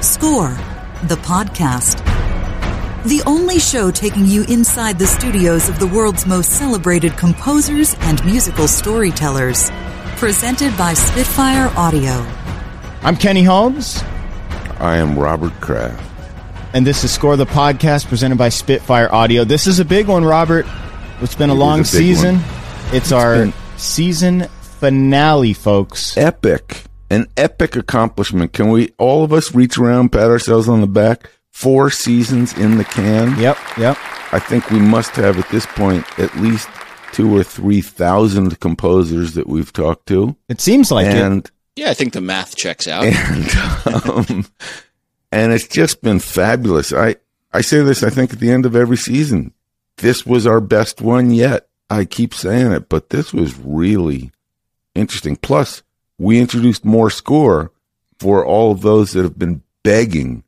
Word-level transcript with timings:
Score, 0.00 0.50
the 1.04 1.16
podcast. 1.22 2.04
The 3.04 3.22
only 3.26 3.58
show 3.58 3.90
taking 3.90 4.26
you 4.26 4.42
inside 4.44 4.98
the 4.98 5.06
studios 5.06 5.68
of 5.68 5.78
the 5.78 5.86
world's 5.86 6.26
most 6.26 6.50
celebrated 6.50 7.16
composers 7.16 7.94
and 8.00 8.24
musical 8.24 8.68
storytellers. 8.68 9.70
Presented 10.16 10.76
by 10.78 10.94
Spitfire 10.94 11.70
Audio. 11.76 12.12
I'm 13.02 13.16
Kenny 13.16 13.42
Holmes, 13.42 14.02
I 14.80 14.96
am 14.96 15.18
Robert 15.18 15.52
Kraft. 15.60 16.02
and 16.74 16.86
this 16.86 17.04
is 17.04 17.10
Score 17.12 17.36
the 17.36 17.46
Podcast 17.46 18.08
presented 18.08 18.38
by 18.38 18.48
Spitfire 18.48 19.12
Audio. 19.12 19.44
This 19.44 19.66
is 19.66 19.78
a 19.78 19.84
big 19.84 20.08
one, 20.08 20.24
Robert. 20.24 20.66
It's 21.20 21.34
been 21.34 21.50
a 21.50 21.52
It 21.52 21.56
is 21.56 21.60
long 21.60 21.80
a 21.80 21.84
season. 21.84 22.36
one. 22.36 22.94
It's, 22.94 23.12
our 23.12 23.34
been- 23.36 23.52
season 23.76 24.48
finale, 24.60 25.52
folks. 25.52 26.16
Epic. 26.16 26.82
An 27.10 27.26
epic 27.36 27.76
accomplishment. 27.76 28.52
Can 28.52 28.68
we 28.70 28.90
all 28.98 29.22
of 29.22 29.32
us 29.32 29.54
reach 29.54 29.78
around, 29.78 30.10
pat 30.10 30.28
ourselves 30.28 30.68
on 30.68 30.80
the 30.80 30.86
back? 30.86 31.30
Four 31.52 31.88
seasons 31.90 32.56
in 32.58 32.76
the 32.78 32.84
can. 32.84 33.38
Yep, 33.38 33.56
yep. 33.78 33.96
I 34.32 34.38
think 34.40 34.70
we 34.70 34.78
must 34.80 35.12
have 35.16 35.38
at 35.38 35.48
this 35.50 35.64
point 35.66 36.04
at 36.18 36.34
least 36.36 36.68
two 37.12 37.34
or 37.34 37.42
three 37.42 37.80
thousand 37.80 38.58
composers 38.60 39.34
that 39.34 39.46
we've 39.46 39.72
talked 39.72 40.06
to. 40.08 40.36
It 40.48 40.60
seems 40.60 40.90
like 40.90 41.06
it. 41.06 41.14
and 41.16 41.50
Yeah, 41.76 41.90
I 41.90 41.94
think 41.94 42.12
the 42.12 42.20
math 42.20 42.56
checks 42.56 42.86
out. 42.88 43.04
and 43.04 44.06
um, 44.10 44.44
and 45.32 45.52
it's 45.52 45.68
just 45.68 46.02
been 46.02 46.18
fabulous. 46.18 46.92
I 46.92 47.16
I 47.52 47.60
say 47.62 47.80
this. 47.82 48.02
I 48.02 48.10
think 48.10 48.32
at 48.32 48.40
the 48.40 48.50
end 48.50 48.66
of 48.66 48.76
every 48.76 48.96
season, 48.98 49.52
this 49.98 50.26
was 50.26 50.46
our 50.46 50.60
best 50.60 51.00
one 51.00 51.30
yet. 51.30 51.68
I 51.88 52.04
keep 52.04 52.34
saying 52.34 52.72
it, 52.72 52.88
but 52.88 53.10
this 53.10 53.32
was 53.32 53.56
really 53.56 54.30
interesting. 54.94 55.36
Plus, 55.36 55.82
we 56.18 56.38
introduced 56.40 56.84
more 56.84 57.10
score 57.10 57.72
for 58.18 58.44
all 58.44 58.72
of 58.72 58.80
those 58.80 59.12
that 59.12 59.22
have 59.22 59.38
been 59.38 59.62
begging 59.84 60.42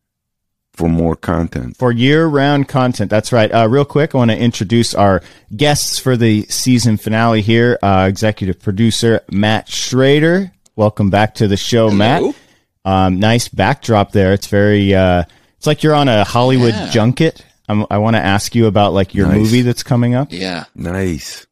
for 0.73 0.89
more 0.89 1.17
content. 1.17 1.77
for 1.77 1.91
year-round 1.91 2.69
content. 2.69 3.11
That's 3.11 3.33
right. 3.33 3.53
Uh, 3.53 3.69
real 3.69 3.85
quick, 3.85 4.15
I 4.15 4.19
want 4.19 4.31
to 4.31 4.39
introduce 4.39 4.95
our 4.95 5.23
guests 5.57 5.99
for 5.99 6.17
the 6.17 6.43
season 6.45 6.97
finale 6.97 7.43
here. 7.43 7.79
Uh, 7.83 8.07
executive 8.09 8.61
producer 8.61 9.21
Matt 9.31 9.69
Schrader. 9.69 10.53
Welcome 10.77 11.11
back 11.11 11.35
to 11.37 11.49
the 11.49 11.57
show, 11.57 11.91
Matt. 11.91 12.23
Um, 12.85 13.19
nice 13.19 13.49
backdrop 13.49 14.13
there. 14.13 14.33
It's 14.33 14.47
very. 14.47 14.95
Uh, 14.95 15.25
it's 15.57 15.67
like 15.67 15.83
you're 15.83 15.95
on 15.97 16.07
a 16.09 16.23
Hollywood 16.23 16.75
Yeah. 16.75 16.91
junket. 16.91 17.45
I'm, 17.69 17.85
I 17.91 17.99
want 17.99 18.15
to 18.15 18.25
ask 18.25 18.55
you 18.55 18.67
about 18.67 18.93
like 18.95 19.13
your 19.15 19.27
Nice. 19.27 19.37
movie 19.37 19.63
that's 19.63 19.83
coming 19.83 20.15
up. 20.15 20.29
Yeah. 20.31 20.65
Nice. 20.77 21.47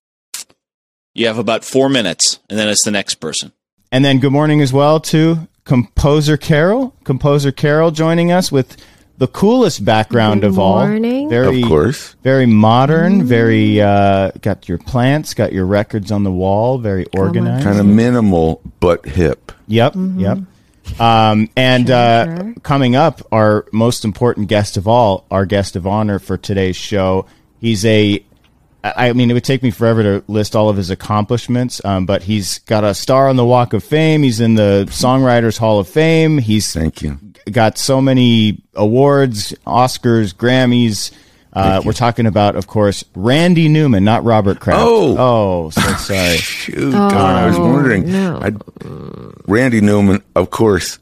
You 1.15 1.27
have 1.27 1.39
about 1.39 1.65
four 1.65 1.89
minutes, 1.89 2.39
and 2.49 2.57
then 2.59 2.69
it's 2.69 2.85
the 2.85 2.91
next 2.93 3.17
person. 3.17 3.51
And 3.97 4.05
then 4.05 4.19
good 4.19 4.31
morning 4.31 4.61
as 4.61 4.75
well 4.75 5.01
to 5.01 5.49
composer 5.65 6.37
Carol. 6.37 6.95
Composer 7.05 7.51
Carol 7.51 7.91
joining 7.91 8.31
us 8.31 8.53
with 8.53 8.77
the 9.17 9.27
coolest 9.27 9.87
background 9.87 10.43
Good 10.43 10.49
of 10.49 10.59
all. 10.59 10.87
morning. 10.87 11.31
Very, 11.31 11.63
Of 11.63 11.69
course. 11.71 12.15
very 12.23 12.45
modern. 12.45 13.25
Very 13.25 13.81
uh, 13.81 14.33
got 14.43 14.69
your 14.69 14.77
plants, 14.77 15.33
got 15.33 15.55
your 15.55 15.65
records 15.65 16.13
on 16.13 16.25
the 16.25 16.31
wall. 16.31 16.77
Very 16.77 17.07
organized. 17.17 17.65
Kind 17.65 17.81
of 17.81 17.87
minimal 17.87 18.61
but 18.81 19.07
hip. 19.07 19.51
Yep, 19.67 19.95
yep. 20.19 20.41
Um, 21.01 21.49
and 21.57 21.91
uh, 21.91 22.37
sure. 22.37 22.55
coming 22.63 22.97
up, 22.97 23.27
our 23.33 23.65
most 23.73 24.05
important 24.05 24.49
guest 24.49 24.77
of 24.77 24.87
all, 24.87 25.25
our 25.31 25.47
guest 25.47 25.75
of 25.75 25.87
honor 25.87 26.19
for 26.19 26.37
today's 26.37 26.77
show. 26.77 27.25
He's 27.63 27.83
a, 27.87 28.23
I 28.97 29.09
I 29.09 29.13
mean, 29.13 29.31
it 29.31 29.35
would 29.35 29.45
take 29.45 29.63
me 29.63 29.71
forever 29.71 30.03
to 30.03 30.25
list 30.29 30.55
all 30.55 30.69
of 30.69 30.77
his 30.77 30.91
accomplishments, 30.91 31.81
um, 31.85 32.07
but 32.07 32.23
he's 32.23 32.59
got 32.61 32.85
a 32.85 32.95
star 32.95 33.29
on 33.29 33.37
the 33.37 33.45
Walk 33.45 33.73
of 33.73 33.83
Fame. 33.85 34.23
He's 34.23 34.41
in 34.41 34.55
the 34.55 34.87
Songwriters 34.91 35.59
Hall 35.59 35.79
of 35.79 35.89
Fame. 35.89 36.39
He's 36.39 36.73
Thank 36.73 37.03
you. 37.03 37.19
got 37.51 37.79
so 37.79 38.01
many 38.01 38.63
awards, 38.75 39.53
Oscars, 39.67 40.35
Grammys. 40.35 41.13
Uh, 41.53 41.81
we're 41.87 41.95
talking 41.95 42.27
about, 42.27 42.55
of 42.55 42.67
course, 42.67 43.03
Randy 43.15 43.69
Newman, 43.69 44.05
not 44.05 44.25
Robert 44.25 44.61
Kraft. 44.61 44.83
Oh. 44.83 45.17
oh, 45.19 45.71
so 45.71 45.81
sorry. 45.97 46.37
Shoot, 46.37 46.93
God, 46.93 47.15
I 47.15 47.47
was 47.47 47.59
wondering. 47.59 48.13
no. 48.13 48.39
I, 48.43 48.53
Randy 49.47 49.81
Newman, 49.81 50.23
of 50.35 50.51
course, 50.51 50.99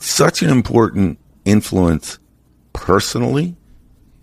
such 0.00 0.42
an 0.42 0.50
important 0.50 1.18
influence 1.44 2.18
personally, 2.72 3.54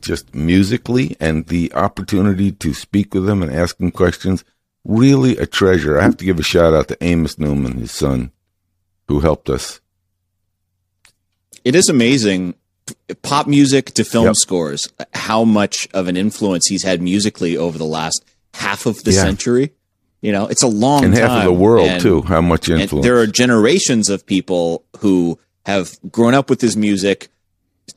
just 0.06 0.34
musically, 0.34 1.16
and 1.20 1.48
the 1.48 1.74
opportunity 1.74 2.52
to 2.52 2.74
speak 2.74 3.14
with 3.14 3.28
him 3.28 3.42
and 3.44 3.52
ask 3.52 3.80
him 3.80 3.92
questions. 3.92 4.44
Really 4.84 5.38
a 5.38 5.46
treasure. 5.46 6.00
I 6.00 6.04
have 6.04 6.18
to 6.18 6.26
give 6.26 6.40
a 6.40 6.44
shout 6.44 6.74
out 6.74 6.88
to 6.90 6.98
Amos 7.04 7.40
Newman, 7.40 7.78
his 7.78 7.92
son, 7.92 8.32
who 9.08 9.20
helped 9.22 9.50
us. 9.50 9.82
It 11.64 11.76
is 11.76 11.90
amazing, 11.90 12.54
pop 13.24 13.48
music 13.48 13.92
to 13.96 14.04
film 14.04 14.26
Yep. 14.28 14.36
scores, 14.36 14.88
how 15.14 15.44
much 15.44 15.88
of 15.94 16.08
an 16.08 16.16
influence 16.18 16.68
he's 16.68 16.84
had 16.84 17.02
musically 17.02 17.58
over 17.58 17.78
the 17.78 17.86
last 17.86 18.24
half 18.54 18.86
of 18.86 19.04
the 19.04 19.12
Yeah. 19.12 19.24
century. 19.24 19.72
You 20.22 20.32
know, 20.32 20.46
it's 20.48 20.64
a 20.64 20.68
long 20.68 21.04
And 21.06 21.14
time. 21.16 21.24
half 21.30 21.38
of 21.40 21.44
the 21.46 21.52
world, 21.54 21.88
and- 21.88 22.02
too. 22.02 22.22
How 22.24 22.42
much 22.42 22.70
influence. 22.70 23.04
there 23.06 23.18
are 23.18 23.28
generations 23.28 24.10
of 24.10 24.26
people 24.26 24.84
who 25.00 25.40
have 25.66 25.98
grown 26.12 26.34
up 26.36 26.50
with 26.50 26.62
his 26.62 26.78
music, 26.78 27.30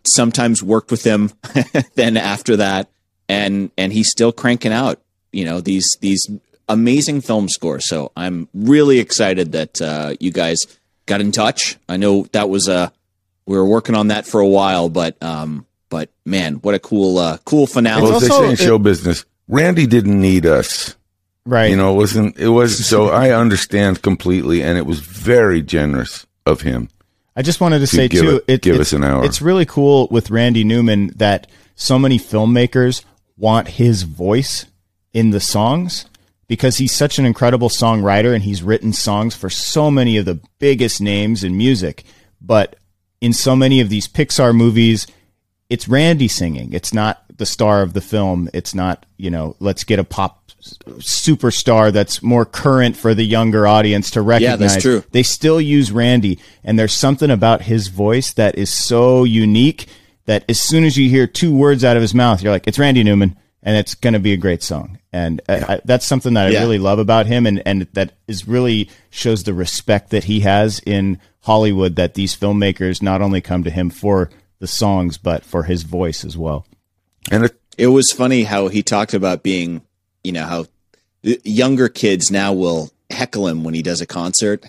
sometimes 0.07 0.63
worked 0.63 0.91
with 0.91 1.05
him, 1.05 1.31
then 1.95 2.17
after 2.17 2.57
that, 2.57 2.89
and 3.29 3.71
and 3.77 3.93
he's 3.93 4.11
still 4.11 4.33
cranking 4.33 4.73
out, 4.73 5.01
you 5.33 5.45
know, 5.45 5.61
these 5.61 5.97
these 6.01 6.27
amazing 6.69 7.21
film 7.21 7.49
scores. 7.49 7.89
So 7.89 8.13
I'm 8.17 8.49
really 8.55 8.99
excited 8.99 9.53
that 9.53 9.81
uh, 9.81 10.15
you 10.21 10.31
guys 10.31 10.59
got 11.07 11.21
in 11.21 11.33
touch. 11.33 11.77
I 11.89 11.97
know 11.97 12.25
that 12.33 12.49
was 12.49 12.69
a 12.69 12.93
we 13.47 13.57
were 13.57 13.67
working 13.67 13.95
on 13.95 14.09
that 14.09 14.27
for 14.27 14.41
a 14.41 14.49
while, 14.49 14.89
but 14.89 15.21
um, 15.23 15.67
but 15.89 16.11
man, 16.25 16.57
what 16.57 16.75
a 16.75 16.79
cool 16.79 17.19
uh, 17.19 17.39
cool 17.45 17.67
finale. 17.67 18.03
well, 18.03 18.17
as 18.17 18.23
they 18.23 18.29
also- 18.29 18.45
say 18.45 18.51
in 18.51 18.57
show 18.57 18.79
business, 18.79 19.25
Randy 19.49 19.87
didn't 19.87 20.21
need 20.21 20.47
us. 20.47 20.95
Right. 21.47 21.71
You 21.71 21.77
know, 21.77 21.95
it 21.95 21.97
wasn't, 21.97 22.37
it 22.37 22.51
was, 22.51 22.87
so 22.87 23.09
I 23.09 23.31
understand 23.31 24.03
completely, 24.03 24.63
and 24.63 24.77
it 24.77 24.85
was 24.85 25.01
very 25.01 25.63
generous 25.63 26.27
of 26.45 26.61
him. 26.61 26.91
I 27.39 27.43
just 27.43 27.61
wanted 27.61 27.79
to 27.79 27.87
say 27.87 28.09
give 28.09 28.25
too, 28.25 28.43
it- 28.49 28.63
give 28.63 28.75
it's, 28.75 28.89
us 28.89 28.93
an 28.95 29.05
hour. 29.05 29.25
It's 29.25 29.41
really 29.41 29.65
cool 29.65 30.09
with 30.11 30.29
Randy 30.29 30.65
Newman 30.65 31.13
that 31.17 31.47
so 31.77 31.97
many 31.97 32.19
filmmakers 32.19 33.05
want 33.37 33.69
his 33.69 34.03
voice 34.03 34.67
in 35.13 35.31
the 35.31 35.39
songs 35.39 36.07
because 36.49 36.79
he's 36.79 36.91
such 36.91 37.21
an 37.21 37.25
incredible 37.25 37.69
songwriter 37.69 38.35
and 38.35 38.43
he's 38.43 38.65
written 38.65 38.93
songs 38.93 39.37
for 39.37 39.49
so 39.49 39.89
many 39.89 40.17
of 40.17 40.25
the 40.25 40.41
biggest 40.59 41.01
names 41.01 41.45
in 41.45 41.57
music. 41.57 42.03
But 42.41 42.75
in 43.21 43.33
so 43.33 43.55
many 43.55 43.81
of 43.81 43.89
these 43.89 44.09
Pixar 44.09 44.53
movies, 44.53 45.07
it's 45.71 45.87
Randy 45.87 46.27
singing. 46.27 46.73
It's 46.73 46.93
not 46.93 47.23
the 47.39 47.47
star 47.47 47.83
of 47.83 47.93
the 47.95 48.01
film. 48.01 48.49
It's 48.53 48.75
not, 48.75 49.07
you 49.17 49.31
know, 49.31 49.57
let's 49.61 49.85
get 49.85 49.99
a 49.99 50.05
pop 50.05 50.45
superstar 50.99 51.93
that's 51.93 52.23
more 52.23 52.45
current 52.45 52.97
for 52.97 53.15
the 53.15 53.23
younger 53.25 53.67
audience 53.67 54.11
to 54.13 54.23
recognize. 54.23 54.61
Yeah, 54.61 54.67
that's 54.67 54.83
true. 54.83 55.05
They 55.13 55.23
still 55.23 55.61
use 55.61 55.91
Randy, 55.93 56.39
and 56.65 56.79
there's 56.79 56.93
something 56.93 57.31
about 57.31 57.63
his 57.63 57.89
voice 57.89 58.33
that 58.35 58.57
is 58.59 58.71
so 58.71 59.25
unique 59.25 59.87
that 60.27 60.45
as 60.49 60.61
soon 60.61 60.85
as 60.85 60.97
you 60.97 61.09
hear 61.09 61.27
two 61.27 61.55
words 61.55 61.85
out 61.85 61.97
of 61.97 62.03
his 62.03 62.15
mouth, 62.15 62.43
you're 62.43 62.53
like, 62.53 62.67
it's 62.67 62.79
Randy 62.79 63.03
Newman, 63.03 63.37
and 63.63 63.77
it's 63.77 63.95
going 63.95 64.13
to 64.15 64.19
be 64.21 64.33
a 64.33 64.37
great 64.37 64.63
song. 64.63 64.99
And 65.13 65.41
uh, 65.49 65.65
I, 65.69 65.81
that's 65.85 66.05
something 66.05 66.35
that 66.35 66.47
I 66.49 66.51
Yeah. 66.51 66.61
really 66.61 66.79
love 66.79 66.99
about 66.99 67.27
him, 67.27 67.47
and, 67.47 67.63
and 67.65 67.83
that 67.95 68.13
is 68.27 68.47
really 68.47 68.91
shows 69.11 69.45
the 69.45 69.55
respect 69.55 70.11
that 70.11 70.25
he 70.25 70.41
has 70.41 70.81
in 70.81 71.19
Hollywood 71.43 71.97
that 71.97 72.15
these 72.15 72.37
filmmakers 72.37 73.01
not 73.01 73.23
only 73.23 73.41
come 73.41 73.65
to 73.65 73.71
him 73.71 73.89
for 73.91 74.29
the 74.59 74.67
songs, 74.67 75.17
but 75.17 75.45
for 75.45 75.63
his 75.63 75.85
voice 75.85 76.25
as 76.25 76.37
well. 76.37 76.67
And 77.31 77.45
it, 77.45 77.61
It 77.77 77.87
was 77.89 78.11
funny 78.13 78.45
how 78.45 78.69
he 78.69 78.83
talked 78.83 79.15
about 79.15 79.43
being, 79.43 79.83
you 80.25 80.33
know, 80.33 80.45
how 80.45 80.67
younger 81.23 81.89
kids 81.89 82.31
now 82.31 82.53
will 82.53 82.91
heckle 83.11 83.47
him 83.49 83.65
when 83.65 83.75
he 83.75 83.83
does 83.83 84.01
a 84.01 84.07
concert. 84.07 84.65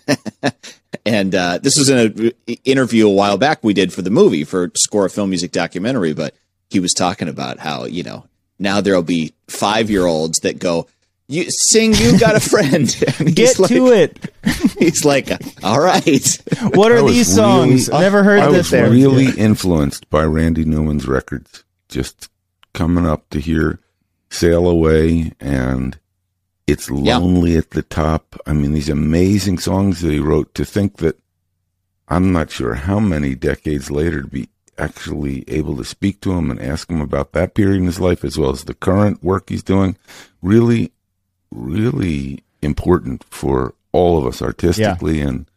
and 1.05 1.35
uh, 1.35 1.59
this 1.61 1.77
was 1.77 1.89
in 1.89 1.97
an 1.97 2.31
interview 2.65 3.07
a 3.07 3.13
while 3.13 3.37
back 3.37 3.63
we 3.63 3.73
did 3.73 3.93
for 3.93 4.01
the 4.01 4.09
movie 4.09 4.43
for 4.43 4.71
Score 4.75 5.05
a 5.05 5.09
Film 5.09 5.29
Music 5.29 5.51
documentary, 5.51 6.13
but 6.13 6.33
he 6.69 6.79
was 6.79 6.93
talking 6.93 7.27
about 7.27 7.59
how, 7.59 7.85
you 7.85 8.03
know, 8.03 8.25
now 8.59 8.81
there'll 8.81 9.03
be 9.03 9.33
five 9.47 9.89
year 9.89 10.05
olds 10.05 10.39
that 10.39 10.59
go, 10.59 10.87
you 11.27 11.45
sing, 11.49 11.93
you 11.93 12.19
got 12.19 12.35
a 12.35 12.39
friend. 12.39 12.87
Get 13.35 13.37
he's 13.37 13.59
like, 13.59 13.69
to 13.69 13.87
it. 13.93 14.33
He's 14.79 15.05
like, 15.05 15.29
all 15.63 15.79
right. 15.79 16.37
What 16.73 16.91
are 16.91 17.07
these 17.07 17.33
songs? 17.33 17.87
really- 17.87 18.01
Never 18.01 18.23
heard 18.23 18.39
I 18.39 18.47
this. 18.47 18.71
was 18.71 18.71
before. 18.71 18.89
really 18.89 19.37
influenced 19.37 20.09
by 20.09 20.23
Randy 20.23 20.65
Newman's 20.65 21.07
records, 21.07 21.63
just 21.87 22.29
coming 22.73 23.05
up 23.05 23.29
to 23.29 23.39
hear 23.39 23.79
Sail 24.29 24.67
Away 24.67 25.33
and 25.39 25.97
It's 26.67 26.87
Yeah. 26.89 27.17
Lonely 27.17 27.57
at 27.57 27.71
the 27.71 27.81
Top. 27.81 28.39
I 28.45 28.53
mean, 28.53 28.73
these 28.73 28.89
amazing 28.89 29.57
songs 29.57 30.01
that 30.01 30.11
he 30.11 30.19
wrote 30.19 30.53
to 30.53 30.63
think 30.65 30.97
that 30.97 31.19
I'm 32.07 32.31
not 32.31 32.51
sure 32.51 32.75
how 32.75 32.99
many 32.99 33.33
decades 33.33 33.89
later 33.89 34.21
to 34.21 34.27
be 34.27 34.49
actually 34.77 35.43
able 35.47 35.75
to 35.77 35.83
speak 35.83 36.21
to 36.21 36.31
him 36.31 36.49
and 36.51 36.61
ask 36.61 36.89
him 36.89 37.01
about 37.01 37.33
that 37.33 37.53
period 37.55 37.77
in 37.79 37.85
his 37.85 37.99
life 37.99 38.23
as 38.23 38.37
well 38.37 38.51
as 38.51 38.63
the 38.65 38.73
current 38.75 39.23
work 39.23 39.49
he's 39.49 39.63
doing. 39.63 39.97
Really, 40.41 40.91
really 41.51 42.43
important 42.61 43.23
for 43.25 43.73
all 43.91 44.17
of 44.19 44.25
us 44.27 44.41
artistically 44.41 45.21
and 45.21 45.49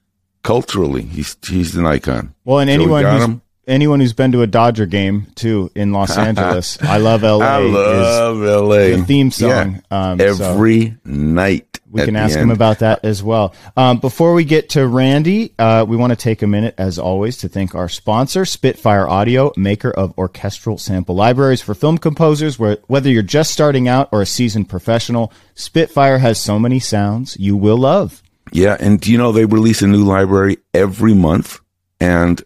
culturally. 0.43 1.03
He's 1.03 1.37
he's 1.47 1.77
an 1.77 1.87
icon. 1.87 2.35
Well, 2.45 2.59
and 2.61 2.69
So 2.69 2.75
anyone 2.75 3.03
got 3.03 3.15
who's 3.19 3.25
him. 3.29 3.43
Anyone 3.67 4.01
who's 4.01 4.13
been 4.13 4.33
to 4.33 4.43
a 4.43 4.47
Dodger 4.47 4.87
game 4.87 5.27
too 5.35 5.71
in 5.75 5.93
Los 5.93 6.17
Angeles, 6.19 6.81
I 6.83 6.99
love 6.99 7.23
LA. 7.23 7.39
I 7.39 7.59
love 7.59 8.37
LA. 8.39 8.97
the 8.97 9.05
theme 9.07 9.31
song, 9.31 9.83
um, 9.91 10.19
so- 10.19 10.25
every 10.25 10.97
night. 11.05 11.81
we 11.91 12.05
can 12.05 12.17
ask 12.17 12.39
him 12.39 12.51
about 12.51 12.79
that 12.79 13.05
as 13.05 13.23
well. 13.23 13.55
Um, 13.77 13.99
before 13.99 14.33
we 14.33 14.45
get 14.45 14.71
to 14.71 14.87
Randy, 14.87 15.53
uh, 15.59 15.85
we 15.87 15.97
want 15.97 16.11
to 16.11 16.17
take 16.17 16.41
a 16.43 16.47
minute, 16.47 16.75
as 16.79 16.99
always, 16.99 17.37
to 17.39 17.49
thank 17.51 17.75
our 17.75 17.89
sponsor, 17.89 18.45
Spitfire 18.47 19.07
Audio, 19.07 19.53
maker 19.57 19.91
of 19.91 20.17
orchestral 20.17 20.79
sample 20.79 21.15
libraries 21.15 21.61
for 21.61 21.75
film 21.75 21.99
composers. 21.99 22.59
Where 22.59 22.79
whether 22.87 23.11
you're 23.11 23.23
just 23.23 23.51
starting 23.53 23.89
out 23.89 24.09
or 24.11 24.23
a 24.23 24.27
seasoned 24.27 24.69
professional, 24.71 25.33
Spitfire 25.55 26.19
has 26.19 26.39
so 26.41 26.59
many 26.59 26.79
sounds 26.81 27.37
you 27.39 27.57
will 27.57 27.77
love. 27.79 28.23
Yeah, 28.53 28.77
and 28.81 29.07
you 29.07 29.19
know 29.19 29.33
they 29.33 29.45
release 29.45 29.83
a 29.83 29.87
new 29.87 30.05
library 30.05 30.59
every 30.75 31.15
month? 31.15 31.61
And 32.01 32.43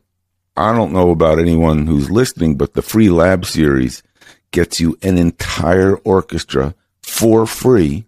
I 0.56 0.73
don't 0.73 0.93
know 0.93 1.11
about 1.11 1.38
anyone 1.38 1.87
who's 1.87 2.11
listening, 2.11 2.56
but 2.56 2.75
the 2.75 2.82
free 2.82 3.11
lab 3.11 3.44
series 3.44 4.03
gets 4.53 4.81
you 4.81 4.99
an 5.03 5.19
entire 5.19 5.97
orchestra 5.99 6.75
for 7.03 7.47
free 7.47 8.06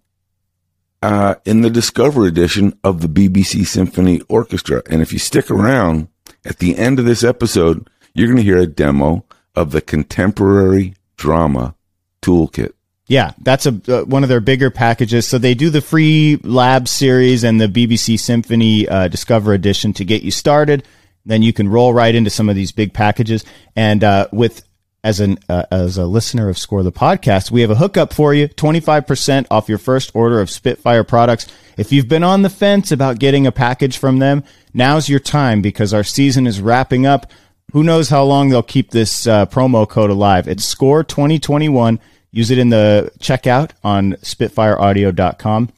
uh, 1.01 1.35
in 1.45 1.61
the 1.61 1.69
Discover 1.69 2.25
edition 2.25 2.77
of 2.83 3.01
the 3.01 3.07
BBC 3.07 3.65
Symphony 3.65 4.21
Orchestra. 4.27 4.81
And 4.89 5.01
if 5.01 5.13
you 5.13 5.19
stick 5.19 5.51
around 5.51 6.07
at 6.43 6.57
the 6.57 6.77
end 6.77 6.99
of 6.99 7.05
this 7.05 7.23
episode, 7.23 7.89
you're 8.13 8.27
going 8.27 8.37
to 8.37 8.43
hear 8.43 8.57
a 8.57 8.67
demo 8.67 9.25
of 9.55 9.71
the 9.71 9.81
Contemporary 9.81 10.95
Drama 11.17 11.75
Toolkit. 12.21 12.73
Yeah, 13.07 13.31
that's 13.41 13.65
a 13.65 13.81
uh, 13.87 14.03
one 14.03 14.21
of 14.21 14.29
their 14.29 14.39
bigger 14.39 14.69
packages. 14.69 15.27
So 15.27 15.39
they 15.39 15.55
do 15.55 15.71
the 15.71 15.81
free 15.81 16.39
lab 16.43 16.87
series 16.87 17.43
and 17.43 17.59
the 17.59 17.67
BBC 17.67 18.19
Symphony 18.19 18.87
uh, 18.87 19.07
Discover 19.07 19.53
Edition 19.53 19.93
to 19.93 20.05
get 20.05 20.21
you 20.21 20.29
started. 20.29 20.85
Then 21.29 21.43
you 21.43 21.53
can 21.53 21.69
roll 21.69 21.93
right 21.93 22.15
into 22.15 22.31
some 22.31 22.49
of 22.49 22.55
these 22.55 22.71
big 22.71 22.91
packages. 22.91 23.45
And 23.75 24.03
uh, 24.03 24.27
with 24.31 24.63
as 25.03 25.19
an 25.19 25.37
uh, 25.47 25.63
as 25.71 25.97
a 25.97 26.07
listener 26.07 26.49
of 26.49 26.57
Score 26.57 26.81
the 26.81 26.91
podcast, 26.91 27.51
we 27.51 27.61
have 27.61 27.69
a 27.69 27.75
hookup 27.75 28.13
for 28.13 28.33
you: 28.33 28.47
twenty 28.47 28.79
five 28.79 29.05
percent 29.05 29.45
off 29.51 29.69
your 29.69 29.77
first 29.77 30.11
order 30.15 30.41
of 30.41 30.49
Spitfire 30.49 31.03
products. 31.03 31.45
If 31.77 31.91
you've 31.91 32.07
been 32.07 32.23
on 32.23 32.41
the 32.41 32.49
fence 32.49 32.91
about 32.91 33.19
getting 33.19 33.45
a 33.45 33.51
package 33.51 33.99
from 33.99 34.17
them, 34.17 34.43
now's 34.73 35.07
your 35.07 35.19
time 35.19 35.61
because 35.61 35.93
our 35.93 36.03
season 36.03 36.47
is 36.47 36.61
wrapping 36.61 37.05
up. 37.05 37.31
Who 37.73 37.83
knows 37.83 38.09
how 38.09 38.23
long 38.23 38.49
they'll 38.49 38.63
keep 38.63 38.89
this 38.89 39.27
uh, 39.27 39.45
promo 39.45 39.87
code 39.87 40.09
alive? 40.09 40.47
It's 40.47 40.65
Score 40.65 41.03
twenty 41.03 41.37
twenty 41.37 41.69
one. 41.69 41.99
Use 42.31 42.49
it 42.49 42.57
in 42.57 42.69
the 42.69 43.11
checkout 43.19 43.71
on 43.83 44.13
SpitfireAudio.com. 44.13 45.69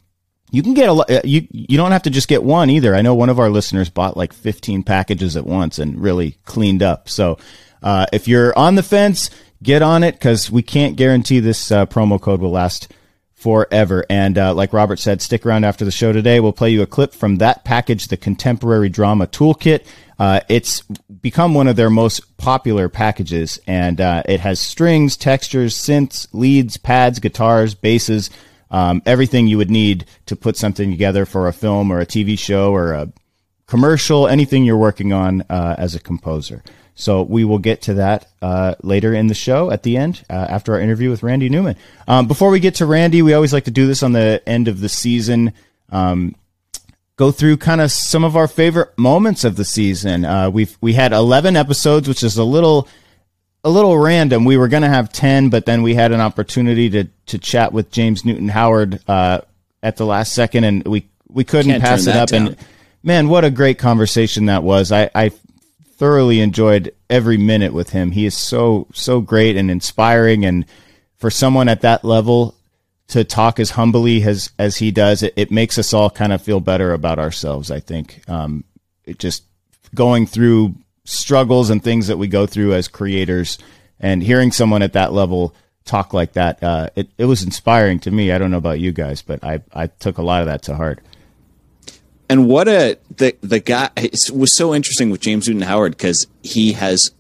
You 0.51 0.61
can 0.61 0.73
get 0.73 0.89
a 0.89 0.93
lo- 0.93 1.05
uh, 1.09 1.21
you 1.23 1.47
you 1.51 1.77
don't 1.77 1.93
have 1.93 2.03
to 2.03 2.09
just 2.09 2.27
get 2.27 2.43
one 2.43 2.69
either. 2.69 2.93
I 2.93 3.01
know 3.01 3.15
one 3.15 3.29
of 3.29 3.39
our 3.39 3.49
listeners 3.49 3.89
bought 3.89 4.17
like 4.17 4.33
15 4.33 4.83
packages 4.83 5.35
at 5.37 5.45
once 5.45 5.79
and 5.79 5.99
really 5.99 6.37
cleaned 6.45 6.83
up. 6.83 7.09
So 7.09 7.39
uh, 7.81 8.05
if 8.11 8.27
you're 8.27 8.57
on 8.57 8.75
the 8.75 8.83
fence, 8.83 9.29
get 9.63 9.81
on 9.81 10.03
it 10.03 10.13
because 10.13 10.51
we 10.51 10.61
can't 10.61 10.97
guarantee 10.97 11.39
this 11.39 11.71
uh, 11.71 11.85
promo 11.85 12.19
code 12.19 12.41
will 12.41 12.51
last 12.51 12.91
forever. 13.41 14.05
And 14.09 14.37
uh, 14.37 14.53
like 14.53 14.71
Robert 14.71 14.99
said, 14.99 15.21
stick 15.21 15.45
around 15.45 15.63
after 15.63 15.83
the 15.83 15.91
show 15.91 16.13
today. 16.13 16.39
We'll 16.39 16.53
play 16.53 16.69
you 16.69 16.83
a 16.83 16.87
clip 16.87 17.13
from 17.13 17.37
that 17.37 17.63
package, 17.65 18.07
the 18.07 18.17
Contemporary 18.17 18.89
Drama 18.89 19.25
Toolkit. 19.25 19.85
Uh, 20.19 20.41
it's 20.47 20.81
become 20.81 21.55
one 21.55 21.67
of 21.67 21.75
their 21.75 21.89
most 21.89 22.37
popular 22.37 22.87
packages, 22.87 23.59
and 23.65 23.99
uh, 23.99 24.21
it 24.27 24.41
has 24.41 24.59
strings, 24.59 25.17
textures, 25.17 25.75
synths, 25.75 26.27
leads, 26.31 26.77
pads, 26.77 27.17
guitars, 27.17 27.73
basses, 27.73 28.29
um, 28.71 29.01
everything 29.05 29.47
you 29.47 29.57
would 29.57 29.69
need 29.69 30.05
to 30.25 30.35
put 30.35 30.57
something 30.57 30.89
together 30.89 31.25
for 31.25 31.47
a 31.47 31.53
film 31.53 31.91
or 31.91 31.99
a 31.99 32.05
TV 32.05 32.39
show 32.39 32.73
or 32.73 32.93
a 32.93 33.11
commercial, 33.67 34.27
anything 34.27 34.63
you're 34.63 34.77
working 34.77 35.13
on 35.13 35.43
uh, 35.49 35.75
as 35.77 35.93
a 35.93 35.99
composer. 35.99 36.63
So 36.95 37.21
we 37.23 37.45
will 37.45 37.59
get 37.59 37.83
to 37.83 37.95
that 37.95 38.27
uh, 38.41 38.75
later 38.83 39.13
in 39.13 39.27
the 39.27 39.33
show 39.33 39.71
at 39.71 39.83
the 39.83 39.97
end 39.97 40.23
uh, 40.29 40.33
after 40.33 40.73
our 40.73 40.79
interview 40.79 41.09
with 41.09 41.23
Randy 41.23 41.49
Newman. 41.49 41.75
Um, 42.07 42.27
before 42.27 42.49
we 42.49 42.59
get 42.59 42.75
to 42.75 42.85
Randy, 42.85 43.21
we 43.21 43.33
always 43.33 43.53
like 43.53 43.65
to 43.65 43.71
do 43.71 43.87
this 43.87 44.03
on 44.03 44.11
the 44.11 44.41
end 44.45 44.67
of 44.67 44.81
the 44.81 44.89
season. 44.89 45.53
Um, 45.89 46.35
go 47.15 47.31
through 47.31 47.57
kind 47.57 47.81
of 47.81 47.91
some 47.91 48.23
of 48.23 48.35
our 48.35 48.47
favorite 48.47 48.97
moments 48.97 49.43
of 49.43 49.55
the 49.55 49.65
season. 49.65 50.25
Uh, 50.25 50.49
we've 50.49 50.77
we 50.81 50.93
had 50.93 51.11
11 51.11 51.55
episodes, 51.55 52.07
which 52.07 52.23
is 52.23 52.37
a 52.37 52.43
little 52.43 52.87
a 53.63 53.69
little 53.69 53.97
random. 53.97 54.45
We 54.45 54.57
were 54.57 54.67
going 54.67 54.83
to 54.83 54.89
have 54.89 55.11
10, 55.11 55.49
but 55.49 55.65
then 55.65 55.83
we 55.83 55.93
had 55.93 56.11
an 56.11 56.21
opportunity 56.21 56.89
to 56.91 57.05
to 57.27 57.37
chat 57.37 57.71
with 57.71 57.91
James 57.91 58.25
Newton 58.25 58.49
Howard 58.49 59.01
uh, 59.07 59.41
at 59.83 59.97
the 59.97 60.05
last 60.05 60.33
second, 60.33 60.63
and 60.63 60.87
we 60.87 61.07
we 61.27 61.43
couldn't 61.43 61.71
Can't 61.71 61.83
pass 61.83 62.07
it 62.07 62.15
up. 62.15 62.29
down. 62.29 62.47
And 62.47 62.57
man, 63.03 63.29
what 63.29 63.45
a 63.45 63.51
great 63.51 63.77
conversation 63.77 64.47
that 64.47 64.63
was! 64.63 64.91
I, 64.91 65.09
I 65.13 65.31
thoroughly 65.95 66.41
enjoyed 66.41 66.93
every 67.09 67.37
minute 67.37 67.73
with 67.73 67.91
him. 67.91 68.11
He 68.11 68.25
is 68.25 68.35
so 68.35 68.87
so 68.93 69.21
great 69.21 69.55
and 69.55 69.69
inspiring, 69.69 70.45
and 70.45 70.65
for 71.17 71.29
someone 71.29 71.69
at 71.69 71.81
that 71.81 72.03
level 72.03 72.55
to 73.09 73.23
talk 73.23 73.59
as 73.59 73.71
humbly 73.71 74.23
as 74.23 74.51
as 74.57 74.77
he 74.77 74.91
does, 74.91 75.21
it, 75.23 75.33
it 75.35 75.51
makes 75.51 75.77
us 75.77 75.93
all 75.93 76.09
kind 76.09 76.33
of 76.33 76.41
feel 76.41 76.59
better 76.59 76.93
about 76.93 77.19
ourselves. 77.19 77.69
I 77.69 77.79
think 77.79 78.27
um, 78.27 78.63
it 79.05 79.19
just 79.19 79.43
going 79.93 80.25
through 80.25 80.75
struggles 81.03 81.69
and 81.69 81.83
things 81.83 82.07
that 82.07 82.17
we 82.17 82.27
go 82.27 82.45
through 82.45 82.73
as 82.73 82.87
creators, 82.87 83.57
and 83.99 84.23
hearing 84.23 84.51
someone 84.51 84.81
at 84.81 84.93
that 84.93 85.13
level 85.13 85.55
talk 85.85 86.13
like 86.13 86.33
that, 86.33 86.63
uh, 86.63 86.89
it 86.95 87.09
it 87.17 87.25
was 87.25 87.43
inspiring 87.43 87.99
to 87.99 88.11
me. 88.11 88.31
I 88.31 88.37
don't 88.37 88.51
know 88.51 88.57
about 88.57 88.79
you 88.79 88.91
guys, 88.91 89.21
but 89.21 89.43
I 89.43 89.61
I 89.73 89.87
took 89.87 90.17
a 90.17 90.21
lot 90.21 90.41
of 90.41 90.47
that 90.47 90.63
to 90.63 90.75
heart. 90.75 90.99
And 92.29 92.47
what 92.47 92.67
a 92.67 92.97
the 93.17 93.35
the 93.41 93.59
guy 93.59 93.89
was 94.33 94.55
so 94.55 94.73
interesting 94.73 95.09
with 95.09 95.21
James 95.21 95.47
Newton 95.47 95.63
Howard 95.63 95.97
because 95.97 96.27
he 96.43 96.73
has 96.73 97.11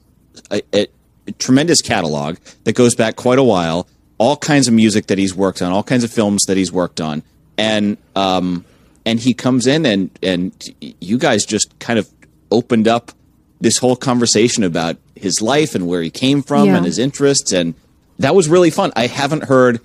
a, 0.49 0.61
a, 0.73 0.87
a 1.27 1.31
tremendous 1.33 1.81
catalog 1.81 2.37
that 2.63 2.73
goes 2.73 2.95
back 2.95 3.15
quite 3.15 3.39
a 3.39 3.43
while. 3.43 3.87
All 4.17 4.37
kinds 4.37 4.67
of 4.67 4.73
music 4.73 5.07
that 5.07 5.17
he's 5.17 5.33
worked 5.33 5.61
on, 5.63 5.71
all 5.71 5.83
kinds 5.83 6.03
of 6.03 6.11
films 6.11 6.43
that 6.45 6.55
he's 6.55 6.71
worked 6.71 7.01
on, 7.01 7.23
and 7.57 7.97
um, 8.15 8.63
and 9.05 9.19
he 9.19 9.33
comes 9.33 9.67
in 9.67 9.85
and 9.85 10.17
and 10.21 10.75
you 10.79 11.17
guys 11.17 11.45
just 11.45 11.77
kind 11.79 11.97
of 11.99 12.07
opened 12.51 12.87
up 12.87 13.11
this 13.61 13.77
whole 13.77 13.95
conversation 13.95 14.63
about 14.63 14.97
his 15.15 15.41
life 15.41 15.75
and 15.75 15.87
where 15.87 16.01
he 16.01 16.09
came 16.09 16.41
from 16.43 16.65
Yeah. 16.65 16.77
and 16.77 16.85
his 16.85 16.97
interests, 16.97 17.53
and 17.53 17.73
that 18.19 18.35
was 18.35 18.49
really 18.49 18.71
fun. 18.71 18.91
I 18.95 19.07
haven't 19.07 19.43
heard 19.45 19.79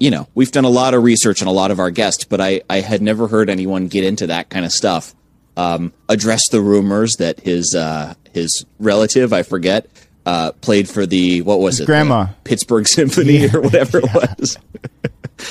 you 0.00 0.12
know, 0.12 0.28
we've 0.36 0.52
done 0.52 0.64
a 0.64 0.68
lot 0.68 0.94
of 0.94 1.02
research 1.02 1.42
on 1.42 1.48
a 1.48 1.52
lot 1.52 1.72
of 1.72 1.80
our 1.80 1.90
guests, 1.90 2.22
but 2.24 2.40
I, 2.40 2.60
I 2.70 2.78
had 2.82 3.02
never 3.02 3.26
heard 3.26 3.50
anyone 3.50 3.88
get 3.88 4.04
into 4.04 4.28
that 4.28 4.48
kind 4.48 4.64
of 4.64 4.70
stuff. 4.70 5.12
Um, 5.56 5.92
address 6.08 6.48
the 6.50 6.60
rumors 6.60 7.16
that 7.16 7.40
his 7.40 7.74
uh, 7.74 8.14
his 8.32 8.64
relative, 8.78 9.32
I 9.32 9.42
forget, 9.42 9.88
uh, 10.24 10.52
played 10.52 10.88
for 10.88 11.04
the 11.04 11.42
what 11.42 11.58
was 11.58 11.80
it, 11.80 11.86
grandma. 11.86 12.26
The 12.26 12.30
Pittsburgh 12.44 12.86
Symphony 12.86 13.48
or 13.52 13.60
whatever 13.60 13.98
it 13.98 14.04
was. 14.14 14.56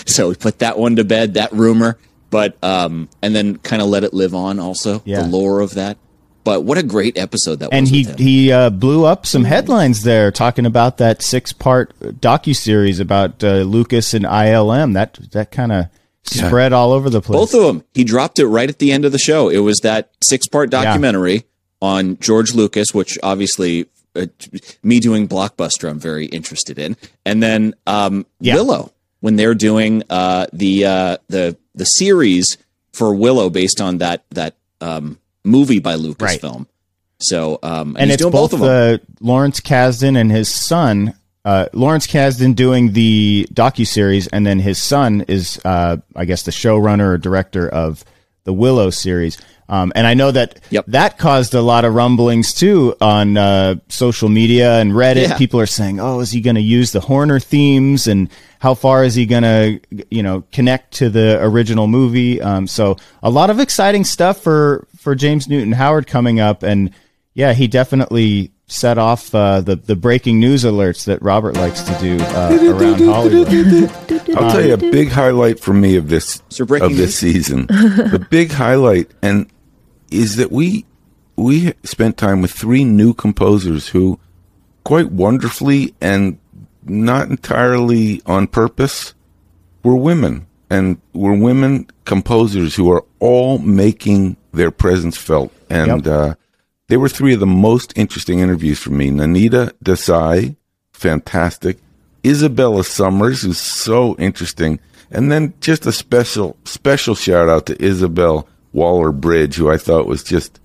so 0.06 0.30
we 0.30 0.36
put 0.36 0.60
that 0.60 0.78
one 0.80 0.96
to 0.96 1.04
bed, 1.04 1.34
that 1.34 1.52
rumor, 1.52 1.98
but 2.30 2.56
um, 2.64 3.10
and 3.22 3.36
then 3.36 3.58
kind 3.58 3.82
of 3.82 3.90
let 3.90 4.06
it 4.06 4.14
live 4.14 4.34
on. 4.34 4.60
Also, 4.62 5.02
Yeah. 5.04 5.24
the 5.24 5.28
lore 5.28 5.60
of 5.60 5.74
that. 5.74 5.98
But 6.48 6.64
what 6.64 6.78
a 6.78 6.84
great 6.84 7.18
episode 7.18 7.58
that 7.58 7.74
and 7.74 7.84
was. 7.84 7.90
he 7.90 7.98
with 7.98 8.10
him. 8.12 8.18
he 8.20 8.52
uh, 8.54 8.70
blew 8.70 9.04
up 9.04 9.26
some 9.26 9.44
headlines 9.44 10.04
there 10.04 10.32
talking 10.32 10.66
about 10.66 10.98
that 11.00 11.22
six 11.22 11.52
part 11.52 11.94
docu 12.00 12.56
series 12.56 13.02
about 13.02 13.44
uh, 13.44 13.64
Lucas 13.64 14.14
and 14.14 14.24
ILM. 14.24 14.94
That 14.94 15.20
that 15.34 15.52
kind 15.52 15.74
of 15.74 15.88
spread 16.24 16.72
all 16.72 16.94
over 16.94 17.10
the 17.10 17.20
place. 17.20 17.38
Both 17.38 17.54
of 17.54 17.64
them. 17.64 17.84
He 17.94 18.06
dropped 18.06 18.40
it 18.40 18.48
right 18.48 18.70
at 18.70 18.80
the 18.80 18.94
end 18.94 19.04
of 19.04 19.12
the 19.12 19.20
show. 19.20 19.50
It 19.50 19.58
was 19.58 19.80
that 19.84 20.12
six 20.24 20.48
part 20.48 20.70
documentary 20.70 21.44
on 21.82 22.18
George 22.20 22.56
Lucas, 22.56 22.94
which 22.94 23.18
obviously 23.22 23.88
uh, 24.16 24.28
me 24.84 25.02
doing 25.02 25.28
Blockbuster, 25.28 25.90
I'm 25.90 26.00
very 26.00 26.28
interested 26.28 26.80
in. 26.80 26.96
And 27.26 27.44
then 27.44 27.76
um, 27.86 28.26
Yeah. 28.40 28.56
Willow, 28.56 28.94
when 29.20 29.36
they're 29.36 29.54
doing 29.54 30.02
uh, 30.10 30.48
the 30.54 30.86
uh, 30.86 31.18
the 31.28 31.58
the 31.76 31.84
series 31.84 32.58
for 32.94 33.14
Willow 33.14 33.50
based 33.50 33.82
on 33.82 33.98
that 33.98 34.24
that 34.30 34.56
um, 34.80 35.20
movie 35.48 35.80
by 35.80 35.96
Lucasfilm. 35.96 36.68
So 37.20 37.60
um, 37.64 37.90
and, 37.90 38.04
and 38.04 38.12
it's 38.12 38.22
doing 38.22 38.32
both, 38.32 38.52
both, 38.52 38.62
of 38.62 38.68
them. 38.68 38.70
uh, 38.70 38.98
Lawrence 39.20 39.60
Kasdan 39.60 40.18
and 40.18 40.32
his 40.32 40.50
son. 40.50 41.16
Uh, 41.44 41.68
Lawrence 41.74 42.06
Kasdan 42.06 42.56
doing 42.56 42.92
the 42.92 43.48
docu 43.54 43.88
series, 43.88 44.28
and 44.28 44.46
then 44.46 44.60
his 44.60 44.78
son 44.78 45.24
is, 45.28 45.60
uh, 45.64 45.98
I 46.16 46.26
guess, 46.26 46.44
the 46.44 46.52
showrunner 46.52 47.14
or 47.14 47.18
director 47.18 47.70
of 47.70 48.04
the 48.48 48.54
Willow 48.54 48.90
series. 48.90 49.38
Um, 49.70 49.92
and 49.96 50.08
I 50.08 50.14
know 50.14 50.32
that 50.32 50.62
Yep. 50.70 50.86
that 50.88 51.18
caused 51.18 51.54
a 51.54 51.62
lot 51.62 51.84
of 51.84 51.94
rumblings 51.94 52.54
too 52.54 52.96
on 53.02 53.36
uh, 53.38 53.76
social 53.90 54.30
media 54.30 54.80
and 54.80 54.94
Reddit. 54.94 55.28
Yeah. 55.28 55.38
People 55.38 55.60
are 55.60 55.66
saying, 55.68 56.00
"Oh, 56.00 56.22
is 56.22 56.32
he 56.32 56.40
going 56.40 56.56
to 56.56 56.62
use 56.62 56.94
the 56.94 57.02
Horner 57.02 57.38
themes?" 57.42 58.08
And 58.08 58.30
how 58.60 58.74
far 58.74 59.04
is 59.04 59.14
he 59.16 59.26
going 59.26 59.44
to, 59.44 59.82
you 60.10 60.24
know, 60.24 60.46
connect 60.54 60.94
to 61.00 61.10
the 61.10 61.38
original 61.44 61.88
movie? 61.88 62.42
Um, 62.42 62.66
so 62.66 62.96
a 63.22 63.30
lot 63.30 63.50
of 63.50 63.60
exciting 63.60 64.06
stuff 64.06 64.42
for 64.42 64.88
for 64.98 65.16
James 65.16 65.50
Newton 65.50 65.74
Howard 65.74 66.08
coming 66.08 66.40
up, 66.40 66.64
and 66.64 66.92
yeah, 67.34 67.52
he 67.52 67.68
definitely 67.68 68.52
set 68.68 68.98
off 68.98 69.34
uh, 69.34 69.62
the 69.62 69.76
the 69.76 69.96
breaking 69.96 70.40
news 70.40 70.64
alerts 70.64 71.06
that 71.06 71.22
Robert 71.22 71.56
likes 71.56 71.82
to 71.84 71.98
do 72.00 72.18
uh, 72.22 72.58
around 72.76 73.00
Hollywood. 73.00 73.48
I'll 74.38 74.52
tell 74.52 74.66
you 74.66 74.74
a 74.74 74.78
big 74.78 75.10
highlight 75.10 75.60
for 75.60 75.74
me 75.74 75.96
of 75.96 76.10
this 76.10 76.42
So 76.50 76.64
of 76.64 76.96
this 76.98 77.16
season. 77.18 77.66
the 77.68 78.26
big 78.30 78.52
highlight 78.52 79.10
and 79.22 79.50
is 80.12 80.36
that 80.36 80.52
we 80.52 80.86
we 81.36 81.74
spent 81.84 82.18
time 82.18 82.42
with 82.42 82.52
three 82.52 82.84
new 82.84 83.14
composers 83.14 83.88
who, 83.90 84.20
quite 84.84 85.12
wonderfully 85.12 85.94
and 86.02 86.40
not 86.84 87.30
entirely 87.30 88.22
on 88.26 88.48
purpose, 88.48 89.14
were 89.84 89.96
women. 89.96 90.48
And 90.70 91.00
were 91.14 91.34
women 91.38 91.88
composers 92.04 92.76
who 92.76 92.92
are 92.92 93.06
all 93.20 93.58
making 93.60 94.36
their 94.52 94.72
presence 94.72 95.16
felt. 95.16 95.54
And 95.70 96.06
Yep. 96.06 96.14
uh, 96.14 96.36
they 96.88 96.98
were 96.98 97.10
three 97.10 97.34
of 97.34 97.40
the 97.40 97.46
most 97.46 97.94
interesting 97.96 98.40
interviews 98.40 98.80
for 98.80 98.92
me. 98.92 99.10
Nainita 99.10 99.72
Desai, 99.84 100.56
fantastic. 100.94 101.80
Isabella 102.26 102.84
Summers, 102.84 103.42
who's 103.42 103.60
so 103.60 104.16
interesting. 104.18 104.80
And 105.12 105.32
then 105.32 105.54
just 105.62 105.86
a 105.86 105.92
special, 105.92 106.58
special 106.66 107.16
shout 107.16 107.50
out 107.50 107.66
to 107.68 107.82
Isabel 107.84 108.48
Waller 108.74 109.12
Bridge, 109.12 109.56
who 109.56 109.70
I 109.70 109.78
thought 109.78 110.08
was 110.08 110.24
just, 110.24 110.60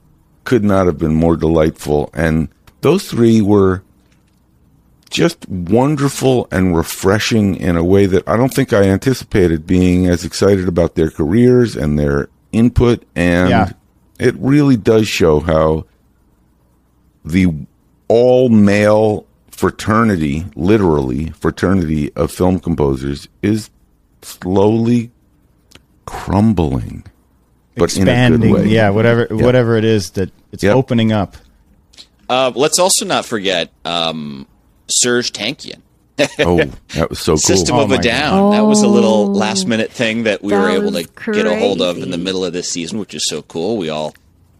could 0.44 0.64
not 0.64 0.86
have 0.86 0.98
been 0.98 1.14
more 1.14 1.36
delightful. 1.36 2.10
And 2.14 2.48
those 2.80 3.08
three 3.08 3.40
were 3.40 3.82
just 5.10 5.48
wonderful 5.48 6.48
and 6.50 6.76
refreshing 6.76 7.54
in 7.56 7.76
a 7.76 7.84
way 7.84 8.06
that 8.06 8.26
I 8.26 8.36
don't 8.36 8.52
think 8.52 8.72
I 8.72 8.84
anticipated 8.84 9.66
being 9.66 10.06
as 10.08 10.24
excited 10.24 10.66
about 10.68 10.94
their 10.94 11.10
careers 11.10 11.76
and 11.76 11.98
their 11.98 12.28
input. 12.50 13.04
And 13.14 13.50
Yeah. 13.50 13.72
it 14.18 14.34
really 14.38 14.76
does 14.76 15.06
show 15.06 15.40
how 15.40 15.84
the 17.24 17.48
all 18.08 18.48
male 18.48 19.26
fraternity, 19.50 20.44
literally 20.56 21.30
fraternity 21.30 22.12
of 22.14 22.30
film 22.30 22.58
composers, 22.58 23.28
is 23.42 23.70
slowly 24.22 25.10
crumbling, 26.06 27.04
but 27.76 27.96
in 27.96 28.08
a 28.08 28.10
Expanding. 28.10 28.52
good 28.52 28.62
way. 28.64 28.68
Yeah, 28.68 28.90
whatever 28.90 29.26
whatever 29.30 29.76
it 29.76 29.84
is 29.84 30.10
that 30.10 30.30
it's 30.52 30.62
Yep. 30.62 30.76
opening 30.76 31.12
up. 31.12 31.36
Uh, 32.28 32.50
let's 32.54 32.78
also 32.78 33.04
not 33.04 33.24
forget 33.24 33.70
um, 33.84 34.46
Serj 34.88 35.30
Tankian. 35.32 35.80
Oh, 36.40 36.62
that 36.94 37.08
was 37.10 37.18
so 37.18 37.32
cool. 37.32 37.38
System 37.38 37.76
Oh 37.76 37.82
of 37.82 37.90
a 37.92 37.96
my 37.96 38.02
Down. 38.02 38.52
That 38.52 38.64
was 38.66 38.82
a 38.82 38.88
little 38.88 39.10
Oh. 39.10 39.24
last 39.32 39.66
minute 39.66 39.90
thing 39.90 40.24
that 40.24 40.42
we 40.42 40.50
That 40.52 40.60
were 40.60 40.68
able 40.70 40.90
to 40.92 40.98
was 40.98 41.06
get 41.36 41.46
a 41.46 41.58
hold 41.58 41.80
of 41.82 41.98
in 41.98 42.10
the 42.10 42.18
middle 42.18 42.44
of 42.44 42.52
this 42.52 42.68
season, 42.68 42.98
which 42.98 43.14
is 43.14 43.26
so 43.28 43.42
cool. 43.42 43.76
We 43.76 43.88
all 43.88 44.14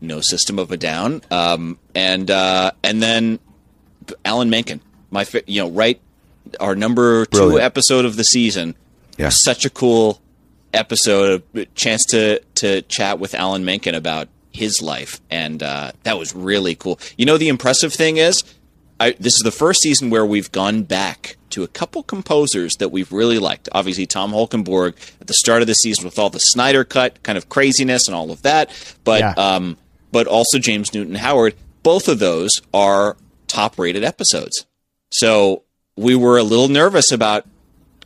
know 0.08 0.20
System 0.20 0.58
of 0.58 0.70
a 0.70 0.76
Down. 0.76 1.22
Um, 1.30 1.78
and 1.94 2.30
uh, 2.30 2.72
and 2.82 3.02
then 3.02 3.38
Alan 4.24 4.50
Menken, 4.50 4.80
my 5.10 5.24
fa- 5.24 5.42
you 5.46 5.62
know 5.62 5.70
right 5.70 6.00
our 6.60 6.74
number 6.74 7.24
two 7.26 7.58
episode 7.60 8.04
of 8.04 8.16
the 8.16 8.24
season. 8.24 8.74
Yeah. 9.18 9.28
Such 9.28 9.64
a 9.64 9.70
cool 9.70 10.20
episode, 10.74 11.42
a 11.54 11.64
chance 11.66 12.04
to 12.06 12.40
to 12.56 12.82
chat 12.82 13.18
with 13.18 13.34
Alan 13.34 13.64
Menken 13.64 13.94
about 13.94 14.28
his 14.52 14.82
life, 14.82 15.20
and 15.30 15.62
uh, 15.62 15.92
that 16.02 16.18
was 16.18 16.34
really 16.34 16.74
cool. 16.74 16.98
You 17.16 17.26
know, 17.26 17.38
the 17.38 17.48
impressive 17.48 17.92
thing 17.92 18.16
is, 18.18 18.42
I, 19.00 19.12
this 19.12 19.34
is 19.34 19.40
the 19.44 19.50
first 19.50 19.80
season 19.82 20.10
where 20.10 20.26
we've 20.26 20.50
gone 20.52 20.82
back 20.82 21.36
to 21.50 21.62
a 21.62 21.68
couple 21.68 22.02
composers 22.02 22.76
that 22.76 22.90
we've 22.90 23.12
really 23.12 23.38
liked. 23.38 23.68
Obviously, 23.72 24.06
Tom 24.06 24.32
Holkenborg 24.32 24.94
at 25.20 25.26
the 25.26 25.34
start 25.34 25.60
of 25.62 25.68
the 25.68 25.74
season 25.74 26.04
with 26.04 26.18
all 26.18 26.30
the 26.30 26.38
Snyder 26.38 26.84
cut 26.84 27.22
kind 27.22 27.36
of 27.38 27.48
craziness 27.48 28.08
and 28.08 28.14
all 28.14 28.30
of 28.30 28.42
that, 28.42 28.70
but 29.04 29.20
Yeah. 29.20 29.32
um, 29.36 29.76
but 30.12 30.26
also 30.26 30.58
James 30.58 30.94
Newton 30.94 31.16
Howard. 31.16 31.54
Both 31.82 32.06
of 32.06 32.20
those 32.20 32.62
are 32.72 33.16
top 33.48 33.78
rated 33.78 34.04
episodes. 34.04 34.66
So 35.10 35.64
we 35.96 36.14
were 36.14 36.38
a 36.38 36.44
little 36.44 36.68
nervous 36.68 37.10
about 37.10 37.46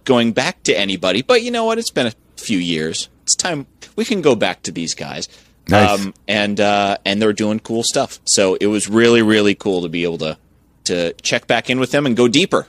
going 0.05 0.33
back 0.33 0.63
to 0.65 0.79
anybody, 0.79 1.21
but 1.23 1.43
you 1.43 1.51
know 1.51 1.65
what? 1.65 1.79
It's 1.79 1.91
been 1.91 2.07
a 2.07 2.13
few 2.37 2.59
years. 2.59 3.09
It's 3.25 3.35
time 3.35 3.67
we 3.97 4.05
can 4.05 4.23
go 4.23 4.35
back 4.35 4.63
to 4.63 4.73
these 4.73 4.95
guys. 4.95 5.29
Nice. 5.69 6.13
and 6.29 6.61
uh, 6.61 6.99
and 7.05 7.21
they're 7.21 7.33
doing 7.33 7.59
cool 7.59 7.83
stuff. 7.83 8.21
So 8.25 8.55
it 8.55 8.67
was 8.67 8.89
really 8.89 9.21
really 9.23 9.57
cool 9.57 9.83
to 9.83 9.89
be 9.89 10.05
able 10.05 10.19
to 10.19 10.39
to 10.85 11.13
check 11.15 11.49
back 11.49 11.69
in 11.69 11.81
with 11.81 11.91
them 11.91 12.07
and 12.07 12.17
go 12.17 12.29
deeper. 12.29 12.69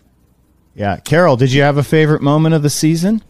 Yeah, 0.73 0.97
Carol, 0.97 1.37
did 1.37 1.51
you 1.53 1.61
have 1.61 1.77
a 1.77 1.83
favorite 1.83 2.21
moment 2.21 2.55
of 2.55 2.63
the 2.63 2.69
season? 2.69 3.23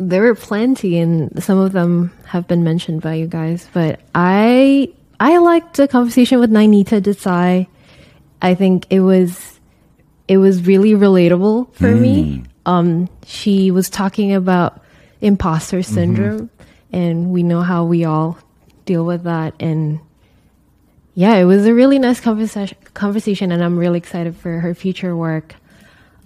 There 0.00 0.22
were 0.22 0.34
plenty 0.34 0.98
and 0.98 1.42
some 1.42 1.58
of 1.58 1.72
them 1.72 2.10
have 2.24 2.48
been 2.48 2.64
mentioned 2.64 3.02
by 3.02 3.14
you 3.14 3.26
guys 3.26 3.68
but 3.74 4.00
i 4.14 4.90
i 5.20 5.36
liked 5.36 5.76
the 5.76 5.86
conversation 5.86 6.40
with 6.40 6.50
nainita 6.50 7.00
desai. 7.00 7.66
I 8.42 8.54
think 8.54 8.86
it 8.88 9.00
was 9.00 9.60
it 10.26 10.38
was 10.38 10.66
really 10.66 10.92
relatable 10.92 11.74
for 11.74 11.94
me. 11.94 12.44
Um 12.64 13.08
she 13.26 13.70
was 13.70 13.90
talking 13.90 14.32
about 14.32 14.82
imposter 15.20 15.82
syndrome 15.82 16.48
and 16.92 17.30
we 17.30 17.42
know 17.42 17.60
how 17.60 17.84
we 17.84 18.04
all 18.04 18.38
deal 18.86 19.04
with 19.04 19.24
that 19.24 19.52
and 19.60 20.00
yeah 21.14 21.34
it 21.34 21.44
was 21.44 21.66
a 21.66 21.74
really 21.74 21.98
nice 21.98 22.20
conversation 22.20 22.78
conversation 22.94 23.52
and 23.52 23.62
i'm 23.62 23.78
really 23.78 23.98
excited 23.98 24.34
for 24.34 24.60
her 24.60 24.74
future 24.74 25.14
work 25.14 25.54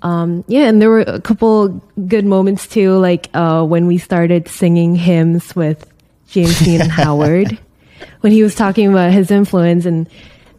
um, 0.05 0.45
yeah, 0.49 0.69
and 0.69 0.83
there 0.83 0.91
were 0.91 1.01
a 1.01 1.21
couple 1.21 1.69
good 2.07 2.27
moments 2.27 2.69
too, 2.69 2.97
like 2.99 3.29
uh, 3.33 3.65
when 3.65 3.87
we 3.87 3.97
started 3.97 4.49
singing 4.49 4.95
hymns 4.95 5.57
with 5.57 5.91
James 6.29 6.59
Dean 6.61 6.81
Howard, 6.91 7.59
when 8.21 8.31
he 8.31 8.43
was 8.43 8.55
talking 8.55 8.87
about 8.91 9.13
his 9.13 9.31
influence, 9.31 9.87
and 9.87 10.07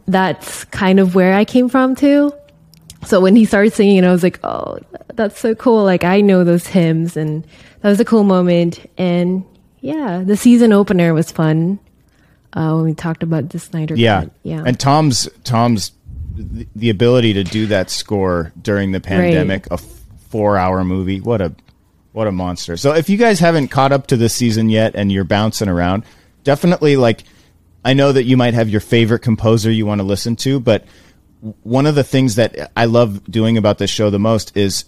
that's 0.08 0.64
kind 0.64 0.98
of 0.98 1.14
where 1.14 1.32
I 1.32 1.44
came 1.44 1.68
from 1.68 1.94
too. 1.94 2.32
So 3.04 3.20
when 3.20 3.36
he 3.36 3.44
started 3.44 3.72
singing, 3.72 3.98
and 3.98 4.06
I 4.06 4.10
was 4.10 4.24
like, 4.24 4.40
"Oh, 4.44 4.80
that's 5.14 5.38
so 5.38 5.54
cool!" 5.54 5.84
Like 5.84 6.02
I 6.02 6.20
know 6.20 6.42
those 6.42 6.66
hymns, 6.66 7.16
and 7.16 7.46
that 7.82 7.88
was 7.88 8.00
a 8.00 8.04
cool 8.04 8.24
moment. 8.24 8.84
And 8.98 9.44
yeah, 9.80 10.24
the 10.26 10.36
season 10.36 10.72
opener 10.72 11.14
was 11.14 11.30
fun 11.30 11.78
uh, 12.54 12.72
when 12.72 12.84
we 12.84 12.94
talked 12.94 13.22
about 13.22 13.50
the 13.50 13.60
Snyder 13.60 13.94
Yeah, 13.94 14.22
Cut. 14.22 14.32
Yeah, 14.42 14.64
And 14.66 14.80
Tom's 14.80 15.28
Tom's 15.44 15.92
the, 16.36 16.66
the 16.76 16.90
ability 16.90 17.34
to 17.34 17.44
do 17.44 17.66
that 17.66 17.90
score 17.90 18.52
during 18.60 18.92
the 18.92 19.00
pandemic, 19.00 19.66
a 19.68 19.74
f- 19.74 19.84
four-hour 20.28 20.84
movie. 20.84 21.20
What 21.20 21.40
a 21.40 21.54
what 22.12 22.26
a 22.26 22.32
monster. 22.32 22.76
So 22.76 22.94
if 22.94 23.10
you 23.10 23.16
guys 23.18 23.38
haven't 23.40 23.68
caught 23.68 23.92
up 23.92 24.06
to 24.08 24.16
this 24.16 24.34
season 24.34 24.70
yet 24.70 24.94
and 24.94 25.12
you're 25.12 25.24
bouncing 25.24 25.68
around, 25.68 26.04
definitely 26.44 26.96
like 26.96 27.24
I 27.84 27.92
know 27.92 28.10
that 28.12 28.24
you 28.24 28.36
might 28.36 28.54
have 28.54 28.68
your 28.68 28.80
favorite 28.80 29.20
composer 29.20 29.70
you 29.70 29.86
want 29.86 30.00
to 30.00 30.06
listen 30.06 30.34
to, 30.36 30.58
but 30.60 30.84
one 31.62 31.86
of 31.86 31.94
the 31.94 32.02
things 32.04 32.34
that 32.36 32.72
I 32.76 32.86
love 32.86 33.22
doing 33.30 33.56
about 33.58 33.78
this 33.78 33.90
show 33.90 34.10
the 34.10 34.18
most 34.18 34.56
is 34.56 34.86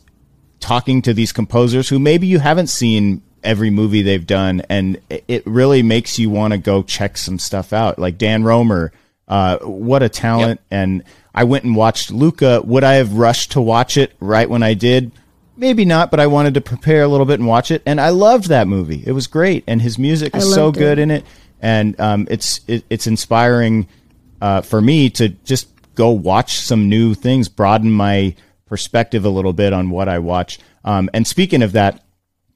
talking 0.60 1.02
to 1.02 1.14
these 1.14 1.30
composers 1.32 1.88
who 1.88 1.98
maybe 1.98 2.26
you 2.26 2.38
haven't 2.40 2.66
seen 2.68 3.22
every 3.44 3.70
movie 3.70 4.02
they've 4.02 4.26
done, 4.26 4.62
and 4.68 4.98
it- 5.08 5.22
it 5.28 5.46
really 5.46 5.82
makes 5.82 6.18
you 6.18 6.28
want 6.30 6.52
to 6.52 6.58
go 6.58 6.82
check 6.82 7.16
some 7.16 7.38
stuff 7.38 7.72
out. 7.72 7.98
Like 7.98 8.18
Dan 8.18 8.42
Romer, 8.42 8.90
uh, 9.28 9.58
what 9.58 10.02
a 10.02 10.08
talent! 10.08 10.60
And 10.70 11.04
I 11.38 11.44
went 11.44 11.62
and 11.62 11.76
watched 11.76 12.10
Luca. 12.10 12.62
Would 12.64 12.82
I 12.82 12.94
have 12.94 13.12
rushed 13.12 13.52
to 13.52 13.60
watch 13.60 13.96
it 13.96 14.12
right 14.18 14.50
when 14.50 14.64
I 14.64 14.74
did? 14.74 15.12
Maybe 15.56 15.84
not, 15.84 16.10
but 16.10 16.18
I 16.18 16.26
wanted 16.26 16.54
to 16.54 16.60
prepare 16.60 17.04
a 17.04 17.06
little 17.06 17.26
bit 17.26 17.38
and 17.38 17.46
watch 17.46 17.70
it, 17.70 17.80
and 17.86 18.00
I 18.00 18.08
loved 18.08 18.48
that 18.48 18.66
movie. 18.66 19.04
It 19.06 19.12
was 19.12 19.28
great, 19.28 19.62
and 19.68 19.80
his 19.80 20.00
music 20.00 20.34
is 20.34 20.52
so 20.52 20.64
loved 20.64 20.78
it. 20.78 20.80
good 20.80 20.98
in 20.98 21.12
it, 21.12 21.24
and 21.60 21.98
um, 22.00 22.26
it's 22.28 22.60
it, 22.66 22.84
it's 22.90 23.06
inspiring 23.06 23.86
uh, 24.40 24.62
for 24.62 24.80
me 24.80 25.10
to 25.10 25.28
just 25.28 25.68
go 25.94 26.10
watch 26.10 26.58
some 26.58 26.88
new 26.88 27.14
things, 27.14 27.48
broaden 27.48 27.92
my 27.92 28.34
perspective 28.66 29.24
a 29.24 29.30
little 29.30 29.52
bit 29.52 29.72
on 29.72 29.90
what 29.90 30.08
I 30.08 30.18
watch. 30.18 30.58
Um, 30.84 31.08
and 31.14 31.24
speaking 31.24 31.62
of 31.62 31.70
that, 31.72 32.02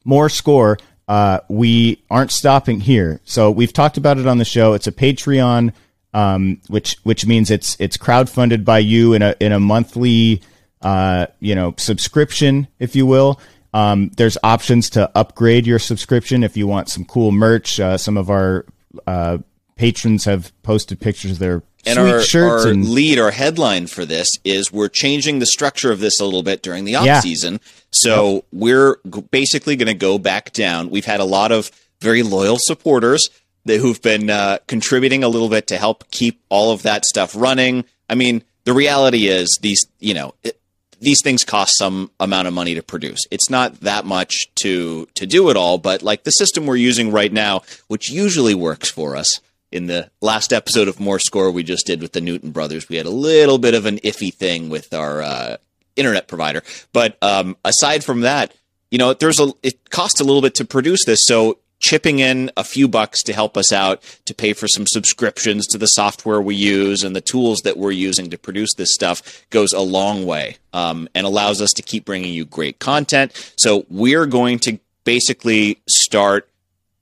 more 0.05 0.29
score. 0.29 0.77
Uh, 1.07 1.39
we 1.49 2.03
aren't 2.11 2.33
stopping 2.33 2.81
here, 2.81 3.21
so 3.23 3.49
we've 3.49 3.73
talked 3.73 3.97
about 3.97 4.19
it 4.19 4.27
on 4.27 4.39
the 4.39 4.45
show. 4.45 4.73
It's 4.73 4.89
a 4.89 4.93
Patreon, 4.93 5.73
um, 6.15 6.61
which 6.69 6.97
which 7.03 7.27
means 7.27 7.51
it's 7.51 7.77
it's 7.81 7.97
crowdfunded 7.97 8.65
by 8.65 8.79
you 8.79 9.15
in 9.15 9.23
a 9.23 9.35
in 9.41 9.53
a 9.53 9.61
monthly, 9.61 10.43
uh, 10.83 11.27
you 11.41 11.55
know, 11.55 11.75
subscription, 11.79 12.69
if 12.79 12.95
you 12.97 13.07
will. 13.07 13.41
Um, 13.75 14.11
there's 14.17 14.37
options 14.45 14.91
to 14.91 15.11
upgrade 15.17 15.67
your 15.67 15.79
subscription 15.79 16.43
if 16.45 16.57
you 16.57 16.67
want 16.67 16.89
some 16.91 17.05
cool 17.07 17.33
merch. 17.33 17.81
Uh, 17.81 17.97
some 17.97 18.17
of 18.19 18.29
our 18.29 18.67
uh, 19.07 19.39
patrons 19.77 20.27
have 20.27 20.53
posted 20.63 21.01
pictures 21.01 21.33
of 21.33 21.39
their 21.39 21.63
And 21.87 21.97
sweet 21.97 22.13
our, 22.13 22.21
shirts 22.21 22.65
our 22.67 22.71
and 22.71 22.89
lead, 22.91 23.19
our 23.19 23.31
headline 23.31 23.87
for 23.87 24.05
this 24.05 24.29
is 24.45 24.71
we're 24.71 24.91
changing 24.91 25.39
the 25.39 25.47
structure 25.47 25.91
of 25.91 26.01
this 26.01 26.21
a 26.21 26.25
little 26.27 26.43
bit 26.43 26.63
during 26.63 26.85
the 26.85 26.97
off 26.97 27.07
Yeah. 27.07 27.21
season. 27.21 27.61
So 27.91 28.45
we're 28.53 28.99
g- 29.11 29.25
basically 29.31 29.77
going 29.77 29.87
to 29.89 29.95
go 29.95 30.19
back 30.19 30.53
down. 30.53 30.91
We've 30.91 31.07
had 31.07 31.21
a 31.21 31.25
lot 31.25 31.51
of 31.51 31.71
very 32.03 32.23
loyal 32.23 32.59
supporters 32.61 33.29
who've 33.67 34.03
been 34.03 34.31
uh, 34.31 34.59
contributing 34.67 35.23
a 35.25 35.29
little 35.29 35.49
bit 35.49 35.67
to 35.69 35.79
help 35.79 36.11
keep 36.11 36.41
all 36.49 36.73
of 36.73 36.83
that 36.83 37.05
stuff 37.05 37.35
running. 37.37 37.85
I 38.09 38.15
mean, 38.15 38.43
the 38.65 38.73
reality 38.73 39.27
is 39.29 39.59
these, 39.61 39.87
you 39.99 40.15
know, 40.15 40.35
it, 40.43 40.59
these 41.01 41.21
things 41.23 41.45
cost 41.45 41.77
some 41.77 42.11
amount 42.21 42.47
of 42.49 42.55
money 42.55 42.75
to 42.77 42.83
produce. 42.83 43.21
It's 43.31 43.51
not 43.51 43.81
that 43.81 44.05
much 44.05 44.47
to 44.57 45.07
to 45.15 45.27
do 45.27 45.51
it 45.51 45.57
all, 45.57 45.79
but 45.79 46.03
like 46.03 46.23
the 46.23 46.31
system 46.31 46.65
we're 46.65 46.77
using 46.77 47.11
right 47.11 47.33
now, 47.33 47.63
which 47.89 48.11
usually 48.11 48.55
works 48.55 48.91
for 48.91 49.17
us. 49.17 49.41
In 49.73 49.87
the 49.87 50.11
last 50.21 50.53
episode 50.53 50.87
of 50.87 51.01
More 51.01 51.19
Score 51.19 51.51
we 51.51 51.63
just 51.63 51.87
did 51.87 52.03
with 52.03 52.13
the 52.13 52.21
Newton 52.21 52.51
brothers, 52.51 52.91
we 52.91 52.97
had 52.97 53.07
a 53.07 53.11
little 53.11 53.57
bit 53.59 53.75
of 53.75 53.87
an 53.87 53.99
iffy 54.01 54.33
thing 54.33 54.69
with 54.69 54.93
our 54.93 55.23
uh, 55.23 55.57
internet 55.97 56.29
provider. 56.29 56.63
But 56.93 57.17
um, 57.23 57.57
aside 57.65 58.05
from 58.05 58.21
that, 58.21 58.55
you 58.91 58.99
know, 58.99 59.15
there's 59.15 59.41
a 59.41 59.53
it 59.63 59.89
costs 59.91 60.21
a 60.21 60.25
little 60.25 60.43
bit 60.43 60.55
to 60.57 60.67
produce 60.67 61.05
this. 61.07 61.21
So 61.23 61.59
chipping 61.83 62.21
in 62.21 62.51
a 62.57 62.65
few 62.65 62.89
bucks 62.89 63.23
to 63.25 63.33
help 63.33 63.57
us 63.57 63.73
out 63.73 64.03
to 64.25 64.35
pay 64.35 64.53
for 64.53 64.69
some 64.69 64.87
subscriptions 64.87 65.67
to 65.67 65.77
the 65.77 65.87
software 65.87 66.41
we 66.41 66.55
use 66.55 67.03
and 67.03 67.15
the 67.15 67.21
tools 67.21 67.61
that 67.63 67.77
we're 67.77 67.91
using 67.91 68.31
to 68.31 68.39
produce 68.39 68.73
this 68.75 68.95
stuff 68.95 69.45
goes 69.51 69.73
a 69.73 69.81
long 69.81 70.25
way 70.25 70.57
um, 70.73 71.09
and 71.15 71.27
allows 71.27 71.61
us 71.61 71.73
to 71.73 71.83
keep 71.83 72.05
bringing 72.05 72.33
you 72.33 72.45
great 72.45 72.79
content. 72.79 73.33
So 73.57 73.85
we're 73.91 74.27
going 74.27 74.59
to 74.61 74.79
basically 75.05 75.79
start 75.89 76.49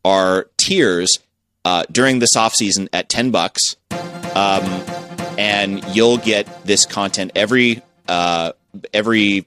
our 0.05 0.49
tiers 0.57 1.19
uh, 1.65 1.85
during 1.93 2.19
this 2.19 2.35
off 2.35 2.55
season 2.55 2.89
at 2.93 3.09
10 3.09 3.31
bucks. 3.31 3.77
Um, 4.35 4.65
and 5.39 5.85
you'll 5.95 6.19
get 6.19 6.65
this 6.65 6.87
content 6.87 7.33
every 7.35 7.83
uh, 8.09 8.53
every 8.93 9.47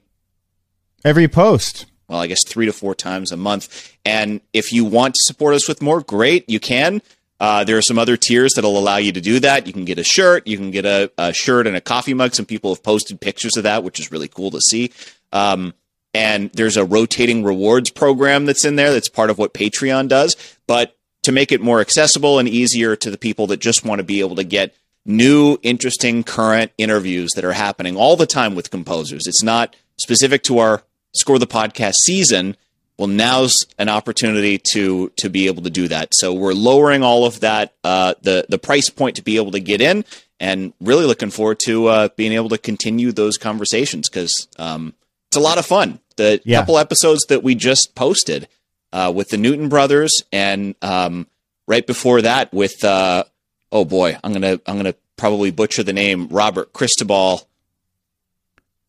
Every 1.04 1.28
post. 1.28 1.84
Well, 2.14 2.22
I 2.22 2.28
guess 2.28 2.44
three 2.46 2.66
to 2.66 2.72
four 2.72 2.94
times 2.94 3.32
a 3.32 3.36
month. 3.36 3.92
And 4.04 4.40
if 4.52 4.72
you 4.72 4.84
want 4.84 5.14
to 5.14 5.20
support 5.24 5.56
us 5.56 5.66
with 5.66 5.82
more, 5.82 6.00
great, 6.00 6.48
you 6.48 6.60
can. 6.60 7.02
Uh, 7.40 7.64
there 7.64 7.76
are 7.76 7.82
some 7.82 7.98
other 7.98 8.16
tiers 8.16 8.52
that'll 8.54 8.78
allow 8.78 8.98
you 8.98 9.10
to 9.10 9.20
do 9.20 9.40
that. 9.40 9.66
You 9.66 9.72
can 9.72 9.84
get 9.84 9.98
a 9.98 10.04
shirt, 10.04 10.46
you 10.46 10.56
can 10.56 10.70
get 10.70 10.86
a, 10.86 11.10
a 11.18 11.32
shirt 11.32 11.66
and 11.66 11.76
a 11.76 11.80
coffee 11.80 12.14
mug. 12.14 12.32
Some 12.32 12.46
people 12.46 12.72
have 12.72 12.84
posted 12.84 13.20
pictures 13.20 13.56
of 13.56 13.64
that, 13.64 13.82
which 13.82 13.98
is 13.98 14.12
really 14.12 14.28
cool 14.28 14.52
to 14.52 14.60
see. 14.60 14.92
Um, 15.32 15.74
and 16.14 16.52
there's 16.52 16.76
a 16.76 16.84
rotating 16.84 17.42
rewards 17.42 17.90
program 17.90 18.46
that's 18.46 18.64
in 18.64 18.76
there 18.76 18.92
that's 18.92 19.08
part 19.08 19.30
of 19.30 19.36
what 19.36 19.52
Patreon 19.52 20.06
does. 20.06 20.36
But 20.68 20.96
to 21.24 21.32
make 21.32 21.50
it 21.50 21.60
more 21.60 21.80
accessible 21.80 22.38
and 22.38 22.48
easier 22.48 22.94
to 22.94 23.10
the 23.10 23.18
people 23.18 23.48
that 23.48 23.58
just 23.58 23.84
want 23.84 23.98
to 23.98 24.04
be 24.04 24.20
able 24.20 24.36
to 24.36 24.44
get 24.44 24.72
new, 25.04 25.58
interesting, 25.64 26.22
current 26.22 26.70
interviews 26.78 27.32
that 27.32 27.44
are 27.44 27.54
happening 27.54 27.96
all 27.96 28.14
the 28.14 28.24
time 28.24 28.54
with 28.54 28.70
composers. 28.70 29.26
It's 29.26 29.42
not 29.42 29.74
specific 29.96 30.44
to 30.44 30.58
our 30.58 30.84
Score 31.14 31.38
the 31.38 31.46
Podcast 31.46 31.94
season. 32.04 32.56
Well, 32.98 33.08
now's 33.08 33.66
an 33.78 33.88
opportunity 33.88 34.60
to 34.72 35.08
to 35.16 35.28
be 35.28 35.46
able 35.46 35.62
to 35.64 35.70
do 35.70 35.88
that. 35.88 36.10
So 36.14 36.32
we're 36.32 36.52
lowering 36.52 37.02
all 37.02 37.24
of 37.26 37.40
that, 37.40 37.74
uh, 37.82 38.14
the 38.22 38.46
the 38.48 38.58
price 38.58 38.88
point 38.88 39.16
to 39.16 39.22
be 39.22 39.36
able 39.36 39.50
to 39.52 39.60
get 39.60 39.80
in, 39.80 40.04
and 40.38 40.72
really 40.80 41.04
looking 41.04 41.30
forward 41.30 41.58
to 41.64 41.86
uh, 41.88 42.08
being 42.16 42.32
able 42.32 42.48
to 42.50 42.58
continue 42.58 43.10
those 43.10 43.36
conversations 43.36 44.08
because 44.08 44.46
um, 44.58 44.94
it's 45.28 45.36
a 45.36 45.40
lot 45.40 45.58
of 45.58 45.66
fun. 45.66 45.98
The 46.16 46.40
Yeah. 46.44 46.60
couple 46.60 46.78
episodes 46.78 47.24
that 47.26 47.42
we 47.42 47.56
just 47.56 47.96
posted 47.96 48.46
uh, 48.92 49.12
with 49.14 49.30
the 49.30 49.38
Newton 49.38 49.68
brothers, 49.68 50.12
and 50.32 50.76
um, 50.80 51.26
right 51.66 51.84
before 51.84 52.22
that 52.22 52.52
with 52.54 52.84
uh, 52.84 53.24
oh 53.72 53.84
boy, 53.84 54.16
I'm 54.22 54.32
gonna 54.32 54.60
I'm 54.66 54.76
gonna 54.76 54.94
probably 55.16 55.50
butcher 55.50 55.82
the 55.82 55.92
name 55.92 56.28
Robert 56.28 56.72
Cristobal 56.72 57.48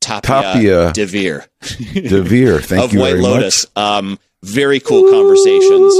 Tapia, 0.06 0.92
Tapia. 0.92 0.92
De 0.94 1.06
Vere 1.06 1.48
Devere, 1.94 2.60
thank 2.60 2.84
of 2.84 2.94
you 2.94 3.00
White 3.00 3.12
very 3.12 3.22
Lotus. 3.22 3.66
Um, 3.76 4.20
very 4.44 4.80
cool 4.80 5.10
conversations. 5.10 5.94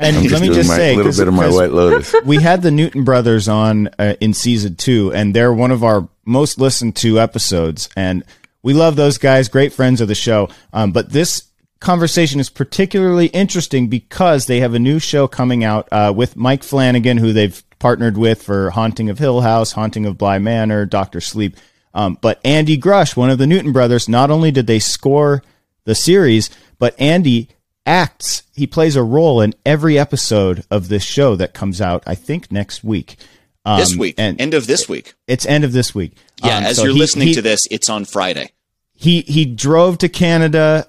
And 0.00 0.16
I'm 0.16 0.26
let 0.26 0.42
me 0.42 0.48
just 0.48 0.68
my 0.68 0.76
say, 0.76 0.96
little 0.96 1.12
bit 1.12 1.28
of 1.28 1.34
my 1.34 1.48
White 1.48 1.72
Lotus. 1.72 2.14
we 2.24 2.36
had 2.36 2.62
the 2.62 2.70
Newton 2.70 3.04
brothers 3.04 3.48
on 3.48 3.88
uh, 3.98 4.14
in 4.20 4.34
season 4.34 4.76
two, 4.76 5.12
and 5.12 5.34
they're 5.34 5.52
one 5.52 5.70
of 5.70 5.82
our 5.84 6.08
most 6.24 6.58
listened 6.58 6.96
to 6.96 7.20
episodes. 7.20 7.88
And 7.96 8.24
we 8.62 8.74
love 8.74 8.96
those 8.96 9.18
guys, 9.18 9.48
great 9.48 9.72
friends 9.72 10.00
of 10.00 10.08
the 10.08 10.14
show. 10.14 10.50
Um, 10.72 10.92
but 10.92 11.10
this 11.10 11.48
conversation 11.80 12.40
is 12.40 12.50
particularly 12.50 13.26
interesting 13.26 13.88
because 13.88 14.46
they 14.46 14.60
have 14.60 14.74
a 14.74 14.78
new 14.78 14.98
show 14.98 15.26
coming 15.28 15.64
out 15.64 15.88
uh, 15.92 16.12
with 16.14 16.36
Mike 16.36 16.62
Flanagan, 16.62 17.18
who 17.18 17.32
they've 17.32 17.62
partnered 17.78 18.16
with 18.16 18.42
for 18.42 18.70
Haunting 18.70 19.10
of 19.10 19.18
Hill 19.18 19.40
House, 19.40 19.72
Haunting 19.72 20.06
of 20.06 20.18
Bly 20.18 20.38
Manor, 20.38 20.86
Doctor 20.86 21.20
Sleep. 21.20 21.56
Um, 21.94 22.18
but 22.20 22.40
Andy 22.44 22.76
Grush, 22.78 23.16
one 23.16 23.30
of 23.30 23.38
the 23.38 23.46
Newton 23.46 23.72
brothers, 23.72 24.08
not 24.08 24.30
only 24.30 24.50
did 24.50 24.66
they 24.66 24.78
score 24.78 25.42
the 25.84 25.94
series, 25.94 26.50
but 26.78 26.94
Andy 27.00 27.48
acts. 27.86 28.42
He 28.54 28.66
plays 28.66 28.96
a 28.96 29.02
role 29.02 29.40
in 29.40 29.54
every 29.64 29.98
episode 29.98 30.64
of 30.70 30.88
this 30.88 31.02
show 31.02 31.34
that 31.36 31.54
comes 31.54 31.80
out, 31.80 32.02
I 32.06 32.14
think, 32.14 32.52
next 32.52 32.84
week. 32.84 33.16
Um, 33.64 33.80
This 33.80 33.96
week, 33.96 34.14
and 34.18 34.40
end 34.40 34.54
of 34.54 34.66
this 34.66 34.88
week. 34.88 35.14
it's 35.26 35.44
end 35.46 35.64
of 35.64 35.72
this 35.72 35.94
week. 35.94 36.12
Yeah, 36.42 36.58
Um, 36.58 36.64
as 36.64 36.76
so 36.76 36.84
you're 36.84 36.92
he- 36.92 36.98
listening 36.98 37.28
he- 37.28 37.34
to 37.34 37.42
this, 37.42 37.66
it's 37.70 37.88
on 37.88 38.04
Friday. 38.04 38.50
he 38.94 39.22
he 39.22 39.44
drove 39.44 39.98
to 39.98 40.08
Canada 40.08 40.87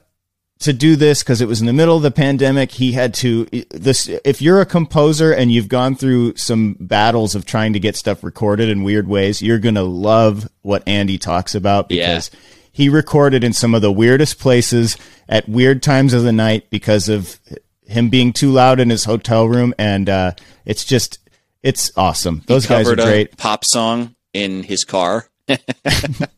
to 0.60 0.74
do 0.74 0.96
this 0.98 1.24
because 1.24 1.42
it 1.42 1.48
was 1.48 1.62
in 1.62 1.68
the 1.68 1.74
middle 1.74 1.96
of 1.96 2.04
the 2.04 2.12
pandemic. 2.12 2.72
He 2.72 2.92
had 2.92 3.14
to 3.16 3.46
this. 3.72 4.10
If 4.26 4.42
you're 4.42 4.60
a 4.62 4.66
composer 4.66 5.32
and 5.34 5.52
you've 5.52 5.70
gone 5.70 5.96
through 5.96 6.36
some 6.36 6.76
battles 6.80 7.34
of 7.36 7.46
trying 7.46 7.74
to 7.74 7.80
get 7.80 7.96
stuff 7.96 8.24
recorded 8.24 8.70
in 8.70 8.84
weird 8.84 9.08
ways, 9.08 9.42
you're 9.42 9.60
gonna 9.60 9.84
love 9.84 10.50
what 10.62 10.84
Andy 10.88 11.18
talks 11.18 11.56
about 11.56 11.90
Yeah. 11.90 12.08
because 12.08 12.32
he 12.72 12.90
recorded 12.90 13.44
in 13.44 13.54
some 13.54 13.74
of 13.74 13.82
the 13.82 13.92
weirdest 13.92 14.40
places 14.40 14.98
at 15.28 15.48
weird 15.50 15.82
times 15.82 16.14
of 16.14 16.24
the 16.24 16.32
night 16.34 16.70
because 16.70 17.10
of 17.10 17.40
him 17.86 18.10
being 18.10 18.32
too 18.34 18.52
loud 18.52 18.80
in 18.80 18.90
his 18.90 19.06
hotel 19.06 19.48
room, 19.48 19.74
and 19.80 20.10
uh, 20.10 20.32
it's 20.66 20.84
just 20.86 21.20
it's 21.64 21.92
awesome. 21.98 22.44
Those 22.48 22.66
guys 22.66 22.88
are 22.90 22.96
great 22.96 23.34
a 23.34 23.36
pop 23.38 23.64
song 23.66 24.16
in 24.34 24.64
his 24.64 24.84
car, 24.84 25.28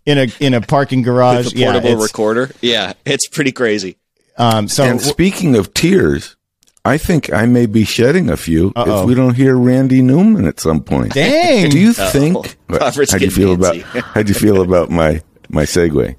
in 0.06 0.18
a 0.18 0.28
in 0.40 0.54
a 0.54 0.62
parking 0.62 1.02
garage. 1.02 1.52
the 1.54 1.58
yeah, 1.60 1.72
portable 1.72 1.90
it's- 1.94 2.04
recorder. 2.04 2.52
Yeah, 2.62 2.94
it's 3.06 3.28
pretty 3.28 3.52
crazy. 3.52 3.98
Um, 4.38 4.68
so 4.68 4.84
And 4.84 5.02
speaking 5.02 5.56
of 5.56 5.74
tears, 5.74 6.36
I 6.84 6.98
think 6.98 7.32
I 7.32 7.46
may 7.46 7.66
be 7.68 7.84
shedding 7.84 8.30
a 8.30 8.38
few 8.38 8.72
Uh-oh. 8.76 9.02
if 9.04 9.08
we 9.08 9.14
don't 9.14 9.36
hear 9.36 9.56
Randy 9.56 10.02
Newman 10.02 10.46
at 10.46 10.60
some 10.60 10.82
point. 10.84 11.14
dang, 11.14 11.70
Do 11.70 11.80
you 11.80 11.94
think? 11.94 12.58
Robert's 12.70 13.12
how 13.12 13.18
do 13.18 13.26
you 13.26 13.30
getting 13.32 13.44
feel 13.44 13.54
about? 13.54 13.78
How 13.78 14.24
do 14.24 14.30
you 14.30 14.40
feel 14.40 14.62
about 14.62 14.90
my 14.90 15.22
my 15.50 15.64
segue? 15.64 16.16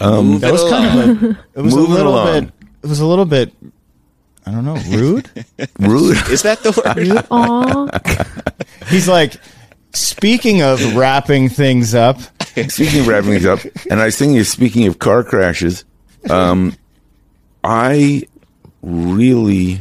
Move 0.00 0.40
That 0.42 0.52
was 0.52 0.62
kind 0.70 1.10
of 1.10 1.22
a, 1.22 1.28
it 1.54 1.62
was 1.62 1.72
a 1.72 1.76
Moving 1.76 1.94
little 1.94 2.12
along. 2.14 2.40
bit 2.44 2.52
it 2.82 2.86
was 2.86 3.00
a 3.00 3.06
little 3.06 3.24
bit 3.24 3.52
I 4.48 4.52
don't 4.52 4.64
know, 4.64 4.76
rude. 4.96 5.28
Rude. 5.80 6.18
Is 6.30 6.42
that 6.42 6.60
the 6.62 6.70
word? 6.70 7.26
Aw, 7.32 8.86
He's 8.88 9.08
like 9.08 9.34
speaking 9.92 10.62
of 10.62 10.94
wrapping 10.94 11.48
things 11.48 11.96
up. 11.96 12.20
speaking 12.68 13.00
of 13.00 13.08
wrapping 13.08 13.30
things 13.30 13.46
up, 13.46 13.58
and 13.90 14.00
I 14.00 14.04
was 14.04 14.16
thinking 14.16 14.38
of 14.38 14.46
speaking 14.46 14.86
of 14.86 15.00
car 15.00 15.24
crashes, 15.24 15.84
um, 16.30 16.76
I 17.68 18.22
really 18.82 19.80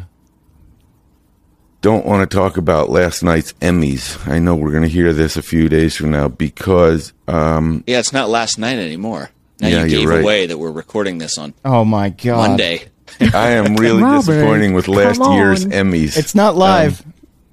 don't 1.81 2.05
want 2.05 2.27
to 2.29 2.35
talk 2.35 2.57
about 2.57 2.89
last 2.89 3.21
night's 3.21 3.53
Emmys. 3.53 4.27
I 4.27 4.39
know 4.39 4.55
we're 4.55 4.71
going 4.71 4.83
to 4.83 4.89
hear 4.89 5.13
this 5.13 5.37
a 5.37 5.43
few 5.43 5.69
days 5.69 5.95
from 5.95 6.09
now 6.09 6.27
because 6.27 7.13
um, 7.27 7.83
yeah, 7.85 7.99
it's 7.99 8.11
not 8.13 8.29
last 8.29 8.57
night 8.57 8.79
anymore. 8.79 9.29
Now 9.61 9.67
Yeah, 9.67 9.83
you 9.85 9.99
you're 9.99 9.99
gave 10.01 10.09
right. 10.09 10.21
away 10.21 10.45
that 10.47 10.57
we're 10.57 10.71
recording 10.71 11.19
this 11.19 11.37
on 11.37 11.53
Oh 11.63 11.85
my 11.85 12.09
god. 12.09 12.49
Monday. 12.49 12.85
I 13.19 13.51
am 13.51 13.75
really 13.75 14.01
Robert, 14.01 14.25
disappointing 14.25 14.73
with 14.73 14.87
last 14.87 15.21
year's. 15.21 15.63
Emmys. 15.65 16.17
It's 16.17 16.33
not 16.33 16.55
live. 16.55 17.05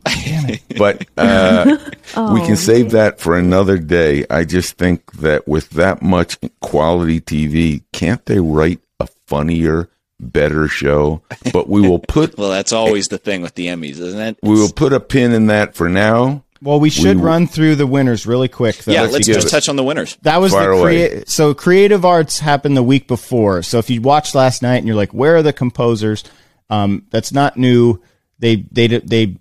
but 0.78 1.06
uh, 1.18 1.76
we 1.86 1.96
Oh, 2.16 2.42
can 2.46 2.56
save 2.56 2.90
that 2.92 3.20
for 3.20 3.36
another 3.36 3.76
day. 3.78 4.24
I 4.30 4.44
just 4.44 4.78
think 4.78 5.12
that 5.20 5.46
with 5.46 5.68
that 5.70 6.00
much 6.02 6.38
quality 6.60 7.20
TV, 7.20 7.82
can't 7.92 8.24
they 8.26 8.40
write 8.40 8.80
a 8.98 9.06
funnier, 9.26 9.88
better 10.22 10.68
show? 10.68 11.22
But 11.52 11.68
we 11.68 11.80
will 11.80 11.98
put 11.98 12.36
Well, 12.38 12.50
that's 12.50 12.72
always 12.72 13.08
the 13.08 13.18
thing 13.18 13.42
with 13.42 13.54
the 13.54 13.66
Emmys, 13.66 13.98
isn't 14.00 14.20
it? 14.20 14.38
we 14.42 14.54
will 14.54 14.72
put 14.72 14.92
a 14.92 15.00
pin 15.00 15.32
in 15.32 15.46
that 15.48 15.74
for 15.74 15.88
now. 15.88 16.44
well, 16.62 16.78
we 16.80 16.90
should 16.90 17.16
we- 17.18 17.22
run 17.22 17.46
through 17.46 17.74
the 17.76 17.86
winners 17.86 18.26
really 18.26 18.48
quick 18.48 18.76
though. 18.78 18.92
yeah, 18.92 19.02
let's 19.02 19.12
let's 19.14 19.26
just 19.26 19.46
it- 19.48 19.50
touch 19.50 19.68
on 19.68 19.76
the 19.76 19.84
winners. 19.84 20.16
That 20.22 20.40
was 20.40 20.52
Fire 20.52 20.70
the 20.74 20.80
away. 20.80 21.08
crea- 21.08 21.24
so 21.26 21.54
creative 21.54 22.04
arts 22.04 22.38
happened 22.38 22.76
the 22.76 22.82
week 22.82 23.08
before. 23.08 23.62
So 23.62 23.78
if 23.78 23.90
you 23.90 24.00
watched 24.00 24.34
last 24.34 24.62
night 24.62 24.76
and 24.76 24.86
you're 24.86 24.96
like, 24.96 25.12
where 25.12 25.36
are 25.36 25.42
the 25.42 25.52
composers? 25.52 26.24
Um, 26.70 27.04
that's 27.10 27.32
not 27.32 27.56
new. 27.56 28.00
They 28.38 28.56
they 28.72 28.86
they 28.86 29.36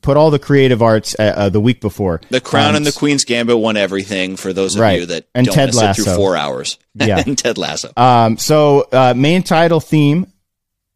put 0.00 0.16
all 0.16 0.30
the 0.30 0.38
creative 0.38 0.80
arts 0.82 1.16
uh, 1.18 1.22
uh, 1.22 1.48
the 1.48 1.60
week 1.60 1.80
before. 1.80 2.20
The 2.30 2.40
Crown 2.40 2.70
Um, 2.70 2.76
and 2.76 2.86
the 2.86 2.92
Queen's 2.92 3.24
Gambit 3.24 3.58
won 3.58 3.76
everything 3.76 4.36
for 4.36 4.52
those 4.52 4.74
of 4.76 4.80
Right. 4.80 5.00
you 5.00 5.06
that 5.06 5.26
And 5.34 5.46
don't 5.46 5.54
Ted 5.54 5.74
sit 5.74 5.96
through 5.96 6.14
four 6.14 6.36
hours. 6.36 6.78
Yeah. 6.94 7.22
and 7.26 7.36
Ted 7.36 7.58
Lasso. 7.58 7.90
Um, 7.96 8.36
so 8.38 8.86
uh, 8.92 9.14
main 9.16 9.42
title 9.42 9.80
theme 9.80 10.26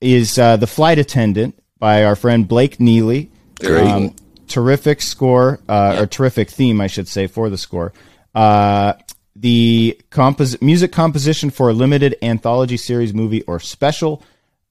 is 0.01 0.39
uh, 0.39 0.57
the 0.57 0.67
flight 0.67 0.99
attendant 0.99 1.59
by 1.79 2.05
our 2.05 2.15
friend 2.17 2.47
Blake 2.47 2.79
Neely. 2.79 3.31
Very 3.61 3.81
Um, 3.81 4.11
cool. 4.11 4.17
terrific 4.47 5.01
score 5.03 5.59
uh, 5.69 5.97
or 5.99 6.07
terrific 6.07 6.51
theme, 6.51 6.81
I 6.81 6.87
should 6.87 7.09
say, 7.09 7.27
for 7.27 7.49
the 7.51 7.57
score. 7.59 7.93
Uh, 8.35 8.93
the 9.35 9.99
compos- 10.11 10.61
music 10.63 10.93
composition 10.93 11.51
for 11.51 11.71
a 11.71 11.73
limited 11.73 12.17
anthology 12.23 12.77
series, 12.77 13.13
movie, 13.15 13.43
or 13.43 13.59
special. 13.61 14.23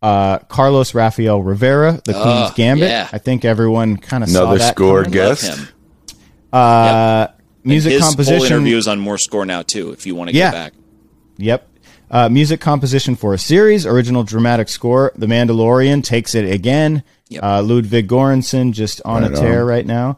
Uh, 0.01 0.38
Carlos 0.39 0.93
Rafael 0.93 1.41
Rivera, 1.41 1.99
The 2.05 2.13
Queen's 2.13 2.51
Gambit. 2.53 2.89
yeah. 2.89 3.10
I 3.12 3.17
think 3.17 3.43
everyone 3.45 3.97
kind 3.97 4.23
of 4.23 4.29
saw 4.29 4.43
Another 4.43 4.58
that. 4.60 4.75
score 4.75 5.03
coming. 5.03 5.19
Love 5.19 5.39
guest. 5.41 5.58
him. 5.60 5.67
Uh, 6.53 7.27
music 7.63 7.93
His 7.93 8.01
whole 8.01 8.12
composition. 8.12 8.45
interview 8.45 8.77
is 8.77 8.88
on 8.88 8.99
More 8.99 9.17
Score 9.17 9.45
now 9.45 9.62
too. 9.63 9.91
If 9.91 10.05
you 10.05 10.13
want 10.15 10.29
to 10.29 10.36
Yeah. 10.36 10.51
get 10.51 10.53
back. 10.53 10.73
Yep. 11.38 11.67
Uh, 12.12 12.29
music 12.29 12.62
composition 12.62 13.15
for 13.15 13.34
a 13.34 13.38
series, 13.39 13.86
original 13.86 14.23
dramatic 14.23 14.69
score. 14.69 15.12
The 15.15 15.25
Mandalorian 15.25 16.03
takes 16.03 16.36
it 16.36 16.49
again. 16.51 17.01
Yep. 17.29 17.43
Uh, 17.43 17.62
Ludwig 17.63 18.08
Göransson 18.08 18.71
just 18.73 19.01
on 19.03 19.23
Right 19.23 19.31
a 19.31 19.36
tear 19.36 19.62
on. 19.62 19.67
right 19.67 19.86
now. 19.86 20.17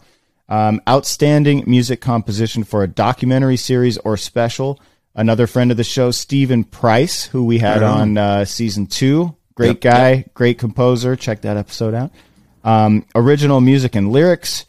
Um, 0.50 0.82
outstanding 0.88 1.64
music 1.66 2.02
composition 2.02 2.64
for 2.66 2.84
a 2.84 2.88
documentary 2.88 3.58
series 3.58 3.98
or 4.00 4.18
special. 4.18 4.80
Another 5.16 5.48
friend 5.48 5.72
of 5.72 5.78
the 5.78 5.84
show, 5.84 6.12
Steven 6.12 6.64
Price, 6.66 7.24
who 7.24 7.46
we 7.46 7.58
had 7.60 7.82
on 7.84 8.18
uh, 8.18 8.46
season 8.46 8.86
two. 8.86 9.34
Great 9.58 9.68
Yep. 9.70 9.82
guy, 9.82 10.26
great 10.36 10.60
composer. 10.60 11.16
Check 11.16 11.42
that 11.42 11.58
episode 11.58 11.96
out. 11.96 12.12
Um, 12.64 13.06
original 13.16 13.60
music 13.60 13.96
and 13.96 14.12
lyrics 14.12 14.66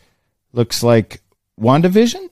looks 0.54 0.82
like 0.82 1.20
WandaVision, 1.60 2.30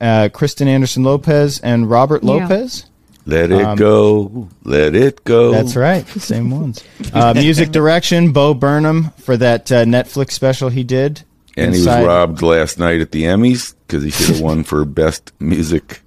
uh, 0.00 0.28
Kristen 0.32 0.66
Anderson 0.66 1.04
Lopez, 1.04 1.60
and 1.60 1.88
Robert 1.88 2.24
Yeah. 2.24 2.30
Lopez. 2.32 2.86
Let 3.24 3.52
it 3.52 3.78
go. 3.78 4.48
Let 4.64 4.96
it 4.96 5.22
go. 5.22 5.50
Um, 5.50 5.52
That's 5.52 5.76
right, 5.76 6.04
same 6.08 6.50
ones. 6.50 6.82
Uh, 7.14 7.32
music 7.34 7.70
direction, 7.78 8.32
Bo 8.32 8.52
Burnham 8.54 9.10
for 9.18 9.36
that 9.36 9.70
uh, 9.70 9.84
Netflix 9.84 10.32
special 10.32 10.68
he 10.68 10.82
did. 10.82 11.22
And 11.56 11.72
he 11.74 11.78
was 11.80 11.86
robbed 11.86 12.42
last 12.42 12.80
night 12.80 13.00
at 13.00 13.12
the 13.12 13.22
Emmys 13.24 13.74
because 13.86 14.02
he 14.02 14.10
should 14.10 14.30
have 14.34 14.40
won 14.40 14.64
for 14.64 14.84
best 14.84 15.30
music, 15.38 16.00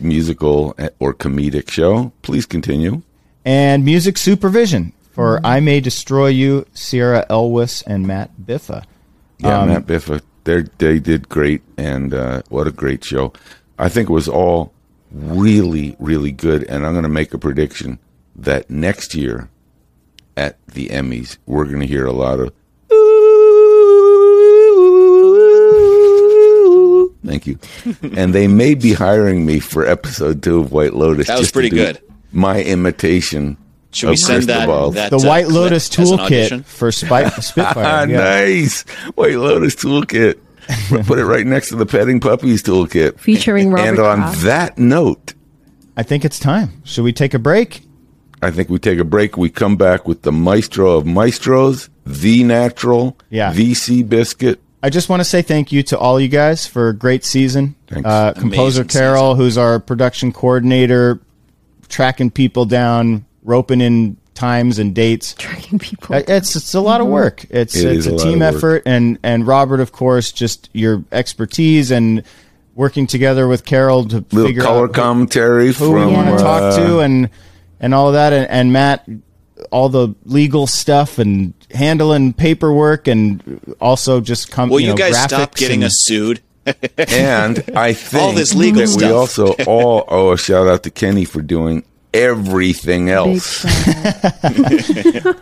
musical 0.00 0.74
or 0.98 1.12
comedic 1.12 1.68
show. 1.70 2.12
Please 2.22 2.46
continue. 2.46 3.02
And 3.44 3.84
music 3.84 4.18
supervision 4.18 4.92
for 5.12 5.36
Mm-hmm. 5.36 5.46
I 5.46 5.60
May 5.60 5.80
Destroy 5.80 6.28
You, 6.28 6.66
Ciara 6.74 7.26
Elwis, 7.30 7.82
and 7.86 8.06
Matt 8.06 8.30
Biffa. 8.42 8.84
Yeah, 9.38 9.60
Um, 9.60 9.68
Matt 9.68 9.86
Biffa. 9.86 10.22
They 10.44 10.62
they 10.78 10.98
did 10.98 11.28
great, 11.28 11.62
and 11.76 12.14
uh, 12.14 12.42
what 12.48 12.66
a 12.66 12.70
great 12.72 13.04
show! 13.04 13.32
I 13.78 13.88
think 13.90 14.08
it 14.08 14.12
was 14.12 14.28
all 14.28 14.72
really 15.12 15.96
really 15.98 16.32
good. 16.32 16.64
And 16.64 16.86
I'm 16.86 16.92
going 16.92 17.02
to 17.02 17.08
make 17.10 17.34
a 17.34 17.38
prediction 17.38 17.98
that 18.36 18.70
next 18.70 19.14
year 19.14 19.50
at 20.36 20.56
the 20.66 20.88
Emmys 20.88 21.36
we're 21.46 21.66
going 21.66 21.80
to 21.80 21.86
hear 21.86 22.06
a 22.06 22.12
lot 22.12 22.40
of. 22.40 22.52
Thank 27.24 27.46
you. 27.46 27.58
and 28.16 28.34
they 28.34 28.48
may 28.48 28.74
be 28.74 28.92
hiring 28.94 29.44
me 29.46 29.60
for 29.60 29.86
episode 29.86 30.42
two 30.42 30.60
of 30.60 30.72
White 30.72 30.94
Lotus. 30.94 31.26
That 31.26 31.34
was 31.34 31.42
just 31.42 31.52
pretty 31.54 31.68
do 31.70 31.76
good. 31.76 32.02
My 32.32 32.62
imitation. 32.62 33.56
Should 33.92 34.06
we 34.08 34.12
of 34.12 34.18
send 34.20 34.42
that, 34.44 34.66
Cristobal. 34.66 34.90
that 34.92 35.10
The 35.10 35.16
uh, 35.18 35.24
White 35.26 35.48
Lotus 35.48 35.98
as 35.98 36.10
an 36.12 36.20
audition? 36.20 36.60
toolkit 36.60 36.64
for 36.64 36.92
Spy- 36.92 37.24
Ah, 37.24 37.40
Spitfire. 37.40 38.08
yeah. 38.08 38.16
nice. 38.18 38.82
White 39.16 39.36
Lotus 39.36 39.74
toolkit. 39.76 40.38
Put 41.06 41.18
it 41.18 41.24
right 41.24 41.44
next 41.44 41.70
to 41.70 41.76
the 41.76 41.86
petting 41.86 42.20
puppies 42.20 42.62
toolkit. 42.62 43.18
Featuring 43.18 43.70
Robert 43.72 43.88
And 43.88 43.98
on 43.98 44.18
Kraft. 44.18 44.42
that 44.42 44.78
note, 44.78 45.34
I 45.96 46.04
think 46.04 46.24
it's 46.24 46.38
time. 46.38 46.82
Should 46.84 47.02
we 47.02 47.12
take 47.12 47.34
a 47.34 47.38
break? 47.40 47.82
I 48.42 48.52
think 48.52 48.68
we 48.70 48.78
take 48.78 49.00
a 49.00 49.04
break. 49.04 49.36
We 49.36 49.50
come 49.50 49.76
back 49.76 50.06
with 50.06 50.22
the 50.22 50.30
maestro 50.32 50.92
of 50.96 51.04
maestros, 51.04 51.90
the 52.06 52.44
natural, 52.44 53.18
Yeah. 53.28 53.52
the 53.52 53.74
sea 53.74 54.02
biscuit. 54.04 54.60
I 54.82 54.88
just 54.88 55.08
want 55.08 55.20
to 55.20 55.24
say 55.24 55.42
thank 55.42 55.72
you 55.72 55.82
to 55.84 55.98
all 55.98 56.20
you 56.20 56.28
guys 56.28 56.66
for 56.66 56.88
a 56.88 56.94
great 56.94 57.24
season. 57.24 57.74
Thanks. 57.88 58.08
Uh, 58.08 58.32
composer 58.34 58.82
Amazing 58.82 58.98
Carol, 59.00 59.34
who's 59.34 59.58
our 59.58 59.78
production 59.80 60.32
coordinator, 60.32 61.20
tracking 61.90 62.30
people 62.30 62.64
down, 62.64 63.26
roping 63.42 63.80
in 63.80 64.16
times 64.34 64.78
and 64.78 64.94
dates. 64.94 65.34
tracking 65.34 65.78
people. 65.78 66.16
Uh, 66.16 66.22
It's 66.26 66.56
it's 66.56 66.72
a 66.74 66.80
lot 66.80 67.00
of 67.02 67.06
work. 67.08 67.44
It's 67.50 67.76
It 67.76 67.96
it's 67.96 68.06
a 68.06 68.14
a, 68.14 68.18
team 68.18 68.40
effort, 68.40 68.82
and 68.86 69.18
and 69.22 69.46
Robert, 69.46 69.80
of 69.80 69.92
course, 69.92 70.32
just 70.32 70.70
your 70.72 71.04
expertise 71.12 71.90
and 71.90 72.22
working 72.74 73.06
together 73.06 73.46
with 73.46 73.64
Carol 73.64 74.04
to 74.06 74.24
Little 74.30 74.46
figure 74.46 74.62
color 74.62 74.84
out 74.86 74.94
commentary 74.94 75.72
who 75.72 75.90
we 75.92 76.00
want 76.06 76.28
Yeah. 76.28 76.36
to 76.36 76.42
talk 76.42 76.62
uh, 76.62 76.76
to 76.78 77.00
and 77.00 77.28
and 77.80 77.94
all 77.94 78.08
of 78.08 78.14
that, 78.14 78.32
and, 78.32 78.48
and 78.48 78.72
Matt, 78.72 79.06
all 79.70 79.88
the 79.88 80.14
legal 80.24 80.66
stuff 80.66 81.18
and 81.18 81.52
handling 81.74 82.32
paperwork, 82.32 83.08
and 83.08 83.60
also 83.80 84.20
just 84.20 84.50
come. 84.50 84.68
Will 84.70 84.80
you, 84.80 84.86
you, 84.88 84.92
know, 84.92 84.96
guys 84.96 85.20
stop 85.22 85.54
getting 85.54 85.82
and- 85.82 85.84
us 85.84 85.96
sued? 86.06 86.40
And 86.66 87.64
I 87.76 87.92
think 87.92 88.22
all 88.22 88.32
this 88.32 88.54
legal 88.54 88.86
that 88.86 88.96
we 88.96 89.10
also 89.10 89.52
all 89.66 90.04
owe 90.08 90.32
a 90.32 90.38
shout 90.38 90.66
out 90.66 90.82
to 90.84 90.90
Kenny 90.90 91.24
for 91.24 91.42
doing 91.42 91.84
everything 92.12 93.08
else. 93.10 93.64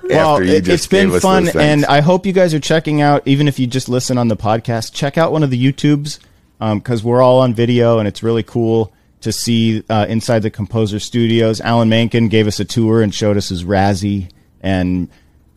Well, 0.08 0.38
it, 0.38 0.66
it's 0.66 0.86
been 0.86 1.20
fun, 1.20 1.48
and 1.56 1.84
I 1.84 2.00
hope 2.00 2.24
you 2.24 2.32
guys 2.32 2.54
are 2.54 2.60
checking 2.60 3.02
out. 3.02 3.22
Even 3.26 3.46
if 3.46 3.58
you 3.58 3.66
just 3.66 3.88
listen 3.88 4.16
on 4.16 4.28
the 4.28 4.36
podcast, 4.36 4.92
check 4.94 5.18
out 5.18 5.32
one 5.32 5.42
of 5.42 5.50
the 5.50 5.72
YouTubes 5.72 6.18
because 6.58 7.04
we're 7.04 7.22
all 7.22 7.40
on 7.40 7.54
video, 7.54 7.98
and 7.98 8.08
it's 8.08 8.22
really 8.22 8.42
cool 8.42 8.92
to 9.20 9.32
see 9.32 9.84
uh, 9.90 10.06
inside 10.08 10.40
the 10.40 10.50
composer 10.50 10.98
studios. 10.98 11.60
Alan 11.60 11.88
Menken 11.88 12.28
gave 12.28 12.46
us 12.46 12.58
a 12.58 12.64
tour 12.64 13.02
and 13.02 13.14
showed 13.14 13.36
us 13.36 13.50
his 13.50 13.64
Razzie, 13.64 14.30
and 14.62 15.08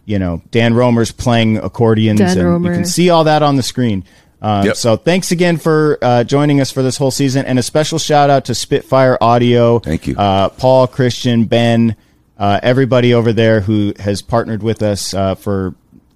you 0.06 0.20
know 0.20 0.42
Dan 0.52 0.74
Romer's 0.74 1.12
playing 1.12 1.58
accordions, 1.58 2.20
Dan 2.20 2.38
and 2.38 2.48
Romer. 2.48 2.70
you 2.70 2.76
can 2.76 2.86
see 2.86 3.10
all 3.10 3.24
that 3.24 3.42
on 3.42 3.56
the 3.56 3.64
screen. 3.64 4.04
Um, 4.42 4.66
Yep. 4.66 4.76
So 4.76 4.96
thanks 4.98 5.32
again 5.32 5.58
for 5.58 5.98
uh, 6.02 6.24
joining 6.24 6.62
us 6.62 6.72
for 6.72 6.82
this 6.82 6.98
whole 6.98 7.12
season, 7.12 7.46
and 7.46 7.60
a 7.60 7.64
special 7.64 8.00
shout 8.00 8.30
out 8.30 8.46
to 8.46 8.56
Spitfire 8.56 9.18
Audio. 9.22 9.80
Thank 9.80 10.08
you. 10.08 10.16
uh, 10.18 10.50
Paul, 10.50 10.88
Christian, 10.88 11.46
Ben, 11.46 11.96
uh, 12.38 12.60
everybody 12.64 13.14
over 13.14 13.34
there 13.34 13.62
who 13.62 13.94
has 14.00 14.22
partnered 14.24 14.64
with 14.64 14.82
us 14.82 15.14
uh, 15.14 15.36
for 15.36 15.76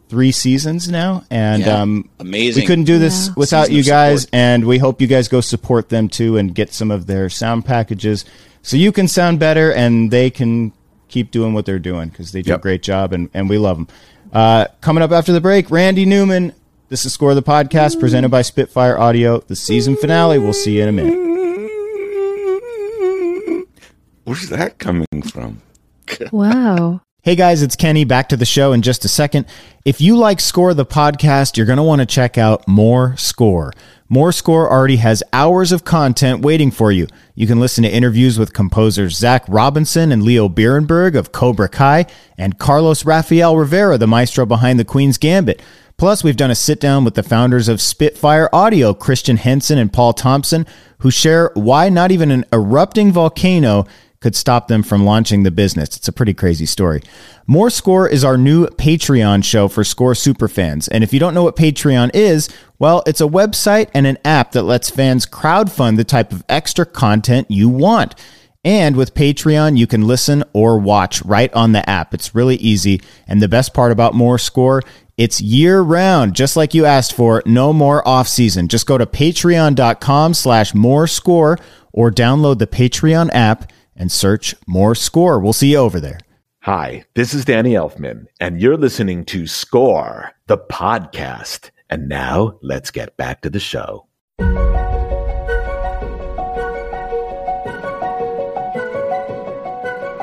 three 0.09 0.31
seasons 0.31 0.89
now, 0.89 1.23
and 1.29 1.61
Yeah. 1.63 1.81
um, 1.81 2.09
Amazing. 2.19 2.61
We 2.63 2.67
couldn't 2.67 2.85
do 2.85 2.97
this 2.99 3.27
Yeah. 3.27 3.33
without 3.37 3.67
Season 3.67 3.75
you 3.77 3.83
guys, 3.83 4.21
support. 4.21 4.35
and 4.35 4.65
we 4.65 4.77
hope 4.79 5.01
you 5.01 5.07
guys 5.07 5.27
go 5.27 5.41
support 5.41 5.89
them 5.89 6.09
too 6.09 6.37
and 6.37 6.53
get 6.53 6.73
some 6.73 6.89
of 6.91 7.05
their 7.07 7.29
sound 7.29 7.65
packages 7.65 8.25
so 8.63 8.75
you 8.77 8.91
can 8.91 9.07
sound 9.07 9.39
better 9.39 9.71
and 9.71 10.09
they 10.11 10.29
can 10.31 10.71
keep 11.09 11.29
doing 11.31 11.53
what 11.53 11.65
they're 11.65 11.79
doing 11.79 12.09
because 12.09 12.31
they 12.31 12.41
do 12.41 12.49
Yep. 12.51 12.59
a 12.59 12.61
great 12.61 12.81
job 12.83 13.13
and, 13.13 13.29
and 13.33 13.49
we 13.49 13.57
love 13.59 13.77
them. 13.77 13.87
Uh, 14.33 14.65
coming 14.81 15.03
up 15.03 15.11
after 15.11 15.31
the 15.31 15.41
break, 15.41 15.69
Randy 15.71 16.05
Newman. 16.05 16.53
This 16.87 17.03
is 17.03 17.13
Score 17.13 17.33
the 17.33 17.41
Podcast 17.41 17.99
presented 17.99 18.29
by 18.29 18.43
Spitfire 18.43 18.97
Audio, 18.97 19.39
the 19.39 19.55
season 19.55 19.95
finale. 19.95 20.37
We'll 20.37 20.53
see 20.53 20.77
you 20.77 20.83
in 20.83 20.89
a 20.89 20.91
minute. 20.91 21.25
Where's 24.23 24.49
that 24.49 24.77
coming 24.77 25.07
from? 25.31 25.61
wow. 26.31 27.01
Hey 27.23 27.35
guys, 27.35 27.63
it's 27.63 27.75
Kenny. 27.75 28.05
Back 28.05 28.29
to 28.29 28.37
the 28.37 28.45
show 28.45 28.71
in 28.71 28.83
just 28.83 29.03
a 29.03 29.07
second. 29.07 29.47
If 29.83 29.99
you 29.99 30.15
like 30.15 30.39
Score 30.39 30.75
the 30.75 30.85
podcast, 30.85 31.57
you're 31.57 31.65
going 31.65 31.77
to 31.77 31.83
want 31.83 32.01
to 32.01 32.05
check 32.05 32.37
out 32.37 32.67
More 32.67 33.17
Score. 33.17 33.73
More 34.07 34.31
Score 34.31 34.71
already 34.71 34.97
has 34.97 35.23
hours 35.33 35.71
of 35.71 35.83
content 35.85 36.43
waiting 36.43 36.69
for 36.69 36.91
you. 36.91 37.07
You 37.33 37.47
can 37.47 37.59
listen 37.59 37.83
to 37.83 37.89
interviews 37.89 38.37
with 38.37 38.53
composers 38.53 39.17
Zach 39.17 39.43
Robinson 39.47 40.11
and 40.11 40.21
Leo 40.21 40.47
Birenberg 40.47 41.15
of 41.17 41.31
Cobra 41.31 41.67
Kai 41.67 42.05
and 42.37 42.59
Carlos 42.59 43.03
Rafael 43.05 43.57
Rivera, 43.57 43.97
the 43.97 44.05
maestro 44.05 44.45
behind 44.45 44.79
the 44.79 44.85
Queen's 44.85 45.17
Gambit. 45.17 45.63
Plus, 45.97 46.23
we've 46.23 46.35
done 46.35 46.51
a 46.51 46.55
sit 46.55 46.79
down 46.79 47.05
with 47.05 47.15
the 47.15 47.23
founders 47.23 47.69
of 47.69 47.79
Spitfire 47.79 48.49
Audio, 48.51 48.93
Christian 48.93 49.37
Henson 49.37 49.77
and 49.77 49.93
Paul 49.93 50.11
Thompson, 50.11 50.65
who 50.99 51.09
share 51.09 51.51
why 51.53 51.87
not 51.87 52.11
even 52.11 52.31
an 52.31 52.43
erupting 52.51 53.13
volcano 53.13 53.85
could 54.19 54.35
stop 54.35 54.67
them 54.67 54.83
from 54.83 55.05
launching 55.05 55.43
the 55.43 55.51
business. 55.51 55.95
It's 55.95 56.07
a 56.07 56.11
pretty 56.11 56.33
crazy 56.33 56.65
story. 56.65 57.01
More 57.47 57.69
Score 57.69 58.09
is 58.09 58.23
our 58.23 58.37
new 58.37 58.65
Patreon 58.65 59.43
show 59.43 59.67
for 59.67 59.83
Score 59.83 60.13
superfans. 60.13 60.89
And 60.91 61.03
if 61.03 61.13
you 61.13 61.19
don't 61.19 61.33
know 61.33 61.43
what 61.43 61.55
Patreon 61.55 62.09
is, 62.13 62.49
well, 62.79 63.03
it's 63.05 63.21
a 63.21 63.25
website 63.25 63.89
and 63.93 64.07
an 64.07 64.17
app 64.25 64.51
that 64.53 64.63
lets 64.63 64.89
fans 64.89 65.25
crowdfund 65.25 65.97
the 65.97 66.03
type 66.03 66.33
of 66.33 66.43
extra 66.49 66.85
content 66.85 67.51
you 67.51 67.69
want. 67.69 68.15
And 68.65 68.95
with 68.95 69.13
Patreon, 69.13 69.77
you 69.77 69.85
can 69.85 70.07
listen 70.07 70.43
or 70.51 70.79
watch 70.79 71.21
right 71.21 71.53
on 71.53 71.73
the 71.73 71.87
app. 71.87 72.15
It's 72.15 72.33
really 72.33 72.55
easy. 72.55 72.99
And 73.27 73.39
the 73.39 73.47
best 73.47 73.75
part 73.75 73.91
about 73.91 74.15
More 74.15 74.39
Score, 74.39 74.81
it's 75.17 75.41
year 75.41 75.81
round, 75.81 76.35
just 76.35 76.55
like 76.55 76.73
you 76.73 76.85
asked 76.85 77.13
for. 77.13 77.41
No 77.45 77.71
more 77.73 78.05
off 78.07 78.27
season. 78.27 78.67
Just 78.67 78.85
go 78.85 78.97
to 78.97 79.05
patreon.com 79.05 80.33
slash 80.33 80.73
more 80.73 81.07
score 81.07 81.57
or 81.93 82.11
download 82.11 82.59
the 82.59 82.67
Patreon 82.67 83.29
app 83.33 83.71
and 83.95 84.11
search 84.11 84.55
more 84.67 84.95
score. 84.95 85.39
We'll 85.39 85.53
see 85.53 85.71
you 85.71 85.77
over 85.77 85.99
there. 85.99 86.19
Hi, 86.63 87.05
this 87.13 87.33
is 87.33 87.45
Danny 87.45 87.73
Elfman, 87.73 88.25
and 88.39 88.59
you're 88.59 88.75
listening 88.75 89.23
to 89.25 89.45
Score, 89.45 90.31
the 90.47 90.57
podcast. 90.57 91.69
And 91.91 92.09
now 92.09 92.57
let's 92.63 92.89
get 92.89 93.15
back 93.17 93.41
to 93.41 93.51
the 93.51 93.59
show. 93.59 94.07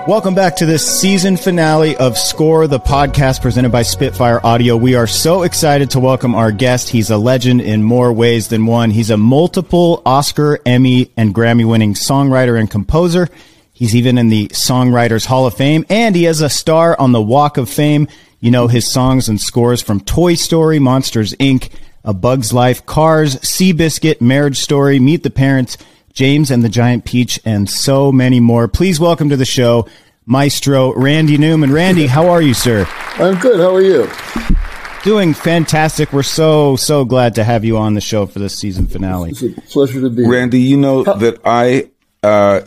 Welcome 0.09 0.35
back 0.35 0.57
to 0.57 0.67
this 0.67 0.85
season 0.85 1.37
finale 1.37 1.97
of 1.97 2.19
Score, 2.19 2.67
the 2.67 2.81
podcast 2.81 3.41
presented 3.41 3.71
by 3.71 3.83
Spitfire 3.83 4.45
Audio. 4.45 4.77
We 4.77 4.97
are 4.97 5.07
so 5.07 5.45
excited 5.45 5.91
to 5.91 6.01
welcome 6.01 6.35
our 6.35 6.51
guest. 6.51 6.89
He's 6.89 7.11
a 7.11 7.17
legend 7.17 7.61
in 7.61 7.85
more 7.85 8.13
ways 8.13 8.49
than 8.49 8.67
one. 8.67 8.91
He's 8.91 9.11
a 9.11 9.17
multiple 9.17 10.03
Oscar, 10.05 10.59
Emmy, 10.67 11.13
and 11.17 11.33
Grammy 11.33 11.65
winning 11.65 11.95
songwriter 11.95 12.59
and 12.59 12.69
composer. 12.69 13.29
He's 13.73 13.95
even 13.95 14.19
in 14.19 14.29
the 14.29 14.49
Songwriters 14.49 15.25
Hall 15.25 15.47
of 15.47 15.55
Fame, 15.55 15.87
and 15.89 16.17
he 16.17 16.25
has 16.25 16.41
a 16.41 16.51
star 16.51 16.99
on 16.99 17.13
the 17.13 17.23
Walk 17.23 17.57
of 17.57 17.71
Fame. 17.71 18.09
You 18.41 18.51
know 18.51 18.67
his 18.67 18.91
songs 18.91 19.29
and 19.29 19.41
scores 19.41 19.83
from 19.83 20.01
Toy 20.01 20.35
Story, 20.35 20.81
Monsters 20.81 21.33
Inc., 21.35 21.71
A 22.03 22.13
Bug's 22.13 22.53
Life, 22.53 22.85
Cars, 22.87 23.37
Seabiscuit, 23.37 24.21
Marriage 24.21 24.59
Story, 24.59 24.99
Meet 24.99 25.23
the 25.23 25.31
Parents, 25.31 25.79
James 26.13 26.51
and 26.51 26.63
the 26.63 26.69
Giant 26.69 27.05
Peach, 27.05 27.41
and 27.45 27.69
so 27.69 28.13
many 28.13 28.39
more. 28.41 28.69
Please 28.69 29.01
welcome 29.01 29.29
to 29.31 29.37
the 29.37 29.45
show, 29.45 29.87
Maestro 30.27 30.93
Randy 30.95 31.39
Newman. 31.39 31.73
Randy, 31.73 32.07
how 32.07 32.29
are 32.29 32.43
you, 32.43 32.55
sir? 32.55 32.87
I'm 33.15 33.39
good. 33.39 33.59
How 33.61 33.75
are 33.75 33.81
you? 33.83 34.09
Doing 35.05 35.35
fantastic. 35.35 36.13
We're 36.13 36.23
so, 36.23 36.77
so 36.77 37.05
glad 37.05 37.35
to 37.37 37.45
have 37.45 37.65
you 37.65 37.77
on 37.79 37.95
the 37.95 38.01
show 38.01 38.27
for 38.27 38.39
this 38.39 38.55
season 38.57 38.87
finale. 38.87 39.31
It's 39.31 39.43
a 39.43 39.51
pleasure 39.73 40.01
to 40.01 40.11
be 40.11 40.23
here. 40.23 40.31
Randy, 40.31 40.61
you 40.61 40.77
know 40.77 41.03
that 41.03 41.41
I, 41.45 41.91
uh, 42.23 42.61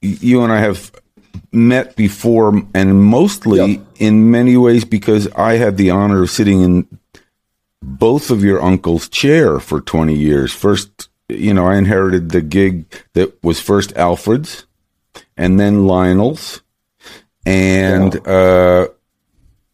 you 0.00 0.42
and 0.42 0.52
I 0.52 0.60
have 0.60 0.90
met 1.52 1.96
before, 1.96 2.62
and 2.72 3.02
mostly 3.02 3.72
Yep. 3.72 3.80
in 3.98 4.30
many 4.30 4.56
ways 4.56 4.84
because 4.86 5.28
I 5.36 5.54
had 5.56 5.76
the 5.76 5.90
honor 5.90 6.22
of 6.22 6.30
sitting 6.30 6.62
in 6.62 6.86
both 7.82 8.30
of 8.30 8.42
your 8.42 8.62
uncle's 8.62 9.08
chair 9.08 9.58
for 9.60 9.80
20 9.82 10.14
years. 10.14 10.50
First, 10.52 11.08
you 11.38 11.54
know, 11.54 11.66
I 11.66 11.76
inherited 11.76 12.30
the 12.30 12.40
gig 12.40 12.86
that 13.14 13.42
was 13.42 13.60
first 13.60 13.96
Alfred's 13.96 14.66
and 15.36 15.58
then 15.58 15.86
Lionel's. 15.86 16.62
And, 17.44 18.26
uh, 18.26 18.88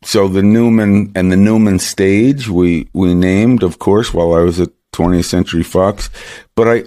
so 0.02 0.28
the 0.28 0.42
Newman 0.42 1.12
and 1.14 1.30
the 1.32 1.36
Newman 1.36 1.78
stage 1.78 2.48
we, 2.48 2.88
we 2.92 3.14
named, 3.14 3.62
of 3.62 3.78
course, 3.78 4.14
while 4.14 4.32
I 4.32 4.40
was 4.40 4.60
at 4.60 4.70
20th 4.92 5.24
Century 5.24 5.62
Fox. 5.62 6.08
But 6.54 6.68
I, 6.68 6.84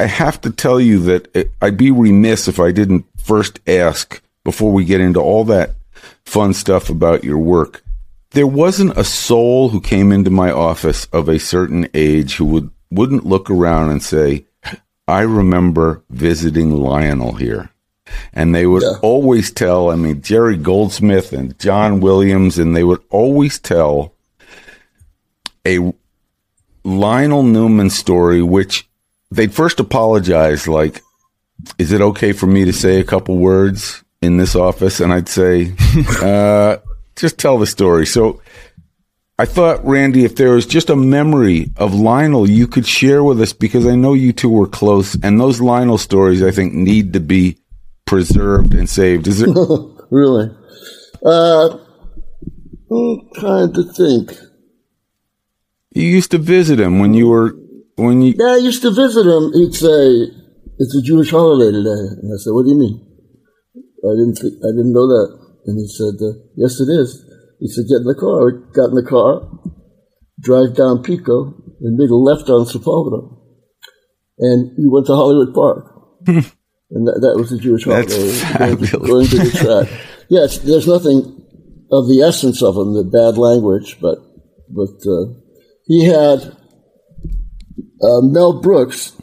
I 0.00 0.06
have 0.06 0.40
to 0.42 0.50
tell 0.50 0.80
you 0.80 0.98
that 1.00 1.28
it, 1.34 1.52
I'd 1.60 1.76
be 1.76 1.90
remiss 1.90 2.48
if 2.48 2.58
I 2.58 2.72
didn't 2.72 3.06
first 3.18 3.60
ask 3.68 4.22
before 4.44 4.72
we 4.72 4.84
get 4.84 5.00
into 5.00 5.20
all 5.20 5.44
that 5.44 5.74
fun 6.24 6.52
stuff 6.52 6.90
about 6.90 7.24
your 7.24 7.38
work. 7.38 7.82
There 8.30 8.46
wasn't 8.46 8.98
a 8.98 9.04
soul 9.04 9.68
who 9.68 9.80
came 9.80 10.10
into 10.10 10.30
my 10.30 10.50
office 10.50 11.06
of 11.06 11.28
a 11.28 11.38
certain 11.38 11.88
age 11.94 12.36
who 12.36 12.46
would 12.46 12.70
wouldn't 12.94 13.26
look 13.26 13.50
around 13.50 13.90
and 13.90 14.02
say, 14.02 14.46
"I 15.08 15.20
remember 15.20 16.02
visiting 16.10 16.70
Lionel 16.72 17.32
here." 17.34 17.70
And 18.32 18.54
they 18.54 18.66
would 18.66 18.82
Yeah. 18.82 18.98
always 19.02 19.50
tell, 19.50 19.90
I 19.90 19.96
mean, 19.96 20.20
Jerry 20.22 20.56
Goldsmith 20.56 21.32
and 21.32 21.58
John 21.58 22.00
Williams, 22.00 22.58
and 22.58 22.76
they 22.76 22.84
would 22.84 23.00
always 23.10 23.58
tell 23.58 24.12
a 25.66 25.92
Lionel 26.84 27.42
Newman 27.42 27.90
story, 27.90 28.42
which 28.42 28.86
they'd 29.30 29.54
first 29.54 29.80
apologize, 29.80 30.68
like, 30.68 31.00
is 31.78 31.92
it 31.92 32.00
okay 32.02 32.32
for 32.32 32.46
me 32.46 32.64
to 32.66 32.72
say 32.72 33.00
a 33.00 33.04
couple 33.04 33.38
words 33.38 34.04
in 34.20 34.36
this 34.36 34.54
office? 34.54 35.00
And 35.00 35.12
I'd 35.12 35.28
say, 35.28 35.72
uh, 36.22 36.76
just 37.16 37.38
tell 37.38 37.58
the 37.58 37.66
story. 37.66 38.04
So 38.06 38.40
I 39.36 39.46
thought, 39.46 39.84
Randy, 39.84 40.24
if 40.24 40.36
there 40.36 40.52
was 40.52 40.64
just 40.64 40.90
a 40.90 40.96
memory 40.96 41.72
of 41.76 41.92
Lionel 41.92 42.48
you 42.48 42.68
could 42.68 42.86
share 42.86 43.24
with 43.24 43.40
us, 43.40 43.52
because 43.52 43.84
I 43.84 43.96
know 43.96 44.12
you 44.12 44.32
two 44.32 44.48
were 44.48 44.68
close, 44.68 45.16
and 45.24 45.40
those 45.40 45.60
Lionel 45.60 45.98
stories, 45.98 46.40
I 46.42 46.52
think, 46.52 46.72
need 46.72 47.12
to 47.14 47.20
be 47.20 47.58
preserved 48.06 48.74
and 48.74 48.88
saved. 48.88 49.26
Is 49.26 49.42
it? 49.42 49.50
Really? 50.10 50.48
Uh, 51.24 51.78
I'm 52.92 53.28
trying 53.34 53.72
to 53.72 53.82
think. 53.94 54.32
you 55.90 56.02
used 56.04 56.30
to 56.32 56.38
visit 56.38 56.78
him 56.78 57.00
when 57.00 57.14
you 57.14 57.26
were 57.28 57.56
when 57.96 58.22
you. 58.22 58.34
Yeah, 58.38 58.52
I 58.52 58.56
used 58.58 58.82
to 58.82 58.92
visit 58.92 59.26
him. 59.26 59.50
He'd 59.54 59.74
say, 59.74 60.28
"It's 60.78 60.94
a 60.94 61.02
Jewish 61.02 61.30
holiday 61.30 61.72
today," 61.72 62.04
and 62.20 62.30
I 62.32 62.36
said, 62.36 62.52
"What 62.52 62.64
do 62.64 62.70
you 62.70 62.78
mean?" 62.78 63.00
I 64.04 64.12
didn't. 64.14 64.36
Think, 64.36 64.54
I 64.62 64.70
didn't 64.76 64.92
know 64.92 65.08
that. 65.08 65.28
And 65.66 65.78
he 65.80 65.88
said, 65.88 66.14
uh, 66.22 66.38
"Yes, 66.54 66.78
it 66.78 66.90
is." 66.92 67.10
He 67.64 67.70
said, 67.70 67.86
"Get 67.88 68.02
in 68.02 68.04
the 68.04 68.14
car." 68.14 68.44
We 68.44 68.52
got 68.74 68.90
in 68.90 68.94
the 68.94 69.08
car, 69.08 69.48
drive 70.38 70.76
down 70.76 71.02
Pico, 71.02 71.54
and 71.80 71.96
made 71.96 72.10
a 72.10 72.14
left 72.14 72.50
on 72.50 72.66
Sepulveda, 72.66 73.38
and 74.38 74.76
we 74.76 74.86
went 74.86 75.06
to 75.06 75.14
Hollywood 75.14 75.54
Park. 75.54 75.90
and 76.26 77.08
that, 77.08 77.20
that 77.22 77.36
was 77.38 77.48
the 77.48 77.56
Jewish 77.56 77.84
holiday. 77.84 78.76
Going 78.98 79.28
to 79.28 79.38
the 79.38 79.50
track. 79.56 80.00
Yes, 80.28 80.58
there's 80.58 80.86
nothing 80.86 81.20
of 81.90 82.06
the 82.06 82.20
essence 82.20 82.62
of 82.62 82.76
him, 82.76 82.92
the 82.92 83.02
bad 83.02 83.38
language, 83.38 83.96
but 83.98 84.18
but 84.68 85.00
uh, 85.08 85.32
he 85.86 86.04
had 86.04 86.54
uh, 88.02 88.20
Mel 88.20 88.60
Brooks 88.60 89.16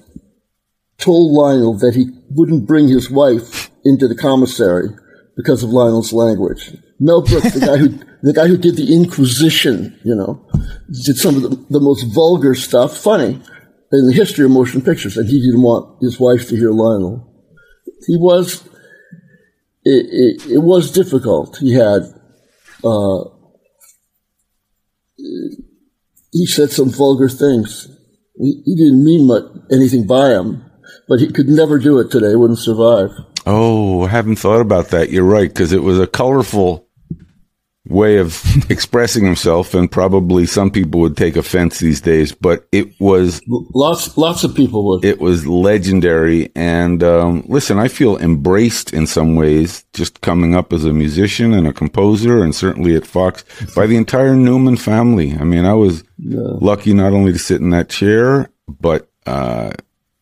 told 0.97 1.31
Lionel 1.31 1.77
that 1.77 1.93
he 1.93 2.09
wouldn't 2.31 2.65
bring 2.65 2.87
his 2.87 3.11
wife 3.11 3.69
into 3.85 4.07
the 4.07 4.15
commissary 4.15 4.89
because 5.37 5.61
of 5.61 5.69
Lionel's 5.69 6.11
language. 6.11 6.75
Mel 7.03 7.23
Brooks, 7.23 7.53
the 7.53 7.59
guy 7.59 7.77
who 7.77 7.89
the 8.21 8.33
guy 8.33 8.47
who 8.47 8.57
did 8.57 8.75
the 8.75 8.93
Inquisition, 8.93 9.99
you 10.03 10.15
know, 10.15 10.47
did 11.03 11.17
some 11.17 11.35
of 11.35 11.41
the, 11.41 11.49
the 11.71 11.79
most 11.79 12.03
vulgar 12.13 12.53
stuff, 12.53 12.95
funny 12.95 13.41
in 13.91 14.07
the 14.07 14.13
history 14.13 14.45
of 14.45 14.51
motion 14.51 14.81
pictures, 14.81 15.17
and 15.17 15.27
he 15.27 15.41
didn't 15.41 15.63
want 15.63 16.01
his 16.01 16.19
wife 16.19 16.47
to 16.47 16.55
hear 16.55 16.71
Lionel. 16.71 17.27
He 18.07 18.17
was. 18.17 18.67
It, 19.83 20.05
it, 20.11 20.51
it 20.51 20.59
was 20.59 20.91
difficult. 20.91 21.57
He 21.57 21.73
had. 21.73 22.03
Uh, 22.83 23.23
he 26.31 26.45
said 26.45 26.71
some 26.71 26.89
vulgar 26.89 27.29
things. 27.29 27.87
He, 28.37 28.61
he 28.63 28.75
didn't 28.75 29.03
mean 29.03 29.27
much, 29.27 29.43
anything 29.71 30.05
by 30.07 30.29
them, 30.29 30.71
but 31.07 31.19
he 31.19 31.31
could 31.31 31.47
never 31.47 31.79
do 31.79 31.99
it 31.99 32.11
today. 32.11 32.35
Wouldn't 32.35 32.59
survive. 32.59 33.09
Oh, 33.45 34.03
I 34.03 34.09
haven't 34.09 34.37
thought 34.37 34.61
about 34.61 34.89
that. 34.89 35.09
You're 35.09 35.23
right, 35.23 35.49
because 35.49 35.73
it 35.73 35.83
was 35.83 35.99
a 35.99 36.07
colorful 36.07 36.87
way 37.87 38.17
of 38.17 38.43
expressing 38.69 39.25
himself, 39.25 39.73
and 39.73 39.91
probably 39.91 40.45
some 40.45 40.69
people 40.71 40.99
would 41.01 41.17
take 41.17 41.35
offense 41.35 41.79
these 41.79 41.99
days. 42.01 42.31
But 42.31 42.67
it 42.71 42.99
was 42.99 43.41
Lots, 43.47 44.17
lots 44.17 44.43
of 44.43 44.53
people 44.55 44.85
would. 44.85 45.03
it 45.05 45.19
was 45.19 45.47
legendary. 45.47 46.51
And 46.55 47.03
um, 47.03 47.43
listen, 47.47 47.79
I 47.79 47.87
feel 47.87 48.17
embraced 48.17 48.93
in 48.93 49.07
some 49.07 49.35
ways, 49.35 49.83
just 49.93 50.21
coming 50.21 50.53
up 50.55 50.71
as 50.73 50.85
a 50.85 50.93
musician 50.93 51.53
and 51.53 51.67
a 51.67 51.73
composer, 51.73 52.43
and 52.43 52.53
certainly 52.53 52.95
at 52.95 53.05
Fox 53.05 53.43
by 53.75 53.87
the 53.87 53.95
entire 53.97 54.35
Newman 54.35 54.77
family. 54.77 55.33
I 55.39 55.43
mean, 55.43 55.65
I 55.65 55.73
was 55.73 56.03
lucky 56.19 56.93
not 56.93 57.13
only 57.13 57.33
to 57.33 57.39
sit 57.39 57.61
in 57.61 57.71
that 57.71 57.89
chair, 57.89 58.49
but 58.67 59.09
uh, 59.25 59.71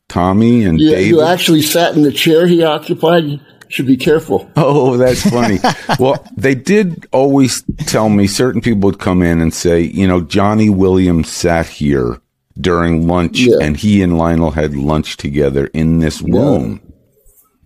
Tommy 0.08 0.64
and 0.64 0.80
you, 0.80 0.90
David. 0.92 1.08
you 1.08 1.22
actually 1.22 1.62
sat 1.62 1.96
in 1.96 2.04
the 2.04 2.12
chair 2.12 2.48
he 2.48 2.64
occupied. 2.64 3.42
Should 3.70 3.88
be 3.88 3.98
careful. 3.98 4.50
Oh, 4.56 4.98
that's 4.98 5.28
funny. 5.30 5.60
well, 6.00 6.24
they 6.36 6.56
did 6.56 7.08
always 7.12 7.64
tell 7.86 8.10
me 8.10 8.26
certain 8.28 8.62
people 8.62 8.82
would 8.90 9.00
come 9.00 9.22
in 9.22 9.42
and 9.42 9.54
say, 9.54 9.82
you 9.82 10.08
know, 10.08 10.22
Johnny 10.22 10.70
Williams 10.70 11.32
sat 11.32 11.68
here 11.68 12.20
during 12.60 13.08
lunch 13.08 13.40
Yeah. 13.40 13.58
and 13.62 13.78
he 13.78 14.02
and 14.02 14.18
Lionel 14.18 14.52
had 14.52 14.76
lunch 14.76 15.18
together 15.18 15.68
in 15.68 16.00
this 16.00 16.22
room, 16.22 16.82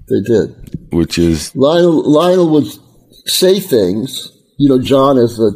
They 0.10 0.22
did. 0.22 0.92
which 0.92 1.18
is, 1.18 1.56
Lionel, 1.56 2.04
Lionel 2.12 2.50
would 2.52 2.68
say 3.26 3.60
things. 3.60 4.30
You 4.60 4.70
know, 4.70 4.80
John 4.82 5.18
is 5.18 5.40
a, 5.40 5.52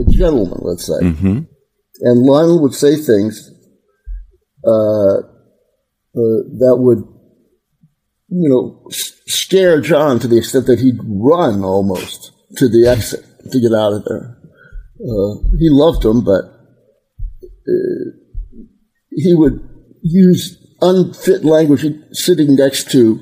a 0.00 0.04
gentleman, 0.10 0.58
let's 0.62 0.86
say, 0.86 1.00
mm-hmm. 1.04 1.38
and 2.00 2.22
Lionel 2.26 2.60
would 2.62 2.74
say 2.74 2.96
things 2.96 3.50
uh, 4.66 5.18
uh, 5.18 5.22
that 6.14 6.76
would, 6.78 6.98
you 8.28 8.48
know, 8.48 8.88
scare 9.26 9.80
John 9.80 10.18
to 10.20 10.28
the 10.28 10.38
extent 10.38 10.66
that 10.66 10.78
he'd 10.80 10.98
run 11.04 11.62
almost 11.64 12.32
to 12.56 12.68
the 12.68 12.86
exit 12.88 13.24
to 13.50 13.60
get 13.60 13.72
out 13.72 13.92
of 13.92 14.04
there. 14.04 14.38
Uh, 14.98 15.34
he 15.58 15.68
loved 15.68 16.04
him, 16.04 16.22
but 16.24 16.44
uh, 17.44 18.10
he 19.10 19.34
would 19.34 19.60
use 20.02 20.56
unfit 20.80 21.44
language 21.44 21.84
sitting 22.12 22.54
next 22.56 22.90
to 22.92 23.20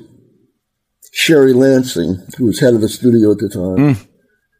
Sherry 1.11 1.53
Lansing, 1.53 2.17
who 2.37 2.45
was 2.45 2.59
head 2.59 2.73
of 2.73 2.81
the 2.81 2.89
studio 2.89 3.31
at 3.31 3.37
the 3.39 3.49
time. 3.49 3.97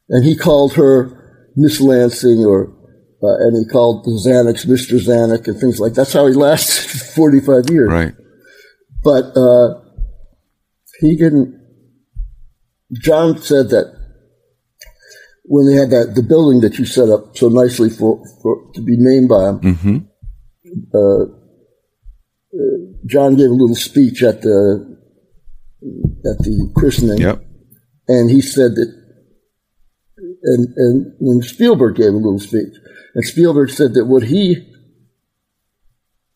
And 0.10 0.24
he 0.24 0.36
called 0.36 0.74
her 0.76 1.52
Miss 1.56 1.80
Lansing 1.82 2.46
or 2.46 2.74
uh, 3.24 3.38
and 3.40 3.58
he 3.58 3.66
called 3.66 4.04
the 4.06 4.12
Zanucks 4.12 4.66
Mr. 4.66 5.00
Xanax 5.00 5.48
and 5.48 5.60
things 5.60 5.80
like 5.80 5.94
That's 5.94 6.14
how 6.14 6.28
he 6.28 6.34
lasted 6.34 7.02
45 7.16 7.70
years. 7.70 7.92
right. 7.92 8.14
But 9.04 9.36
uh, 9.38 9.82
he 11.00 11.16
didn't. 11.16 11.62
John 13.02 13.38
said 13.42 13.70
that 13.70 13.94
when 15.44 15.66
they 15.68 15.74
had 15.74 15.90
that 15.92 16.14
the 16.16 16.24
building 16.24 16.62
that 16.62 16.78
you 16.80 16.86
set 16.86 17.10
up 17.10 17.36
so 17.38 17.50
nicely 17.50 17.90
for, 17.90 18.24
for 18.42 18.72
to 18.74 18.82
be 18.82 18.96
named 18.98 19.30
by 19.30 19.50
him, 19.50 19.60
Mm-hmm. 19.60 19.98
uh, 20.94 21.24
uh, 21.24 22.78
John 23.06 23.36
gave 23.36 23.50
a 23.50 23.54
little 23.54 23.76
speech 23.76 24.24
at 24.24 24.42
the 24.42 24.98
at 26.26 26.38
the 26.40 26.72
christening, 26.76 27.20
Yep. 27.20 27.44
and 28.08 28.30
he 28.32 28.42
said 28.42 28.76
that, 28.76 28.92
and 30.18 30.74
and 30.78 31.14
when 31.20 31.42
Spielberg 31.44 31.96
gave 31.98 32.14
a 32.14 32.18
little 32.18 32.40
speech, 32.40 32.74
and 33.14 33.24
Spielberg 33.26 33.70
said 33.70 33.94
that 33.96 34.06
what 34.06 34.24
he 34.24 34.56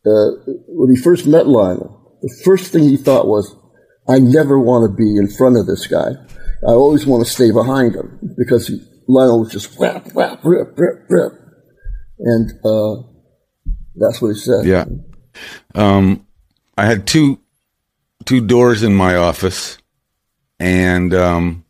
uh, 0.05 0.29
when 0.67 0.89
he 0.93 0.97
first 1.01 1.25
met 1.25 1.47
Lionel, 1.47 2.17
the 2.21 2.41
first 2.43 2.71
thing 2.71 2.83
he 2.83 2.97
thought 2.97 3.27
was, 3.27 3.55
I 4.09 4.19
never 4.19 4.59
want 4.59 4.89
to 4.89 4.95
be 4.95 5.17
in 5.17 5.27
front 5.29 5.57
of 5.57 5.67
this 5.67 5.85
guy. 5.85 6.09
I 6.67 6.71
always 6.71 7.05
want 7.05 7.25
to 7.25 7.31
stay 7.31 7.51
behind 7.51 7.95
him 7.95 8.35
because 8.37 8.67
he, 8.67 8.81
Lionel 9.07 9.41
was 9.41 9.51
just 9.51 9.77
whap, 9.77 10.11
whap, 10.13 10.43
rip, 10.43 10.77
rip, 10.77 11.05
rip. 11.09 11.33
And 12.19 12.51
uh, 12.65 13.03
that's 13.95 14.21
what 14.21 14.29
he 14.29 14.39
said. 14.39 14.65
Yeah. 14.65 14.85
Um, 15.75 16.25
I 16.77 16.85
had 16.85 17.05
two 17.07 17.39
two 18.25 18.45
doors 18.45 18.83
in 18.83 18.93
my 18.93 19.15
office, 19.15 19.77
and 20.59 21.13
um, 21.13 21.65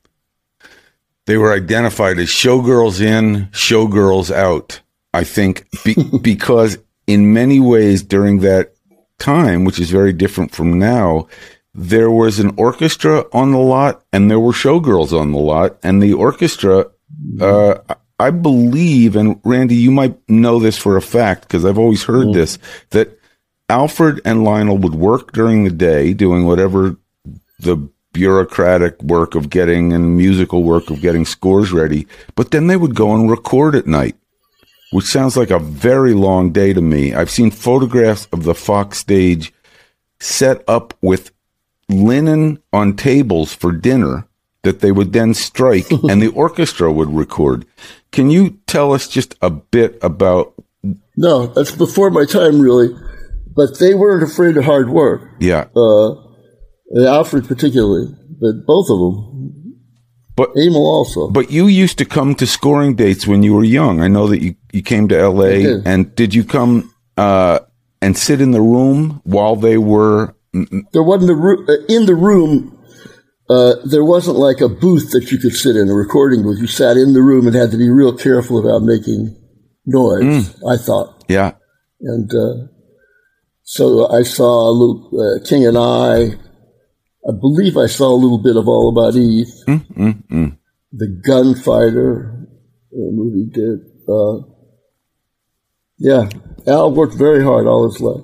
they 1.25 1.37
were 1.37 1.53
identified 1.53 2.17
as 2.19 2.29
showgirls 2.29 3.01
in, 3.01 3.47
showgirls 3.47 4.33
out. 4.33 4.81
I 5.13 5.23
think 5.23 5.67
be, 5.83 5.95
because 6.21 6.77
in 7.05 7.33
many 7.33 7.59
ways 7.59 8.01
during 8.01 8.39
that 8.39 8.73
time, 9.19 9.65
which 9.65 9.79
is 9.79 9.91
very 9.91 10.13
different 10.13 10.51
from 10.51 10.79
now, 10.79 11.27
there 11.73 12.11
was 12.11 12.39
an 12.39 12.53
orchestra 12.57 13.25
on 13.31 13.51
the 13.51 13.57
lot 13.57 14.03
and 14.11 14.29
there 14.29 14.39
were 14.39 14.51
showgirls 14.51 15.17
on 15.17 15.31
the 15.31 15.37
lot 15.37 15.77
and 15.83 16.01
the 16.01 16.13
orchestra 16.13 16.85
uh, 17.39 17.75
I 18.19 18.31
believe, 18.31 19.15
and 19.15 19.39
Randy, 19.45 19.75
you 19.75 19.91
might 19.91 20.17
know 20.29 20.59
this 20.59 20.77
for 20.77 20.97
a 20.97 21.01
fact 21.01 21.43
because 21.43 21.63
I've 21.65 21.79
always 21.79 22.03
heard 22.03 22.27
mm. 22.27 22.33
this, 22.33 22.57
that 22.89 23.17
Alfred 23.69 24.19
and 24.25 24.43
Lionel 24.43 24.77
would 24.77 24.95
work 24.95 25.31
during 25.31 25.63
the 25.63 25.69
day 25.69 26.13
doing 26.13 26.45
whatever 26.45 26.97
the 27.59 27.89
bureaucratic 28.11 29.01
work 29.01 29.35
of 29.35 29.49
getting 29.49 29.93
and 29.93 30.17
musical 30.17 30.63
work 30.63 30.89
of 30.89 31.01
getting 31.01 31.25
scores 31.25 31.71
ready, 31.71 32.07
but 32.35 32.51
then 32.51 32.67
they 32.67 32.75
would 32.75 32.95
go 32.95 33.15
and 33.15 33.29
record 33.29 33.75
at 33.75 33.87
night, 33.87 34.17
which 34.91 35.05
sounds 35.05 35.37
like 35.37 35.51
a 35.51 35.59
very 35.59 36.13
long 36.13 36.51
day 36.51 36.73
to 36.73 36.81
me. 36.81 37.13
I've 37.13 37.29
seen 37.29 37.51
photographs 37.51 38.27
of 38.33 38.43
the 38.43 38.55
Fox 38.55 38.97
stage 38.97 39.53
set 40.19 40.63
up 40.67 40.93
with 41.01 41.31
linen 41.89 42.61
on 42.71 42.95
tables 42.95 43.53
for 43.53 43.71
dinner 43.71 44.27
that 44.63 44.79
they 44.79 44.91
would 44.91 45.13
then 45.13 45.33
strike 45.33 45.89
and 46.09 46.21
the 46.21 46.31
orchestra 46.33 46.91
would 46.91 47.09
record. 47.09 47.65
Can 48.11 48.29
you 48.29 48.59
tell 48.67 48.93
us 48.93 49.07
just 49.07 49.35
a 49.41 49.49
bit 49.49 49.97
about? 50.01 50.53
No, 51.17 51.47
that's 51.47 51.71
before 51.71 52.09
my 52.09 52.25
time, 52.25 52.59
really. 52.59 52.89
But 53.55 53.79
they 53.79 53.93
weren't 53.93 54.23
afraid 54.23 54.57
of 54.57 54.63
hard 54.63 54.89
work. 54.89 55.29
Yeah. 55.39 55.65
Uh, 55.75 56.15
Alfred 56.97 57.47
particularly, 57.47 58.15
but 58.39 58.65
both 58.65 58.89
of 58.89 58.99
them. 58.99 59.75
But 60.35 60.51
Emil 60.55 60.85
also. 60.85 61.29
But 61.29 61.51
you 61.51 61.67
used 61.67 61.97
to 61.97 62.05
come 62.05 62.33
to 62.35 62.47
scoring 62.47 62.95
dates 62.95 63.27
when 63.27 63.43
you 63.43 63.53
were 63.53 63.63
young. 63.63 64.01
I 64.01 64.07
know 64.07 64.27
that 64.27 64.41
you, 64.41 64.55
you 64.71 64.81
came 64.81 65.09
to 65.09 65.19
L.A. 65.19 65.63
Did. 65.63 65.85
and 65.85 66.15
did 66.15 66.33
you 66.33 66.45
come 66.45 66.93
uh, 67.17 67.59
and 68.01 68.17
sit 68.17 68.39
in 68.39 68.51
the 68.51 68.61
room 68.61 69.19
while 69.25 69.57
they 69.57 69.77
were? 69.77 70.33
There 70.93 71.03
wasn't 71.03 71.31
a 71.31 71.35
room 71.35 71.65
uh, 71.69 71.85
in 71.87 72.05
the 72.05 72.15
room 72.15 72.79
uh, 73.49 73.75
there 73.83 74.05
wasn't 74.05 74.37
like 74.37 74.61
a 74.61 74.69
booth 74.69 75.09
that 75.11 75.31
you 75.31 75.39
could 75.39 75.55
sit 75.55 75.75
in, 75.75 75.89
a 75.89 75.93
recording 75.93 76.43
booth. 76.43 76.59
You 76.59 76.67
sat 76.67 76.97
in 76.97 77.13
the 77.13 77.21
room 77.21 77.47
and 77.47 77.55
had 77.55 77.71
to 77.71 77.77
be 77.77 77.89
real 77.89 78.15
careful 78.15 78.59
about 78.59 78.85
making 78.85 79.35
noise, 79.87 80.21
mm. 80.21 80.71
I 80.71 80.77
thought. 80.77 81.23
Yeah. 81.27 81.53
And 82.01 82.29
uh, 82.31 82.67
so 83.63 84.07
I 84.11 84.21
saw 84.21 84.69
a 84.69 84.71
little 84.71 85.09
uh, 85.19 85.47
King 85.47 85.65
and 85.65 85.77
I. 85.77 86.37
I 87.27 87.31
believe 87.39 87.75
I 87.75 87.87
saw 87.87 88.13
a 88.13 88.15
little 88.15 88.41
bit 88.41 88.55
of 88.55 88.67
All 88.67 88.89
About 88.89 89.17
Eve. 89.17 89.47
Mm, 89.67 89.93
mm, 89.93 90.27
mm. 90.27 90.57
the 90.93 91.21
Gunfighter 91.25 92.47
movie 92.91 93.49
did. 93.51 93.79
Uh, 94.07 94.48
yeah, 95.99 96.29
Al 96.65 96.91
worked 96.91 97.15
very 97.15 97.43
hard 97.43 97.67
all 97.67 97.85
his 97.89 98.01
life. 98.01 98.23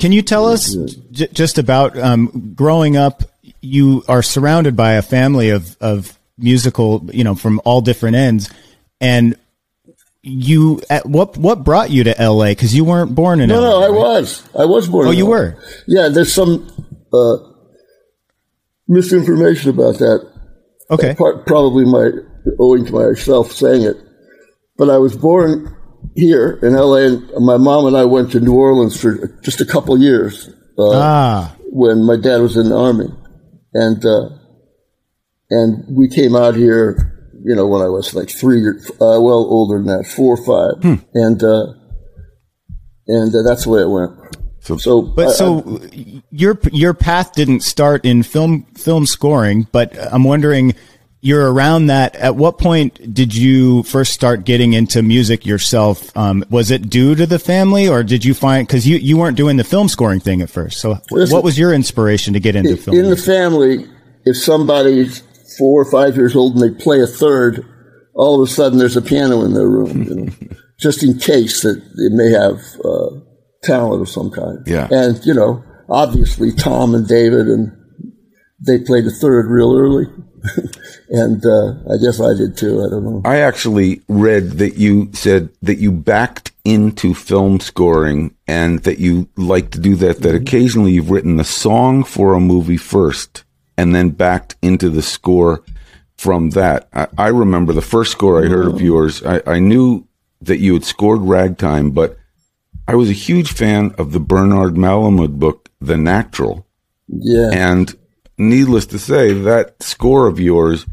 Can 0.00 0.10
you 0.12 0.22
tell 0.22 0.46
us 0.46 0.74
j- 1.12 1.28
just 1.32 1.58
about 1.58 1.96
um, 1.98 2.54
growing 2.56 2.96
up 2.96 3.22
you 3.64 4.04
are 4.08 4.22
surrounded 4.22 4.76
by 4.76 4.92
a 4.92 5.02
family 5.02 5.50
of, 5.50 5.76
of 5.80 6.18
musical, 6.36 7.08
you 7.12 7.24
know, 7.24 7.34
from 7.34 7.60
all 7.64 7.80
different 7.80 8.16
ends. 8.16 8.50
And 9.00 9.36
you, 10.22 10.82
at 10.90 11.06
what, 11.06 11.36
what 11.36 11.64
brought 11.64 11.90
you 11.90 12.04
to 12.04 12.14
LA? 12.18 12.54
Cause 12.54 12.74
you 12.74 12.84
weren't 12.84 13.14
born 13.14 13.40
in 13.40 13.48
no, 13.48 13.60
LA. 13.60 13.70
No, 13.70 13.86
I 13.86 13.90
was. 13.90 14.48
I 14.58 14.64
was 14.66 14.88
born 14.88 15.08
Oh, 15.08 15.10
you 15.10 15.24
LA. 15.24 15.30
were? 15.30 15.62
Yeah. 15.86 16.08
There's 16.08 16.32
some, 16.32 16.68
uh, 17.12 17.36
misinformation 18.86 19.70
about 19.70 19.98
that. 19.98 20.30
Okay. 20.90 21.14
Part, 21.14 21.46
probably 21.46 21.86
my, 21.86 22.10
owing 22.58 22.84
to 22.84 22.92
myself 22.92 23.52
saying 23.52 23.82
it. 23.82 23.96
But 24.76 24.90
I 24.90 24.98
was 24.98 25.16
born 25.16 25.74
here 26.14 26.58
in 26.62 26.74
LA 26.74 27.06
and 27.06 27.44
my 27.44 27.56
mom 27.56 27.86
and 27.86 27.96
I 27.96 28.04
went 28.04 28.32
to 28.32 28.40
New 28.40 28.54
Orleans 28.54 29.00
for 29.00 29.28
just 29.42 29.60
a 29.60 29.66
couple 29.66 29.98
years. 29.98 30.48
Uh, 30.78 30.90
ah. 30.92 31.56
When 31.70 32.04
my 32.04 32.16
dad 32.16 32.40
was 32.40 32.56
in 32.56 32.68
the 32.68 32.76
army 32.76 33.08
and 33.72 34.04
uh, 34.04 34.30
and 35.50 35.84
we 35.88 36.08
came 36.08 36.34
out 36.34 36.54
here, 36.54 37.30
you 37.44 37.54
know, 37.54 37.66
when 37.66 37.82
I 37.82 37.88
was 37.88 38.14
like 38.14 38.30
three, 38.30 38.60
years, 38.60 38.90
uh, 38.92 39.20
well 39.20 39.44
older 39.44 39.78
than 39.78 39.86
that, 39.86 40.06
four 40.06 40.38
or 40.38 40.44
five, 40.44 40.82
hmm. 40.82 41.04
and 41.14 41.42
uh, 41.42 41.66
and 43.06 43.34
uh, 43.34 43.42
that's 43.42 43.64
the 43.64 43.70
way 43.70 43.82
it 43.82 43.88
went. 43.88 44.12
So, 44.60 44.78
so 44.78 45.02
but 45.02 45.28
I, 45.28 45.32
so 45.32 45.80
I, 45.82 46.22
your 46.30 46.58
your 46.72 46.94
path 46.94 47.34
didn't 47.34 47.60
start 47.60 48.04
in 48.04 48.22
film 48.22 48.62
film 48.76 49.04
scoring, 49.04 49.66
but 49.72 49.94
I'm 50.12 50.24
wondering 50.24 50.74
you're 51.24 51.50
around 51.50 51.86
that. 51.86 52.14
At 52.16 52.36
what 52.36 52.58
point 52.58 53.14
did 53.14 53.34
you 53.34 53.82
first 53.84 54.12
start 54.12 54.44
getting 54.44 54.74
into 54.74 55.02
music 55.02 55.46
yourself? 55.46 56.14
Um, 56.14 56.44
was 56.50 56.70
it 56.70 56.90
due 56.90 57.14
to 57.14 57.24
the 57.24 57.38
family, 57.38 57.88
or 57.88 58.02
did 58.02 58.26
you 58.26 58.34
find 58.34 58.68
because 58.68 58.86
you, 58.86 58.98
you 58.98 59.16
weren't 59.16 59.36
doing 59.36 59.56
the 59.56 59.64
film 59.64 59.88
scoring 59.88 60.20
thing 60.20 60.42
at 60.42 60.50
first? 60.50 60.80
So, 60.80 60.98
Listen, 61.10 61.34
what 61.34 61.42
was 61.42 61.58
your 61.58 61.72
inspiration 61.72 62.34
to 62.34 62.40
get 62.40 62.56
into 62.56 62.76
film? 62.76 62.94
In 62.98 63.06
music? 63.06 63.24
the 63.24 63.32
family, 63.32 63.86
if 64.26 64.36
somebody's 64.36 65.22
four 65.56 65.80
or 65.80 65.90
five 65.90 66.14
years 66.14 66.36
old 66.36 66.56
and 66.56 66.62
they 66.62 66.78
play 66.78 67.00
a 67.00 67.06
third, 67.06 67.64
all 68.14 68.42
of 68.42 68.46
a 68.46 68.52
sudden 68.52 68.78
there's 68.78 68.96
a 68.96 69.02
piano 69.02 69.44
in 69.46 69.54
their 69.54 69.68
room, 69.68 70.02
you 70.02 70.14
know, 70.14 70.32
just 70.78 71.02
in 71.02 71.18
case 71.18 71.62
that 71.62 71.76
they 71.96 72.14
may 72.14 72.32
have 72.32 72.60
uh, 72.84 73.18
talent 73.62 74.02
of 74.02 74.10
some 74.10 74.30
kind. 74.30 74.58
Yeah, 74.66 74.88
and 74.90 75.24
you 75.24 75.32
know, 75.32 75.64
obviously 75.88 76.52
Tom 76.52 76.94
and 76.94 77.08
David 77.08 77.48
and 77.48 77.72
they 78.66 78.78
played 78.78 79.06
a 79.06 79.10
third 79.10 79.46
real 79.50 79.76
early. 79.76 80.06
and 81.08 81.44
uh, 81.44 81.72
I 81.92 81.96
guess 82.02 82.20
I 82.20 82.34
did 82.34 82.56
too. 82.56 82.84
I 82.84 82.90
don't 82.90 83.04
know. 83.04 83.22
I 83.24 83.40
actually 83.40 84.02
read 84.08 84.52
that 84.52 84.76
you 84.76 85.10
said 85.12 85.50
that 85.62 85.78
you 85.78 85.90
backed 85.90 86.52
into 86.64 87.14
film 87.14 87.60
scoring 87.60 88.34
and 88.46 88.80
that 88.80 88.98
you 88.98 89.28
like 89.36 89.70
to 89.70 89.80
do 89.80 89.96
that. 89.96 90.20
That 90.20 90.34
mm-hmm. 90.34 90.42
occasionally 90.42 90.92
you've 90.92 91.10
written 91.10 91.36
the 91.36 91.44
song 91.44 92.04
for 92.04 92.34
a 92.34 92.40
movie 92.40 92.76
first 92.76 93.44
and 93.76 93.94
then 93.94 94.10
backed 94.10 94.56
into 94.62 94.90
the 94.90 95.02
score 95.02 95.64
from 96.16 96.50
that. 96.50 96.88
I, 96.92 97.08
I 97.18 97.28
remember 97.28 97.72
the 97.72 97.82
first 97.82 98.12
score 98.12 98.42
I 98.44 98.48
heard 98.48 98.66
of 98.66 98.76
oh. 98.76 98.78
yours. 98.78 99.22
I, 99.24 99.42
I 99.46 99.58
knew 99.58 100.06
that 100.42 100.58
you 100.58 100.74
had 100.74 100.84
scored 100.84 101.22
Ragtime, 101.22 101.90
but 101.90 102.18
I 102.86 102.94
was 102.94 103.08
a 103.08 103.14
huge 103.14 103.52
fan 103.52 103.94
of 103.96 104.12
the 104.12 104.20
Bernard 104.20 104.74
Malamud 104.74 105.38
book, 105.38 105.70
The 105.80 105.96
Natural. 105.96 106.66
Yeah. 107.08 107.50
And 107.52 107.94
needless 108.38 108.86
to 108.86 108.98
say, 108.98 109.32
that 109.32 109.82
score 109.82 110.26
of 110.26 110.40
yours 110.40 110.86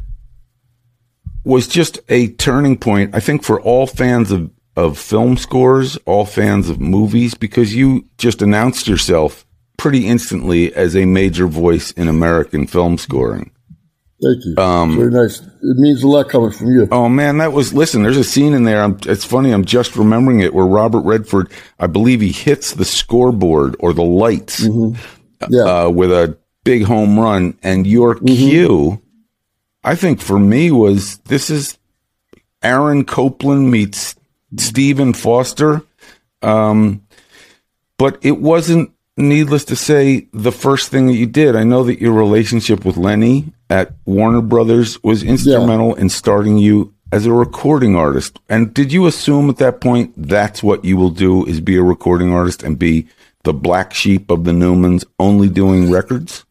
was 1.44 1.68
just 1.68 2.00
a 2.10 2.28
turning 2.34 2.78
point, 2.78 3.16
I 3.16 3.20
think, 3.20 3.44
for 3.44 3.60
all 3.60 3.88
fans 3.88 4.32
of, 4.32 4.52
of 4.76 4.98
film 4.98 5.38
scores, 5.38 5.98
all 6.06 6.26
fans 6.26 6.70
of 6.70 6.80
movies, 6.80 7.34
because 7.34 7.76
you 7.76 8.08
just 8.18 8.42
announced 8.42 8.88
yourself 8.88 9.46
pretty 9.78 10.08
instantly 10.08 10.74
as 10.76 10.96
a 10.96 11.06
major 11.06 11.48
voice 11.48 11.92
in 11.92 12.08
American 12.08 12.68
film 12.68 12.98
scoring. 12.98 13.52
Thank 14.22 14.46
you. 14.46 14.56
Um, 14.58 14.98
Very 14.98 15.10
nice. 15.10 15.40
It 15.40 15.78
means 15.78 16.04
a 16.04 16.08
lot 16.08 16.30
coming 16.30 16.52
from 16.52 16.68
you. 16.68 16.88
Oh 16.92 17.10
man, 17.10 17.40
that 17.40 17.54
was 17.54 17.74
listen. 17.74 18.04
There's 18.04 18.18
a 18.18 18.24
scene 18.24 18.54
in 18.54 18.66
there. 18.66 18.84
I'm, 18.84 19.00
it's 19.08 19.26
funny. 19.26 19.52
I'm 19.52 19.66
just 19.66 19.96
remembering 19.96 20.42
it 20.42 20.54
where 20.54 20.66
Robert 20.66 21.02
Redford, 21.02 21.52
I 21.80 21.88
believe 21.88 22.22
he 22.22 22.32
hits 22.32 22.76
the 22.76 22.86
scoreboard 22.86 23.76
or 23.80 23.94
the 23.94 24.04
lights, 24.04 24.64
mm-hmm. 24.64 25.02
yeah. 25.50 25.64
Uh, 25.64 25.90
with 25.90 26.12
a 26.12 26.38
big 26.63 26.84
home 26.84 27.19
run. 27.19 27.58
And 27.63 27.86
your 27.86 28.15
mm-hmm. 28.15 28.26
cue, 28.28 29.02
I 29.84 29.95
think 29.95 30.21
for 30.21 30.39
me 30.39 30.71
was 30.71 31.17
this 31.19 31.50
is 31.50 31.78
Aaron 32.62 33.06
Copland 33.06 33.71
meets 33.71 34.15
Stephen 34.58 35.13
Foster. 35.13 35.84
Um, 36.41 37.06
but 37.97 38.17
it 38.24 38.39
wasn't, 38.39 38.91
needless 39.17 39.65
to 39.65 39.76
say, 39.76 40.28
the 40.34 40.52
first 40.52 40.89
thing 40.89 41.06
that 41.08 41.13
you 41.13 41.28
did. 41.28 41.56
I 41.56 41.63
know 41.63 41.84
that 41.84 42.02
your 42.02 42.13
relationship 42.13 42.86
with 42.86 42.97
Lenny 42.97 43.54
at 43.69 43.93
Warner 44.06 44.41
Brothers 44.41 45.02
was 45.04 45.21
instrumental 45.21 45.89
yeah. 45.89 46.02
in 46.02 46.10
starting 46.10 46.58
you 46.58 46.93
as 47.12 47.26
a 47.26 47.34
recording 47.34 47.95
artist. 47.95 48.39
And 48.50 48.74
did 48.74 48.91
you 48.91 49.06
assume 49.06 49.50
at 49.50 49.58
that 49.58 49.82
point 49.82 50.13
that's 50.17 50.63
what 50.63 50.86
you 50.86 50.97
will 50.97 51.10
do 51.10 51.45
is 51.45 51.60
be 51.60 51.76
a 51.76 51.84
recording 51.84 52.32
artist 52.34 52.63
and 52.63 52.80
be 52.80 53.08
the 53.43 53.54
black 53.54 53.93
sheep 53.93 54.32
of 54.32 54.45
the 54.45 54.52
Newmans, 54.52 55.04
only 55.19 55.50
doing 55.50 55.91
records? 55.91 56.45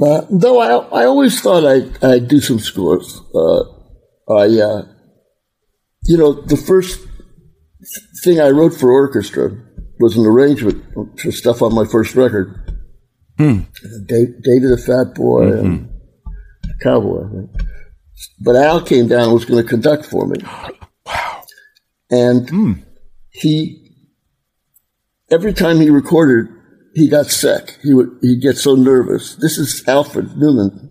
Uh, 0.00 0.22
though 0.30 0.60
I, 0.60 1.02
I 1.02 1.04
always 1.04 1.40
thought 1.40 1.64
I'd, 1.64 2.02
I'd 2.02 2.28
do 2.28 2.40
some 2.40 2.58
scores. 2.58 3.20
Uh, 3.34 3.62
I, 4.30 4.46
uh, 4.46 4.82
you 6.04 6.16
know, 6.16 6.32
the 6.32 6.56
first 6.56 7.06
thing 8.24 8.40
I 8.40 8.48
wrote 8.48 8.74
for 8.74 8.90
orchestra 8.90 9.50
was 9.98 10.16
an 10.16 10.24
arrangement 10.24 10.82
for 11.20 11.30
stuff 11.30 11.60
on 11.60 11.74
my 11.74 11.84
first 11.84 12.14
record. 12.14 12.56
Hmm. 13.36 13.60
Date, 14.06 14.42
Davy 14.42 14.66
the 14.66 14.82
Fat 14.84 15.14
Boy 15.14 15.44
mm-hmm. 15.44 15.66
and 15.66 15.90
Cowboy. 16.82 17.46
But 18.40 18.56
Al 18.56 18.82
came 18.82 19.08
down 19.08 19.24
and 19.24 19.32
was 19.32 19.44
going 19.44 19.62
to 19.62 19.68
conduct 19.68 20.06
for 20.06 20.26
me. 20.26 20.38
Wow. 21.06 21.42
And 22.10 22.46
mm. 22.48 22.84
he, 23.30 23.96
every 25.30 25.52
time 25.52 25.80
he 25.80 25.90
recorded 25.90 26.46
he 26.94 27.08
got 27.08 27.26
sick. 27.26 27.78
He 27.82 27.94
would 27.94 28.10
he'd 28.22 28.40
get 28.42 28.56
so 28.56 28.74
nervous. 28.74 29.36
This 29.36 29.58
is 29.58 29.84
Alfred 29.86 30.36
Newman, 30.36 30.90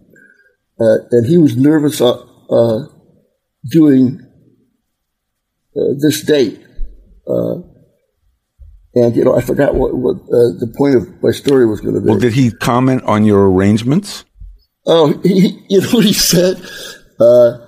uh, 0.79 0.97
and 1.11 1.25
he 1.25 1.37
was 1.37 1.55
nervous 1.57 2.01
uh, 2.01 2.23
uh, 2.49 2.85
doing 3.69 4.19
uh, 5.75 5.93
this 5.99 6.23
date. 6.23 6.59
Uh, 7.27 7.61
And 8.95 9.15
you 9.15 9.23
know, 9.23 9.35
I 9.37 9.41
forgot 9.41 9.75
what, 9.75 9.93
what 9.93 10.15
uh, 10.15 10.57
the 10.57 10.73
point 10.75 10.95
of 10.95 11.03
my 11.21 11.31
story 11.31 11.65
was 11.67 11.79
going 11.79 11.93
to 11.93 12.01
be. 12.01 12.09
Well, 12.09 12.17
did 12.19 12.33
he 12.33 12.49
comment 12.51 13.03
on 13.03 13.23
your 13.23 13.49
arrangements? 13.51 14.25
Oh, 14.87 15.13
he, 15.21 15.59
you 15.69 15.81
know 15.81 15.89
what 15.91 16.05
he 16.05 16.13
said? 16.13 16.57
Uh, 17.19 17.59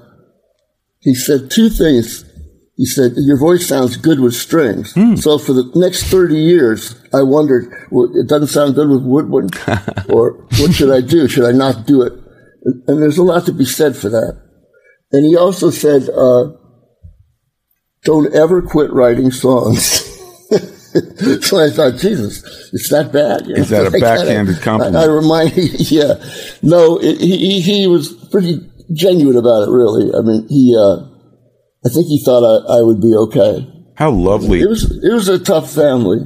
he 1.00 1.14
said 1.14 1.52
two 1.52 1.70
things. 1.70 2.26
He 2.82 2.88
said, 2.88 3.12
Your 3.16 3.38
voice 3.38 3.68
sounds 3.68 3.96
good 3.96 4.20
with 4.20 4.34
strings. 4.34 4.94
Hmm. 4.94 5.16
So 5.16 5.38
for 5.38 5.54
the 5.54 5.72
next 5.76 6.06
30 6.06 6.34
years, 6.36 7.00
I 7.14 7.22
wondered, 7.22 7.72
well, 7.92 8.10
it 8.16 8.28
doesn't 8.28 8.48
sound 8.48 8.74
good 8.74 8.90
with 8.90 9.04
woodwind. 9.04 9.56
or 10.10 10.32
what 10.60 10.74
should 10.74 10.90
I 10.92 11.02
do? 11.02 11.28
Should 11.28 11.46
I 11.46 11.52
not 11.52 11.86
do 11.86 12.02
it? 12.02 12.14
And, 12.66 12.84
and 12.90 13.00
there's 13.04 13.20
a 13.20 13.24
lot 13.24 13.46
to 13.46 13.54
be 13.54 13.66
said 13.66 13.96
for 13.96 14.10
that. 14.10 14.42
And 15.12 15.24
he 15.24 15.38
also 15.38 15.70
said, 15.70 16.10
uh, 16.10 16.54
Don't 18.04 18.34
ever 18.34 18.64
quit 18.64 18.92
writing 18.92 19.30
songs. 19.30 19.84
so 21.46 21.64
I 21.64 21.70
thought, 21.70 21.98
Jesus, 22.00 22.42
it's 22.74 22.90
that 22.90 23.12
bad. 23.14 23.46
you 23.46 23.58
Is 23.58 23.70
know? 23.70 23.84
that 23.84 23.96
a 23.96 24.00
backhanded 24.02 24.60
compliment? 24.64 24.96
I, 24.98 25.04
I 25.04 25.06
remind, 25.06 25.52
yeah, 25.92 26.16
no, 26.64 26.98
it, 26.98 27.22
he 27.22 27.62
he- 27.62 27.62
he 27.62 27.86
was 27.88 28.12
pretty 28.32 28.60
genuine 28.92 29.38
about 29.38 29.68
it. 29.68 29.72
Really, 29.72 30.12
I 30.18 30.22
mean, 30.22 30.48
he, 30.50 30.76
uh, 30.76 31.11
I 31.86 31.90
think 31.90 32.08
he 32.08 32.22
thought 32.24 32.44
I, 32.44 32.78
I 32.80 32.82
would 32.82 33.02
be 33.02 33.14
okay. 33.16 33.68
How 33.96 34.12
lovely. 34.12 34.62
It 34.62 34.70
was 34.70 34.84
it 35.04 35.14
was 35.14 35.28
a 35.28 35.40
tough 35.40 35.72
family 35.74 36.20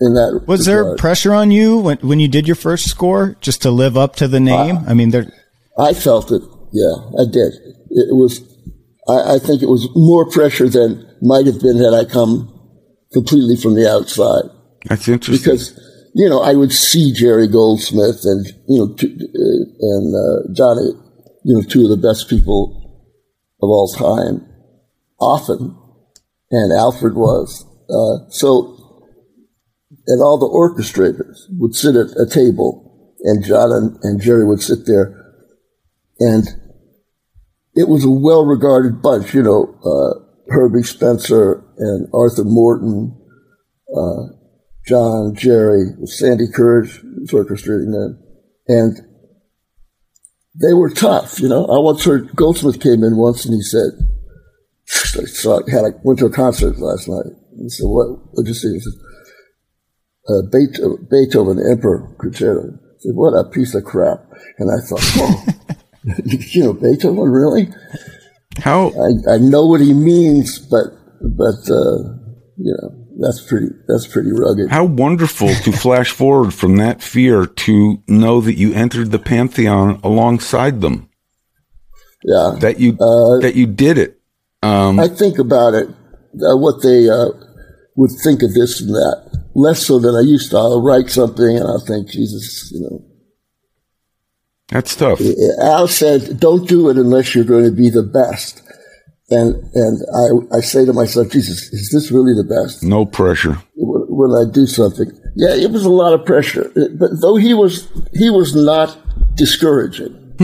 in 0.00 0.14
that. 0.14 0.44
Was 0.46 0.66
there 0.66 0.96
pressure 0.96 1.34
on 1.34 1.50
you 1.50 1.78
when, 1.78 1.98
when 1.98 2.20
you 2.20 2.28
did 2.28 2.46
your 2.46 2.56
first 2.56 2.88
score 2.88 3.36
just 3.40 3.62
to 3.62 3.70
live 3.70 3.96
up 3.96 4.16
to 4.16 4.28
the 4.28 4.40
name? 4.40 4.78
I 4.86 4.94
mean, 4.94 5.10
there. 5.10 5.32
I 5.78 5.94
felt 5.94 6.30
it. 6.32 6.42
Yeah, 6.72 6.94
I 7.20 7.24
did. 7.24 7.52
It 7.90 8.14
was. 8.14 8.40
I, 9.08 9.36
I 9.36 9.38
think 9.38 9.62
it 9.62 9.68
was 9.68 9.88
more 9.94 10.28
pressure 10.30 10.68
than 10.68 11.06
might 11.22 11.46
have 11.46 11.60
been 11.60 11.78
had 11.78 11.94
I 11.94 12.04
come 12.04 12.52
completely 13.12 13.56
from 13.56 13.74
the 13.74 13.90
outside. 13.90 14.44
That's 14.86 15.08
interesting. 15.08 15.52
because 15.52 15.78
you 16.14 16.28
know 16.28 16.40
I 16.40 16.54
would 16.54 16.72
see 16.72 17.12
Jerry 17.12 17.48
Goldsmith 17.48 18.20
and 18.24 18.46
you 18.68 18.78
know 18.78 18.94
t- 18.94 19.06
uh, 19.06 19.64
and 19.80 20.14
uh, 20.14 20.52
Johnny, 20.52 20.90
you 21.44 21.54
know, 21.54 21.62
two 21.62 21.84
of 21.84 21.90
the 21.90 21.96
best 21.96 22.28
people 22.28 22.82
of 23.62 23.70
all 23.70 23.88
time, 23.88 24.45
often, 25.18 25.76
and 26.50 26.72
Alfred 26.72 27.14
was 27.14 27.64
uh, 27.88 28.28
so, 28.30 28.74
and 30.06 30.22
all 30.22 30.38
the 30.38 30.48
orchestrators 30.48 31.44
would 31.58 31.74
sit 31.74 31.96
at 31.96 32.16
a 32.16 32.28
table, 32.28 33.14
and 33.22 33.44
John 33.44 33.72
and, 33.72 33.98
and 34.02 34.20
Jerry 34.20 34.46
would 34.46 34.62
sit 34.62 34.86
there, 34.86 35.34
and 36.18 36.46
it 37.74 37.88
was 37.88 38.04
a 38.04 38.10
well-regarded 38.10 39.02
bunch, 39.02 39.34
you 39.34 39.42
know, 39.42 39.78
uh, 39.84 40.52
Herbie 40.52 40.82
Spencer 40.82 41.64
and 41.78 42.08
Arthur 42.12 42.44
Morton. 42.44 43.16
John, 44.86 45.34
Jerry, 45.34 45.86
Sandy 46.04 46.46
Courage 46.46 47.00
was 47.02 47.30
orchestrating 47.32 47.92
them. 47.92 48.22
And 48.68 48.96
they 50.54 50.72
were 50.72 50.90
tough, 50.90 51.40
you 51.40 51.48
know. 51.48 51.64
I 51.64 51.80
once 51.80 52.04
heard 52.04 52.34
Goldsmith 52.36 52.80
came 52.80 53.02
in 53.02 53.16
once 53.16 53.44
and 53.44 53.54
he 53.54 53.62
said, 53.62 53.90
I 54.90 55.70
had 55.70 55.84
a, 55.84 55.90
went 56.02 56.18
to 56.20 56.26
a 56.26 56.30
concert 56.30 56.78
last 56.78 57.08
night. 57.08 57.32
He 57.58 57.68
said, 57.68 57.86
what, 57.86 58.06
what'd 58.32 58.46
you 58.48 58.54
see? 58.54 58.74
He 58.74 58.80
said, 58.80 58.92
uh, 60.28 60.42
Beethoven, 60.52 61.08
Beethoven 61.10 61.58
Emperor 61.70 62.14
Concerto. 62.20 62.68
I 62.68 62.96
said, 62.98 63.14
what 63.14 63.32
a 63.32 63.48
piece 63.50 63.74
of 63.74 63.84
crap. 63.84 64.20
And 64.58 64.70
I 64.70 64.84
thought, 64.86 65.02
oh, 65.16 65.44
you 66.24 66.64
know, 66.64 66.72
Beethoven, 66.72 67.28
really? 67.28 67.68
How 68.58 68.88
I, 68.90 69.34
I 69.34 69.38
know 69.38 69.66
what 69.66 69.80
he 69.80 69.92
means, 69.92 70.58
but, 70.58 70.86
but, 71.20 71.70
uh, 71.70 71.98
you 72.56 72.74
know, 72.74 73.06
that's 73.20 73.40
pretty, 73.46 73.68
that's 73.88 74.06
pretty 74.06 74.30
rugged. 74.30 74.70
how 74.70 74.84
wonderful 74.84 75.48
to 75.48 75.72
flash 75.72 76.10
forward 76.10 76.52
from 76.52 76.76
that 76.76 77.02
fear 77.02 77.46
to 77.46 78.02
know 78.06 78.40
that 78.40 78.54
you 78.54 78.74
entered 78.74 79.10
the 79.10 79.18
pantheon 79.18 80.00
alongside 80.04 80.80
them. 80.80 81.08
Yeah. 82.22 82.56
That 82.60 82.78
you 82.78 82.92
Uh, 82.92 83.40
that 83.40 83.54
you 83.54 83.66
did 83.66 83.98
it. 83.98 84.20
Um, 84.66 85.00
I 85.00 85.08
think 85.08 85.38
about 85.38 85.74
it, 85.74 85.88
uh, 85.88 86.56
what 86.56 86.82
they 86.82 87.08
uh, 87.08 87.28
would 87.96 88.10
think 88.22 88.42
of 88.42 88.54
this 88.54 88.80
and 88.80 88.90
that. 88.90 89.46
Less 89.54 89.86
so 89.86 89.98
than 89.98 90.14
I 90.14 90.20
used 90.20 90.50
to. 90.50 90.56
I'll 90.58 90.82
write 90.82 91.08
something 91.08 91.56
and 91.56 91.66
I'll 91.66 91.84
think, 91.84 92.08
Jesus, 92.10 92.70
you 92.72 92.80
know. 92.80 93.04
that's 94.68 94.94
tough. 94.96 95.20
Al 95.62 95.88
said, 95.88 96.38
don't 96.38 96.68
do 96.68 96.90
it 96.90 96.98
unless 96.98 97.34
you're 97.34 97.44
going 97.44 97.64
to 97.64 97.70
be 97.70 97.88
the 97.88 98.02
best. 98.02 98.62
And, 99.30 99.54
and 99.74 100.02
I, 100.52 100.58
I 100.58 100.60
say 100.60 100.84
to 100.84 100.92
myself, 100.92 101.30
Jesus, 101.30 101.72
is 101.72 101.90
this 101.90 102.10
really 102.10 102.34
the 102.34 102.44
best? 102.44 102.82
No 102.82 103.06
pressure. 103.06 103.58
When 103.74 104.30
I 104.30 104.50
do 104.50 104.66
something. 104.66 105.10
Yeah, 105.36 105.54
it 105.54 105.70
was 105.70 105.84
a 105.84 105.90
lot 105.90 106.12
of 106.12 106.24
pressure. 106.24 106.70
But 106.74 107.20
though 107.20 107.36
he 107.36 107.54
was, 107.54 107.88
he 108.12 108.30
was 108.30 108.54
not 108.54 108.96
discouraging. 109.36 110.34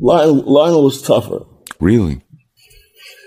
Lionel, 0.00 0.42
Lionel 0.44 0.84
was 0.84 1.02
tougher. 1.02 1.40
Really. 1.80 2.22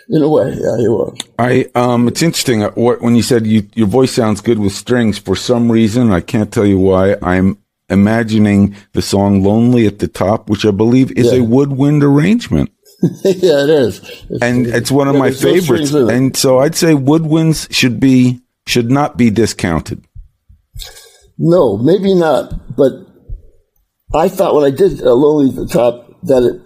In 0.09 0.21
a 0.21 0.29
way, 0.29 0.49
yeah, 0.49 0.77
you 0.77 0.91
was. 0.91 1.17
I 1.39 1.65
um, 1.73 2.07
it's 2.07 2.21
interesting. 2.21 2.63
uh, 2.63 2.71
What 2.71 3.01
when 3.01 3.15
you 3.15 3.23
said 3.23 3.47
you 3.47 3.67
your 3.73 3.87
voice 3.87 4.11
sounds 4.13 4.39
good 4.41 4.59
with 4.59 4.71
strings 4.73 5.17
for 5.17 5.35
some 5.35 5.71
reason 5.71 6.11
I 6.11 6.21
can't 6.21 6.51
tell 6.53 6.65
you 6.65 6.77
why. 6.77 7.15
I'm 7.23 7.57
imagining 7.89 8.75
the 8.93 9.01
song 9.01 9.43
"Lonely" 9.43 9.87
at 9.87 9.99
the 9.99 10.07
top, 10.07 10.49
which 10.49 10.63
I 10.65 10.71
believe 10.71 11.11
is 11.13 11.31
a 11.33 11.41
woodwind 11.43 12.03
arrangement, 12.03 12.69
yeah, 13.23 13.63
it 13.63 13.69
is. 13.69 13.99
It's- 13.99 14.39
and 14.41 14.67
it's 14.67 14.91
one 14.91 15.07
of 15.07 15.15
yeah, 15.15 15.19
my 15.21 15.29
no 15.29 15.35
favorites. 15.35 15.91
it. 15.93 16.09
And 16.09 16.37
so 16.37 16.59
I'd 16.59 16.75
say 16.75 16.93
woodwinds 16.93 17.71
should 17.73 17.99
be 17.99 18.41
should 18.67 18.91
not 18.91 19.17
be 19.17 19.29
discounted. 19.31 20.03
No, 21.37 21.77
maybe 21.77 22.13
not. 22.13 22.75
But 22.75 22.93
I 24.13 24.29
thought 24.29 24.55
when 24.55 24.63
I 24.63 24.69
did 24.75 25.01
uh, 25.01 25.13
Lonely 25.13 25.49
at 25.49 25.55
the 25.55 25.67
Top 25.67 26.07
that 26.23 26.43
it 26.43 26.61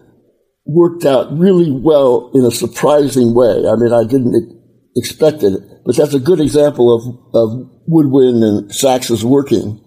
worked 0.70 1.04
out 1.04 1.36
really 1.38 1.72
well 1.72 2.30
in 2.36 2.46
a 2.46 2.52
surprising 2.52 3.34
way. 3.34 3.68
I 3.68 3.76
mean, 3.76 3.92
I 3.92 4.04
didn't 4.04 4.62
expect 4.96 5.42
it, 5.42 5.60
but 5.84 5.98
that's 5.98 6.14
a 6.14 6.20
good 6.20 6.40
example 6.40 6.94
of, 6.94 7.02
of 7.36 7.70
woodwind 7.88 8.44
and 8.44 8.70
saxes 8.70 9.24
working 9.24 9.84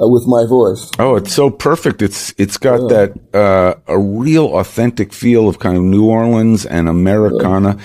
uh, 0.00 0.08
with 0.08 0.24
my 0.26 0.46
voice. 0.46 0.90
Oh, 0.98 1.16
it's 1.16 1.34
so 1.34 1.50
perfect. 1.50 2.00
It's 2.00 2.32
it's 2.38 2.56
got 2.56 2.88
that 2.88 3.12
uh, 3.34 3.74
a 3.86 3.98
real 3.98 4.56
authentic 4.56 5.12
feel 5.12 5.46
of 5.48 5.58
kind 5.58 5.76
of 5.76 5.82
New 5.82 6.06
Orleans 6.08 6.64
and 6.64 6.88
Americana. 6.88 7.78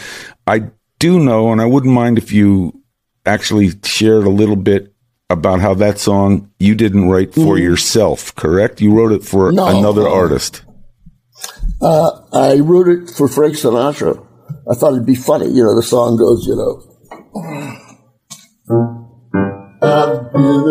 I 0.48 0.72
do 1.00 1.20
know, 1.20 1.52
and 1.52 1.60
I 1.62 1.66
wouldn't 1.66 1.94
mind 1.94 2.18
if 2.18 2.32
you 2.32 2.82
actually 3.26 3.72
shared 3.84 4.24
a 4.24 4.30
little 4.30 4.56
bit 4.56 4.94
about 5.30 5.60
how 5.60 5.74
that 5.74 6.00
song 6.00 6.50
you 6.60 6.76
didn't 6.76 7.10
write 7.10 7.34
for 7.34 7.58
yourself, 7.58 8.34
correct? 8.36 8.80
You 8.80 8.94
wrote 8.94 9.12
it 9.12 9.24
for 9.26 9.52
No. 9.52 9.78
another 9.80 10.08
artist. 10.08 10.62
Uh, 11.84 12.22
I 12.32 12.60
wrote 12.60 12.88
it 12.88 13.10
for 13.10 13.28
Frank 13.28 13.56
Sinatra. 13.56 14.26
I 14.72 14.74
thought 14.74 14.94
it'd 14.94 15.06
be 15.06 15.16
funny. 15.16 15.48
You 15.48 15.64
know, 15.64 15.76
the 15.76 15.84
song 15.84 16.16
goes, 16.16 16.48
you 16.48 16.56
know, 16.56 16.82
I've 19.82 20.32
been 20.32 20.70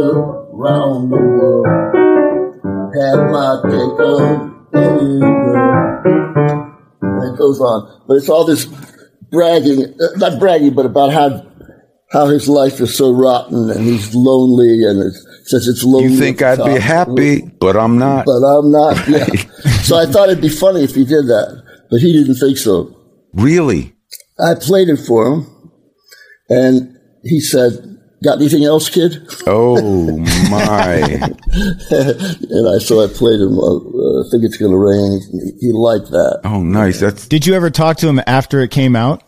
around 0.56 1.10
the 1.10 1.20
world, 1.20 1.66
had 2.96 3.30
my 3.30 3.60
take 3.68 4.00
on. 4.00 4.66
And 7.02 7.34
it 7.34 7.36
goes 7.38 7.60
on. 7.60 8.04
But 8.08 8.14
it's 8.16 8.30
all 8.30 8.46
this 8.46 8.64
bragging, 9.30 9.84
uh, 9.84 10.16
not 10.16 10.40
bragging, 10.40 10.72
but 10.72 10.86
about 10.86 11.12
how 11.12 11.44
how 12.12 12.26
his 12.26 12.48
life 12.48 12.80
is 12.80 12.96
so 12.96 13.10
rotten 13.12 13.70
and 13.70 13.80
he's 13.80 14.14
lonely 14.14 14.84
and 14.84 15.00
it 15.02 15.14
says 15.46 15.66
it's 15.66 15.82
lonely. 15.82 16.12
You 16.12 16.18
think 16.18 16.42
I'd 16.42 16.58
the 16.58 16.64
be 16.64 16.78
happy, 16.78 17.40
but 17.40 17.76
I'm 17.76 17.98
not. 17.98 18.26
But 18.26 18.44
I'm 18.44 18.70
not. 18.70 19.08
Yeah. 19.08 19.26
so 19.82 19.96
I 19.96 20.06
thought 20.06 20.28
it'd 20.28 20.42
be 20.42 20.48
funny 20.48 20.82
if 20.82 20.94
he 20.94 21.04
did 21.04 21.26
that, 21.26 21.62
but 21.90 22.00
he 22.00 22.12
didn't 22.12 22.36
think 22.36 22.58
so. 22.58 22.94
Really? 23.32 23.94
I 24.38 24.54
played 24.54 24.88
it 24.88 24.98
for 24.98 25.26
him, 25.32 25.72
and 26.48 26.96
he 27.22 27.40
said, 27.40 27.98
"Got 28.22 28.38
anything 28.38 28.64
else, 28.64 28.88
kid?" 28.90 29.26
Oh 29.46 30.16
my! 30.50 30.94
And 30.94 32.68
I 32.68 32.78
so 32.78 33.02
I 33.02 33.06
played 33.08 33.40
him. 33.40 33.58
Uh, 33.58 33.76
I 33.76 34.24
think 34.30 34.44
it's 34.44 34.56
going 34.58 34.72
to 34.72 34.78
rain. 34.78 35.20
He, 35.60 35.68
he 35.68 35.72
liked 35.72 36.10
that. 36.10 36.40
Oh, 36.44 36.62
nice. 36.62 37.00
That's 37.00 37.26
Did 37.26 37.46
you 37.46 37.54
ever 37.54 37.70
talk 37.70 37.96
to 37.98 38.08
him 38.08 38.20
after 38.26 38.60
it 38.60 38.70
came 38.70 38.96
out 38.96 39.22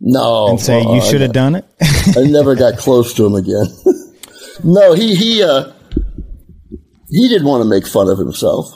No, 0.00 0.48
and 0.48 0.60
say 0.60 0.80
uh, 0.80 0.94
you 0.94 1.02
should 1.02 1.20
have 1.20 1.32
done 1.32 1.54
it? 1.54 1.64
I 2.16 2.24
never 2.24 2.54
got 2.54 2.78
close 2.78 3.12
to 3.14 3.26
him 3.26 3.34
again. 3.34 3.66
no, 4.64 4.94
he 4.94 5.14
he 5.14 5.42
uh, 5.42 5.72
he 7.10 7.28
didn't 7.28 7.46
want 7.46 7.62
to 7.62 7.68
make 7.68 7.86
fun 7.86 8.08
of 8.08 8.18
himself. 8.18 8.66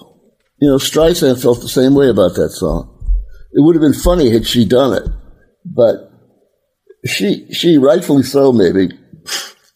You 0.60 0.68
know, 0.68 0.76
Streisand 0.76 1.40
felt 1.42 1.60
the 1.60 1.68
same 1.68 1.94
way 1.94 2.08
about 2.08 2.34
that 2.34 2.50
song. 2.50 2.90
It 3.52 3.62
would 3.62 3.74
have 3.74 3.82
been 3.82 3.94
funny 3.94 4.30
had 4.30 4.46
she 4.46 4.64
done 4.64 4.92
it, 4.92 5.08
but 5.64 6.12
she 7.06 7.46
she 7.52 7.78
rightfully 7.78 8.22
so 8.22 8.52
maybe. 8.52 8.90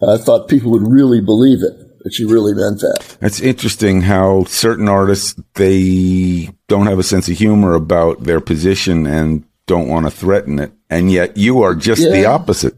I 0.07 0.19
thought 0.19 0.49
people 0.49 0.71
would 0.73 0.87
really 0.87 1.21
believe 1.21 1.59
it 1.63 1.89
that 2.05 2.15
she 2.15 2.25
really 2.25 2.55
meant 2.55 2.81
that. 2.81 3.17
It's 3.21 3.41
interesting 3.41 4.03
how 4.03 4.45
certain 4.45 4.89
artists 4.89 5.41
they 5.55 6.51
don't 6.69 6.87
have 6.87 6.99
a 6.99 7.03
sense 7.03 7.29
of 7.29 7.37
humor 7.37 7.75
about 7.75 8.23
their 8.23 8.41
position 8.41 9.07
and 9.07 9.45
don't 9.69 9.89
want 9.89 10.07
to 10.07 10.11
threaten 10.11 10.59
it, 10.59 10.73
and 10.91 11.13
yet 11.13 11.37
you 11.37 11.63
are 11.63 11.77
just 11.77 12.03
the 12.03 12.25
opposite. 12.27 12.75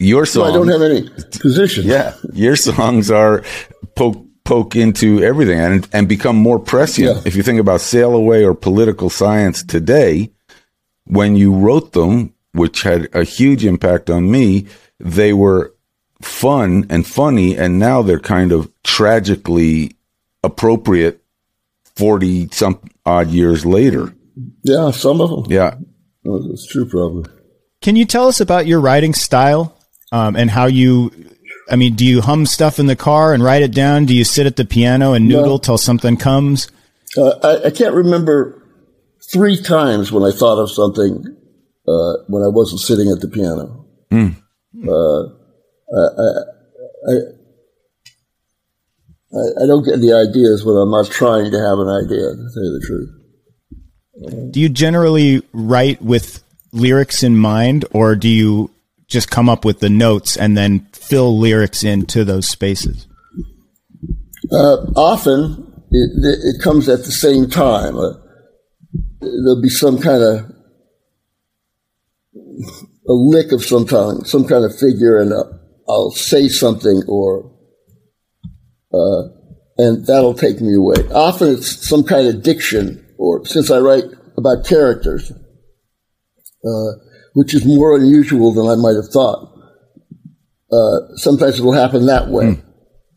your 0.00 0.26
songs. 0.26 0.50
I 0.50 0.52
don't 0.52 0.68
have 0.68 0.82
any 0.82 1.08
position. 1.40 1.84
Yeah, 1.86 2.14
your 2.32 2.56
songs 2.56 3.10
are 3.10 3.44
poke 3.94 4.26
poke 4.44 4.74
into 4.74 5.22
everything 5.22 5.60
and 5.60 5.88
and 5.92 6.08
become 6.08 6.36
more 6.36 6.58
prescient. 6.58 7.06
Yeah. 7.06 7.22
If 7.24 7.36
you 7.36 7.42
think 7.44 7.60
about 7.60 7.80
"Sail 7.80 8.14
Away" 8.14 8.44
or 8.44 8.54
"Political 8.54 9.10
Science" 9.10 9.62
today, 9.62 10.30
when 11.04 11.36
you 11.36 11.54
wrote 11.54 11.92
them, 11.92 12.34
which 12.52 12.82
had 12.82 13.08
a 13.14 13.22
huge 13.22 13.64
impact 13.64 14.10
on 14.10 14.30
me, 14.30 14.66
they 14.98 15.32
were 15.32 15.74
fun 16.22 16.86
and 16.90 17.06
funny, 17.06 17.56
and 17.56 17.78
now 17.78 18.02
they're 18.02 18.18
kind 18.18 18.52
of 18.52 18.68
tragically 18.82 19.96
appropriate. 20.42 21.18
Forty 21.96 22.48
some 22.50 22.80
odd 23.04 23.28
years 23.28 23.66
later. 23.66 24.14
Yeah, 24.62 24.90
some 24.90 25.20
of 25.20 25.30
them. 25.30 25.44
Yeah, 25.52 25.74
That's 26.24 26.66
true, 26.66 26.86
probably. 26.88 27.30
Can 27.82 27.96
you 27.96 28.04
tell 28.04 28.28
us 28.28 28.40
about 28.40 28.66
your 28.66 28.80
writing 28.80 29.14
style 29.14 29.76
um, 30.12 30.36
and 30.36 30.50
how 30.50 30.66
you? 30.66 31.10
I 31.70 31.76
mean, 31.76 31.94
do 31.94 32.04
you 32.04 32.20
hum 32.20 32.46
stuff 32.46 32.78
in 32.78 32.86
the 32.86 32.96
car 32.96 33.32
and 33.32 33.42
write 33.44 33.62
it 33.62 33.72
down? 33.72 34.04
Do 34.04 34.14
you 34.14 34.24
sit 34.24 34.46
at 34.46 34.56
the 34.56 34.64
piano 34.64 35.12
and 35.12 35.28
noodle 35.28 35.56
No. 35.56 35.58
till 35.58 35.78
something 35.78 36.16
comes? 36.16 36.68
Uh, 37.16 37.30
I, 37.42 37.66
I 37.66 37.70
can't 37.70 37.94
remember 37.94 38.60
three 39.32 39.56
times 39.60 40.10
when 40.12 40.22
I 40.24 40.32
thought 40.36 40.60
of 40.60 40.70
something 40.70 41.24
uh, 41.88 42.12
when 42.28 42.42
I 42.42 42.48
wasn't 42.48 42.80
sitting 42.80 43.08
at 43.10 43.20
the 43.20 43.28
piano. 43.28 43.86
Uh, 44.12 45.22
I, 45.92 46.00
I, 46.00 47.14
I, 49.32 49.62
I 49.62 49.66
don't 49.66 49.84
get 49.84 50.00
the 50.00 50.12
ideas 50.12 50.64
when 50.64 50.76
I'm 50.76 50.90
not 50.90 51.06
trying 51.10 51.50
to 51.52 51.58
have 51.58 51.78
an 51.78 51.88
idea, 51.88 52.30
to 52.34 52.50
tell 52.52 52.64
you 52.64 52.78
the 52.80 52.84
truth. 52.86 53.10
Do 54.50 54.60
you 54.60 54.68
generally 54.68 55.42
write 55.52 56.02
with 56.02 56.42
lyrics 56.72 57.22
in 57.22 57.36
mind, 57.36 57.84
or 57.92 58.14
do 58.14 58.28
you 58.28 58.70
just 59.06 59.30
come 59.30 59.48
up 59.48 59.64
with 59.64 59.80
the 59.80 59.90
notes 59.90 60.36
and 60.36 60.56
then 60.56 60.86
fill 60.92 61.38
lyrics 61.38 61.82
into 61.82 62.24
those 62.24 62.48
spaces? 62.48 63.06
Uh, 64.52 64.76
often 64.96 65.84
it, 65.90 66.38
it, 66.44 66.62
comes 66.62 66.88
at 66.88 67.04
the 67.04 67.12
same 67.12 67.48
time. 67.48 67.96
Uh, 67.96 68.12
there'll 69.20 69.62
be 69.62 69.68
some 69.68 69.98
kind 69.98 70.22
of 70.22 70.50
a 73.08 73.12
lick 73.12 73.52
of 73.52 73.64
some 73.64 73.86
kind, 73.86 74.26
some 74.26 74.46
kind 74.46 74.64
of 74.64 74.76
figure, 74.78 75.18
and 75.18 75.32
uh, 75.32 75.44
I'll 75.88 76.10
say 76.10 76.48
something, 76.48 77.02
or 77.08 77.52
uh, 78.92 79.22
and 79.78 80.06
that'll 80.06 80.34
take 80.34 80.60
me 80.60 80.74
away. 80.74 80.96
Often 81.12 81.54
it's 81.54 81.88
some 81.88 82.04
kind 82.04 82.28
of 82.28 82.42
diction, 82.42 83.04
or 83.20 83.44
since 83.44 83.70
I 83.70 83.78
write 83.78 84.04
about 84.38 84.64
characters, 84.64 85.30
uh, 85.30 86.90
which 87.34 87.54
is 87.54 87.66
more 87.66 87.94
unusual 87.94 88.52
than 88.54 88.66
I 88.66 88.76
might 88.76 88.96
have 88.96 89.12
thought. 89.12 89.46
Uh, 90.72 91.14
sometimes 91.16 91.58
it'll 91.58 91.72
happen 91.72 92.06
that 92.06 92.28
way. 92.28 92.62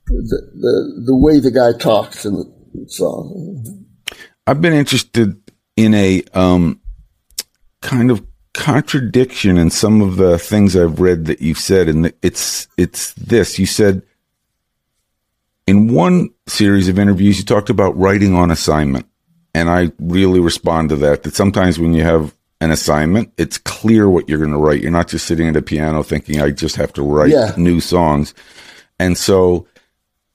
The, 0.05 0.51
the 0.53 1.03
the 1.05 1.15
way 1.15 1.39
the 1.39 1.51
guy 1.51 1.71
talks 1.77 2.25
in 2.25 2.33
the 2.33 2.85
song. 2.89 3.85
I've 4.45 4.61
been 4.61 4.73
interested 4.73 5.39
in 5.77 5.93
a 5.93 6.23
um, 6.33 6.81
kind 7.81 8.11
of 8.11 8.21
contradiction 8.53 9.57
in 9.57 9.69
some 9.69 10.01
of 10.01 10.17
the 10.17 10.37
things 10.37 10.75
I've 10.75 10.99
read 10.99 11.25
that 11.25 11.41
you've 11.41 11.57
said, 11.57 11.87
and 11.87 12.13
it's 12.21 12.67
it's 12.77 13.13
this. 13.13 13.57
You 13.57 13.65
said 13.65 14.01
in 15.65 15.93
one 15.93 16.31
series 16.47 16.89
of 16.89 16.99
interviews 16.99 17.37
you 17.37 17.45
talked 17.45 17.69
about 17.69 17.97
writing 17.97 18.35
on 18.35 18.51
assignment, 18.51 19.05
and 19.53 19.69
I 19.69 19.91
really 19.99 20.39
respond 20.39 20.89
to 20.89 20.95
that. 20.97 21.23
That 21.23 21.35
sometimes 21.35 21.79
when 21.79 21.93
you 21.93 22.03
have 22.03 22.33
an 22.61 22.71
assignment, 22.71 23.31
it's 23.37 23.57
clear 23.57 24.09
what 24.09 24.29
you're 24.29 24.37
going 24.39 24.51
to 24.51 24.57
write. 24.57 24.81
You're 24.81 24.91
not 24.91 25.09
just 25.09 25.25
sitting 25.25 25.47
at 25.47 25.55
a 25.57 25.61
piano 25.61 26.01
thinking 26.03 26.41
I 26.41 26.51
just 26.51 26.75
have 26.77 26.93
to 26.93 27.03
write 27.03 27.31
Yeah. 27.31 27.53
new 27.57 27.79
songs, 27.79 28.33
and 28.99 29.17
so. 29.17 29.67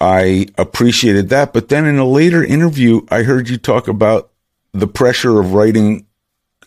I 0.00 0.46
appreciated 0.56 1.30
that. 1.30 1.52
But 1.52 1.70
then 1.70 1.84
in 1.84 1.98
a 1.98 2.06
later 2.06 2.44
interview, 2.44 3.00
I 3.10 3.24
heard 3.24 3.48
you 3.48 3.58
talk 3.58 3.88
about 3.88 4.30
the 4.72 4.86
pressure 4.86 5.40
of 5.40 5.54
writing 5.54 6.06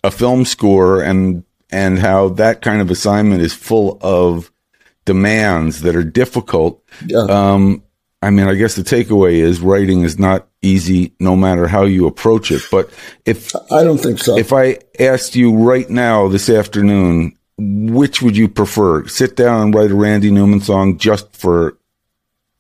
a 0.04 0.12
film 0.12 0.43
score 0.43 1.02
and 1.02 1.45
and 1.70 1.97
how 1.97 2.28
that 2.28 2.62
kind 2.62 2.82
of 2.82 2.91
assignment 2.91 3.41
is 3.41 3.54
full 3.54 3.97
of 4.02 4.52
demands 5.06 5.80
that 5.84 5.95
are 5.95 6.04
difficult. 6.04 6.84
Yeah. 7.06 7.20
Um, 7.30 7.84
I 8.22 8.30
mean, 8.30 8.48
I 8.48 8.54
guess 8.54 8.76
the 8.76 8.84
takeaway 8.84 9.34
is 9.34 9.62
writing 9.62 10.02
is 10.02 10.20
not 10.20 10.48
easy, 10.62 11.14
no 11.20 11.36
matter 11.36 11.68
how 11.68 11.84
you 11.84 12.06
approach 12.06 12.52
it. 12.52 12.62
But 12.70 12.90
if 13.26 13.56
I 13.72 13.84
don't 13.84 13.98
think 13.98 14.20
so. 14.20 14.38
if 14.38 14.54
I 14.54 14.78
asked 15.00 15.36
you 15.36 15.56
right 15.56 15.90
now 15.90 16.28
this 16.28 16.50
afternoon, 16.50 17.36
which 17.58 18.22
would 18.22 18.38
you 18.38 18.48
prefer? 18.48 19.08
Sit 19.08 19.36
down 19.36 19.62
and 19.62 19.76
write 19.76 19.92
a 19.92 19.96
Randy 19.96 20.32
Newman 20.32 20.62
song 20.62 20.98
just 20.98 21.36
for 21.36 21.78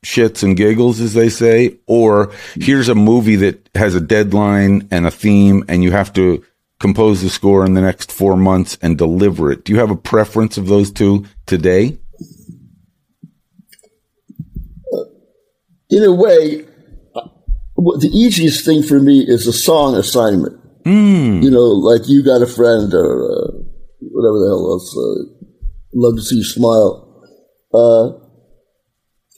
shits 0.03 0.41
and 0.41 0.57
giggles, 0.57 0.99
as 0.99 1.13
they 1.13 1.29
say, 1.29 1.77
or 1.85 2.31
here's 2.55 2.89
a 2.89 2.95
movie 2.95 3.35
that 3.37 3.69
has 3.75 3.93
a 3.93 4.01
deadline 4.01 4.87
and 4.91 5.05
a 5.05 5.11
theme, 5.11 5.63
and 5.67 5.83
you 5.83 5.91
have 5.91 6.11
to 6.13 6.43
compose 6.79 7.21
the 7.21 7.29
score 7.29 7.63
in 7.65 7.75
the 7.75 7.81
next 7.81 8.11
four 8.11 8.35
months 8.35 8.77
and 8.81 8.97
deliver 8.97 9.51
it. 9.51 9.63
Do 9.63 9.73
you 9.73 9.79
have 9.79 9.91
a 9.91 9.95
preference 9.95 10.57
of 10.57 10.67
those 10.67 10.91
two 10.91 11.25
today? 11.45 11.99
In 15.91 16.03
a 16.03 16.13
way, 16.13 16.65
uh, 17.15 17.27
the 17.99 18.09
easiest 18.13 18.65
thing 18.65 18.81
for 18.81 18.99
me 18.99 19.19
is 19.27 19.45
a 19.45 19.53
song 19.53 19.95
assignment. 19.95 20.57
You 21.43 21.51
know, 21.51 21.67
like 21.67 22.07
you 22.07 22.23
got 22.23 22.41
a 22.41 22.47
friend 22.47 22.91
or 22.93 23.23
uh, 23.23 23.51
whatever 23.99 24.39
the 24.39 24.47
hell 24.47 24.71
else. 24.71 24.97
Uh, 24.97 25.47
love 25.93 26.15
to 26.15 26.21
see 26.21 26.37
you 26.37 26.43
smile. 26.43 27.07
Uh, 27.73 28.11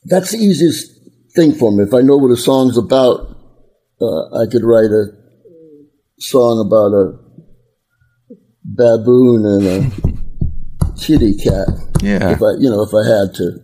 that's 0.05 0.31
the 0.31 0.37
easiest 0.37 0.91
thing 1.35 1.53
for 1.53 1.71
me. 1.71 1.83
If 1.83 1.93
I 1.93 2.01
know 2.01 2.17
what 2.17 2.31
a 2.31 2.37
song's 2.37 2.77
about, 2.77 3.27
uh, 4.01 4.41
I 4.41 4.45
could 4.51 4.63
write 4.63 4.91
a 4.91 5.05
song 6.19 6.59
about 6.65 6.93
a 6.93 7.19
baboon 8.63 9.45
and 9.45 9.65
a 9.67 10.97
kitty 10.99 11.35
cat. 11.35 11.67
Yeah. 12.01 12.31
If 12.31 12.41
I, 12.41 12.51
you 12.59 12.69
know, 12.69 12.83
if 12.83 12.93
I 12.93 13.03
had 13.05 13.33
to. 13.35 13.59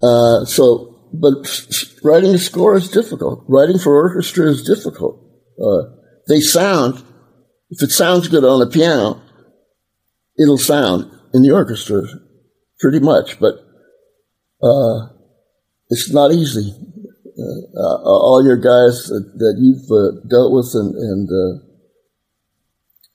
Uh, 0.00 0.44
so, 0.44 0.87
but 1.12 1.64
writing 2.02 2.34
a 2.34 2.38
score 2.38 2.76
is 2.76 2.90
difficult. 2.90 3.44
Writing 3.48 3.78
for 3.78 3.94
orchestra 3.94 4.46
is 4.46 4.62
difficult. 4.62 5.22
Uh, 5.60 5.82
they 6.28 6.40
sound, 6.40 7.02
if 7.70 7.82
it 7.82 7.90
sounds 7.90 8.28
good 8.28 8.44
on 8.44 8.60
the 8.60 8.66
piano, 8.66 9.20
it'll 10.38 10.58
sound 10.58 11.10
in 11.34 11.42
the 11.42 11.50
orchestra 11.50 12.02
pretty 12.80 13.00
much, 13.00 13.38
but, 13.40 13.54
uh, 14.62 15.08
it's 15.90 16.12
not 16.12 16.32
easy. 16.32 16.74
Uh, 17.38 17.80
uh, 17.80 18.02
all 18.02 18.44
your 18.44 18.56
guys 18.56 19.06
that, 19.06 19.32
that 19.38 19.54
you've 19.58 19.90
uh, 19.90 20.26
dealt 20.28 20.52
with 20.52 20.70
and, 20.74 20.94
and 20.94 21.28
uh, 21.28 21.68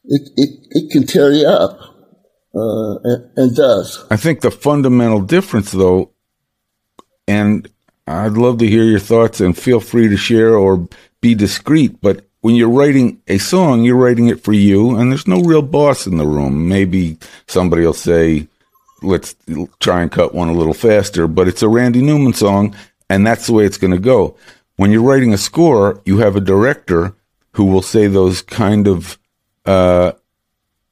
it, 0.05 0.29
it, 0.35 0.49
it 0.69 0.91
can 0.91 1.05
tear 1.05 1.31
you 1.31 1.47
up, 1.47 1.79
uh, 2.55 2.95
and, 3.03 3.31
and 3.37 3.55
does. 3.55 4.05
I 4.09 4.17
think 4.17 4.41
the 4.41 4.51
fundamental 4.51 5.21
difference, 5.21 5.71
though, 5.71 6.13
and 7.27 7.69
I'd 8.07 8.33
love 8.33 8.57
to 8.59 8.67
hear 8.67 8.83
your 8.83 8.99
thoughts 8.99 9.39
and 9.39 9.57
feel 9.57 9.79
free 9.79 10.09
to 10.09 10.17
share 10.17 10.55
or 10.55 10.87
be 11.21 11.35
discreet, 11.35 12.01
but 12.01 12.25
when 12.41 12.55
you're 12.55 12.69
writing 12.69 13.21
a 13.29 13.37
song, 13.37 13.83
you're 13.83 13.95
writing 13.95 14.27
it 14.27 14.43
for 14.43 14.51
you, 14.51 14.97
and 14.97 15.09
there's 15.09 15.27
no 15.27 15.41
real 15.41 15.61
boss 15.61 16.05
in 16.05 16.17
the 16.17 16.27
room. 16.27 16.67
Maybe 16.67 17.17
somebody 17.47 17.85
will 17.85 17.93
say, 17.93 18.49
let's 19.01 19.33
try 19.79 20.01
and 20.01 20.11
cut 20.11 20.35
one 20.35 20.49
a 20.49 20.53
little 20.53 20.73
faster, 20.73 21.25
but 21.25 21.47
it's 21.47 21.61
a 21.61 21.69
Randy 21.69 22.01
Newman 22.01 22.33
song, 22.33 22.75
and 23.09 23.25
that's 23.25 23.47
the 23.47 23.53
way 23.53 23.65
it's 23.65 23.77
going 23.77 23.93
to 23.93 23.99
go. 23.99 24.35
When 24.75 24.91
you're 24.91 25.03
writing 25.03 25.33
a 25.33 25.37
score, 25.37 26.01
you 26.03 26.17
have 26.17 26.35
a 26.35 26.41
director 26.41 27.15
who 27.51 27.63
will 27.65 27.81
say 27.81 28.07
those 28.07 28.41
kind 28.41 28.89
of 28.89 29.17
uh, 29.65 30.11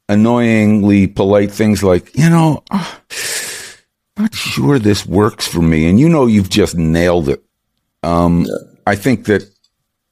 annoyingly 0.07 1.07
polite 1.07 1.51
things 1.51 1.84
like, 1.84 2.16
you 2.16 2.30
know, 2.30 2.64
ah, 2.72 3.01
not 4.18 4.34
sure 4.34 4.80
this 4.80 5.05
works 5.05 5.47
for 5.47 5.62
me. 5.62 5.89
And 5.89 5.99
you 5.99 6.09
know, 6.09 6.26
you've 6.26 6.49
just 6.49 6.76
nailed 6.76 7.30
it. 7.30 7.43
Um, 8.03 8.45
I 8.86 8.95
think 8.95 9.26
that 9.26 9.43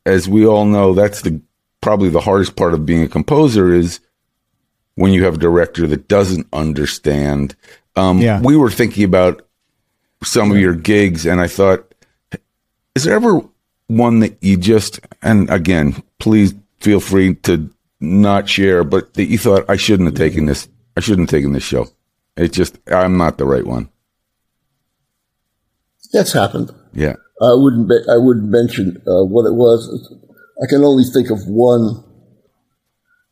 as 0.05 0.27
we 0.27 0.45
all 0.45 0.65
know, 0.65 0.93
that's 0.93 1.21
the 1.21 1.41
probably 1.81 2.09
the 2.09 2.19
hardest 2.21 2.55
part 2.55 2.73
of 2.73 2.85
being 2.85 3.03
a 3.03 3.07
composer 3.07 3.73
is 3.73 3.99
when 4.95 5.11
you 5.13 5.23
have 5.23 5.35
a 5.35 5.39
director 5.39 5.87
that 5.87 6.07
doesn't 6.07 6.47
understand. 6.53 7.55
Um, 7.95 8.19
Yeah. 8.19 8.41
we 8.41 8.55
were 8.55 8.71
thinking 8.71 9.03
about 9.03 9.45
some 10.23 10.51
of 10.51 10.57
your 10.57 10.73
gigs 10.73 11.25
and 11.25 11.39
I 11.39 11.47
thought, 11.47 11.93
is 12.95 13.03
there 13.05 13.15
ever 13.15 13.41
one 13.87 14.19
that 14.19 14.37
you 14.41 14.57
just, 14.57 14.99
and 15.21 15.49
again, 15.49 16.03
please 16.19 16.53
feel 16.79 16.99
free 16.99 17.35
to 17.35 17.69
not 18.01 18.47
share, 18.49 18.83
but 18.83 19.13
that 19.15 19.25
you 19.25 19.37
thought 19.37 19.65
I 19.69 19.77
shouldn't 19.77 20.07
have 20.07 20.15
taken 20.15 20.45
this, 20.45 20.67
I 20.97 20.99
shouldn't 20.99 21.29
have 21.29 21.37
taken 21.37 21.53
this 21.53 21.63
show. 21.63 21.87
It 22.39 22.53
just, 22.53 22.79
I'm 22.87 23.17
not 23.17 23.37
the 23.37 23.45
right 23.45 23.65
one. 23.65 23.89
That's 26.13 26.31
happened. 26.31 26.71
Yeah. 26.93 27.15
I 27.41 27.53
wouldn't. 27.53 27.87
Be, 27.87 27.99
I 28.09 28.17
wouldn't 28.17 28.49
mention 28.49 28.97
uh, 29.05 29.23
what 29.23 29.45
it 29.45 29.53
was. 29.53 29.81
I 30.63 30.67
can 30.67 30.83
only 30.83 31.03
think 31.03 31.29
of 31.29 31.39
one. 31.47 32.03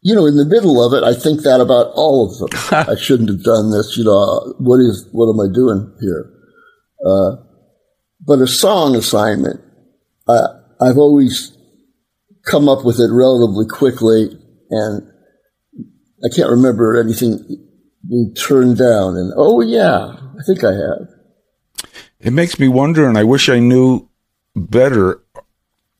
you 0.01 0.13
know, 0.13 0.25
in 0.25 0.37
the 0.37 0.45
middle 0.45 0.83
of 0.85 0.93
it, 0.93 1.03
I 1.03 1.13
think 1.13 1.41
that 1.41 1.59
about 1.59 1.91
all 1.95 2.27
of 2.29 2.37
them. 2.37 2.49
I 2.87 2.95
shouldn't 2.95 3.29
have 3.29 3.43
done 3.43 3.71
this. 3.71 3.97
You 3.97 4.03
know, 4.03 4.53
what 4.59 4.79
is, 4.79 5.07
what 5.11 5.29
am 5.29 5.39
I 5.39 5.51
doing 5.53 5.93
here? 5.99 6.31
Uh, 7.05 7.37
but 8.25 8.39
a 8.39 8.47
song 8.47 8.95
assignment, 8.95 9.61
uh, 10.27 10.47
I've 10.79 10.97
always 10.97 11.57
come 12.45 12.69
up 12.69 12.85
with 12.85 12.99
it 12.99 13.09
relatively 13.11 13.65
quickly 13.65 14.29
and 14.69 15.01
I 16.23 16.33
can't 16.33 16.49
remember 16.49 16.99
anything 16.99 17.66
being 18.09 18.33
turned 18.33 18.77
down. 18.77 19.15
And 19.15 19.33
oh 19.35 19.61
yeah, 19.61 20.15
I 20.39 20.43
think 20.45 20.63
I 20.63 20.71
have. 20.71 21.07
It 22.19 22.33
makes 22.33 22.59
me 22.59 22.67
wonder, 22.67 23.07
and 23.07 23.17
I 23.17 23.23
wish 23.23 23.47
I 23.49 23.59
knew 23.59 24.09
better 24.55 25.21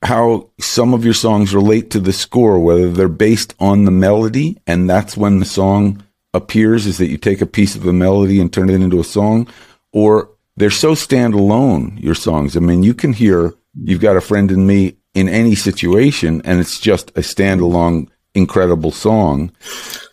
how 0.04 0.50
some 0.60 0.94
of 0.94 1.06
your 1.06 1.14
songs 1.14 1.54
relate 1.54 1.92
to 1.92 2.00
the 2.00 2.14
score, 2.14 2.60
whether 2.60 2.90
they're 2.90 3.08
based 3.08 3.54
on 3.60 3.86
the 3.86 3.92
melody, 3.92 4.58
and 4.68 4.90
that's 4.90 5.18
when 5.18 5.40
the 5.40 5.46
song 5.46 6.04
appears, 6.34 6.86
is 6.86 6.98
that 6.98 7.10
you 7.10 7.18
take 7.18 7.42
a 7.42 7.46
piece 7.46 7.76
of 7.76 7.84
the 7.84 7.94
melody 7.94 8.40
and 8.40 8.52
turn 8.52 8.70
it 8.70 8.82
into 8.82 9.00
a 9.00 9.04
song, 9.04 9.48
or 9.92 10.30
they're 10.56 10.70
so 10.70 10.94
standalone, 10.94 12.02
your 12.02 12.16
songs. 12.16 12.56
I 12.58 12.60
mean, 12.60 12.84
you 12.84 12.94
can 12.94 13.14
hear 13.14 13.54
You've 13.80 14.02
Got 14.02 14.18
a 14.18 14.22
Friend 14.22 14.52
in 14.52 14.66
Me 14.66 14.98
in 15.14 15.30
any 15.30 15.56
situation, 15.56 16.42
and 16.46 16.60
it's 16.60 16.80
just 16.80 17.10
a 17.12 17.22
standalone, 17.22 18.08
incredible 18.34 18.92
song. 18.92 19.52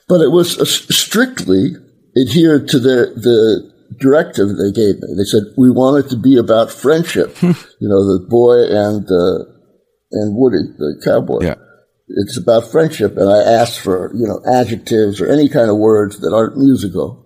But 0.09 0.20
it 0.20 0.28
was 0.28 0.68
strictly 0.95 1.76
adhered 2.17 2.69
to 2.69 2.79
the, 2.79 3.12
the 3.17 3.75
directive 3.99 4.49
they 4.57 4.73
gave 4.73 4.97
me. 4.97 5.15
They 5.17 5.25
said, 5.25 5.43
we 5.57 5.71
want 5.71 6.05
it 6.05 6.09
to 6.11 6.17
be 6.17 6.37
about 6.37 6.71
friendship. 6.71 7.37
you 7.43 7.55
know, 7.81 8.05
the 8.05 8.27
boy 8.29 8.65
and, 8.65 9.05
uh, 9.11 9.45
and 10.12 10.37
Woody, 10.37 10.62
the 10.79 11.01
cowboy. 11.05 11.45
Yeah. 11.45 11.55
It's 12.09 12.39
about 12.39 12.71
friendship. 12.71 13.17
And 13.17 13.31
I 13.31 13.39
asked 13.39 13.81
for, 13.81 14.12
you 14.15 14.27
know, 14.27 14.41
adjectives 14.47 15.21
or 15.21 15.31
any 15.31 15.49
kind 15.49 15.71
of 15.71 15.79
words 15.79 16.21
that 16.21 16.35
aren't 16.35 16.57
musical. 16.57 17.25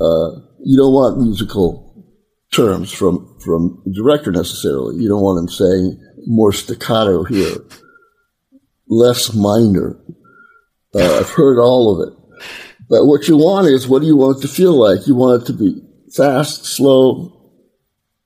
Uh, 0.00 0.40
you 0.64 0.76
don't 0.76 0.94
want 0.94 1.18
musical 1.18 1.92
terms 2.52 2.92
from, 2.92 3.38
from 3.44 3.82
the 3.84 3.92
director 3.92 4.30
necessarily. 4.32 4.96
You 4.96 5.08
don't 5.08 5.22
want 5.22 5.42
him 5.42 5.48
saying 5.48 6.00
more 6.26 6.52
staccato 6.52 7.24
here, 7.24 7.56
less 8.88 9.34
minor. 9.34 9.98
Uh, 10.94 11.18
I've 11.20 11.30
heard 11.30 11.58
all 11.58 12.00
of 12.00 12.08
it. 12.08 12.18
But 12.92 13.06
what 13.06 13.26
you 13.26 13.38
want 13.38 13.68
is, 13.68 13.88
what 13.88 14.02
do 14.02 14.06
you 14.06 14.18
want 14.18 14.36
it 14.36 14.40
to 14.42 14.48
feel 14.48 14.74
like? 14.74 15.06
You 15.06 15.14
want 15.14 15.42
it 15.42 15.46
to 15.46 15.54
be 15.54 15.80
fast, 16.14 16.66
slow. 16.66 17.32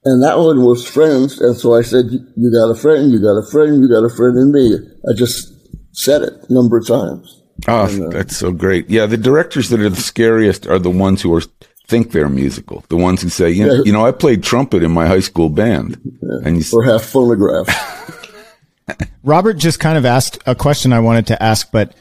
And 0.04 0.20
that 0.24 0.38
one 0.38 0.64
was 0.64 0.84
friends. 0.84 1.40
And 1.40 1.56
so 1.56 1.74
I 1.74 1.82
said, 1.82 2.06
you 2.10 2.52
got 2.52 2.72
a 2.72 2.74
friend, 2.74 3.12
you 3.12 3.22
got 3.22 3.38
a 3.38 3.48
friend, 3.48 3.80
you 3.80 3.88
got 3.88 4.02
a 4.02 4.10
friend 4.10 4.36
in 4.36 4.50
me. 4.50 4.76
I 5.08 5.14
just 5.14 5.52
said 5.92 6.22
it 6.22 6.32
a 6.48 6.52
number 6.52 6.78
of 6.78 6.84
times. 6.88 7.42
Oh, 7.68 7.86
and, 7.86 8.06
uh, 8.06 8.08
that's 8.08 8.36
so 8.36 8.50
great. 8.50 8.90
Yeah. 8.90 9.06
The 9.06 9.16
directors 9.16 9.68
that 9.68 9.78
are 9.78 9.88
the 9.88 10.02
scariest 10.02 10.66
are 10.66 10.80
the 10.80 10.90
ones 10.90 11.22
who 11.22 11.32
are 11.36 11.42
think 11.86 12.10
they're 12.10 12.28
musical. 12.28 12.84
The 12.88 12.96
ones 12.96 13.22
who 13.22 13.28
say, 13.28 13.52
you 13.52 13.66
know, 13.68 13.84
you 13.84 13.92
know 13.92 14.04
I 14.04 14.10
played 14.10 14.42
trumpet 14.42 14.82
in 14.82 14.90
my 14.90 15.06
high 15.06 15.20
school 15.20 15.48
band. 15.48 16.00
Yeah, 16.20 16.38
and 16.44 16.56
you, 16.56 16.64
or 16.76 16.82
half 16.82 17.04
phonograph. 17.04 17.68
Robert 19.22 19.58
just 19.58 19.78
kind 19.78 19.96
of 19.96 20.04
asked 20.04 20.40
a 20.44 20.56
question 20.56 20.92
I 20.92 20.98
wanted 20.98 21.28
to 21.28 21.40
ask, 21.40 21.70
but 21.70 21.94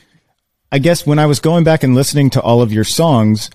I 0.75 0.77
guess 0.77 1.07
when 1.07 1.19
I 1.19 1.25
was 1.25 1.39
going 1.39 1.63
back 1.63 1.83
and 1.83 1.95
listening 1.95 2.31
to 2.31 2.41
all 2.41 2.61
of 2.61 2.73
your 2.73 2.83
songs, 2.83 3.49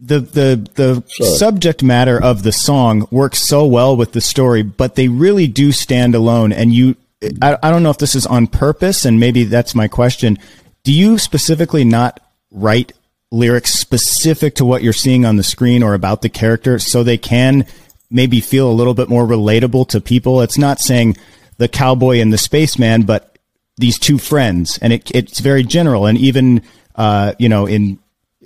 the 0.00 0.20
the 0.20 0.70
the 0.74 1.02
Sorry. 1.08 1.30
subject 1.30 1.82
matter 1.82 2.22
of 2.22 2.44
the 2.44 2.52
song 2.52 3.08
works 3.10 3.40
so 3.40 3.66
well 3.66 3.96
with 3.96 4.12
the 4.12 4.20
story, 4.20 4.62
but 4.62 4.94
they 4.94 5.08
really 5.08 5.48
do 5.48 5.72
stand 5.72 6.14
alone. 6.14 6.52
And 6.52 6.72
you, 6.72 6.94
I, 7.42 7.58
I 7.64 7.70
don't 7.72 7.82
know 7.82 7.90
if 7.90 7.98
this 7.98 8.14
is 8.14 8.26
on 8.26 8.46
purpose, 8.46 9.04
and 9.04 9.18
maybe 9.18 9.42
that's 9.42 9.74
my 9.74 9.88
question. 9.88 10.38
Do 10.84 10.92
you 10.92 11.18
specifically 11.18 11.82
not 11.82 12.20
write 12.52 12.92
lyrics 13.32 13.72
specific 13.72 14.54
to 14.54 14.64
what 14.64 14.84
you're 14.84 14.92
seeing 14.92 15.24
on 15.24 15.34
the 15.34 15.42
screen 15.42 15.82
or 15.82 15.94
about 15.94 16.22
the 16.22 16.28
character 16.28 16.78
so 16.78 17.02
they 17.02 17.18
can 17.18 17.66
maybe 18.08 18.40
feel 18.40 18.70
a 18.70 18.78
little 18.78 18.94
bit 18.94 19.08
more 19.08 19.26
relatable 19.26 19.88
to 19.88 20.00
people. 20.00 20.42
It's 20.42 20.58
not 20.58 20.78
saying 20.78 21.16
the 21.58 21.66
cowboy 21.66 22.20
and 22.20 22.32
the 22.32 22.38
spaceman, 22.38 23.02
but 23.02 23.33
these 23.76 23.98
two 23.98 24.18
friends, 24.18 24.78
and 24.78 24.92
it, 24.92 25.10
it's 25.12 25.40
very 25.40 25.62
general. 25.62 26.06
And 26.06 26.18
even 26.18 26.62
uh, 26.94 27.34
you 27.38 27.48
know 27.48 27.66
in 27.66 27.98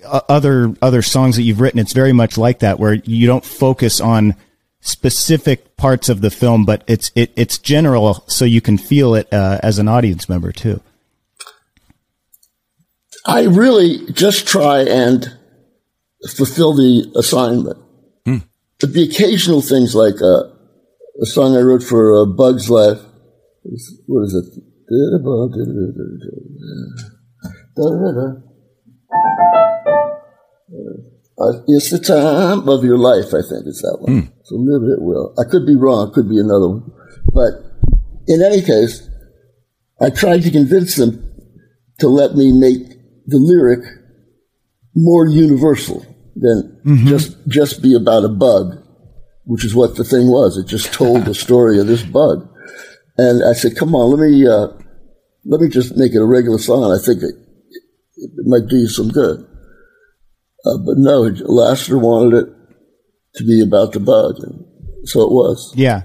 other 0.05 0.75
other 0.81 1.03
songs 1.03 1.37
that 1.37 1.43
you've 1.43 1.61
written, 1.61 1.81
it's 1.81 1.93
very 1.93 2.13
much 2.13 2.39
like 2.39 2.61
that, 2.61 2.79
where 2.79 2.95
you 2.95 3.27
don't 3.27 3.45
focus 3.45 4.01
on 4.01 4.35
specific 4.81 5.77
parts 5.77 6.09
of 6.09 6.21
the 6.21 6.31
film, 6.31 6.65
but 6.65 6.83
it's 6.87 7.11
it, 7.15 7.33
it's 7.37 7.59
general, 7.59 8.25
so 8.27 8.45
you 8.45 8.61
can 8.61 8.79
feel 8.79 9.15
it 9.15 9.33
uh, 9.33 9.59
as 9.63 9.79
an 9.79 9.89
audience 9.89 10.29
member 10.29 10.53
too. 10.53 10.81
I 13.27 13.45
really 13.45 14.11
just 14.13 14.47
try 14.47 14.81
and 14.81 15.37
fulfill 16.37 16.75
the 16.75 17.13
assignment. 17.17 17.79
Hmm. 18.25 18.39
The 18.81 19.05
occasional 19.05 19.61
things 19.61 19.95
like 19.95 20.23
uh, 20.23 20.45
a 21.21 21.27
song 21.27 21.57
I 21.57 21.61
wrote 21.61 21.83
for 21.83 22.23
uh, 22.23 22.25
Bug's 22.25 22.71
Life. 22.71 23.01
What 24.07 24.23
is 24.23 24.35
it? 24.35 24.63
Uh, 31.39 31.63
it's 31.69 31.91
the 31.91 32.01
time 32.01 32.69
of 32.69 32.83
your 32.83 32.99
life, 32.99 33.29
I 33.29 33.43
think 33.47 33.67
is 33.67 33.81
that 33.83 33.99
one. 34.01 34.23
Mm. 34.23 34.33
So 34.45 34.57
live 34.57 34.83
it 34.91 35.01
well. 35.01 35.35
I 35.39 35.45
could 35.49 35.67
be 35.67 35.77
wrong. 35.77 36.09
It 36.09 36.15
could 36.15 36.29
be 36.29 36.39
another 36.39 36.69
one. 36.69 36.91
But 37.33 37.63
in 38.27 38.43
any 38.43 38.61
case, 38.61 39.09
I 40.01 40.11
tried 40.11 40.43
to 40.43 40.51
convince 40.51 40.97
them 40.97 41.23
to 42.01 42.09
let 42.09 42.35
me 42.35 42.53
make 42.53 42.89
the 43.27 43.39
lyric 43.39 43.85
more 44.95 45.29
universal 45.29 46.01
than 46.35 46.81
mm-hmm. 46.85 47.07
just 47.07 47.37
just 47.47 47.83
be 47.83 47.95
about 47.95 48.25
a 48.25 48.29
bug, 48.29 48.83
which 49.45 49.65
is 49.65 49.75
what 49.75 49.97
the 49.97 50.05
thing 50.05 50.29
was. 50.29 50.57
It 50.57 50.67
just 50.67 50.93
told 50.93 51.25
the 51.25 51.35
story 51.35 51.79
of 51.79 51.87
this 51.87 52.03
bug. 52.03 52.48
And 53.19 53.45
I 53.45 53.53
said, 53.53 53.77
"Come 53.77 53.95
on, 53.95 54.11
let 54.11 54.31
me 54.31 54.47
uh, 54.47 54.69
let 55.45 55.61
me 55.61 55.69
just 55.69 55.97
make 55.97 56.15
it 56.15 56.23
a 56.23 56.25
regular 56.25 56.59
song. 56.59 56.93
I 56.93 57.05
think 57.05 57.23
it, 57.23 57.35
it 58.17 58.47
might 58.47 58.69
do 58.69 58.77
you 58.77 58.89
some 58.89 59.09
good." 59.09 59.41
Uh, 60.65 60.79
but 60.79 60.97
no, 60.97 61.31
Lasseter 61.31 62.01
wanted 62.01 62.45
it 62.45 62.49
to 63.35 63.45
be 63.45 63.61
about 63.61 63.93
the 63.93 64.01
bug, 64.01 64.37
so 65.05 65.23
it 65.23 65.31
was. 65.31 65.73
Yeah. 65.77 66.03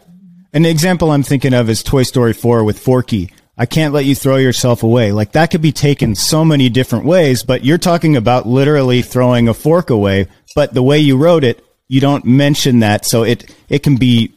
An 0.53 0.65
example 0.65 1.09
I'm 1.09 1.23
thinking 1.23 1.53
of 1.53 1.67
is 1.67 1.81
Toy 1.81 2.03
Story 2.03 2.33
4 2.33 2.63
with 2.63 2.77
Forky 2.77 3.31
I 3.55 3.67
can't 3.67 3.93
let 3.93 4.05
you 4.05 4.15
throw 4.15 4.37
yourself 4.37 4.81
away. 4.81 5.11
Like 5.11 5.33
that 5.33 5.51
could 5.51 5.61
be 5.61 5.71
taken 5.71 6.15
so 6.15 6.43
many 6.43 6.69
different 6.69 7.05
ways, 7.05 7.43
but 7.43 7.63
you're 7.63 7.77
talking 7.77 8.15
about 8.15 8.47
literally 8.47 9.03
throwing 9.03 9.47
a 9.47 9.53
fork 9.53 9.91
away. 9.91 10.27
But 10.55 10.73
the 10.73 10.81
way 10.81 10.99
you 10.99 11.17
wrote 11.17 11.43
it, 11.43 11.63
you 11.87 12.01
don't 12.01 12.25
mention 12.25 12.79
that. 12.79 13.05
So 13.05 13.23
it, 13.23 13.55
it 13.69 13.83
can 13.83 13.97
be 13.97 14.33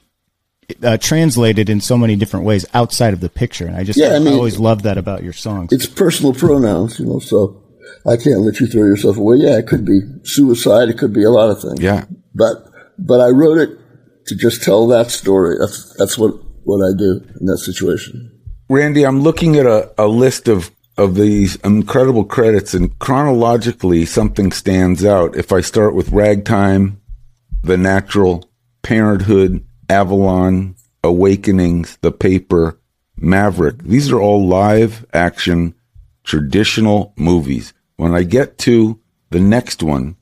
uh, 0.82 0.96
translated 0.98 1.68
in 1.68 1.80
so 1.80 1.96
many 1.96 2.16
different 2.16 2.46
ways 2.46 2.66
outside 2.74 3.12
of 3.12 3.20
the 3.20 3.28
picture. 3.28 3.66
And 3.66 3.76
I 3.76 3.84
just, 3.84 3.98
yeah, 3.98 4.14
I, 4.14 4.18
mean, 4.18 4.28
I 4.28 4.32
always 4.32 4.58
love 4.58 4.82
that 4.82 4.98
about 4.98 5.22
your 5.22 5.32
songs. 5.32 5.72
It's 5.72 5.86
personal 5.86 6.34
pronouns, 6.34 6.98
you 6.98 7.06
know, 7.06 7.18
so 7.18 7.62
I 8.04 8.16
can't 8.16 8.40
let 8.40 8.60
you 8.60 8.66
throw 8.66 8.84
yourself 8.84 9.16
away. 9.16 9.36
Yeah, 9.36 9.58
it 9.58 9.66
could 9.66 9.84
be 9.84 10.00
suicide. 10.24 10.88
It 10.88 10.98
could 10.98 11.12
be 11.12 11.24
a 11.24 11.30
lot 11.30 11.50
of 11.50 11.60
things. 11.60 11.80
Yeah. 11.80 12.04
But, 12.34 12.66
but 12.98 13.20
I 13.20 13.28
wrote 13.28 13.58
it 13.58 13.78
to 14.26 14.34
just 14.36 14.62
tell 14.62 14.86
that 14.88 15.10
story. 15.10 15.56
That's, 15.58 15.94
that's 15.94 16.18
what, 16.18 16.34
what 16.64 16.84
I 16.84 16.96
do 16.96 17.24
in 17.40 17.46
that 17.46 17.58
situation. 17.58 18.32
Randy, 18.68 19.06
I'm 19.06 19.20
looking 19.20 19.56
at 19.56 19.66
a, 19.66 19.92
a 19.96 20.08
list 20.08 20.48
of, 20.48 20.72
of 20.98 21.14
these 21.14 21.56
incredible 21.56 22.24
credits, 22.24 22.72
and 22.74 22.98
chronologically, 22.98 24.06
something 24.06 24.50
stands 24.50 25.04
out. 25.04 25.36
If 25.36 25.52
I 25.52 25.60
start 25.60 25.94
with 25.94 26.10
Ragtime, 26.10 27.00
The 27.62 27.76
Natural, 27.76 28.48
Parenthood, 28.82 29.65
Avalon, 29.88 30.74
Awakenings, 31.02 31.98
The 32.00 32.12
Paper, 32.12 32.78
Maverick, 33.16 33.82
these 33.82 34.10
are 34.12 34.20
all 34.20 34.46
live 34.46 35.06
action, 35.12 35.74
traditional 36.24 37.12
movies. 37.16 37.72
When 37.96 38.14
I 38.14 38.24
get 38.24 38.58
to 38.58 39.00
the 39.30 39.40
next 39.40 39.82
one, 39.82 40.16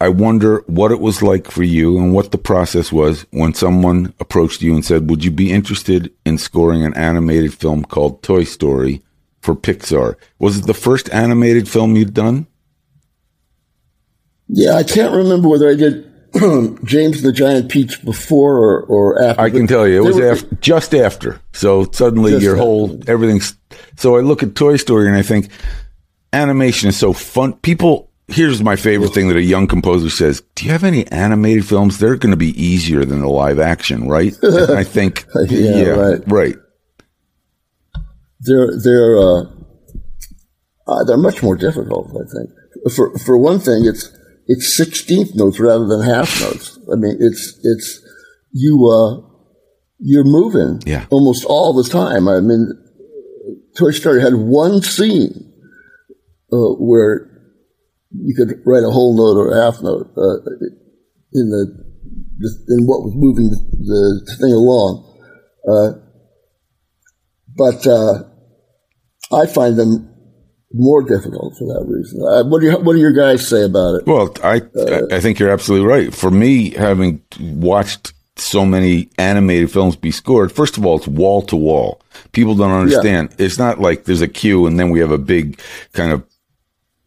I 0.00 0.10
wonder 0.10 0.62
what 0.66 0.92
it 0.92 1.00
was 1.00 1.22
like 1.22 1.50
for 1.50 1.64
you 1.64 1.98
and 1.98 2.12
what 2.12 2.30
the 2.30 2.38
process 2.38 2.92
was 2.92 3.26
when 3.30 3.54
someone 3.54 4.14
approached 4.20 4.62
you 4.62 4.74
and 4.74 4.84
said, 4.84 5.10
Would 5.10 5.24
you 5.24 5.32
be 5.32 5.50
interested 5.50 6.12
in 6.24 6.38
scoring 6.38 6.84
an 6.84 6.94
animated 6.94 7.52
film 7.54 7.84
called 7.84 8.22
Toy 8.22 8.44
Story 8.44 9.02
for 9.40 9.56
Pixar? 9.56 10.14
Was 10.38 10.58
it 10.58 10.66
the 10.66 10.74
first 10.74 11.10
animated 11.10 11.68
film 11.68 11.96
you'd 11.96 12.14
done? 12.14 12.46
Yeah, 14.46 14.74
I 14.74 14.84
can't 14.84 15.14
remember 15.14 15.48
whether 15.48 15.68
I 15.68 15.74
did 15.74 16.07
James 16.84 17.22
the 17.22 17.32
Giant 17.32 17.70
Peach 17.70 18.04
before 18.04 18.56
or, 18.56 18.82
or 18.82 19.22
after. 19.22 19.40
I 19.40 19.50
can 19.50 19.66
tell 19.66 19.86
you, 19.86 20.02
it 20.02 20.06
was 20.06 20.16
were, 20.16 20.32
after, 20.32 20.54
just 20.56 20.94
after. 20.94 21.40
So 21.52 21.90
suddenly 21.92 22.32
your 22.32 22.54
after. 22.54 22.56
whole, 22.56 23.00
everything's. 23.06 23.56
So 23.96 24.16
I 24.16 24.20
look 24.20 24.42
at 24.42 24.54
Toy 24.54 24.76
Story 24.76 25.08
and 25.08 25.16
I 25.16 25.22
think 25.22 25.48
animation 26.32 26.88
is 26.88 26.96
so 26.96 27.12
fun. 27.12 27.54
People 27.54 28.10
here's 28.28 28.62
my 28.62 28.76
favorite 28.76 29.14
thing 29.14 29.28
that 29.28 29.38
a 29.38 29.42
young 29.42 29.66
composer 29.66 30.10
says 30.10 30.42
do 30.54 30.66
you 30.66 30.70
have 30.70 30.84
any 30.84 31.06
animated 31.06 31.64
films 31.64 31.96
they're 31.96 32.14
going 32.14 32.30
to 32.30 32.36
be 32.36 32.50
easier 32.62 33.02
than 33.02 33.22
the 33.22 33.26
live 33.26 33.58
action 33.58 34.06
right 34.06 34.36
and 34.42 34.72
i 34.72 34.84
think 34.84 35.24
yeah, 35.48 35.76
yeah, 35.76 35.88
right 35.88 36.20
right 36.26 36.56
they're 38.40 38.78
they're 38.78 39.16
uh, 39.16 39.44
uh, 40.88 41.04
they're 41.04 41.18
much 41.18 41.42
more 41.42 41.56
difficult. 41.56 42.08
I 42.10 42.24
think 42.32 42.92
for 42.94 43.16
for 43.18 43.36
one 43.36 43.60
thing, 43.60 43.84
it's 43.84 44.10
it's 44.48 44.76
sixteenth 44.76 45.34
notes 45.34 45.60
rather 45.60 45.86
than 45.86 46.02
half 46.02 46.40
notes. 46.40 46.78
I 46.92 46.96
mean, 46.96 47.16
it's 47.20 47.58
it's 47.62 48.00
you 48.52 48.88
uh, 48.88 49.20
you're 50.00 50.24
moving 50.24 50.80
Yeah. 50.86 51.06
almost 51.10 51.44
all 51.44 51.72
the 51.74 51.88
time. 51.88 52.28
I 52.28 52.40
mean, 52.40 52.70
Toy 53.76 53.90
Story 53.92 54.20
had 54.20 54.34
one 54.34 54.82
scene 54.82 55.52
uh, 56.52 56.72
where 56.78 57.28
you 58.10 58.34
could 58.34 58.60
write 58.64 58.84
a 58.84 58.90
whole 58.90 59.14
note 59.16 59.38
or 59.38 59.50
a 59.52 59.62
half 59.62 59.82
note 59.82 60.06
uh, 60.16 60.38
in 61.32 61.50
the 61.50 61.84
in 62.68 62.86
what 62.86 63.02
was 63.02 63.12
moving 63.16 63.50
the, 63.50 63.58
the 64.26 64.36
thing 64.40 64.52
along. 64.52 65.04
Uh, 65.68 65.90
but 67.56 67.86
uh, 67.86 68.22
I 69.32 69.46
find 69.46 69.76
them 69.76 70.07
more 70.72 71.02
difficult 71.02 71.56
for 71.56 71.64
that 71.66 71.84
reason. 71.88 72.20
Uh, 72.22 72.44
what 72.44 72.60
do 72.60 72.66
you, 72.66 72.78
what 72.78 72.92
do 72.92 72.98
your 72.98 73.12
guys 73.12 73.46
say 73.48 73.62
about 73.64 73.94
it? 73.96 74.06
Well, 74.06 74.34
I 74.44 74.60
I 75.10 75.20
think 75.20 75.38
you're 75.38 75.50
absolutely 75.50 75.86
right. 75.86 76.14
For 76.14 76.30
me, 76.30 76.70
having 76.70 77.22
watched 77.40 78.12
so 78.36 78.64
many 78.64 79.08
animated 79.18 79.70
films 79.72 79.96
be 79.96 80.10
scored, 80.10 80.52
first 80.52 80.76
of 80.76 80.84
all, 80.86 80.96
it's 80.98 81.08
wall 81.08 81.42
to 81.42 81.56
wall. 81.56 82.00
People 82.32 82.54
don't 82.54 82.70
understand. 82.72 83.34
It's 83.38 83.58
not 83.58 83.80
like 83.80 84.04
there's 84.04 84.20
a 84.22 84.28
cue 84.28 84.66
and 84.66 84.78
then 84.78 84.90
we 84.90 85.00
have 85.00 85.10
a 85.10 85.18
big 85.18 85.60
kind 85.92 86.12
of 86.12 86.24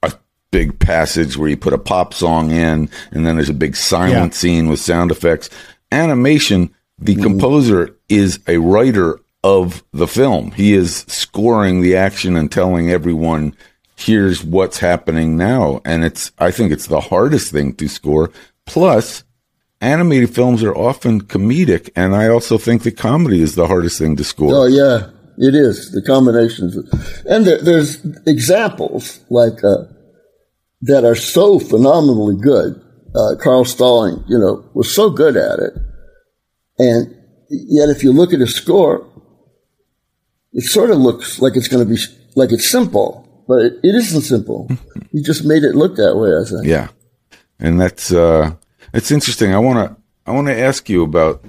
a 0.04 0.12
big 0.52 0.80
passage 0.80 1.38
where 1.38 1.48
you 1.50 1.56
put 1.56 1.74
a 1.74 1.78
pop 1.78 2.14
song 2.14 2.52
in 2.52 2.90
and 3.12 3.26
then 3.26 3.36
there's 3.36 3.50
a 3.50 3.54
big 3.54 3.76
silent 3.76 4.34
Yeah. 4.34 4.38
scene 4.38 4.68
with 4.70 4.80
sound 4.80 5.12
effects. 5.12 5.50
Animation, 5.92 6.74
the 7.00 7.16
composer 7.16 7.96
is 8.10 8.40
a 8.48 8.58
writer 8.58 9.20
of 9.44 9.84
the 9.92 10.08
film. 10.08 10.52
He 10.52 10.74
is 10.74 10.98
scoring 11.08 11.82
the 11.82 11.96
action 11.96 12.36
and 12.36 12.52
telling 12.52 12.90
everyone 12.90 13.56
here's 13.96 14.44
what's 14.44 14.80
happening 14.80 15.38
now. 15.38 15.82
And 15.86 16.04
it's, 16.04 16.32
I 16.40 16.52
think 16.52 16.72
it's 16.72 16.88
the 16.88 17.02
hardest 17.02 17.52
thing 17.52 17.74
to 17.76 17.88
score. 17.88 18.32
Plus, 18.66 19.24
animated 19.80 20.34
films 20.34 20.64
are 20.64 20.76
often 20.76 21.22
comedic. 21.22 21.90
And 21.96 22.16
I 22.16 22.28
also 22.28 22.58
think 22.58 22.84
the 22.84 22.92
comedy 22.92 23.42
is 23.42 23.56
the 23.56 23.68
hardest 23.68 23.98
thing 24.00 24.16
to 24.16 24.24
score. 24.24 24.54
Oh 24.54 24.66
yeah, 24.66 25.10
it 25.38 25.56
is 25.56 25.92
the 25.92 26.02
combinations, 26.02 26.78
and 27.26 27.46
there, 27.46 27.62
there's 27.62 28.06
examples 28.28 29.20
like 29.30 29.64
uh, 29.64 29.86
that 30.82 31.04
are 31.04 31.16
so 31.16 31.58
phenomenally 31.58 32.36
good. 32.40 32.80
Uh, 33.16 33.36
Carl 33.42 33.66
Stalling, 33.66 34.24
you 34.28 34.38
know, 34.38 34.70
was 34.74 34.94
so 34.94 35.10
good 35.10 35.36
at 35.36 35.60
it, 35.60 35.74
and 36.78 37.16
yet 37.50 37.90
if 37.90 38.04
you 38.04 38.14
look 38.14 38.34
at 38.34 38.40
his 38.40 38.54
score, 38.54 39.08
it 40.54 40.64
sort 40.64 40.92
of 40.92 40.98
looks 40.98 41.40
like 41.42 41.56
it's 41.56 41.68
going 41.68 41.88
to 41.88 41.94
be 41.94 42.00
like 42.36 42.52
it's 42.52 42.70
simple, 42.70 43.46
but 43.48 43.62
it, 43.62 43.74
it 43.84 43.96
isn't 43.96 44.22
simple. 44.22 44.70
he 45.12 45.22
just 45.22 45.46
made 45.46 45.64
it 45.64 45.76
look 45.76 45.96
that 45.96 46.16
way. 46.16 46.36
I 46.36 46.44
think. 46.44 46.66
Yeah. 46.68 46.90
And 47.60 47.80
that's, 47.80 48.12
uh, 48.12 48.56
it's 48.94 49.12
interesting. 49.12 49.54
I 49.54 49.60
want 49.60 49.88
to, 49.88 49.96
I 50.26 50.32
want 50.32 50.48
to 50.48 50.60
ask 50.60 50.90
you 50.90 51.04
about, 51.04 51.46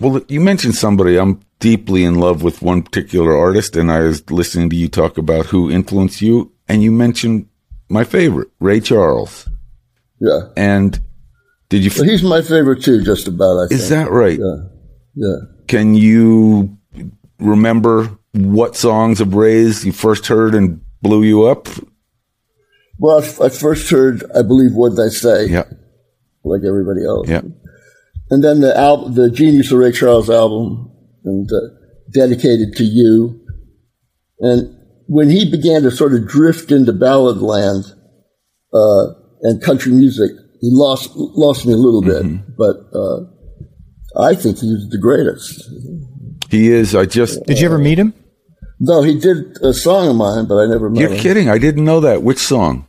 well, 0.00 0.20
you 0.28 0.40
mentioned 0.40 0.74
somebody 0.74 1.16
I'm 1.16 1.40
deeply 1.60 2.04
in 2.04 2.16
love 2.16 2.42
with 2.42 2.62
one 2.62 2.82
particular 2.82 3.36
artist 3.36 3.76
and 3.76 3.92
I 3.92 4.00
was 4.00 4.28
listening 4.30 4.70
to 4.70 4.76
you 4.76 4.88
talk 4.88 5.18
about 5.18 5.46
who 5.46 5.70
influenced 5.70 6.22
you 6.22 6.52
and 6.68 6.82
you 6.82 6.90
mentioned 6.90 7.48
my 7.88 8.04
favorite, 8.04 8.48
Ray 8.60 8.80
Charles. 8.80 9.48
Yeah, 10.20 10.48
And 10.56 11.00
did 11.70 11.84
you, 11.84 11.90
but 11.90 12.06
he's 12.06 12.22
my 12.22 12.42
favorite 12.42 12.82
too, 12.82 13.02
just 13.02 13.26
about. 13.28 13.64
I 13.64 13.68
think. 13.68 13.80
is 13.80 13.88
that 13.88 14.10
right? 14.10 14.38
Yeah, 14.38 14.56
yeah. 15.14 15.36
Can 15.66 15.94
you 15.94 16.76
remember 17.40 18.18
what 18.32 18.76
songs 18.76 19.20
of 19.20 19.34
Ray's 19.34 19.84
you 19.84 19.92
first 19.92 20.26
heard 20.26 20.54
and 20.54 20.80
blew 21.02 21.22
you 21.22 21.44
up? 21.44 21.68
Well, 22.98 23.18
I 23.42 23.48
first 23.48 23.90
heard, 23.90 24.22
I 24.36 24.42
believe, 24.42 24.72
what 24.74 24.90
Did 24.90 25.00
I 25.00 25.08
say. 25.08 25.46
Yeah. 25.46 25.64
like 26.44 26.62
everybody 26.66 27.04
else. 27.04 27.28
Yeah. 27.28 27.42
And 28.30 28.44
then 28.44 28.60
the 28.60 28.76
album, 28.76 29.14
the 29.14 29.30
Genius 29.30 29.72
of 29.72 29.78
Ray 29.78 29.90
Charles 29.90 30.30
album, 30.30 30.92
and 31.24 31.50
uh, 31.50 31.74
dedicated 32.12 32.76
to 32.76 32.84
you. 32.84 33.40
And 34.38 34.76
when 35.06 35.30
he 35.30 35.50
began 35.50 35.82
to 35.82 35.90
sort 35.90 36.14
of 36.14 36.28
drift 36.28 36.70
into 36.70 36.92
ballad 36.92 37.38
land 37.38 37.84
uh, 38.72 39.06
and 39.42 39.62
country 39.62 39.92
music, 39.92 40.30
he 40.60 40.68
lost 40.70 41.10
lost 41.14 41.66
me 41.66 41.72
a 41.72 41.76
little 41.76 42.02
bit. 42.02 42.56
But 42.56 42.76
uh, 42.94 44.22
I 44.22 44.34
think 44.34 44.58
he 44.58 44.70
was 44.70 44.88
the 44.90 44.98
greatest. 44.98 45.64
He 46.50 46.70
is. 46.70 46.94
I 46.94 47.06
just, 47.06 47.44
Did 47.46 47.60
you 47.60 47.66
ever 47.66 47.78
meet 47.78 47.98
him? 47.98 48.12
No, 48.78 49.02
he 49.02 49.18
did 49.18 49.56
a 49.62 49.72
song 49.74 50.08
of 50.08 50.16
mine, 50.16 50.46
but 50.46 50.56
I 50.56 50.66
never 50.66 50.88
met 50.90 50.96
him. 50.96 51.02
you're 51.08 51.16
him. 51.16 51.22
kidding. 51.22 51.48
I 51.50 51.58
didn't 51.58 51.84
know 51.84 52.00
that. 52.00 52.22
Which 52.22 52.38
song? 52.38 52.86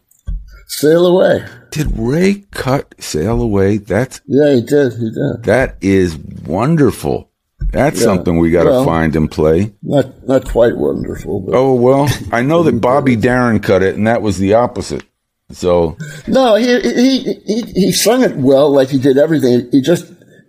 Sail 0.68 1.06
away. 1.06 1.46
Did 1.72 1.88
Ray 1.98 2.44
cut 2.52 2.96
Sail 3.00 3.42
Away? 3.42 3.78
That's 3.78 4.22
Yeah, 4.26 4.54
he 4.56 4.62
did. 4.62 4.94
He 4.94 5.10
did. 5.12 5.44
that 5.44 5.76
is 5.82 6.18
wonderful. 6.46 7.30
That's 7.72 8.00
Yeah. 8.00 8.06
something 8.06 8.38
we 8.40 8.52
got 8.52 8.64
to 8.64 8.70
Well- 8.72 8.86
find 8.86 9.16
and 9.16 9.30
play. 9.30 9.72
Not 9.84 10.28
not 10.28 10.50
quite 10.50 10.78
wonderful, 10.78 11.42
but 11.42 11.56
Oh 11.56 11.74
well, 11.76 12.10
I 12.32 12.42
know 12.42 12.64
that 12.64 12.80
Bobby 12.90 13.16
Darin 13.16 13.60
cut 13.60 13.84
it, 13.84 13.96
and 13.96 14.08
that 14.08 14.22
was 14.22 14.38
the 14.38 14.54
opposite. 14.54 15.04
So 15.52 15.98
No, 16.28 16.56
he, 16.56 16.80
he 16.82 17.20
he 17.46 17.62
he 17.74 17.92
sung 17.92 18.24
it 18.24 18.36
well, 18.38 18.70
like 18.74 18.90
he 18.90 18.98
did 18.98 19.18
everything. 19.18 19.68
He 19.72 19.82
just 19.82 20.06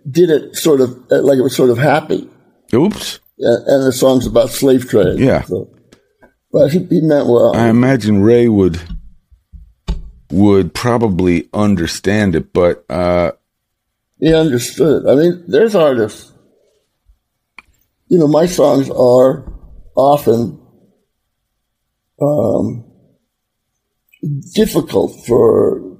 did 0.09 0.29
it 0.29 0.55
sort 0.55 0.79
of 0.81 0.89
uh, 1.11 1.21
like 1.21 1.37
it 1.37 1.43
was 1.43 1.55
sort 1.55 1.69
of 1.69 1.77
happy, 1.77 2.27
oops. 2.73 3.19
and, 3.39 3.67
and 3.67 3.87
the 3.87 3.91
song's 3.91 4.25
about 4.25 4.49
slave 4.49 4.89
trade. 4.89 5.19
Yeah. 5.19 5.43
so. 5.43 5.69
but 6.51 6.71
he, 6.71 6.79
he 6.85 7.01
meant 7.01 7.27
well. 7.27 7.55
I 7.55 7.69
imagine 7.69 8.21
Ray 8.21 8.47
would 8.47 8.81
would 10.31 10.73
probably 10.73 11.47
understand 11.53 12.35
it, 12.35 12.53
but 12.53 12.85
uh, 12.89 13.31
he 14.19 14.33
understood. 14.33 15.07
I 15.07 15.15
mean, 15.15 15.43
there's 15.47 15.75
artists. 15.75 16.31
You 18.07 18.19
know, 18.19 18.27
my 18.27 18.45
songs 18.45 18.89
are 18.89 19.51
often 19.95 20.59
um, 22.21 22.85
difficult 24.53 25.25
for 25.25 25.99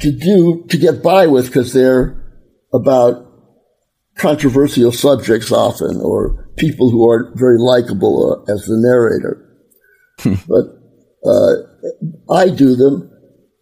to 0.00 0.12
do 0.12 0.66
to 0.68 0.76
get 0.76 1.02
by 1.02 1.26
with 1.26 1.46
because 1.46 1.72
they're 1.72 2.22
about 2.72 3.25
controversial 4.18 4.92
subjects 4.92 5.52
often 5.52 6.00
or 6.00 6.48
people 6.56 6.90
who 6.90 7.08
aren't 7.08 7.38
very 7.38 7.58
likable 7.58 8.44
uh, 8.48 8.52
as 8.52 8.64
the 8.64 8.76
narrator. 8.76 9.42
but 10.48 10.76
uh, 11.28 12.32
I 12.32 12.48
do 12.48 12.74
them 12.74 13.10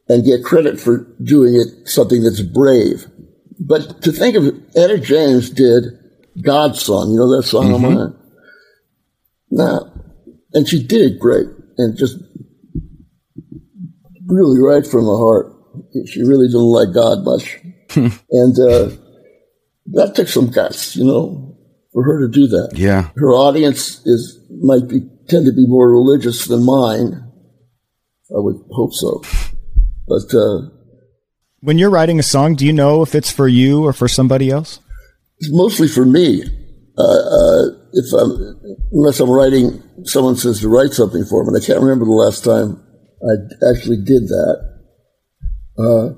and 0.09 0.24
get 0.24 0.44
credit 0.44 0.78
for 0.78 1.12
doing 1.22 1.55
it 1.55 1.88
something 1.88 2.22
that's 2.22 2.40
brave. 2.42 3.07
But 3.59 4.02
to 4.02 4.12
think 4.12 4.36
of 4.36 4.46
it, 4.46 4.55
Etta 4.76 4.98
James 4.98 5.50
did 5.50 5.84
God's 6.42 6.82
song, 6.82 7.11
you 7.11 7.16
know 7.16 7.36
that 7.36 7.44
song 7.44 7.72
of 7.72 7.80
mine? 7.80 8.14
Now, 9.50 9.92
and 10.52 10.68
she 10.68 10.84
did 10.84 11.12
it 11.12 11.18
great 11.18 11.46
and 11.78 11.96
just 11.96 12.16
really 14.26 14.61
right 14.61 14.86
from 14.86 15.05
the 15.05 15.16
heart. 15.16 15.52
She 16.07 16.22
really 16.22 16.46
didn't 16.46 16.61
like 16.61 16.92
God 16.92 17.24
much. 17.24 17.59
and 18.30 18.59
uh, 18.59 18.90
that 19.93 20.14
took 20.14 20.28
some 20.28 20.51
guts, 20.51 20.97
you 20.97 21.05
know, 21.05 21.57
for 21.93 22.03
her 22.05 22.26
to 22.26 22.32
do 22.32 22.47
that. 22.49 22.72
yeah, 22.74 23.11
Her 23.16 23.32
audience 23.32 24.05
is 24.07 24.39
might 24.62 24.89
be 24.89 25.01
tend 25.28 25.47
to 25.47 25.53
be 25.53 25.66
more 25.66 25.91
religious 25.91 26.47
than 26.47 26.64
mine. 26.64 27.20
I 28.30 28.41
would 28.41 28.57
hope 28.70 28.93
so. 28.93 29.22
But 30.07 30.35
uh, 30.35 30.68
When 31.61 31.78
you're 31.78 31.91
writing 31.91 32.18
a 32.18 32.22
song, 32.22 32.57
do 32.57 32.66
you 32.66 32.72
know 32.72 33.03
if 33.03 33.14
it's 33.14 33.30
for 33.30 33.49
you 33.49 33.85
or 33.85 33.93
for 33.93 34.09
somebody 34.09 34.51
else? 34.51 34.80
it's 35.39 35.51
mostly 35.53 35.89
for 35.89 36.05
me. 36.05 36.43
Uh, 36.97 37.03
uh, 37.03 37.62
if 37.93 38.12
I'm, 38.12 38.61
unless 38.93 39.18
I'm 39.20 39.30
writing, 39.30 39.82
someone 40.05 40.37
says 40.37 40.61
to 40.61 40.68
write 40.68 40.93
something 40.93 41.24
for 41.24 41.45
them, 41.45 41.53
and 41.55 41.62
I 41.62 41.66
can't 41.66 41.80
remember 41.80 42.05
the 42.05 42.12
last 42.12 42.45
time 42.45 42.80
I 43.22 43.32
actually 43.72 43.97
did 44.05 44.28
that. 44.28 44.80
Uh, 45.76 46.14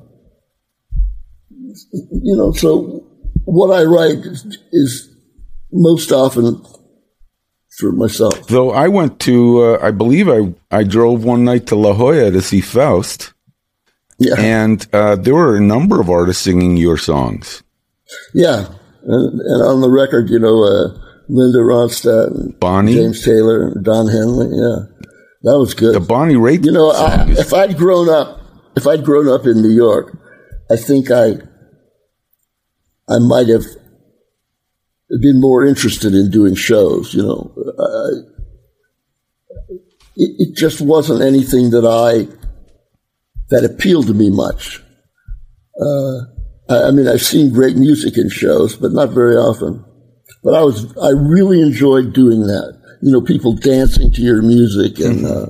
you 2.23 2.37
know, 2.37 2.53
so 2.53 2.96
what 3.47 3.71
I 3.75 3.83
write 3.85 4.19
is, 4.27 4.45
is 4.73 5.09
most 5.73 6.13
often 6.13 6.63
for 7.79 7.93
myself. 7.93 8.47
Though 8.49 8.71
I 8.73 8.89
went 8.89 9.19
to, 9.21 9.63
uh, 9.63 9.79
I 9.83 9.91
believe 9.91 10.29
I 10.29 10.55
I 10.71 10.85
drove 10.85 11.25
one 11.25 11.45
night 11.45 11.67
to 11.69 11.77
La 11.77 11.93
Jolla 11.95 12.31
to 12.31 12.41
see 12.41 12.61
Faust, 12.61 13.33
Yeah, 14.19 14.35
and 14.39 14.87
uh, 14.93 15.17
there 15.17 15.35
were 15.35 15.57
a 15.57 15.61
number 15.61 16.01
of 16.01 16.09
artists 16.11 16.43
singing 16.43 16.77
your 16.77 16.97
songs. 16.99 17.63
yeah, 18.35 18.69
and, 19.03 19.41
and 19.41 19.63
on 19.63 19.81
the 19.81 19.91
record, 19.91 20.31
you 20.31 20.39
know, 20.39 20.65
uh, 20.65 20.99
Linda 21.29 21.59
Ronstadt, 21.59 22.59
Bonnie? 22.61 22.95
James 22.95 23.25
Taylor, 23.25 23.75
Don 23.83 24.09
Henley. 24.09 24.47
Yeah, 24.57 24.87
that 25.43 25.59
was 25.59 25.75
good. 25.75 25.95
The 25.95 26.01
Bonnie 26.01 26.35
Raitt 26.35 26.65
You 26.65 26.73
know, 26.73 26.91
I, 26.93 27.27
if 27.31 27.53
I'd 27.53 27.77
grown 27.77 28.09
up, 28.09 28.41
if 28.77 28.87
I'd 28.87 29.05
grown 29.05 29.29
up 29.29 29.45
in 29.47 29.61
New 29.61 29.75
York, 29.75 30.17
I 30.71 30.77
think 30.77 31.11
I, 31.11 31.35
I 33.09 33.19
might 33.19 33.49
have 33.49 33.65
been 35.21 35.41
more 35.41 35.65
interested 35.65 36.15
in 36.15 36.31
doing 36.31 36.55
shows. 36.55 37.15
You 37.15 37.23
know, 37.23 37.53
I, 37.79 38.09
it, 40.17 40.31
it 40.39 40.57
just 40.57 40.81
wasn't 40.81 41.23
anything 41.23 41.71
that 41.71 41.85
I 41.87 42.27
that 43.51 43.65
appealed 43.65 44.09
to 44.09 44.15
me 44.15 44.31
much. 44.31 44.83
Uh, 45.81 46.19
I, 46.69 46.89
I 46.89 46.91
mean, 46.91 47.07
I've 47.07 47.23
seen 47.23 47.53
great 47.53 47.77
music 47.77 48.17
in 48.17 48.29
shows, 48.29 48.77
but 48.77 48.93
not 48.93 49.11
very 49.11 49.37
often. 49.37 49.85
But 50.43 50.55
I 50.55 50.63
was 50.63 50.97
I 50.99 51.11
really 51.11 51.61
enjoyed 51.61 52.13
doing 52.13 52.41
that. 52.43 52.77
You 53.03 53.13
know, 53.13 53.21
people 53.21 53.53
dancing 53.55 54.11
to 54.13 54.23
your 54.23 54.43
music 54.43 54.99
and 54.99 55.27
uh, 55.27 55.47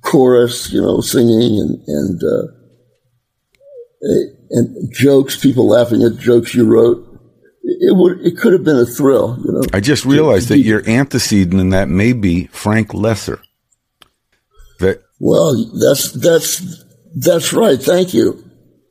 chorus, 0.00 0.72
you 0.72 0.80
know, 0.80 1.00
singing 1.00 1.60
and 1.60 1.82
and 1.86 2.22
uh, 2.24 2.46
and 4.52 4.92
jokes, 4.92 5.36
people 5.36 5.68
laughing 5.68 6.02
at 6.02 6.18
jokes 6.18 6.54
you 6.54 6.64
wrote. 6.64 7.08
It 7.64 7.96
would 7.96 8.20
it 8.26 8.36
could 8.38 8.52
have 8.52 8.64
been 8.64 8.78
a 8.78 8.86
thrill, 8.86 9.38
you 9.44 9.52
know. 9.52 9.62
I 9.72 9.80
just 9.80 10.04
realized 10.04 10.48
that 10.48 10.58
your 10.58 10.88
antecedent 10.88 11.60
in 11.60 11.70
that 11.70 11.88
may 11.88 12.12
be 12.12 12.46
Frank 12.46 12.88
Loesser. 12.88 13.40
That 14.80 15.02
well, 15.20 15.54
that's 15.80 16.12
that's 16.12 16.84
that's 17.14 17.52
right. 17.52 17.80
Thank 17.80 18.14
you. 18.14 18.44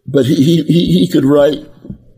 But 0.08 0.26
he 0.26 0.64
he 0.64 0.86
he 1.00 1.10
could 1.12 1.26
write 1.26 1.60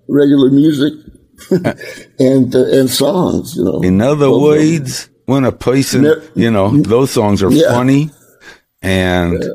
regular 0.07 0.49
music 0.49 0.93
and 2.19 2.55
uh, 2.55 2.65
and 2.65 2.89
songs, 2.89 3.55
you 3.55 3.63
know. 3.63 3.81
In 3.81 4.01
other 4.01 4.31
words, 4.31 5.09
when 5.25 5.45
a 5.45 5.51
person, 5.51 6.05
you 6.35 6.51
know, 6.51 6.77
those 6.81 7.11
songs 7.11 7.41
are 7.41 7.51
yeah. 7.51 7.69
funny 7.69 8.09
and 8.81 9.41
yeah. 9.41 9.49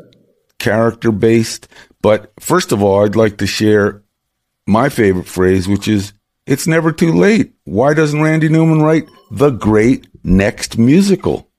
character 0.57 1.11
based. 1.11 1.67
But 2.01 2.31
first 2.39 2.71
of 2.71 2.81
all, 2.81 3.03
I'd 3.03 3.15
like 3.15 3.37
to 3.37 3.47
share 3.47 4.03
my 4.65 4.89
favorite 4.89 5.27
phrase, 5.27 5.67
which 5.67 5.87
is 5.87 6.13
it's 6.45 6.67
never 6.67 6.91
too 6.91 7.11
late. 7.11 7.53
Why 7.65 7.93
doesn't 7.93 8.21
Randy 8.21 8.49
Newman 8.49 8.81
write 8.81 9.07
the 9.31 9.49
great 9.49 10.07
next 10.23 10.77
musical? 10.77 11.49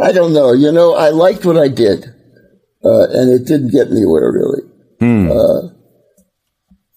I 0.00 0.12
don't 0.12 0.32
know. 0.32 0.52
You 0.52 0.72
know, 0.72 0.94
I 0.94 1.10
liked 1.10 1.44
what 1.44 1.56
I 1.56 1.68
did, 1.68 2.04
uh, 2.84 3.08
and 3.10 3.30
it 3.30 3.46
didn't 3.46 3.70
get 3.70 3.88
anywhere 3.88 4.32
really. 4.32 4.62
Hmm. 5.00 5.30
Uh, 5.30 5.68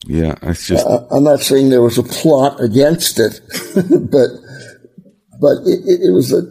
yeah, 0.06 0.36
it's 0.44 0.68
just. 0.68 0.86
Uh, 0.86 1.06
I'm 1.12 1.24
not 1.24 1.42
saying 1.42 1.70
there 1.70 1.82
was 1.82 1.98
a 1.98 2.04
plot 2.04 2.62
against 2.62 3.20
it, 3.20 3.42
but 3.76 4.30
but 5.40 5.58
it, 5.66 6.02
it 6.02 6.14
was 6.14 6.32
a 6.32 6.44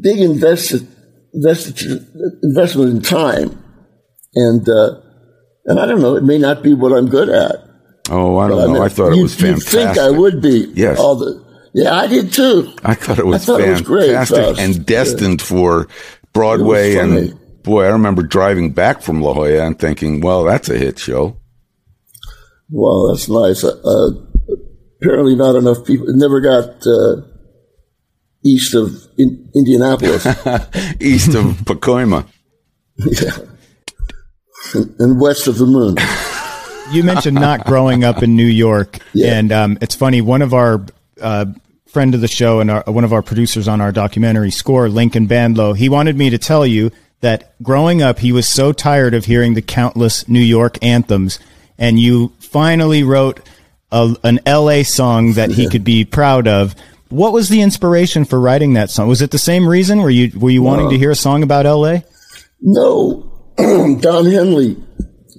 big 0.00 0.18
investment 0.18 0.88
investment 1.34 2.96
in 2.96 3.02
time, 3.02 3.62
and 4.34 4.68
uh, 4.68 5.00
and 5.66 5.80
I 5.80 5.86
don't 5.86 6.00
know. 6.00 6.16
It 6.16 6.24
may 6.24 6.38
not 6.38 6.62
be 6.62 6.74
what 6.74 6.92
I'm 6.92 7.08
good 7.08 7.28
at. 7.28 7.56
Oh, 8.10 8.38
I 8.38 8.48
don't 8.48 8.58
know. 8.58 8.64
I, 8.64 8.72
mean, 8.72 8.82
I 8.82 8.88
thought 8.88 9.12
it 9.12 9.22
was 9.22 9.34
fantastic. 9.34 9.72
You 9.72 9.86
think 9.86 9.98
I 9.98 10.10
would 10.10 10.42
be? 10.42 10.72
Yes. 10.74 10.98
All 10.98 11.16
the 11.16 11.42
yeah, 11.74 11.94
I 11.94 12.06
did 12.06 12.32
too. 12.32 12.72
I 12.84 12.94
thought 12.94 13.18
it 13.18 13.26
was 13.26 13.44
thought 13.44 13.60
fantastic 13.60 14.38
it 14.38 14.48
was 14.48 14.58
and 14.58 14.84
destined 14.84 15.40
yeah. 15.40 15.46
for 15.46 15.88
Broadway. 16.32 16.96
And 16.96 17.38
boy, 17.62 17.84
I 17.84 17.88
remember 17.88 18.22
driving 18.22 18.72
back 18.72 19.02
from 19.02 19.22
La 19.22 19.32
Jolla 19.32 19.66
and 19.66 19.78
thinking, 19.78 20.20
well, 20.20 20.44
that's 20.44 20.68
a 20.68 20.76
hit 20.76 20.98
show. 20.98 21.38
Well, 22.68 23.08
that's 23.08 23.28
nice. 23.28 23.64
Uh, 23.64 23.80
uh, 23.84 24.10
apparently, 25.00 25.34
not 25.34 25.56
enough 25.56 25.84
people. 25.86 26.08
It 26.08 26.16
never 26.16 26.40
got 26.40 26.86
uh, 26.86 27.22
east 28.44 28.74
of 28.74 28.94
in- 29.18 29.50
Indianapolis, 29.54 30.26
east 31.00 31.34
of 31.34 31.44
Pacoima. 31.64 32.26
yeah, 32.96 33.38
and, 34.74 34.94
and 34.98 35.20
west 35.20 35.46
of 35.46 35.58
the 35.58 35.66
moon. 35.66 35.96
You 36.90 37.02
mentioned 37.04 37.36
not 37.36 37.64
growing 37.64 38.04
up 38.04 38.22
in 38.22 38.36
New 38.36 38.44
York, 38.44 38.98
yeah. 39.14 39.34
and 39.34 39.52
um, 39.52 39.78
it's 39.80 39.94
funny. 39.94 40.20
One 40.20 40.42
of 40.42 40.52
our 40.52 40.84
uh, 41.20 41.46
friend 41.86 42.14
of 42.14 42.20
the 42.20 42.28
show 42.28 42.60
and 42.60 42.70
our, 42.70 42.82
one 42.86 43.04
of 43.04 43.12
our 43.12 43.22
producers 43.22 43.68
on 43.68 43.80
our 43.80 43.92
documentary 43.92 44.50
score, 44.50 44.88
Lincoln 44.88 45.28
Bandlow, 45.28 45.76
he 45.76 45.88
wanted 45.88 46.16
me 46.16 46.30
to 46.30 46.38
tell 46.38 46.66
you 46.66 46.90
that 47.20 47.54
growing 47.62 48.02
up, 48.02 48.18
he 48.18 48.32
was 48.32 48.48
so 48.48 48.72
tired 48.72 49.14
of 49.14 49.24
hearing 49.24 49.54
the 49.54 49.62
countless 49.62 50.28
New 50.28 50.40
York 50.40 50.76
anthems, 50.82 51.38
and 51.78 51.98
you 51.98 52.32
finally 52.40 53.02
wrote 53.02 53.40
a, 53.90 54.14
an 54.24 54.40
LA 54.46 54.82
song 54.82 55.34
that 55.34 55.50
he 55.50 55.68
could 55.68 55.84
be 55.84 56.04
proud 56.04 56.48
of. 56.48 56.74
What 57.12 57.32
was 57.32 57.48
the 57.48 57.60
inspiration 57.60 58.24
for 58.24 58.40
writing 58.40 58.72
that 58.72 58.90
song? 58.90 59.08
Was 59.08 59.22
it 59.22 59.30
the 59.30 59.38
same 59.38 59.68
reason? 59.68 60.00
Were 60.00 60.10
you 60.10 60.32
were 60.38 60.50
you 60.50 60.62
wanting 60.62 60.90
to 60.90 60.98
hear 60.98 61.10
a 61.10 61.16
song 61.16 61.42
about 61.42 61.66
LA? 61.66 62.00
No, 62.60 63.30
Don 63.56 64.24
Henley 64.24 64.82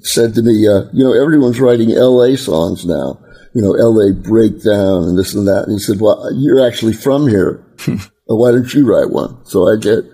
said 0.01 0.35
to 0.35 0.41
me, 0.41 0.67
uh, 0.67 0.85
"You 0.93 1.03
know, 1.03 1.13
everyone's 1.13 1.59
writing 1.59 1.89
LA 1.89 2.35
songs 2.35 2.85
now." 2.85 3.19
you 3.53 3.61
know, 3.61 3.71
LA 3.71 4.13
breakdown 4.13 5.03
and 5.03 5.17
this 5.17 5.33
and 5.33 5.47
that. 5.47 5.65
And 5.67 5.73
he 5.73 5.79
said, 5.79 5.99
well, 5.99 6.27
you're 6.33 6.65
actually 6.65 6.93
from 6.93 7.27
here. 7.27 7.63
why 8.25 8.51
don't 8.51 8.73
you 8.73 8.85
write 8.85 9.11
one? 9.11 9.45
So 9.45 9.71
I 9.71 9.77
did. 9.79 10.05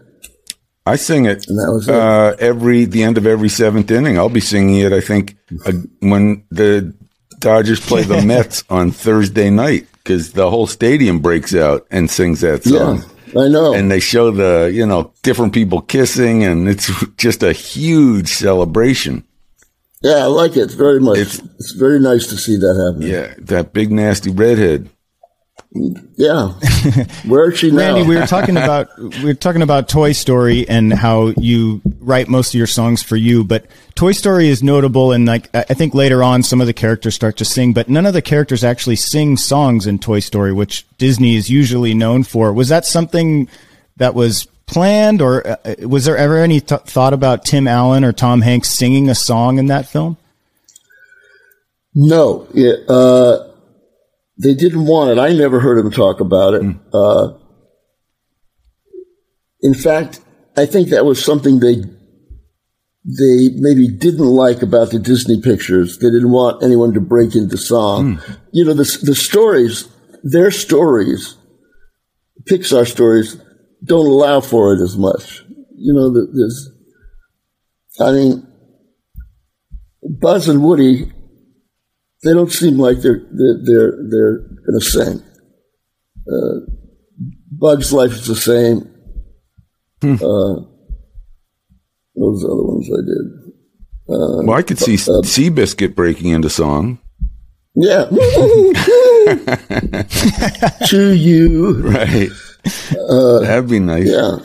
I 0.86 0.96
sing 0.96 1.26
it, 1.26 1.46
and 1.48 1.58
that 1.60 1.72
was 1.72 1.88
it. 1.88 1.94
Uh, 1.94 2.36
every 2.40 2.86
the 2.86 3.04
end 3.04 3.18
of 3.18 3.28
every 3.28 3.50
seventh 3.50 3.92
inning. 3.92 4.18
I'll 4.18 4.28
be 4.28 4.40
singing 4.40 4.80
it. 4.80 4.92
I 4.92 5.02
think 5.02 5.38
uh, 5.66 5.74
when 6.00 6.46
the 6.50 6.96
Dodgers 7.38 7.80
play 7.80 8.04
the 8.04 8.22
Mets 8.26 8.64
on 8.70 8.92
Thursday 8.92 9.50
night 9.50 9.88
because 10.04 10.34
the 10.34 10.50
whole 10.50 10.68
stadium 10.68 11.20
breaks 11.20 11.54
out 11.54 11.86
and 11.92 12.10
sings 12.10 12.42
that 12.42 12.64
song. 12.64 13.04
Yeah, 13.34 13.42
I 13.42 13.48
know. 13.48 13.74
And 13.74 13.92
they 13.92 14.00
show 14.00 14.32
the 14.32 14.72
you 14.74 14.86
know 14.86 15.14
different 15.24 15.54
people 15.54 15.82
kissing, 15.82 16.44
and 16.44 16.68
it's 16.68 16.92
just 17.18 17.44
a 17.44 17.54
huge 17.54 18.30
celebration. 18.30 19.24
Yeah, 20.02 20.18
I 20.18 20.26
like 20.26 20.56
it 20.56 20.72
very 20.72 21.02
much. 21.02 21.18
It's, 21.18 21.40
it's 21.40 21.72
very 21.74 22.00
nice 22.00 22.28
to 22.28 22.38
see 22.38 22.56
that 22.56 22.92
happen. 22.92 23.08
Yeah, 23.08 23.34
that 23.40 23.74
big 23.74 23.92
nasty 23.92 24.32
redhead. 24.32 24.90
Yeah, 26.16 26.54
where 27.28 27.52
is 27.52 27.60
she 27.60 27.72
now? 27.72 27.78
Randy, 27.78 28.08
we 28.08 28.16
were 28.16 28.26
talking 28.28 28.58
about 28.58 28.88
we 28.98 29.26
were 29.26 29.34
talking 29.34 29.62
about 29.62 29.88
Toy 29.88 30.14
Story 30.14 30.68
and 30.68 30.92
how 30.92 31.28
you 31.38 31.82
write 32.00 32.28
most 32.28 32.54
of 32.54 32.58
your 32.58 32.68
songs 32.68 33.04
for 33.04 33.16
you, 33.16 33.44
but 33.44 33.66
Toy 33.96 34.12
Story 34.14 34.48
is 34.48 34.64
notable 34.64 35.12
and 35.12 35.26
like 35.26 35.50
I 35.54 35.64
think 35.64 35.94
later 35.94 36.24
on 36.24 36.42
some 36.44 36.60
of 36.60 36.68
the 36.68 36.74
characters 36.74 37.16
start 37.16 37.38
to 37.38 37.46
sing, 37.46 37.74
but 37.74 37.88
none 37.90 38.06
of 38.06 38.14
the 38.14 38.22
characters 38.22 38.64
actually 38.64 38.96
sing 38.96 39.38
songs 39.38 39.86
in 39.86 40.00
Toy 40.00 40.20
Story, 40.20 40.54
which 40.54 40.88
Disney 40.98 41.36
is 41.36 41.50
usually 41.50 41.94
known 41.94 42.24
for. 42.24 42.52
Was 42.52 42.70
that 42.70 42.86
something 42.86 43.48
that 43.98 44.16
was 44.16 44.48
planned, 44.66 45.22
or 45.22 45.46
uh, 45.46 45.58
was 45.82 46.06
there 46.06 46.18
ever 46.18 46.38
any 46.38 46.62
th- 46.62 46.82
thought 46.82 47.14
about 47.14 47.46
Tim 47.46 47.68
Allen 47.68 48.04
or 48.04 48.12
Tom 48.14 48.42
Hanks 48.42 48.70
singing 48.70 49.10
a 49.10 49.16
song 49.16 49.60
in 49.60 49.68
that 49.68 49.88
film? 49.88 50.18
No, 51.96 52.48
it, 52.54 52.88
uh, 52.90 53.49
they 54.42 54.54
didn't 54.54 54.86
want 54.86 55.12
it. 55.12 55.20
I 55.20 55.34
never 55.34 55.60
heard 55.60 55.78
him 55.78 55.92
talk 55.92 56.20
about 56.20 56.54
it. 56.54 56.62
Mm. 56.62 56.80
Uh, 56.94 57.38
in 59.62 59.74
fact, 59.74 60.22
I 60.58 60.66
think 60.66 60.90
that 60.90 61.06
was 61.06 61.24
something 61.24 61.60
they 61.60 61.84
they 63.06 63.50
maybe 63.56 63.88
didn't 63.88 64.28
like 64.28 64.62
about 64.62 64.92
the 64.92 65.00
Disney 65.00 65.42
pictures. 65.42 65.98
They 65.98 66.10
didn't 66.10 66.32
want 66.32 66.64
anyone 66.64 66.94
to 66.94 67.02
break 67.02 67.36
into 67.36 67.58
song. 67.58 68.18
Mm. 68.18 68.38
You 68.52 68.66
know, 68.66 68.74
the 68.74 69.00
the 69.04 69.16
stories, 69.16 69.90
their 70.24 70.52
stories, 70.52 71.36
Pixar 72.50 72.88
stories 72.88 73.38
don't 73.84 74.08
allow 74.08 74.42
for 74.42 74.74
it 74.74 74.82
as 74.82 74.98
much. 74.98 75.44
You 75.76 75.94
know, 75.94 76.12
there's, 76.12 76.72
I 78.00 78.12
mean, 78.12 78.48
Buzz 80.04 80.50
and 80.50 80.64
Woody, 80.64 81.12
they 82.24 82.34
don't 82.34 82.52
seem 82.52 82.78
like 82.78 83.02
they're 83.02 83.26
they're 83.32 83.60
they're, 83.64 83.94
they're 84.10 84.38
going 84.40 84.80
to 84.80 84.82
sing. 84.82 85.24
Uh, 86.32 86.60
Bug's 87.52 87.92
Life 87.94 88.12
is 88.12 88.28
the 88.28 88.36
same. 88.36 88.82
Hmm. 90.02 90.16
Uh, 90.16 90.66
those 92.16 92.44
other 92.44 92.64
ones 92.64 92.90
I 92.92 93.02
did. 93.06 93.54
Uh, 94.10 94.44
well, 94.44 94.58
I 94.58 94.62
could 94.62 94.80
see 94.80 94.96
uh, 94.96 95.22
Seabiscuit 95.22 95.96
breaking 95.96 96.32
into 96.32 96.50
song. 96.50 97.00
Yeah. 97.76 98.06
to 100.88 101.14
you. 101.14 101.82
Right. 101.82 102.30
Uh, 103.10 103.40
That'd 103.40 103.70
be 103.70 103.80
nice. 103.80 104.08
Yeah. 104.08 104.38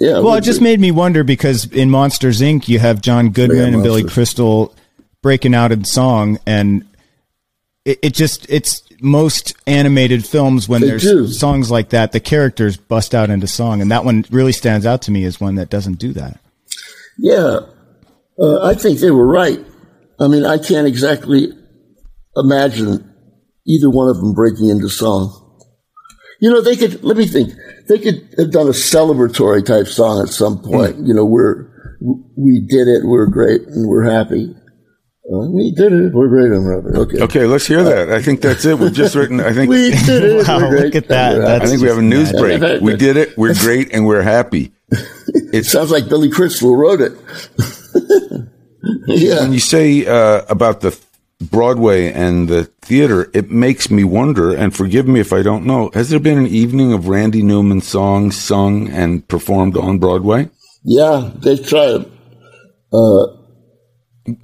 Yeah. 0.00 0.20
Well, 0.20 0.34
it 0.34 0.40
just 0.40 0.60
be. 0.60 0.64
made 0.64 0.80
me 0.80 0.90
wonder 0.90 1.22
because 1.22 1.66
in 1.66 1.90
Monsters 1.90 2.40
Inc., 2.40 2.68
you 2.68 2.78
have 2.78 3.00
John 3.00 3.30
Goodman 3.30 3.58
yeah, 3.58 3.74
and 3.74 3.82
Billy 3.82 4.04
Crystal 4.04 4.74
breaking 5.22 5.54
out 5.54 5.72
in 5.72 5.84
song, 5.84 6.38
and 6.46 6.86
it, 7.84 7.98
it 8.02 8.14
just 8.14 8.46
it's 8.50 8.82
most 9.00 9.54
animated 9.66 10.24
films 10.24 10.68
when 10.68 10.80
they 10.80 10.88
there's 10.88 11.02
do. 11.02 11.26
songs 11.26 11.70
like 11.70 11.90
that, 11.90 12.12
the 12.12 12.20
characters 12.20 12.76
bust 12.76 13.14
out 13.14 13.30
into 13.30 13.46
song, 13.46 13.80
and 13.80 13.90
that 13.90 14.04
one 14.04 14.24
really 14.30 14.52
stands 14.52 14.86
out 14.86 15.02
to 15.02 15.10
me 15.10 15.24
as 15.24 15.40
one 15.40 15.56
that 15.56 15.70
doesn't 15.70 15.98
do 15.98 16.12
that. 16.12 16.40
Yeah, 17.18 17.60
uh, 18.38 18.62
I 18.62 18.74
think 18.74 19.00
they 19.00 19.10
were 19.10 19.26
right. 19.26 19.60
I 20.18 20.28
mean, 20.28 20.44
I 20.44 20.58
can't 20.58 20.86
exactly 20.86 21.48
imagine 22.36 23.12
either 23.66 23.90
one 23.90 24.08
of 24.08 24.16
them 24.16 24.32
breaking 24.32 24.68
into 24.68 24.88
song. 24.88 25.40
You 26.40 26.50
know, 26.50 26.60
they 26.60 26.76
could, 26.76 27.02
let 27.02 27.16
me 27.16 27.26
think, 27.26 27.52
they 27.88 27.98
could 27.98 28.34
have 28.38 28.50
done 28.50 28.66
a 28.66 28.70
celebratory 28.70 29.64
type 29.64 29.86
song 29.86 30.22
at 30.22 30.28
some 30.28 30.60
point. 30.60 30.96
Mm. 30.96 31.06
You 31.06 31.14
know, 31.14 31.24
we're, 31.24 31.70
we 32.36 32.60
did 32.68 32.88
it, 32.88 33.04
we're 33.04 33.26
great, 33.26 33.62
and 33.62 33.88
we're 33.88 34.04
happy. 34.04 34.54
Uh, 35.32 35.48
we 35.48 35.72
did 35.72 35.92
it. 35.92 36.12
We're 36.12 36.28
great 36.28 36.52
on 36.52 36.64
rubber. 36.64 36.96
Okay. 36.98 37.20
Okay, 37.22 37.46
let's 37.46 37.66
hear 37.66 37.82
that. 37.82 38.10
I 38.10 38.20
think 38.20 38.42
that's 38.42 38.64
it. 38.66 38.78
We've 38.78 38.92
just 38.92 39.14
written. 39.14 39.40
I 39.40 39.54
think. 39.54 39.70
We 39.70 39.90
did 39.90 40.22
it. 40.22 40.46
Wow, 40.46 40.58
We're 40.68 40.80
look 40.80 40.94
at 40.94 41.08
that. 41.08 41.38
We're 41.38 41.46
I 41.46 41.66
think 41.66 41.80
we 41.80 41.88
have 41.88 41.96
a 41.98 42.02
news 42.02 42.32
mad. 42.32 42.40
break. 42.40 42.82
We 42.82 42.94
did 42.96 43.16
it. 43.16 43.36
We're 43.38 43.54
great 43.54 43.92
and 43.94 44.06
we're 44.06 44.22
happy. 44.22 44.72
It 45.52 45.66
sounds 45.66 45.92
like 45.92 46.08
Billy 46.08 46.30
Crystal 46.30 46.76
wrote 46.76 47.00
it. 47.00 47.12
yeah. 49.06 49.40
When 49.42 49.52
you 49.52 49.60
say 49.60 50.04
uh, 50.04 50.42
about 50.48 50.80
the 50.80 50.98
Broadway 51.40 52.12
and 52.12 52.48
the 52.48 52.64
theater, 52.82 53.30
it 53.32 53.50
makes 53.50 53.88
me 53.88 54.02
wonder. 54.02 54.52
And 54.52 54.74
forgive 54.74 55.06
me 55.06 55.20
if 55.20 55.32
I 55.32 55.42
don't 55.42 55.64
know. 55.64 55.90
Has 55.94 56.10
there 56.10 56.18
been 56.18 56.38
an 56.38 56.48
evening 56.48 56.92
of 56.92 57.06
Randy 57.06 57.42
Newman 57.42 57.82
songs 57.82 58.36
sung 58.36 58.88
and 58.88 59.26
performed 59.28 59.76
on 59.76 59.98
Broadway? 60.00 60.50
Yeah, 60.82 61.30
they 61.36 61.56
tried 61.56 62.04
uh, 62.92 63.26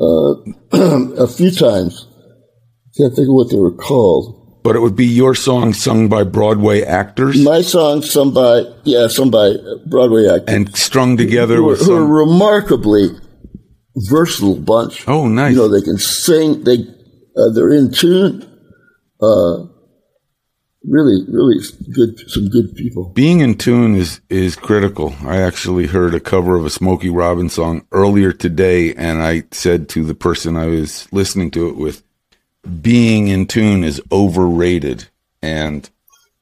uh, 0.00 0.34
a 1.22 1.28
few 1.28 1.50
times. 1.50 2.06
Can't 2.96 3.14
think 3.14 3.28
of 3.28 3.34
what 3.34 3.50
they 3.50 3.56
were 3.58 3.74
called. 3.74 4.36
But 4.62 4.76
it 4.76 4.80
would 4.80 4.96
be 4.96 5.06
your 5.06 5.34
song 5.34 5.72
sung 5.72 6.08
by 6.08 6.22
Broadway 6.22 6.82
actors 6.82 7.42
My 7.42 7.62
song, 7.62 8.02
sung 8.02 8.34
by 8.34 8.64
yeah, 8.84 9.06
some 9.08 9.30
by 9.30 9.54
Broadway 9.86 10.26
actors 10.28 10.54
and 10.54 10.76
strung 10.76 11.16
together 11.16 11.56
who, 11.56 11.64
with 11.64 11.78
who 11.80 11.94
are 11.94 12.00
some. 12.00 12.10
remarkably 12.10 13.08
versatile 14.10 14.56
bunch. 14.56 15.08
Oh, 15.08 15.28
nice. 15.28 15.52
You 15.52 15.58
know, 15.58 15.68
they 15.68 15.80
can 15.82 15.96
sing. 15.96 16.64
They 16.64 16.78
uh, 17.38 17.50
they're 17.54 17.72
in 17.72 17.90
tune. 17.90 18.42
Uh, 19.20 19.64
really, 20.84 21.24
really 21.28 21.60
good. 21.94 22.18
Some 22.30 22.48
good 22.48 22.74
people. 22.74 23.10
Being 23.10 23.40
in 23.40 23.56
tune 23.56 23.94
is 23.96 24.20
is 24.28 24.56
critical. 24.56 25.14
I 25.24 25.38
actually 25.38 25.86
heard 25.86 26.14
a 26.14 26.20
cover 26.20 26.56
of 26.56 26.64
a 26.64 26.70
Smokey 26.70 27.10
Robinson 27.10 27.50
song 27.50 27.86
earlier 27.92 28.32
today, 28.32 28.94
and 28.94 29.22
I 29.22 29.44
said 29.50 29.88
to 29.90 30.04
the 30.04 30.14
person 30.14 30.56
I 30.56 30.66
was 30.66 31.08
listening 31.12 31.50
to 31.52 31.68
it 31.68 31.76
with, 31.76 32.02
"Being 32.80 33.28
in 33.28 33.46
tune 33.46 33.84
is 33.84 34.00
overrated," 34.12 35.08
and 35.42 35.88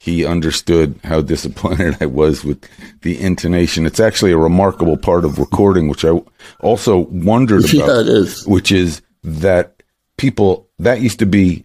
he 0.00 0.24
understood 0.24 0.94
how 1.04 1.20
disappointed 1.20 1.96
I 2.00 2.06
was 2.06 2.44
with 2.44 2.64
the 3.02 3.20
intonation. 3.20 3.84
It's 3.86 4.00
actually 4.00 4.32
a 4.32 4.38
remarkable 4.38 4.96
part 4.96 5.24
of 5.24 5.38
recording, 5.38 5.88
which 5.88 6.04
I 6.04 6.20
also 6.60 6.98
wondered 7.10 7.64
about, 7.74 8.06
Yeah, 8.06 8.12
is. 8.12 8.46
which 8.46 8.70
is 8.70 9.02
that 9.24 9.82
people 10.16 10.68
that 10.78 11.00
used 11.00 11.18
to 11.18 11.26
be 11.26 11.64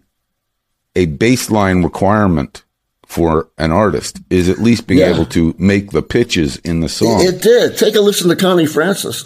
a 0.96 1.06
baseline 1.06 1.82
requirement 1.84 2.62
for 3.06 3.48
an 3.58 3.70
artist 3.72 4.20
is 4.30 4.48
at 4.48 4.58
least 4.58 4.86
being 4.86 5.00
Yeah. 5.00 5.14
able 5.14 5.26
to 5.26 5.54
make 5.58 5.90
the 5.92 6.02
pitches 6.02 6.56
in 6.58 6.80
the 6.80 6.88
song. 6.88 7.20
It 7.22 7.42
did. 7.42 7.76
Take 7.76 7.94
a 7.94 8.00
listen 8.00 8.28
to 8.28 8.36
Connie 8.36 8.66
Francis. 8.66 9.24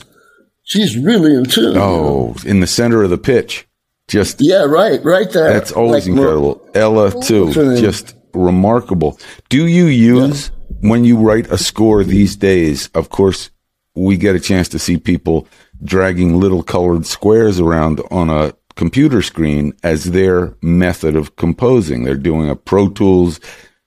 She's 0.64 0.97
really 0.99 1.35
in 1.35 1.45
tune. 1.45 1.77
oh, 1.79 2.35
in 2.45 2.61
the 2.61 2.66
center 2.66 3.03
of 3.03 3.11
the 3.11 3.19
pitch. 3.19 3.66
Just 4.09 4.37
Yeah, 4.41 4.64
right, 4.64 5.03
right 5.05 5.31
there. 5.31 5.53
that's 5.53 5.73
always 5.73 6.07
Like 6.07 6.16
incredible. 6.19 6.66
Ella 6.75 7.11
too, 7.23 7.45
What's 7.47 7.57
her 7.57 7.73
name? 7.75 7.83
just 7.83 8.14
remarkable. 8.35 9.19
Do 9.49 9.66
you 9.66 9.87
use 9.87 10.51
when 10.81 11.05
you 11.05 11.16
write 11.16 11.51
a 11.51 11.59
score 11.59 12.05
these 12.05 12.35
days? 12.37 12.89
Of 12.95 13.09
course, 13.11 13.51
we 13.95 14.16
get 14.16 14.35
a 14.37 14.41
chance 14.41 14.69
to 14.71 14.79
see 14.79 14.97
people 14.97 15.47
dragging 15.83 16.39
little 16.41 16.62
colored 16.62 17.05
squares 17.07 17.61
around 17.61 18.01
on 18.11 18.29
a 18.31 18.53
computer 18.79 19.20
screen 19.20 19.74
as 19.83 20.12
their 20.12 20.55
method 20.62 21.16
of 21.16 21.35
composing. 21.35 22.05
They're 22.05 22.14
doing 22.14 22.49
a 22.49 22.55
Pro 22.55 22.89
Tools 22.89 23.41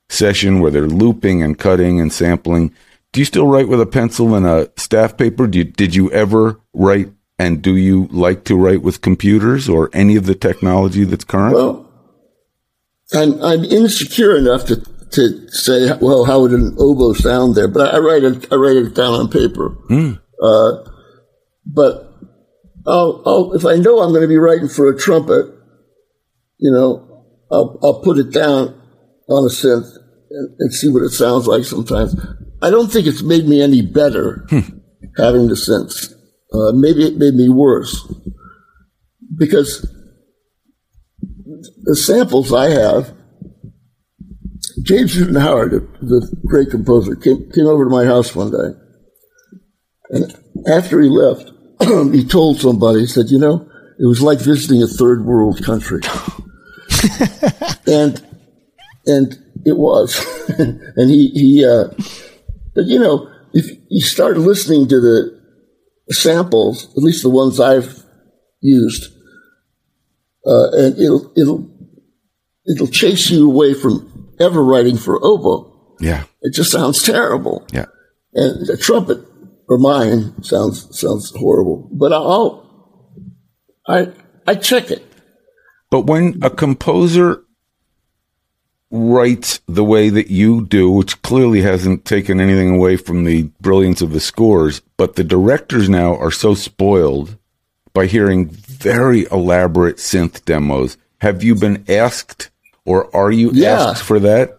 session 0.09 0.59
where 0.59 0.69
they're 0.69 0.85
looping 0.85 1.41
and 1.41 1.57
cutting 1.57 2.01
and 2.01 2.11
sampling. 2.11 2.75
Do 3.13 3.21
you 3.21 3.25
still 3.25 3.47
write 3.47 3.69
with 3.69 3.79
a 3.79 3.85
pencil 3.85 4.35
and 4.35 4.45
a 4.45 4.69
staff 4.75 5.15
paper? 5.15 5.49
You, 5.49 5.63
did 5.63 5.95
you 5.95 6.11
ever 6.11 6.59
write 6.73 7.09
and 7.39 7.61
do 7.61 7.77
you 7.77 8.07
like 8.11 8.43
to 8.43 8.55
write 8.55 8.83
with 8.83 9.01
computers 9.01 9.69
or 9.69 9.89
any 9.93 10.17
of 10.17 10.25
the 10.25 10.35
technology 10.35 11.05
that's 11.05 11.23
current? 11.23 11.55
Well, 11.55 11.89
I'm 13.13 13.41
I'm 13.41 13.63
insecure 13.63 14.37
enough 14.37 14.65
to 14.65 14.75
to 15.11 15.49
say, 15.49 15.97
well, 16.01 16.25
how 16.25 16.41
would 16.41 16.51
an 16.51 16.75
oboe 16.77 17.13
sound 17.13 17.55
there? 17.55 17.67
But 17.69 17.93
I, 17.93 17.97
I 17.97 17.99
write 17.99 18.23
it 18.23 18.51
I 18.51 18.55
write 18.55 18.75
it 18.75 18.93
down 18.93 19.13
on 19.13 19.29
paper. 19.29 19.75
Uh, 20.41 20.89
but 21.65 22.10
I'll, 22.87 23.21
I'll 23.25 23.53
if 23.53 23.65
I 23.65 23.75
know 23.75 23.99
I'm 23.99 24.09
going 24.09 24.21
to 24.21 24.27
be 24.27 24.37
writing 24.37 24.67
for 24.67 24.89
a 24.89 24.97
trumpet, 24.97 25.45
you 26.57 26.71
know, 26.71 27.25
I'll 27.51 27.79
I'll 27.83 28.01
put 28.01 28.17
it 28.17 28.31
down 28.31 28.79
on 29.29 29.45
a 29.45 29.49
synth 29.49 29.89
and, 30.29 30.55
and 30.59 30.73
see 30.73 30.89
what 30.89 31.03
it 31.03 31.11
sounds 31.11 31.47
like. 31.47 31.63
Sometimes 31.63 32.15
I 32.61 32.69
don't 32.69 32.91
think 32.91 33.07
it's 33.07 33.23
made 33.23 33.47
me 33.47 33.61
any 33.61 33.81
better 33.81 34.47
having 35.17 35.47
the 35.47 35.55
synth. 35.55 36.13
Uh, 36.53 36.73
maybe 36.73 37.05
it 37.05 37.17
made 37.17 37.33
me 37.33 37.49
worse 37.49 38.05
because 39.37 39.87
the 41.83 41.95
samples 41.95 42.53
I 42.53 42.69
have, 42.69 43.13
James 44.83 45.17
Newton 45.17 45.35
Howard, 45.35 45.71
the 46.01 46.37
great 46.45 46.69
composer, 46.69 47.15
came, 47.15 47.49
came 47.51 47.67
over 47.67 47.85
to 47.85 47.89
my 47.89 48.05
house 48.05 48.35
one 48.35 48.51
day. 48.51 48.77
And 50.09 50.35
after 50.67 50.99
he 50.99 51.09
left, 51.09 51.51
he 52.11 52.25
told 52.25 52.59
somebody, 52.59 53.01
he 53.01 53.07
said, 53.07 53.29
you 53.29 53.39
know, 53.39 53.69
it 53.99 54.05
was 54.05 54.21
like 54.21 54.39
visiting 54.39 54.81
a 54.81 54.87
third 54.87 55.25
world 55.25 55.63
country. 55.63 56.01
and, 57.87 58.23
and 59.05 59.37
it 59.65 59.77
was. 59.77 60.19
and 60.57 61.09
he, 61.09 61.29
he, 61.29 61.65
uh, 61.65 61.89
but 62.73 62.85
you 62.85 62.99
know, 62.99 63.29
if 63.53 63.69
you 63.89 64.01
start 64.01 64.37
listening 64.37 64.87
to 64.87 64.99
the 64.99 65.41
samples, 66.13 66.85
at 66.91 67.03
least 67.03 67.23
the 67.23 67.29
ones 67.29 67.59
I've 67.59 68.03
used, 68.61 69.11
uh, 70.45 70.71
and 70.71 70.97
it'll 70.97 71.31
it'll 71.37 71.69
it'll 72.65 72.87
chase 72.87 73.29
you 73.29 73.49
away 73.49 73.73
from 73.73 74.33
ever 74.39 74.63
writing 74.63 74.97
for 74.97 75.23
oboe. 75.23 75.95
yeah, 75.99 76.23
It 76.41 76.53
just 76.53 76.71
sounds 76.71 77.03
terrible, 77.03 77.67
yeah. 77.71 77.85
and 78.33 78.65
the 78.67 78.77
trumpet 78.77 79.19
or 79.71 79.77
mine 79.77 80.43
sounds 80.43 80.99
sounds 80.99 81.31
horrible. 81.35 81.87
But 81.93 82.11
I'll 82.11 82.67
I 83.87 84.11
I 84.45 84.55
check 84.55 84.91
it. 84.91 85.01
But 85.89 86.01
when 86.01 86.39
a 86.41 86.49
composer 86.49 87.43
writes 88.91 89.61
the 89.67 89.83
way 89.85 90.09
that 90.09 90.29
you 90.29 90.65
do, 90.65 90.91
which 90.91 91.21
clearly 91.21 91.61
hasn't 91.61 92.03
taken 92.03 92.41
anything 92.41 92.75
away 92.75 92.97
from 92.97 93.23
the 93.23 93.43
brilliance 93.61 94.01
of 94.01 94.11
the 94.11 94.19
scores, 94.19 94.81
but 94.97 95.15
the 95.15 95.23
directors 95.23 95.87
now 95.87 96.15
are 96.17 96.31
so 96.31 96.53
spoiled 96.53 97.37
by 97.93 98.05
hearing 98.07 98.49
very 98.49 99.25
elaborate 99.31 99.97
synth 99.97 100.43
demos. 100.43 100.97
Have 101.19 101.43
you 101.43 101.55
been 101.55 101.85
asked 101.87 102.49
or 102.83 103.13
are 103.15 103.31
you 103.31 103.51
Yeah. 103.53 103.91
asked 103.91 104.03
for 104.03 104.19
that? 104.19 104.57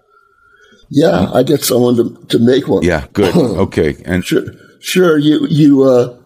Yeah, 0.88 1.30
I 1.32 1.42
get 1.42 1.62
someone 1.62 1.96
to 1.96 2.26
to 2.28 2.38
make 2.38 2.68
one. 2.68 2.82
Yeah, 2.82 3.06
good. 3.12 3.34
Okay. 3.66 3.96
And 4.06 4.24
Sure, 4.24 4.44
sure. 4.82 5.16
You 5.16 5.46
you 5.48 5.84
uh, 5.84 6.18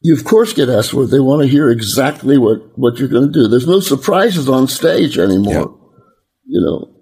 you 0.00 0.14
of 0.14 0.24
course 0.24 0.52
get 0.52 0.68
asked 0.68 0.92
for 0.92 1.04
it. 1.04 1.06
They 1.08 1.20
want 1.20 1.42
to 1.42 1.48
hear 1.48 1.70
exactly 1.70 2.38
what 2.38 2.78
what 2.78 2.98
you're 2.98 3.08
going 3.08 3.26
to 3.26 3.32
do. 3.32 3.48
There's 3.48 3.66
no 3.66 3.80
surprises 3.80 4.48
on 4.48 4.68
stage 4.68 5.18
anymore. 5.18 5.78
You 6.46 6.60
know, 6.60 6.92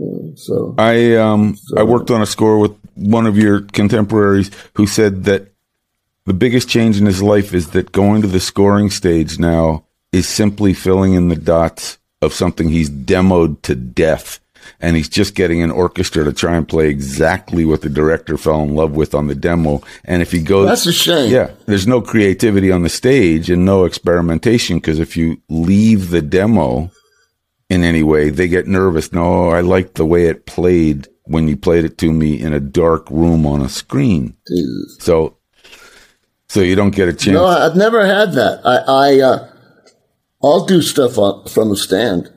Uh, 0.00 0.36
so 0.36 0.74
I 0.78 1.16
um 1.16 1.56
I 1.76 1.82
worked 1.82 2.10
on 2.10 2.22
a 2.22 2.26
score 2.26 2.58
with 2.58 2.74
one 2.94 3.26
of 3.26 3.36
your 3.36 3.60
contemporaries 3.60 4.50
who 4.74 4.86
said 4.86 5.24
that 5.24 5.52
the 6.26 6.34
biggest 6.34 6.68
change 6.68 6.98
in 6.98 7.06
his 7.06 7.22
life 7.22 7.54
is 7.54 7.70
that 7.70 7.92
going 7.92 8.22
to 8.22 8.28
the 8.28 8.40
scoring 8.40 8.90
stage 8.90 9.38
now 9.38 9.84
is 10.12 10.28
simply 10.28 10.74
filling 10.74 11.14
in 11.14 11.28
the 11.28 11.36
dots 11.36 11.98
of 12.22 12.32
something 12.32 12.68
he's 12.68 12.90
demoed 12.90 13.62
to 13.62 13.74
death. 13.74 14.40
And 14.80 14.96
he's 14.96 15.08
just 15.08 15.34
getting 15.34 15.62
an 15.62 15.70
orchestra 15.70 16.24
to 16.24 16.32
try 16.32 16.56
and 16.56 16.66
play 16.66 16.88
exactly 16.88 17.64
what 17.64 17.82
the 17.82 17.90
director 17.90 18.38
fell 18.38 18.62
in 18.62 18.74
love 18.74 18.92
with 18.92 19.14
on 19.14 19.26
the 19.26 19.34
demo. 19.34 19.82
And 20.04 20.22
if 20.22 20.32
he 20.32 20.42
goes, 20.42 20.68
That's 20.68 20.86
a 20.86 20.92
shame. 20.92 21.30
Yeah, 21.30 21.50
there's 21.66 21.86
no 21.86 22.00
creativity 22.00 22.70
on 22.72 22.82
the 22.82 22.88
stage 22.88 23.50
and 23.50 23.64
no 23.64 23.84
experimentation 23.84 24.78
because 24.78 24.98
if 24.98 25.16
you 25.16 25.40
leave 25.48 26.10
the 26.10 26.22
demo 26.22 26.90
in 27.68 27.84
any 27.84 28.02
way, 28.02 28.30
they 28.30 28.48
get 28.48 28.66
nervous. 28.66 29.12
No, 29.12 29.50
I 29.50 29.60
like 29.60 29.94
the 29.94 30.06
way 30.06 30.26
it 30.26 30.46
played 30.46 31.08
when 31.24 31.46
you 31.46 31.56
played 31.56 31.84
it 31.84 31.96
to 31.98 32.12
me 32.12 32.40
in 32.40 32.52
a 32.52 32.60
dark 32.60 33.08
room 33.10 33.46
on 33.46 33.60
a 33.60 33.68
screen. 33.68 34.36
So, 34.98 35.36
so 36.48 36.60
you 36.60 36.74
don't 36.74 36.94
get 36.94 37.08
a 37.08 37.12
chance. 37.12 37.34
no, 37.34 37.46
I've 37.46 37.76
never 37.76 38.04
had 38.04 38.32
that. 38.32 38.60
I 38.64 38.78
I 38.78 39.20
uh, 39.20 39.48
I'll 40.42 40.64
do 40.64 40.82
stuff 40.82 41.18
on, 41.18 41.46
from 41.46 41.68
the 41.68 41.76
stand. 41.76 42.32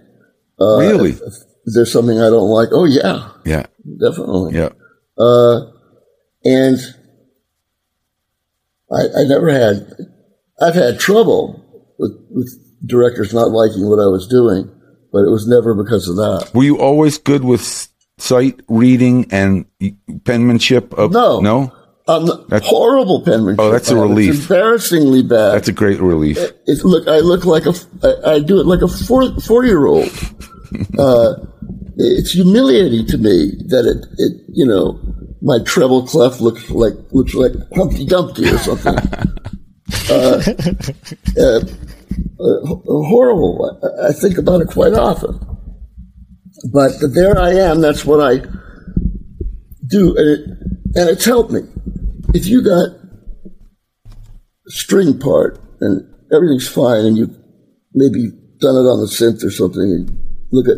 Uh, 0.59 0.77
really? 0.77 1.11
If, 1.11 1.21
if 1.21 1.33
there's 1.65 1.91
something 1.91 2.17
I 2.19 2.29
don't 2.29 2.49
like, 2.49 2.69
oh 2.71 2.85
yeah, 2.85 3.29
yeah, 3.45 3.65
definitely. 3.99 4.55
yeah. 4.55 4.69
Uh, 5.17 5.71
and 6.43 6.77
I, 8.91 9.01
I 9.19 9.23
never 9.25 9.51
had, 9.51 9.87
I've 10.61 10.75
had 10.75 10.99
trouble 10.99 11.63
with, 11.97 12.11
with 12.29 12.59
directors 12.85 13.33
not 13.33 13.51
liking 13.51 13.87
what 13.89 13.99
I 13.99 14.07
was 14.07 14.27
doing, 14.27 14.69
but 15.11 15.19
it 15.19 15.29
was 15.29 15.47
never 15.47 15.73
because 15.73 16.07
of 16.07 16.15
that. 16.17 16.51
Were 16.53 16.63
you 16.63 16.79
always 16.79 17.17
good 17.17 17.43
with 17.43 17.87
sight 18.17 18.59
reading 18.67 19.27
and 19.31 19.65
penmanship? 20.25 20.93
Of, 20.93 21.11
No. 21.11 21.39
no. 21.39 21.71
on 22.07 22.25
the 22.25 22.61
horrible 22.65 23.21
penmanship. 23.23 23.59
Oh, 23.59 23.71
that's 23.71 23.89
a 23.89 23.95
relief. 23.95 24.31
It's 24.35 24.41
embarrassingly 24.43 25.23
bad. 25.23 25.53
That's 25.55 25.69
a 25.69 25.73
great 25.73 25.99
relief. 26.01 26.37
It, 26.39 26.83
look, 26.83 27.07
I 27.07 27.19
look 27.19 27.45
like 27.45 27.65
a, 27.65 27.73
I, 28.03 28.33
I 28.35 28.39
do 28.39 28.59
it 28.59 28.65
like 28.65 28.81
a 28.81 28.87
40 28.87 29.67
year 29.67 29.85
old. 29.85 30.09
Uh, 30.97 31.35
it's 31.97 32.31
humiliating 32.31 33.05
to 33.07 33.17
me 33.17 33.51
that 33.67 33.85
it, 33.85 34.05
it, 34.17 34.41
you 34.49 34.65
know, 34.65 34.99
my 35.41 35.59
treble 35.65 36.05
clef 36.07 36.39
looks 36.39 36.69
like, 36.69 36.93
looks 37.11 37.33
like 37.33 37.51
Humpty 37.75 38.05
Dumpty 38.05 38.49
or 38.49 38.57
something. 38.57 38.95
uh, 40.09 40.41
uh, 41.37 41.59
uh, 42.39 42.75
horrible. 42.85 43.79
I, 43.83 44.09
I 44.09 44.11
think 44.13 44.37
about 44.37 44.61
it 44.61 44.69
quite 44.69 44.93
often. 44.93 45.39
But 46.71 46.93
there 47.13 47.37
I 47.37 47.51
am. 47.51 47.81
That's 47.81 48.05
what 48.05 48.21
I 48.21 48.45
do. 49.85 50.15
And, 50.17 50.27
it, 50.27 50.39
and 50.95 51.09
it's 51.09 51.25
helped 51.25 51.51
me. 51.51 51.61
If 52.33 52.47
you 52.47 52.63
got 52.63 52.89
a 54.65 54.69
string 54.71 55.19
part 55.19 55.59
and 55.81 56.07
everything's 56.33 56.67
fine 56.67 57.05
and 57.05 57.17
you've 57.17 57.37
maybe 57.93 58.31
done 58.59 58.75
it 58.75 58.87
on 58.87 59.01
the 59.01 59.07
synth 59.07 59.43
or 59.43 59.51
something 59.51 59.81
and 59.81 60.22
look 60.53 60.67
at 60.67 60.77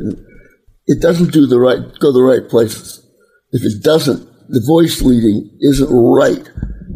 it, 0.87 1.01
doesn't 1.01 1.33
do 1.33 1.45
the 1.45 1.59
right, 1.59 1.79
go 1.99 2.11
the 2.11 2.23
right 2.23 2.49
places. 2.49 3.05
If 3.51 3.63
it 3.63 3.83
doesn't, 3.83 4.25
the 4.49 4.63
voice 4.65 5.01
leading 5.01 5.51
isn't 5.59 5.89
right, 5.91 6.49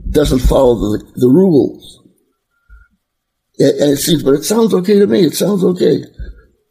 doesn't 0.09 0.39
follow 0.39 0.75
the, 0.75 1.03
the 1.15 1.27
rules. 1.27 1.99
And 3.59 3.77
and 3.79 3.91
it 3.91 3.97
seems, 3.97 4.23
but 4.23 4.35
it 4.35 4.43
sounds 4.43 4.73
okay 4.73 4.99
to 4.99 5.07
me. 5.07 5.25
It 5.25 5.35
sounds 5.35 5.63
okay. 5.63 6.03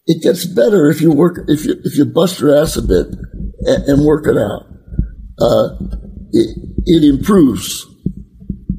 It 0.06 0.22
gets 0.22 0.46
better 0.46 0.88
if 0.88 1.02
you 1.02 1.12
work, 1.12 1.44
if 1.48 1.66
you, 1.66 1.76
if 1.84 1.96
you 1.96 2.06
bust 2.06 2.40
your 2.40 2.56
ass 2.56 2.76
a 2.76 2.82
bit 2.82 3.08
and, 3.60 3.84
and 3.84 4.04
work 4.06 4.26
it 4.26 4.38
out. 4.38 4.64
Uh, 5.38 5.76
it, 6.32 6.56
it 6.86 7.04
improves 7.04 7.84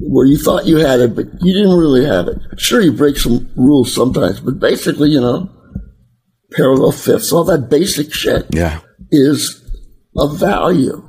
where 0.00 0.26
you 0.26 0.36
thought 0.36 0.66
you 0.66 0.78
had 0.78 0.98
it, 0.98 1.14
but 1.14 1.26
you 1.40 1.52
didn't 1.52 1.78
really 1.78 2.04
have 2.04 2.26
it. 2.26 2.36
Sure, 2.58 2.80
you 2.80 2.92
break 2.92 3.16
some 3.16 3.48
rules 3.54 3.94
sometimes, 3.94 4.40
but 4.40 4.58
basically, 4.58 5.08
you 5.08 5.20
know, 5.20 5.48
parallel 6.52 6.92
fifths, 6.92 7.32
all 7.32 7.44
that 7.44 7.68
basic 7.70 8.12
shit 8.12 8.46
Yeah. 8.52 8.80
is 9.10 9.62
of 10.16 10.38
value. 10.38 11.06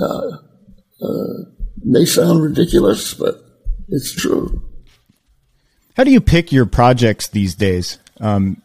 Uh, 0.00 0.36
uh, 1.02 1.34
may 1.82 2.04
sound 2.04 2.42
ridiculous, 2.42 3.14
but 3.14 3.42
it's 3.88 4.12
true. 4.12 4.62
How 5.96 6.04
do 6.04 6.10
you 6.10 6.20
pick 6.20 6.52
your 6.52 6.66
projects 6.66 7.28
these 7.28 7.54
days? 7.54 7.98
Um, 8.20 8.62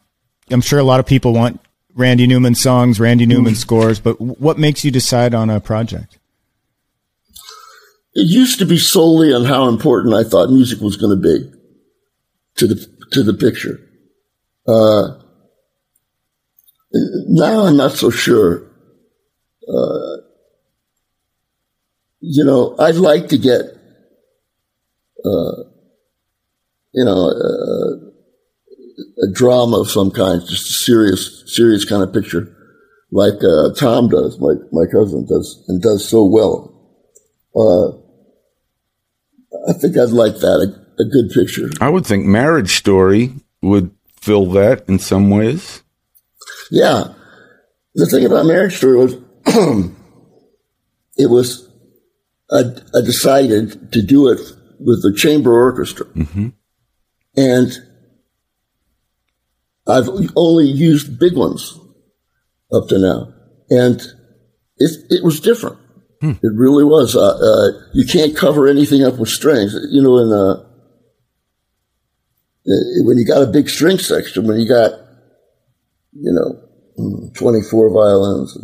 I'm 0.51 0.61
sure 0.61 0.79
a 0.79 0.83
lot 0.83 0.99
of 0.99 1.05
people 1.05 1.33
want 1.33 1.59
Randy 1.95 2.27
Newman 2.27 2.55
songs, 2.55 2.99
Randy 2.99 3.25
Newman 3.25 3.55
scores, 3.55 3.99
but 3.99 4.19
what 4.21 4.59
makes 4.59 4.83
you 4.83 4.91
decide 4.91 5.33
on 5.33 5.49
a 5.49 5.59
project? 5.59 6.19
It 8.13 8.29
used 8.29 8.59
to 8.59 8.65
be 8.65 8.77
solely 8.77 9.33
on 9.33 9.45
how 9.45 9.67
important 9.67 10.13
I 10.13 10.23
thought 10.23 10.49
music 10.49 10.79
was 10.79 10.95
going 10.97 11.21
to 11.21 11.21
be 11.21 11.51
to 12.55 12.67
the 12.67 12.87
to 13.11 13.23
the 13.23 13.33
picture. 13.33 13.79
Uh, 14.67 15.19
now 17.27 17.65
I'm 17.65 17.77
not 17.77 17.91
so 17.91 18.09
sure. 18.09 18.63
Uh, 19.67 20.17
you 22.21 22.43
know, 22.43 22.75
I'd 22.79 22.95
like 22.95 23.27
to 23.29 23.37
get, 23.37 23.61
uh, 25.23 25.63
you 26.93 27.03
know, 27.03 27.29
uh, 27.29 28.05
a 29.23 29.31
drama 29.31 29.81
of 29.81 29.89
some 29.89 30.11
kind, 30.11 30.41
just 30.41 30.69
a 30.69 30.73
serious, 30.73 31.43
serious 31.47 31.85
kind 31.85 32.01
of 32.03 32.13
picture, 32.13 32.55
like 33.11 33.43
uh, 33.43 33.73
Tom 33.75 34.09
does, 34.09 34.39
my 34.39 34.53
my 34.71 34.85
cousin 34.91 35.25
does, 35.25 35.63
and 35.67 35.81
does 35.81 36.07
so 36.07 36.23
well. 36.25 36.71
Uh, 37.55 37.97
I 39.69 39.73
think 39.73 39.97
I'd 39.97 40.09
like 40.09 40.35
that, 40.39 40.59
a, 40.59 41.01
a 41.01 41.05
good 41.05 41.31
picture. 41.33 41.69
I 41.81 41.89
would 41.89 42.05
think 42.05 42.25
Marriage 42.25 42.77
Story 42.77 43.33
would 43.61 43.91
fill 44.19 44.47
that 44.51 44.87
in 44.87 44.99
some 44.99 45.29
ways. 45.29 45.83
Yeah. 46.71 47.13
The 47.95 48.05
thing 48.05 48.25
about 48.25 48.45
Marriage 48.45 48.77
Story 48.77 48.97
was, 48.97 49.13
it 51.17 51.29
was, 51.29 51.69
I, 52.51 52.63
I 52.93 53.01
decided 53.01 53.91
to 53.93 54.01
do 54.01 54.29
it 54.29 54.39
with 54.79 55.01
the 55.01 55.13
chamber 55.15 55.53
orchestra. 55.53 56.07
And 57.37 57.71
I've 59.87 60.09
only 60.35 60.65
used 60.65 61.19
big 61.19 61.35
ones 61.35 61.77
up 62.73 62.87
to 62.89 62.97
now. 62.99 63.33
And 63.69 64.01
it, 64.77 64.91
it 65.09 65.23
was 65.23 65.39
different. 65.39 65.77
It 66.41 66.51
really 66.53 66.83
was. 66.83 67.15
Uh, 67.15 67.37
uh, 67.37 67.71
you 67.93 68.05
can't 68.05 68.35
cover 68.35 68.67
anything 68.67 69.03
up 69.03 69.17
with 69.17 69.29
strings. 69.29 69.75
You 69.91 70.01
know, 70.01 70.17
in, 70.17 70.31
uh, 70.33 70.63
when 73.05 73.17
you 73.17 73.25
got 73.25 73.43
a 73.43 73.47
big 73.47 73.69
string 73.69 73.99
section, 73.99 74.47
when 74.47 74.59
you 74.59 74.67
got, 74.67 74.91
you 76.15 76.31
know, 76.31 76.61
mm, 76.97 77.33
24 77.35 77.93
violins, 77.93 78.57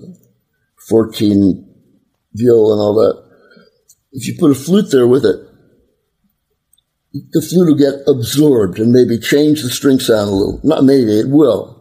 14 0.88 1.68
viola 2.34 2.74
and 2.74 2.82
all 2.82 2.96
that. 2.96 3.32
If 4.14 4.28
you 4.28 4.36
put 4.40 4.52
a 4.52 4.56
flute 4.56 4.92
there 4.92 5.08
with 5.08 5.26
it, 5.26 5.40
the 7.14 7.42
flute 7.42 7.68
will 7.68 7.76
get 7.76 8.08
absorbed 8.08 8.80
and 8.80 8.92
maybe 8.92 9.20
change 9.20 9.62
the 9.62 9.70
string 9.70 10.00
sound 10.00 10.30
a 10.30 10.34
little. 10.34 10.62
Not 10.64 10.86
maybe, 10.86 11.20
it 11.20 11.30
will. 11.30 11.78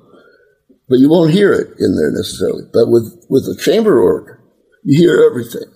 But 0.89 0.99
you 0.99 1.09
won't 1.09 1.33
hear 1.33 1.53
it 1.53 1.69
in 1.79 1.95
there 1.95 2.11
necessarily. 2.11 2.65
But 2.73 2.89
with, 2.89 3.25
with 3.29 3.45
a 3.45 3.57
chamber 3.61 4.01
organ, 4.01 4.39
you 4.83 4.99
hear 4.99 5.25
everything. 5.25 5.71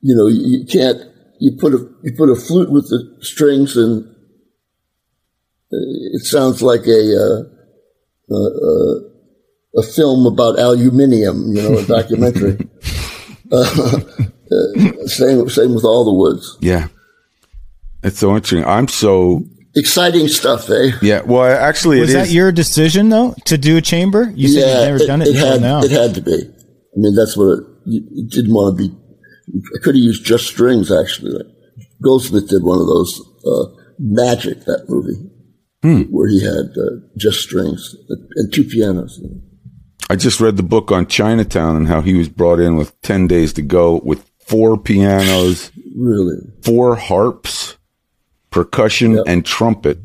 You 0.00 0.14
know, 0.16 0.26
you, 0.28 0.60
you 0.60 0.66
can't, 0.66 0.98
you 1.40 1.58
put 1.58 1.74
a, 1.74 1.88
you 2.02 2.12
put 2.16 2.30
a 2.30 2.36
flute 2.36 2.70
with 2.70 2.88
the 2.88 3.18
strings 3.20 3.76
and 3.76 4.04
uh, 5.72 5.84
it 6.14 6.24
sounds 6.24 6.62
like 6.62 6.86
a, 6.86 7.16
uh, 7.16 7.53
a 8.30 9.82
film 9.82 10.26
about 10.26 10.58
aluminium, 10.58 11.54
you 11.54 11.62
know, 11.62 11.78
a 11.78 11.86
documentary. 11.86 12.58
uh, 13.52 14.00
uh, 14.52 15.06
same, 15.06 15.48
same 15.48 15.74
with 15.74 15.84
all 15.84 16.04
the 16.04 16.12
woods. 16.14 16.56
Yeah. 16.60 16.88
It's 18.02 18.18
so 18.18 18.34
interesting. 18.36 18.64
I'm 18.68 18.88
so 18.88 19.44
Exciting 19.76 20.28
stuff, 20.28 20.70
eh? 20.70 20.92
yeah. 21.02 21.22
Well, 21.22 21.42
actually, 21.42 21.98
Was 22.00 22.10
it 22.10 22.14
that 22.14 22.26
is- 22.26 22.34
your 22.34 22.52
decision 22.52 23.08
though 23.08 23.34
to 23.46 23.58
do 23.58 23.76
a 23.76 23.80
chamber? 23.80 24.32
You 24.34 24.48
said 24.48 24.60
you've 24.60 24.88
never 24.88 25.02
it, 25.02 25.06
done 25.06 25.22
it, 25.22 25.28
until 25.28 25.52
had, 25.52 25.60
now. 25.60 25.82
It 25.82 25.90
had 25.90 26.14
to 26.14 26.20
be. 26.20 26.32
I 26.32 26.96
mean, 26.96 27.14
that's 27.16 27.36
what 27.36 27.58
it, 27.58 27.64
you, 27.86 28.06
you 28.12 28.28
didn't 28.28 28.54
want 28.54 28.78
to 28.78 28.88
be. 28.88 28.94
I 28.94 29.82
could 29.82 29.96
have 29.96 30.04
used 30.04 30.24
just 30.24 30.46
strings, 30.46 30.92
actually. 30.92 31.32
Goldsmith 32.02 32.48
did 32.48 32.62
one 32.62 32.78
of 32.78 32.86
those, 32.86 33.20
uh, 33.44 33.64
Magic, 33.98 34.60
that 34.64 34.84
movie, 34.88 35.28
Hmm. 35.84 36.04
where 36.04 36.28
he 36.30 36.42
had 36.42 36.72
uh, 36.78 36.96
just 37.18 37.40
strings 37.42 37.94
and 38.36 38.50
two 38.50 38.64
pianos. 38.64 39.20
I 40.08 40.16
just 40.16 40.40
read 40.40 40.56
the 40.56 40.62
book 40.62 40.90
on 40.90 41.06
Chinatown 41.06 41.76
and 41.76 41.86
how 41.88 42.00
he 42.00 42.14
was 42.14 42.26
brought 42.30 42.58
in 42.58 42.76
with 42.76 42.98
10 43.02 43.26
days 43.26 43.52
to 43.52 43.60
go 43.62 44.00
with 44.02 44.24
four 44.46 44.78
pianos, 44.78 45.70
Really? 45.94 46.36
four 46.62 46.96
harps, 46.96 47.76
percussion, 48.50 49.20
and 49.26 49.44
trumpet. 49.44 49.98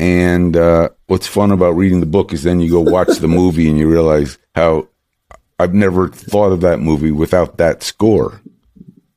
And 0.00 0.56
uh, 0.56 0.88
what's 1.06 1.28
fun 1.28 1.52
about 1.52 1.76
reading 1.76 2.00
the 2.00 2.06
book 2.06 2.32
is 2.32 2.42
then 2.42 2.58
you 2.58 2.68
go 2.72 2.80
watch 2.80 3.18
the 3.18 3.28
movie 3.28 3.68
and 3.68 3.78
you 3.78 3.88
realize 3.88 4.38
how 4.56 4.88
I've 5.60 5.72
never 5.72 6.08
thought 6.08 6.50
of 6.50 6.62
that 6.62 6.80
movie 6.80 7.12
without 7.12 7.58
that 7.58 7.84
score. 7.84 8.40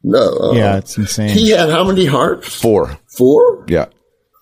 No. 0.04 0.38
Uh, 0.38 0.52
yeah, 0.54 0.78
it's 0.78 0.98
insane. 1.00 1.30
He 1.30 1.50
had 1.50 1.72
how 1.72 1.84
many 1.84 2.06
harps? 2.06 2.62
Four. 2.62 2.96
Four? 3.08 3.66
Yeah. 3.68 3.88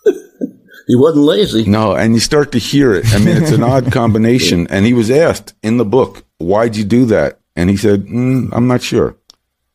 He 0.88 0.96
wasn't 0.96 1.26
lazy. 1.26 1.66
No, 1.66 1.96
and 1.96 2.14
you 2.14 2.22
start 2.22 2.54
to 2.54 2.60
hear 2.60 2.94
it. 2.94 3.14
I 3.14 3.20
mean, 3.20 3.36
it's 3.36 3.52
an 3.52 3.62
odd 3.64 3.92
combination. 3.92 4.68
And 4.68 4.86
he 4.86 4.94
was 4.94 5.12
asked 5.12 5.54
in 5.62 5.78
the 5.78 5.86
book, 5.86 6.24
why'd 6.38 6.78
you 6.78 6.86
do 6.86 7.06
that? 7.06 7.40
And 7.58 7.70
he 7.70 7.76
said, 7.76 8.06
mm, 8.06 8.50
I'm 8.54 8.68
not 8.68 8.82
sure, 8.82 9.18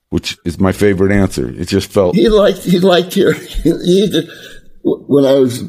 which 0.08 0.38
is 0.46 0.58
my 0.58 0.72
favorite 0.72 1.12
answer. 1.12 1.50
It 1.50 1.68
just 1.68 1.92
felt, 1.92 2.16
He 2.16 2.28
liked, 2.28 2.60
he 2.64 2.78
liked 2.78 3.12
hearing, 3.12 3.40
he 3.62 4.26
when 4.84 5.24
I 5.24 5.34
was 5.34 5.64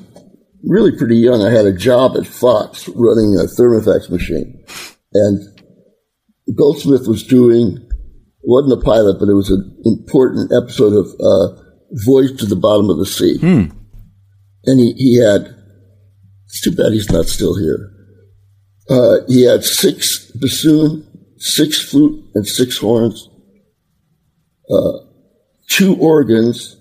really 0.63 0.95
pretty 0.97 1.17
young, 1.17 1.41
I 1.41 1.51
had 1.51 1.65
a 1.65 1.75
job 1.75 2.15
at 2.17 2.25
Fox 2.25 2.87
running 2.89 3.37
a 3.39 3.47
thermofax 3.47 4.09
machine. 4.09 4.63
And 5.13 5.39
Goldsmith 6.55 7.07
was 7.07 7.23
doing, 7.23 7.77
it 7.77 8.43
wasn't 8.43 8.81
a 8.81 8.85
pilot, 8.85 9.17
but 9.19 9.29
it 9.29 9.33
was 9.33 9.49
an 9.49 9.77
important 9.83 10.51
episode 10.53 10.93
of 10.93 11.07
uh, 11.19 11.61
Voyage 12.05 12.39
to 12.39 12.45
the 12.45 12.55
Bottom 12.55 12.89
of 12.89 12.97
the 12.97 13.05
Sea. 13.05 13.37
And 14.65 14.80
he, 14.80 14.94
he 14.94 15.22
had, 15.22 15.56
it's 16.45 16.61
too 16.61 16.76
bad 16.76 16.94
he's 16.94 17.11
not 17.11 17.26
still 17.26 17.57
here. 17.57 17.90
Uh, 18.90 19.18
he 19.27 19.44
had 19.44 19.64
six 19.64 20.31
bassoon, 20.31 21.07
six 21.38 21.81
flute, 21.90 22.23
and 22.35 22.48
six 22.48 22.77
horns, 22.77 23.30
uh, 24.69 24.91
two 25.69 25.95
organs, 25.98 26.77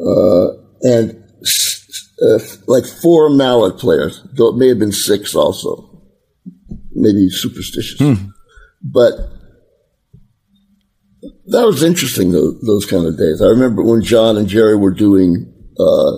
uh, 0.00 0.48
and 0.82 1.22
s- 1.42 2.12
uh, 2.22 2.38
like 2.66 2.84
four 2.84 3.30
mallet 3.30 3.78
players, 3.78 4.22
though 4.34 4.48
it 4.48 4.56
may 4.56 4.68
have 4.68 4.78
been 4.78 4.92
six 4.92 5.34
also. 5.34 5.82
Maybe 6.92 7.28
superstitious. 7.28 8.00
But 8.82 9.12
that 11.46 11.66
was 11.66 11.82
interesting. 11.82 12.32
Those, 12.32 12.60
those 12.62 12.86
kind 12.86 13.06
of 13.06 13.16
days. 13.18 13.40
I 13.42 13.46
remember 13.46 13.82
when 13.82 14.02
John 14.02 14.36
and 14.36 14.48
Jerry 14.48 14.76
were 14.76 14.90
doing 14.92 15.52
uh, 15.78 16.12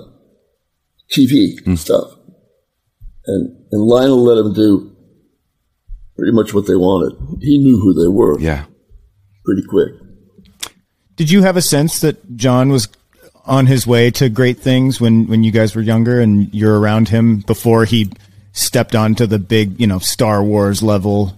TV 1.13 1.59
Hmm. 1.65 1.75
stuff, 1.75 2.11
and 3.27 3.51
and 3.73 3.83
Lionel 3.83 4.23
let 4.23 4.39
him 4.39 4.53
do 4.55 4.93
pretty 6.17 6.33
much 6.33 6.53
what 6.55 6.67
they 6.67 6.75
wanted. 6.77 7.17
He 7.41 7.59
knew 7.59 7.79
who 7.81 7.95
they 7.95 8.09
were 8.09 8.39
Yeah. 8.41 8.65
pretty 9.45 9.63
quick. 9.69 9.93
Did 11.17 11.31
you 11.31 11.43
have 11.43 11.57
a 11.57 11.63
sense 11.63 12.01
that 12.01 12.37
John 12.37 12.71
was 12.71 12.89
on 13.45 13.67
his 13.67 13.87
way 13.87 14.11
to 14.13 14.29
great 14.29 14.59
things 14.59 15.01
when, 15.01 15.27
when 15.27 15.43
you 15.43 15.51
guys 15.51 15.75
were 15.75 15.81
younger 15.83 16.21
and 16.21 16.53
you're 16.53 16.79
around 16.79 17.09
him 17.09 17.39
before 17.47 17.85
he 17.87 18.11
stepped 18.53 18.95
onto 18.95 19.27
the 19.27 19.39
big, 19.39 19.81
you 19.81 19.87
know, 19.87 19.99
Star 20.01 20.43
Wars 20.45 20.83
level? 20.83 21.35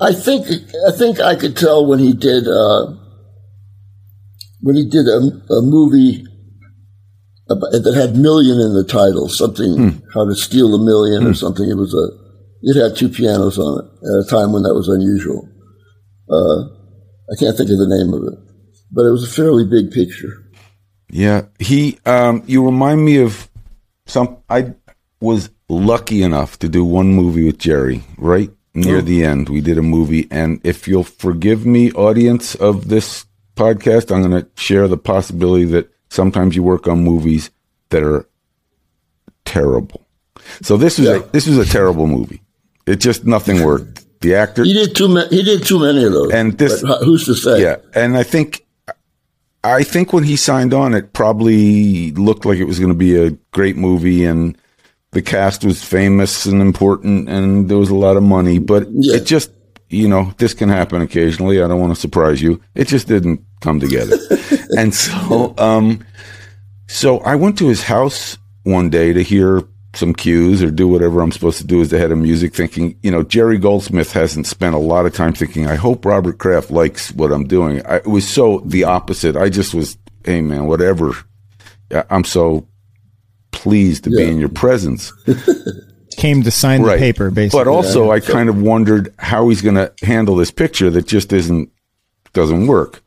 I 0.00 0.12
think 0.12 0.46
I 0.86 0.92
think 0.92 1.20
I 1.20 1.34
could 1.34 1.56
tell 1.56 1.86
when 1.86 1.98
he 1.98 2.12
did 2.12 2.46
uh, 2.46 2.94
when 4.60 4.76
he 4.76 4.88
did 4.88 5.06
a, 5.06 5.18
a 5.52 5.62
movie 5.62 6.24
about, 7.50 7.72
that 7.72 7.94
had 7.94 8.16
million 8.16 8.60
in 8.60 8.74
the 8.74 8.84
title, 8.84 9.28
something 9.28 10.02
how 10.14 10.24
to 10.24 10.34
steal 10.34 10.74
a 10.74 10.84
million 10.84 11.26
or 11.26 11.34
something. 11.34 11.68
It 11.68 11.76
was 11.76 11.94
a 11.94 12.28
it 12.62 12.76
had 12.76 12.96
two 12.96 13.08
pianos 13.08 13.58
on 13.58 13.84
it 13.84 13.86
at 14.06 14.26
a 14.26 14.28
time 14.28 14.52
when 14.52 14.62
that 14.62 14.74
was 14.74 14.88
unusual. 14.88 15.48
Uh, 16.28 16.64
I 17.30 17.36
can't 17.38 17.56
think 17.56 17.70
of 17.70 17.78
the 17.78 17.88
name 17.88 18.12
of 18.12 18.32
it, 18.32 18.38
but 18.90 19.04
it 19.06 19.10
was 19.10 19.24
a 19.24 19.30
fairly 19.30 19.64
big 19.64 19.90
picture. 19.90 20.44
Yeah, 21.10 21.46
he. 21.58 21.98
Um, 22.04 22.42
you 22.46 22.64
remind 22.64 23.04
me 23.04 23.18
of 23.18 23.48
some. 24.06 24.38
I 24.48 24.74
was 25.20 25.50
lucky 25.68 26.22
enough 26.22 26.58
to 26.60 26.68
do 26.68 26.84
one 26.84 27.08
movie 27.14 27.44
with 27.44 27.58
Jerry. 27.58 28.02
Right 28.16 28.50
near 28.74 29.02
the 29.02 29.24
end, 29.24 29.48
we 29.48 29.60
did 29.60 29.78
a 29.78 29.82
movie, 29.82 30.28
and 30.30 30.60
if 30.64 30.86
you'll 30.86 31.04
forgive 31.04 31.66
me, 31.66 31.90
audience 31.92 32.54
of 32.54 32.88
this 32.88 33.26
podcast, 33.56 34.14
I'm 34.14 34.22
going 34.22 34.42
to 34.42 34.48
share 34.54 34.86
the 34.86 34.96
possibility 34.96 35.64
that 35.66 35.90
sometimes 36.08 36.54
you 36.56 36.62
work 36.62 36.86
on 36.88 37.02
movies 37.04 37.50
that 37.90 38.02
are 38.02 38.26
terrible. 39.44 40.06
So 40.62 40.76
this 40.76 40.98
was 40.98 41.08
Yeah. 41.08 41.16
a, 41.16 41.20
this 41.32 41.46
was 41.46 41.58
a 41.58 41.64
terrible 41.64 42.06
movie. 42.06 42.42
It 42.86 42.96
just 42.96 43.24
nothing 43.24 43.64
worked. 43.64 44.04
The 44.20 44.34
actor, 44.34 44.64
He 44.64 44.72
did 44.72 44.96
too 44.96 45.08
many. 45.08 45.28
He 45.28 45.42
did 45.44 45.64
too 45.64 45.78
many 45.78 46.02
of 46.04 46.12
those. 46.12 46.32
And 46.32 46.58
this- 46.58 46.82
But 46.82 46.90
uh, 46.90 47.04
who's 47.04 47.24
to 47.26 47.34
say? 47.34 47.62
Yeah, 47.62 47.76
and 47.94 48.16
I 48.16 48.22
think 48.24 48.64
I 49.64 49.82
think 49.82 50.12
when 50.12 50.24
he 50.24 50.36
signed 50.36 50.72
on, 50.72 50.94
it 50.94 51.12
probably 51.12 52.12
looked 52.12 52.44
like 52.44 52.58
it 52.58 52.64
was 52.64 52.78
going 52.78 52.92
to 52.92 52.98
be 52.98 53.16
a 53.16 53.30
great 53.52 53.76
movie, 53.76 54.24
and 54.24 54.56
the 55.12 55.20
cast 55.22 55.64
was 55.64 55.82
famous 55.84 56.46
and 56.46 56.62
important, 56.62 57.28
and 57.28 57.68
there 57.68 57.76
was 57.76 57.90
a 57.90 57.94
lot 57.94 58.16
of 58.16 58.22
money. 58.22 58.58
But 58.58 58.86
Yeah. 58.92 59.16
it 59.16 59.24
just, 59.26 59.50
you 59.88 60.08
know, 60.08 60.32
this 60.38 60.54
can 60.54 60.68
happen 60.68 61.02
occasionally. 61.02 61.62
I 61.62 61.68
don't 61.68 61.80
want 61.80 61.94
to 61.94 62.00
surprise 62.00 62.42
you. 62.42 62.60
It 62.74 62.88
just 62.88 63.08
didn't 63.08 63.44
come 63.60 63.80
together, 63.80 64.16
and 64.76 64.94
so, 64.94 65.54
um, 65.58 66.04
so 66.86 67.18
I 67.20 67.34
went 67.34 67.58
to 67.58 67.68
his 67.68 67.82
house 67.82 68.38
one 68.64 68.90
day 68.90 69.12
to 69.12 69.22
hear 69.22 69.62
some 69.94 70.14
cues 70.14 70.62
or 70.62 70.70
do 70.70 70.86
whatever 70.86 71.20
I'm 71.20 71.32
supposed 71.32 71.58
to 71.58 71.66
do 71.66 71.80
as 71.80 71.88
the 71.88 71.98
head 71.98 72.12
of 72.12 72.18
music, 72.18 72.54
thinking, 72.54 72.98
you 73.02 73.10
know, 73.10 73.22
Jerry 73.22 73.58
Goldsmith 73.58 74.12
hasn't 74.12 74.46
spent 74.46 74.74
a 74.74 74.78
lot 74.78 75.06
of 75.06 75.14
time 75.14 75.32
thinking, 75.32 75.66
I 75.66 75.74
hope 75.74 76.04
Robert 76.04 76.38
Kraft 76.38 76.70
likes 76.70 77.10
what 77.12 77.32
I'm 77.32 77.46
doing. 77.46 77.84
I, 77.86 77.96
it 77.96 78.06
was 78.06 78.28
so 78.28 78.62
the 78.64 78.84
opposite. 78.84 79.36
I 79.36 79.48
just 79.48 79.74
was, 79.74 79.98
hey 80.24 80.40
man, 80.40 80.66
whatever. 80.66 81.12
I'm 82.10 82.24
so 82.24 82.68
pleased 83.50 84.04
to 84.04 84.10
be 84.10 84.24
in 84.24 84.38
your 84.38 84.50
presence. 84.50 85.12
Came 86.18 86.42
to 86.42 86.50
sign 86.50 86.82
the 86.82 86.96
paper, 86.96 87.30
basically. 87.30 87.60
But 87.60 87.68
also, 87.68 88.10
I 88.10 88.20
kind 88.20 88.48
of 88.48 88.60
wondered 88.60 89.14
how 89.18 89.48
he's 89.48 89.62
going 89.62 89.76
to 89.76 89.92
handle 90.02 90.34
this 90.36 90.50
picture 90.50 90.90
that 90.90 91.06
just 91.06 91.32
isn't 91.32 91.70
doesn't 92.32 92.66
work. 92.66 93.02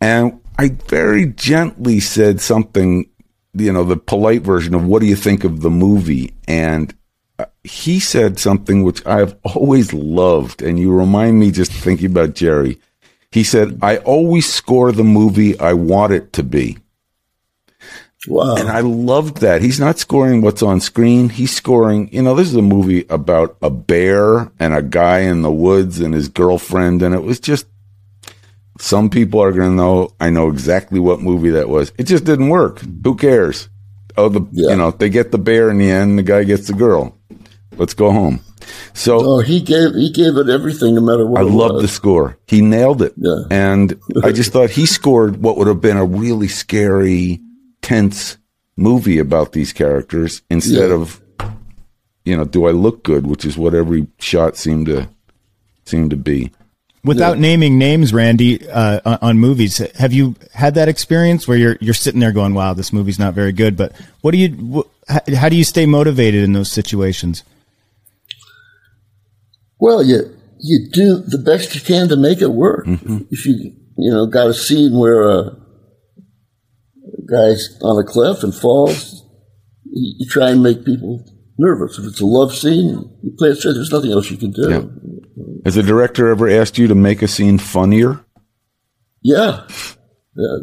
And 0.00 0.40
I 0.58 0.68
very 0.68 1.26
gently 1.26 2.00
said 2.00 2.40
something, 2.40 3.10
you 3.54 3.72
know, 3.72 3.84
the 3.84 3.96
polite 3.96 4.42
version 4.42 4.74
of 4.74 4.84
what 4.84 5.00
do 5.00 5.06
you 5.06 5.16
think 5.16 5.44
of 5.44 5.60
the 5.60 5.70
movie? 5.70 6.34
And 6.46 6.94
uh, 7.38 7.46
he 7.64 8.00
said 8.00 8.38
something 8.38 8.82
which 8.82 9.04
I've 9.04 9.36
always 9.42 9.92
loved, 9.92 10.62
and 10.62 10.78
you 10.78 10.92
remind 10.92 11.38
me 11.38 11.50
just 11.50 11.72
thinking 11.72 12.06
about 12.06 12.34
Jerry. 12.34 12.80
He 13.30 13.42
said, 13.42 13.78
"I 13.82 13.98
always 13.98 14.50
score 14.50 14.92
the 14.92 15.04
movie 15.04 15.58
I 15.58 15.72
want 15.72 16.12
it 16.12 16.32
to 16.34 16.42
be." 16.42 16.78
Wow. 18.28 18.56
And 18.56 18.68
I 18.68 18.80
loved 18.80 19.38
that. 19.38 19.62
He's 19.62 19.78
not 19.80 19.98
scoring 19.98 20.40
what's 20.42 20.62
on 20.62 20.80
screen. 20.80 21.28
He's 21.28 21.54
scoring, 21.54 22.08
you 22.12 22.22
know, 22.22 22.34
this 22.34 22.48
is 22.48 22.56
a 22.56 22.62
movie 22.62 23.06
about 23.08 23.56
a 23.62 23.70
bear 23.70 24.50
and 24.58 24.74
a 24.74 24.82
guy 24.82 25.20
in 25.20 25.42
the 25.42 25.52
woods 25.52 26.00
and 26.00 26.12
his 26.14 26.28
girlfriend. 26.28 27.02
And 27.02 27.14
it 27.14 27.22
was 27.22 27.38
just, 27.40 27.66
some 28.78 29.08
people 29.10 29.40
are 29.42 29.52
going 29.52 29.70
to 29.70 29.74
know, 29.76 30.10
I 30.20 30.30
know 30.30 30.48
exactly 30.48 30.98
what 31.00 31.20
movie 31.20 31.50
that 31.50 31.68
was. 31.68 31.92
It 31.98 32.04
just 32.04 32.24
didn't 32.24 32.48
work. 32.48 32.80
Who 33.04 33.14
cares? 33.14 33.68
Oh, 34.16 34.28
the, 34.28 34.40
Yeah. 34.52 34.70
you 34.70 34.76
know, 34.76 34.90
they 34.90 35.08
get 35.08 35.30
the 35.32 35.38
bear 35.38 35.70
in 35.70 35.78
the 35.78 35.90
end. 35.90 36.18
The 36.18 36.22
guy 36.22 36.44
gets 36.44 36.66
the 36.66 36.72
girl. 36.74 37.16
Let's 37.76 37.94
go 37.94 38.10
home. 38.10 38.40
So 38.94 39.18
Oh, 39.20 39.38
he 39.40 39.60
gave 39.60 39.94
he 39.94 40.10
gave 40.10 40.36
it 40.38 40.48
everything, 40.48 40.94
no 40.96 41.00
matter 41.00 41.24
what. 41.26 41.40
I 41.40 41.44
love 41.44 41.80
the 41.82 41.88
score. 41.88 42.36
He 42.48 42.62
nailed 42.62 43.00
it. 43.02 43.12
Yeah. 43.16 43.42
And 43.50 44.00
I 44.24 44.32
just 44.32 44.52
thought 44.52 44.70
he 44.70 44.86
scored 44.86 45.36
what 45.42 45.56
would 45.58 45.68
have 45.68 45.80
been 45.80 45.96
a 45.98 46.04
really 46.04 46.48
scary, 46.48 47.40
tense 47.86 48.36
movie 48.76 49.20
about 49.20 49.52
these 49.52 49.72
characters 49.72 50.42
instead 50.50 50.88
Yeah. 50.88 50.96
of, 50.96 51.20
you 52.24 52.36
know, 52.36 52.44
do 52.44 52.66
I 52.66 52.72
look 52.72 53.04
good, 53.04 53.28
which 53.28 53.44
is 53.44 53.56
what 53.56 53.74
every 53.74 54.08
shot 54.18 54.56
seemed 54.56 54.86
to 54.86 55.08
seemed 55.84 56.10
to 56.10 56.16
be. 56.16 56.50
Without 57.04 57.38
naming 57.38 57.78
names, 57.78 58.12
Randy, 58.12 58.68
uh, 58.68 58.98
on, 59.04 59.18
on 59.22 59.38
movies, 59.38 59.78
have 59.94 60.12
you 60.12 60.34
had 60.52 60.74
that 60.74 60.88
experience 60.88 61.46
where 61.46 61.56
you're 61.56 61.78
you're 61.80 61.94
sitting 61.94 62.18
there 62.18 62.32
going, 62.32 62.54
"Wow, 62.54 62.74
this 62.74 62.92
movie's 62.92 63.20
not 63.20 63.34
very 63.34 63.52
good"? 63.52 63.76
But 63.76 63.92
what 64.22 64.32
do 64.32 64.38
you? 64.38 64.48
Wh- 64.48 65.10
how, 65.12 65.20
how 65.36 65.48
do 65.48 65.54
you 65.54 65.62
stay 65.62 65.86
motivated 65.86 66.42
in 66.42 66.52
those 66.52 66.72
situations? 66.72 67.44
Well, 69.78 70.02
you 70.02 70.36
you 70.58 70.88
do 70.90 71.22
the 71.24 71.38
best 71.38 71.76
you 71.76 71.80
can 71.80 72.08
to 72.08 72.16
make 72.16 72.42
it 72.42 72.50
work. 72.50 72.86
Mm-hmm. 72.86 73.18
If 73.30 73.46
you 73.46 73.72
you 73.96 74.10
know 74.10 74.26
got 74.26 74.48
a 74.48 74.54
scene 74.54 74.98
where 74.98 75.28
a 75.30 75.56
guy's 77.30 77.78
on 77.82 77.98
a 78.02 78.04
cliff 78.06 78.42
and 78.42 78.54
falls, 78.54 79.24
you, 79.84 80.14
you 80.18 80.26
try 80.30 80.50
and 80.50 80.62
make 80.62 80.84
people 80.84 81.24
nervous. 81.58 81.98
If 81.98 82.04
it's 82.06 82.20
a 82.20 82.26
love 82.26 82.54
scene, 82.54 83.18
you 83.22 83.32
play 83.38 83.50
it 83.50 83.56
straight. 83.56 83.74
There's 83.74 83.92
nothing 83.92 84.12
else 84.12 84.30
you 84.30 84.36
can 84.36 84.52
do. 84.52 84.70
Yeah. 84.70 84.82
Has 85.64 85.74
the 85.74 85.82
director 85.82 86.28
ever 86.28 86.48
asked 86.48 86.78
you 86.78 86.86
to 86.88 86.94
make 86.94 87.22
a 87.22 87.28
scene 87.28 87.58
funnier? 87.58 88.24
Yeah. 89.22 89.66
Yeah. 90.36 90.56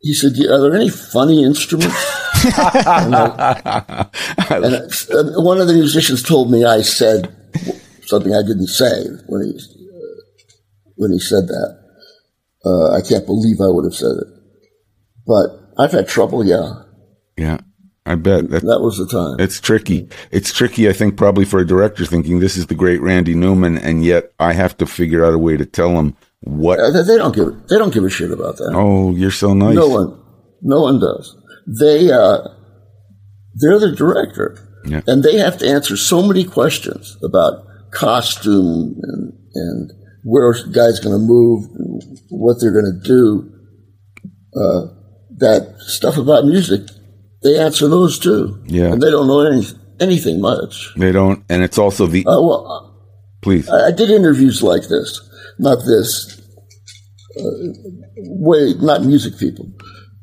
He 0.00 0.14
said, 0.14 0.32
"Are 0.50 0.60
there 0.60 0.74
any 0.74 0.90
funny 0.90 1.42
instruments?" 1.44 1.94
and 2.44 3.14
I- 3.14 4.08
and 4.50 4.64
and 5.10 5.44
one 5.44 5.60
of 5.60 5.66
the 5.68 5.74
musicians 5.74 6.22
told 6.22 6.50
me 6.50 6.64
I 6.64 6.82
said 6.82 7.34
something 8.06 8.34
I 8.34 8.42
didn't 8.42 8.66
say 8.68 9.04
when 9.28 9.42
he 9.44 9.50
uh, 9.56 10.22
when 10.96 11.12
he 11.12 11.18
said 11.20 11.46
that. 11.46 11.78
Uh, 12.64 12.92
I 12.96 13.00
can't 13.00 13.26
believe 13.26 13.60
I 13.60 13.68
would 13.68 13.84
have 13.84 13.94
said 13.94 14.12
it, 14.12 14.26
but 15.26 15.61
I've 15.82 15.92
had 15.92 16.06
trouble. 16.08 16.44
Yeah, 16.44 16.72
Yeah, 17.36 17.58
I 18.06 18.14
bet 18.14 18.50
that 18.50 18.62
that 18.62 18.80
was 18.80 18.96
the 18.98 19.06
time. 19.06 19.36
It's 19.44 19.60
tricky. 19.60 20.08
It's 20.30 20.52
tricky, 20.52 20.88
I 20.88 20.92
think, 20.92 21.16
probably 21.16 21.44
for 21.44 21.60
a 21.60 21.66
director 21.66 22.04
thinking 22.06 22.40
this 22.40 22.56
is 22.56 22.66
the 22.66 22.74
great 22.74 23.00
Randy 23.00 23.34
Newman, 23.34 23.78
and 23.78 24.04
yet 24.04 24.32
I 24.38 24.52
have 24.52 24.76
to 24.78 24.86
figure 24.86 25.24
out 25.24 25.34
a 25.34 25.38
way 25.38 25.56
to 25.56 25.66
tell 25.66 25.90
him 25.98 26.14
what. 26.42 26.78
Uh, 26.80 26.90
they- 27.02 27.16
don't 27.16 27.34
give 27.34 27.50
they 27.68 27.78
don't 27.78 27.92
give 27.94 28.04
a 28.04 28.10
shit 28.10 28.30
about 28.30 28.56
that. 28.58 28.72
Oh, 28.74 29.14
you're 29.14 29.30
so 29.44 29.54
nice. 29.54 29.74
No 29.76 29.88
one, 29.88 30.08
no 30.62 30.82
one 30.82 30.98
does. 31.00 31.36
They, 31.80 32.10
uh, 32.10 32.38
they're 33.60 33.78
the 33.78 33.92
director, 33.92 34.58
Yeah. 34.84 35.02
and 35.06 35.22
they 35.22 35.36
have 35.36 35.58
to 35.58 35.66
answer 35.68 35.96
so 35.96 36.22
many 36.22 36.44
questions 36.44 37.16
about 37.22 37.64
costume 37.92 38.96
and 39.02 39.32
and 39.54 39.92
where 40.24 40.52
guy's 40.72 40.98
going 41.00 41.16
to 41.18 41.24
move, 41.36 41.66
what 42.30 42.56
they're 42.60 42.72
going 42.72 42.92
to 43.02 43.06
do. 43.06 43.50
Uh, 44.54 44.86
that 45.42 45.74
stuff 45.80 46.16
about 46.16 46.46
music, 46.46 46.82
they 47.42 47.58
answer 47.58 47.88
those 47.88 48.18
too. 48.18 48.62
Yeah. 48.66 48.92
and 48.92 49.02
they 49.02 49.10
don't 49.10 49.26
know 49.26 49.40
any, 49.40 49.66
anything 50.00 50.40
much. 50.40 50.94
They 50.96 51.12
don't, 51.12 51.44
and 51.48 51.62
it's 51.62 51.78
also 51.78 52.06
the. 52.06 52.20
Uh, 52.26 52.40
well, 52.40 52.96
please. 53.42 53.68
I, 53.68 53.88
I 53.88 53.90
did 53.90 54.10
interviews 54.10 54.62
like 54.62 54.88
this, 54.88 55.20
not 55.58 55.78
this, 55.84 56.40
uh, 57.38 57.42
way, 58.16 58.74
not 58.80 59.02
music 59.02 59.38
people, 59.38 59.66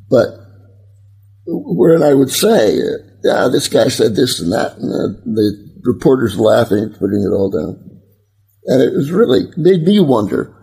but 0.10 0.28
wherein 1.46 2.04
I 2.04 2.14
would 2.14 2.32
say, 2.32 2.80
uh, 2.80 2.98
yeah, 3.24 3.48
this 3.52 3.68
guy 3.68 3.90
said 3.90 4.16
this 4.16 4.40
and 4.40 4.52
that, 4.54 4.78
and 4.78 4.92
uh, 4.92 5.20
the 5.26 5.70
reporters 5.84 6.40
laughing, 6.40 6.90
putting 6.98 7.24
it 7.24 7.34
all 7.34 7.50
down. 7.50 7.86
And 8.66 8.82
it 8.82 8.94
was 8.94 9.12
really 9.12 9.52
made 9.58 9.84
me 9.84 10.00
wonder 10.00 10.56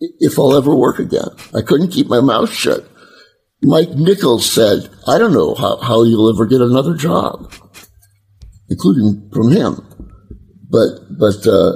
if 0.00 0.38
I'll 0.38 0.56
ever 0.56 0.74
work 0.74 0.98
again. 0.98 1.28
I 1.54 1.62
couldn't 1.62 1.90
keep 1.90 2.06
my 2.06 2.20
mouth 2.20 2.52
shut. 2.52 2.88
Mike 3.62 3.90
Nichols 3.90 4.52
said, 4.52 4.90
I 5.06 5.18
don't 5.18 5.32
know 5.32 5.54
how, 5.54 5.76
how 5.78 6.02
you'll 6.02 6.32
ever 6.34 6.46
get 6.46 6.60
another 6.60 6.94
job, 6.94 7.52
including 8.68 9.30
from 9.32 9.50
him. 9.50 9.86
But, 10.68 11.18
but, 11.18 11.46
uh, 11.46 11.72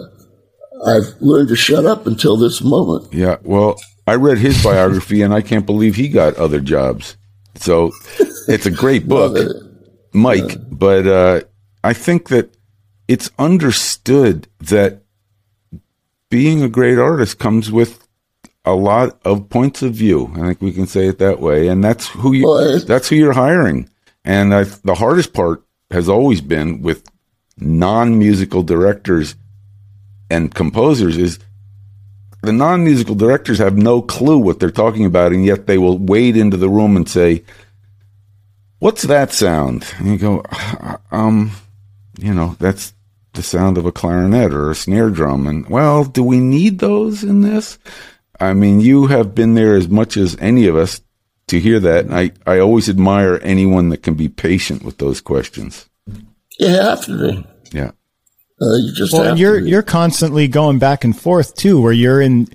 I've 0.87 1.21
learned 1.21 1.49
to 1.49 1.57
shut 1.57 1.87
up 1.87 2.07
until 2.07 2.37
this 2.37 2.63
moment. 2.63 3.13
Yeah. 3.13 3.37
Well, 3.43 3.77
I 4.07 4.15
read 4.15 4.39
his 4.39 4.63
biography 4.63 5.23
and 5.23 5.35
I 5.35 5.43
can't 5.43 5.67
believe 5.67 5.97
he 5.97 6.09
got 6.09 6.37
other 6.37 6.61
jobs. 6.61 7.17
So 7.57 7.93
it's 8.47 8.67
a 8.67 8.71
great 8.71 9.09
book, 9.09 9.37
Mike. 10.15 10.57
But 10.71 11.07
uh, 11.07 11.41
I 11.83 11.93
think 11.93 12.29
that 12.29 12.57
it's 13.09 13.31
understood 13.39 14.49
that 14.61 15.03
being 16.31 16.63
a 16.63 16.69
great 16.69 16.99
artist 16.99 17.39
comes 17.39 17.73
with 17.73 18.07
a 18.69 18.74
lot 18.74 19.19
of 19.24 19.49
points 19.49 19.82
of 19.82 19.95
view. 19.95 20.31
I 20.35 20.40
think 20.40 20.61
we 20.61 20.73
can 20.73 20.86
say 20.86 21.09
it 21.09 21.19
that 21.19 21.40
way, 21.40 21.69
and 21.69 21.82
that's 21.82 22.07
who 22.09 22.32
you 22.32 22.47
Well, 22.47 22.78
that's 22.81 23.09
who 23.09 23.16
you're 23.16 23.32
hiring. 23.32 23.89
And 24.24 24.55
I, 24.55 24.65
the 24.65 24.95
hardest 24.95 25.32
part 25.32 25.62
has 25.90 26.09
always 26.09 26.40
been 26.40 26.82
with 26.82 27.09
non-musical 27.57 28.62
directors 28.62 29.35
and 30.31 30.55
composers 30.55 31.16
is 31.16 31.39
the 32.43 32.53
non-musical 32.53 33.15
directors 33.15 33.59
have 33.59 33.77
no 33.77 34.03
clue 34.03 34.39
what 34.39 34.61
they're 34.61 34.70
talking 34.70 35.05
about, 35.05 35.32
and 35.32 35.45
yet 35.45 35.66
they 35.66 35.78
will 35.78 35.99
wade 35.99 36.36
into 36.36 36.57
the 36.57 36.69
room 36.69 36.97
and 36.97 37.09
say, 37.09 37.43
"What's 38.78 39.03
that 39.05 39.32
sound?" 39.32 39.86
And 39.99 40.09
you 40.09 40.19
go, 40.19 40.45
"Um, 41.11 41.53
you 42.19 42.35
know, 42.35 42.55
that's 42.61 42.93
the 43.32 43.43
sound 43.43 43.78
of 43.78 43.86
a 43.86 43.93
clarinet 43.93 44.53
or 44.53 44.70
a 44.70 44.74
snare 44.74 45.11
drum." 45.11 45.47
And 45.47 45.69
well, 45.69 46.05
do 46.05 46.23
we 46.23 46.39
need 46.39 46.78
those 46.78 47.24
in 47.24 47.40
this? 47.40 47.78
I 48.40 48.52
mean, 48.55 48.81
you 48.81 49.06
have 49.06 49.35
been 49.35 49.55
there 49.55 49.74
as 49.77 49.89
much 49.89 50.16
as 50.16 50.36
any 50.40 50.66
of 50.66 50.77
us 50.77 51.01
to 51.48 51.59
hear 51.59 51.81
that. 51.81 52.05
And 52.05 52.15
I, 52.15 52.31
I 52.47 52.59
always 52.59 52.89
admire 52.89 53.40
anyone 53.43 53.89
that 53.89 54.02
can 54.02 54.15
be 54.15 54.28
patient 54.28 54.82
with 54.85 54.98
those 54.98 55.20
questions. 55.20 55.89
You 56.59 56.69
have 56.69 57.05
to 57.06 57.19
be. 57.32 57.47
Yeah. 57.73 57.90
Uh, 58.60 58.74
you 58.77 58.93
just 58.94 59.12
Well, 59.12 59.23
have 59.23 59.31
and 59.32 59.40
you're 59.40 59.59
to 59.59 59.65
be. 59.65 59.70
you're 59.70 59.82
constantly 59.82 60.48
going 60.48 60.78
back 60.78 61.05
and 61.05 61.19
forth 61.19 61.55
too, 61.55 61.81
where 61.81 61.93
you're 61.93 62.20
in 62.20 62.48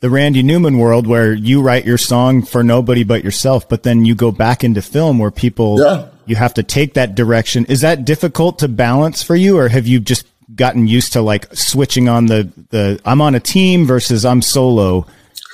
the 0.00 0.08
Randy 0.10 0.42
Newman 0.44 0.78
world 0.78 1.06
where 1.08 1.32
you 1.32 1.60
write 1.60 1.84
your 1.84 1.98
song 1.98 2.42
for 2.42 2.62
nobody 2.62 3.02
but 3.02 3.24
yourself, 3.24 3.68
but 3.68 3.82
then 3.82 4.04
you 4.04 4.14
go 4.14 4.30
back 4.30 4.62
into 4.62 4.80
film 4.80 5.18
where 5.18 5.32
people 5.32 5.80
Yeah. 5.80 6.06
you 6.26 6.36
have 6.36 6.54
to 6.54 6.62
take 6.62 6.94
that 6.94 7.16
direction. 7.16 7.64
Is 7.66 7.80
that 7.80 8.04
difficult 8.04 8.60
to 8.60 8.68
balance 8.68 9.22
for 9.24 9.34
you, 9.34 9.58
or 9.58 9.68
have 9.68 9.88
you 9.88 9.98
just 9.98 10.24
gotten 10.54 10.86
used 10.86 11.12
to 11.14 11.20
like 11.20 11.52
switching 11.54 12.08
on 12.08 12.26
the 12.26 12.48
the 12.70 13.00
I'm 13.04 13.20
on 13.20 13.34
a 13.34 13.40
team 13.40 13.84
versus 13.86 14.24
I'm 14.24 14.40
solo? 14.42 15.06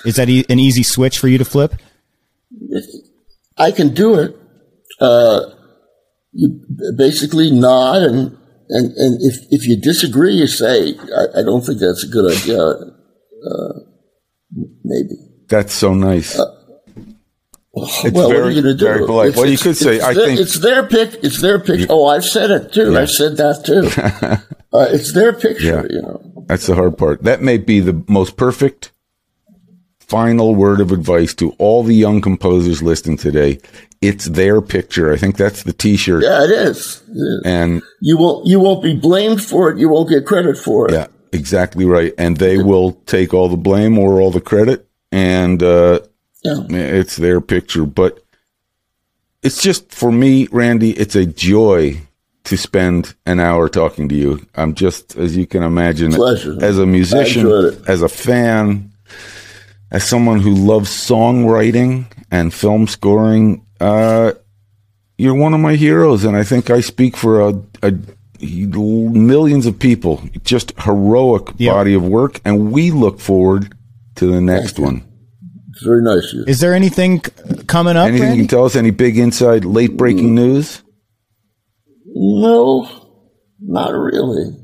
Is 0.04 0.16
that 0.16 0.28
e- 0.28 0.44
an 0.48 0.58
easy 0.58 0.82
switch 0.82 1.18
for 1.18 1.28
you 1.28 1.38
to 1.38 1.44
flip? 1.44 1.74
I 3.56 3.70
can 3.70 3.94
do 3.94 4.14
it. 4.18 4.36
Uh, 5.00 5.40
you 6.32 6.60
basically 6.96 7.50
nod 7.50 8.02
and, 8.02 8.36
and, 8.68 8.92
and 8.96 9.18
if, 9.22 9.36
if 9.50 9.66
you 9.66 9.80
disagree, 9.80 10.34
you 10.34 10.46
say, 10.46 10.94
I, 10.98 11.40
I 11.40 11.42
don't 11.42 11.62
think 11.64 11.78
that's 11.80 12.04
a 12.04 12.08
good 12.08 12.30
idea. 12.36 12.60
Uh, 12.60 13.80
maybe. 14.84 15.14
That's 15.48 15.72
so 15.74 15.94
nice. 15.94 16.38
It's 17.76 18.12
well, 18.14 18.28
what 18.28 18.36
are 18.36 18.42
very- 18.42 18.54
you 18.54 18.62
going 18.62 18.76
to 18.76 18.78
do? 18.78 18.84
very 18.84 19.06
polite. 19.06 19.36
Well, 19.36 19.46
you 19.48 19.58
could 19.58 19.76
say, 19.76 19.96
it's 19.96 20.04
I 20.04 20.14
their, 20.14 20.26
think- 20.26 20.40
it's 20.40 20.58
their 20.60 20.86
pick. 20.88 21.14
It's 21.24 21.40
their 21.40 21.58
pick. 21.58 21.88
Oh, 21.90 22.06
I've 22.06 22.24
said 22.24 22.50
it 22.50 22.72
too. 22.72 22.96
I've 22.96 23.10
said 23.10 23.36
that 23.38 23.64
too. 23.64 23.88
uh, 24.72 24.86
it's 24.90 25.12
their 25.12 25.32
picture, 25.32 25.64
Yeah. 25.64 25.82
you 25.90 26.02
know. 26.02 26.44
That's 26.46 26.66
the 26.66 26.74
hard 26.76 26.96
part. 26.98 27.22
That 27.24 27.42
may 27.42 27.58
be 27.58 27.80
the 27.80 28.04
most 28.08 28.36
perfect 28.36 28.92
final 30.08 30.54
word 30.54 30.80
of 30.80 30.92
advice 30.92 31.34
to 31.34 31.50
all 31.58 31.82
the 31.82 31.94
young 31.94 32.20
composers 32.20 32.82
listening 32.82 33.16
today. 33.16 33.58
It's 34.02 34.26
their 34.26 34.60
picture. 34.60 35.12
I 35.12 35.16
think 35.16 35.36
that's 35.36 35.62
the 35.62 35.72
t-shirt. 35.72 36.22
Yeah, 36.22 36.44
it 36.44 36.50
is. 36.50 37.02
It 37.08 37.12
is. 37.12 37.42
And 37.44 37.82
You 38.00 38.18
won't, 38.18 38.46
you 38.46 38.60
won't 38.60 38.82
be 38.82 38.94
blamed 38.94 39.42
for 39.42 39.70
it. 39.70 39.78
You 39.78 39.88
won't 39.88 40.10
get 40.10 40.26
credit 40.26 40.58
for 40.58 40.88
it. 40.88 40.92
yeah, 40.94 41.06
exactly 41.32 41.84
right. 41.86 42.12
And 42.18 42.36
they 42.36 42.58
will 42.62 42.92
take 43.06 43.32
all 43.32 43.48
the 43.48 43.56
blame 43.56 43.98
or 43.98 44.20
all 44.20 44.30
the 44.30 44.40
credit. 44.42 44.86
And, 45.10 45.62
uh, 45.62 46.00
Yeah. 46.44 46.64
it's 46.68 47.16
their 47.16 47.40
picture, 47.40 47.84
but 47.86 48.20
it's 49.42 49.62
just 49.62 49.90
for 49.92 50.12
me, 50.12 50.48
Randy, 50.52 50.90
it's 50.92 51.16
a 51.16 51.24
joy 51.26 52.00
to 52.44 52.56
spend 52.58 53.14
an 53.24 53.40
hour 53.40 53.68
talking 53.70 54.08
to 54.10 54.14
you. 54.14 54.46
I'm 54.54 54.74
just, 54.74 55.16
as 55.16 55.34
you 55.36 55.46
can 55.46 55.62
imagine, 55.62 56.12
Pleasure. 56.12 56.58
as 56.62 56.78
a 56.78 56.84
musician, 56.86 57.46
as 57.88 58.02
a 58.02 58.08
fan, 58.08 58.90
as 59.90 60.04
someone 60.04 60.40
who 60.40 60.54
loves 60.54 60.90
songwriting 60.90 62.06
and 62.30 62.52
film 62.52 62.86
scoring, 62.86 63.64
uh, 63.80 64.32
you're 65.18 65.34
one 65.34 65.54
of 65.54 65.60
my 65.60 65.76
heroes. 65.76 66.24
And 66.24 66.36
I 66.36 66.42
think 66.42 66.70
I 66.70 66.80
speak 66.80 67.16
for 67.16 67.40
a, 67.48 67.62
a 67.82 67.92
millions 68.40 69.66
of 69.66 69.78
people, 69.78 70.22
just 70.42 70.72
heroic 70.80 71.48
Yeah. 71.56 71.72
body 71.72 71.94
of 71.94 72.04
work. 72.06 72.40
And 72.44 72.72
we 72.72 72.90
look 72.90 73.20
forward 73.20 73.74
to 74.16 74.26
the 74.26 74.40
next 74.40 74.78
one. 74.78 75.02
It's 75.70 75.82
very 75.84 76.02
nice 76.02 76.32
of 76.32 76.38
you. 76.40 76.44
Is 76.46 76.60
there 76.60 76.72
anything 76.74 77.20
coming 77.66 77.96
up? 77.96 78.06
Anything 78.08 78.30
you 78.32 78.36
can 78.42 78.48
tell 78.48 78.64
us? 78.64 78.76
Any 78.76 78.90
big 78.90 79.18
inside, 79.18 79.64
late 79.64 79.96
breaking 79.96 80.34
news? 80.34 80.82
No, 82.06 82.88
not 83.60 83.90
really. 83.92 84.56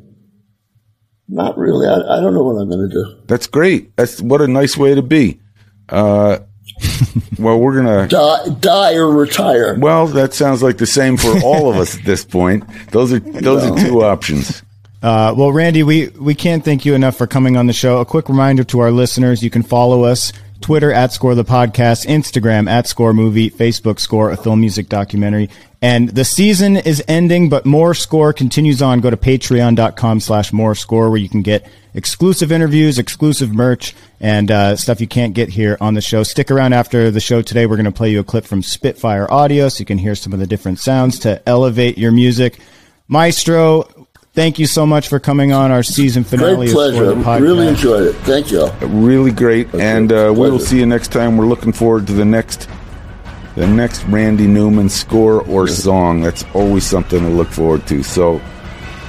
Not 1.30 1.56
really. 1.56 1.86
I, 1.86 1.94
I 1.94 2.20
don't 2.20 2.34
know 2.34 2.42
what 2.42 2.60
I'm 2.60 2.68
going 2.68 2.88
to 2.88 2.92
do. 2.92 3.16
That's 3.26 3.46
great. 3.46 3.96
That's 3.96 4.20
what 4.20 4.42
a 4.42 4.48
nice 4.48 4.76
way 4.76 4.96
to 4.96 5.02
be. 5.02 5.40
Uh, 5.88 6.40
well, 7.38 7.58
we're 7.58 7.76
gonna. 7.76 8.08
Die, 8.08 8.48
die 8.60 8.94
or 8.94 9.10
retire. 9.10 9.78
Well, 9.78 10.06
that 10.08 10.34
sounds 10.34 10.62
like 10.62 10.78
the 10.78 10.86
same 10.86 11.16
for 11.16 11.40
all 11.44 11.70
of 11.70 11.76
us 11.76 11.96
at 11.96 12.04
this 12.04 12.24
point. 12.24 12.64
Those 12.90 13.12
are 13.12 13.20
those 13.20 13.64
are 13.64 13.76
two 13.76 14.02
options. 14.02 14.62
Uh, 15.02 15.34
well, 15.36 15.50
Randy, 15.50 15.82
we, 15.82 16.08
we 16.08 16.34
can't 16.34 16.62
thank 16.62 16.84
you 16.84 16.94
enough 16.94 17.16
for 17.16 17.26
coming 17.26 17.56
on 17.56 17.66
the 17.66 17.72
show. 17.72 18.00
A 18.00 18.04
quick 18.04 18.28
reminder 18.28 18.64
to 18.64 18.80
our 18.80 18.90
listeners, 18.90 19.42
you 19.42 19.48
can 19.48 19.62
follow 19.62 20.04
us 20.04 20.32
Twitter 20.60 20.92
at 20.92 21.12
Score 21.12 21.34
the 21.34 21.44
Podcast, 21.44 22.06
Instagram 22.06 22.68
at 22.68 22.86
Score 22.86 23.12
Movie, 23.12 23.50
Facebook 23.50 23.98
Score, 23.98 24.30
a 24.30 24.36
film 24.36 24.60
music 24.60 24.88
documentary. 24.88 25.48
And 25.82 26.10
the 26.10 26.24
season 26.24 26.76
is 26.76 27.02
ending, 27.08 27.48
but 27.48 27.64
more 27.64 27.94
Score 27.94 28.32
continues 28.32 28.82
on. 28.82 29.00
Go 29.00 29.10
to 29.10 29.16
patreon.com 29.16 30.20
slash 30.20 30.52
more 30.52 30.74
Score 30.74 31.08
where 31.08 31.18
you 31.18 31.28
can 31.28 31.42
get 31.42 31.66
exclusive 31.94 32.52
interviews, 32.52 32.98
exclusive 32.98 33.54
merch, 33.54 33.94
and 34.20 34.50
uh, 34.50 34.76
stuff 34.76 35.00
you 35.00 35.06
can't 35.06 35.34
get 35.34 35.48
here 35.48 35.78
on 35.80 35.94
the 35.94 36.00
show. 36.00 36.22
Stick 36.22 36.50
around 36.50 36.74
after 36.74 37.10
the 37.10 37.20
show 37.20 37.40
today. 37.40 37.66
We're 37.66 37.76
going 37.76 37.84
to 37.86 37.92
play 37.92 38.10
you 38.10 38.20
a 38.20 38.24
clip 38.24 38.44
from 38.44 38.62
Spitfire 38.62 39.30
Audio 39.30 39.68
so 39.68 39.80
you 39.80 39.86
can 39.86 39.98
hear 39.98 40.14
some 40.14 40.32
of 40.32 40.38
the 40.38 40.46
different 40.46 40.78
sounds 40.78 41.18
to 41.20 41.42
elevate 41.48 41.96
your 41.96 42.12
music. 42.12 42.60
Maestro, 43.08 43.99
thank 44.34 44.58
you 44.58 44.66
so 44.66 44.86
much 44.86 45.08
for 45.08 45.18
coming 45.20 45.52
on 45.52 45.70
our 45.70 45.82
season 45.82 46.24
finale 46.24 46.54
Great 46.56 46.68
of 46.68 46.74
pleasure. 46.74 46.96
Score 46.96 47.14
the 47.14 47.22
Podcast. 47.22 47.40
Really 47.40 47.68
enjoyed 47.68 48.06
it. 48.08 48.12
Thank 48.22 48.50
you. 48.50 48.62
all. 48.62 48.70
Really 48.88 49.32
great, 49.32 49.72
and 49.74 50.12
uh, 50.12 50.32
we 50.34 50.50
will 50.50 50.58
see 50.58 50.78
you 50.78 50.86
next 50.86 51.08
time. 51.12 51.36
We're 51.36 51.46
looking 51.46 51.72
forward 51.72 52.06
to 52.08 52.12
the 52.12 52.24
next 52.24 52.68
the 53.56 53.66
next 53.66 54.04
Randy 54.04 54.46
Newman 54.46 54.88
score 54.88 55.42
or 55.42 55.66
song. 55.68 56.20
That's 56.22 56.44
always 56.54 56.84
something 56.84 57.18
to 57.20 57.28
look 57.28 57.48
forward 57.48 57.86
to. 57.88 58.02
So 58.02 58.34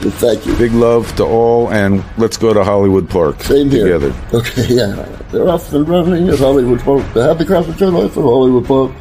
Well, 0.01 0.09
thank 0.11 0.45
you. 0.45 0.55
big 0.57 0.73
love 0.73 1.15
to 1.17 1.23
all, 1.23 1.69
and 1.71 2.03
let's 2.17 2.37
go 2.37 2.53
to 2.53 2.63
Hollywood 2.63 3.07
Park 3.09 3.41
Same 3.43 3.69
here. 3.69 3.83
together. 3.99 4.15
Okay, 4.33 4.65
yeah. 4.73 5.05
They're 5.31 5.47
off 5.47 5.71
and 5.73 5.87
running 5.87 6.27
at 6.27 6.39
Hollywood 6.39 6.79
Park. 6.81 7.05
The 7.13 7.23
Happy 7.27 7.45
Craft 7.45 7.69
Return 7.69 7.93
Life 7.93 8.17
at 8.17 8.23
Hollywood 8.23 8.65
Park. 8.65 8.91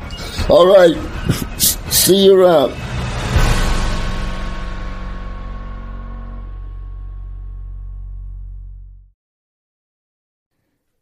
All 0.51 0.67
right. 0.67 0.95
See 1.59 2.27
you 2.27 2.41
around. 2.41 2.73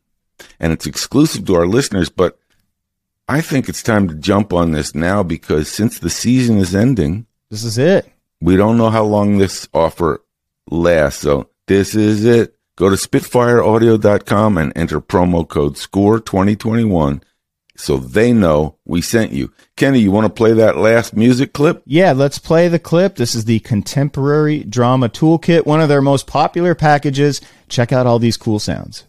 and 0.59 0.71
it's 0.73 0.85
exclusive 0.85 1.45
to 1.45 1.55
our 1.55 1.67
listeners 1.67 2.09
but 2.09 2.37
I 3.27 3.41
think 3.41 3.67
it's 3.69 3.81
time 3.81 4.07
to 4.07 4.13
jump 4.15 4.53
on 4.53 4.71
this 4.71 4.93
now 4.93 5.23
because 5.23 5.67
since 5.67 5.97
the 5.97 6.11
season 6.11 6.59
is 6.59 6.75
ending, 6.75 7.25
This 7.49 7.63
is 7.63 7.77
it. 7.79 8.07
we 8.39 8.55
don't 8.55 8.77
know 8.77 8.91
how 8.91 9.03
long 9.03 9.39
this 9.39 9.67
offer 9.73 10.21
lasts. 10.69 11.21
So 11.21 11.49
this 11.65 11.95
is 11.95 12.23
it. 12.23 12.55
Go 12.75 12.87
to 12.91 12.95
spitfireaudio.com 12.95 14.57
and 14.59 14.71
enter 14.75 15.01
promo 15.01 15.47
code 15.47 15.73
SCORE2021 15.75 17.23
so 17.77 17.97
they 17.97 18.31
know 18.31 18.77
we 18.85 19.01
sent 19.01 19.31
you. 19.31 19.51
Kenny, 19.75 19.99
you 19.99 20.11
want 20.11 20.25
to 20.25 20.33
play 20.33 20.53
that 20.53 20.77
last 20.77 21.15
music 21.15 21.51
clip? 21.51 21.81
Yeah, 21.85 22.11
let's 22.13 22.37
play 22.39 22.67
the 22.67 22.79
clip. 22.79 23.15
This 23.15 23.33
is 23.35 23.45
the 23.45 23.59
Contemporary 23.61 24.63
Drama 24.63 25.09
Toolkit, 25.09 25.65
one 25.65 25.81
of 25.81 25.89
their 25.89 26.01
most 26.01 26.27
popular 26.27 26.75
packages. 26.75 27.41
Check 27.69 27.91
out 27.91 28.05
all 28.05 28.19
these 28.19 28.37
cool 28.37 28.59
sounds. 28.59 29.05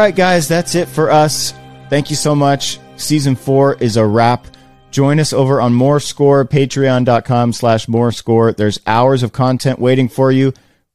Right, 0.00 0.16
guys, 0.16 0.48
that's 0.48 0.74
it 0.74 0.88
for 0.88 1.10
us. 1.10 1.52
Thank 1.90 2.08
you 2.08 2.16
so 2.16 2.34
much. 2.34 2.78
Season 2.96 3.36
four 3.36 3.74
is 3.74 3.96
a 3.96 4.06
wrap. 4.06 4.46
Join 4.90 5.20
us 5.20 5.32
over 5.32 5.60
on 5.60 5.74
More 5.74 6.00
Score, 6.00 6.44
patreon.com 6.44 7.52
slash 7.52 7.86
more 7.86 8.10
score. 8.10 8.52
There's 8.52 8.80
hours 8.86 9.22
of 9.22 9.32
content 9.32 9.78
waiting 9.78 10.08
for 10.08 10.32
you. 10.32 10.52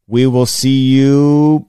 We 0.08 0.26
will 0.26 0.48
see 0.48 0.88
you 0.88 1.68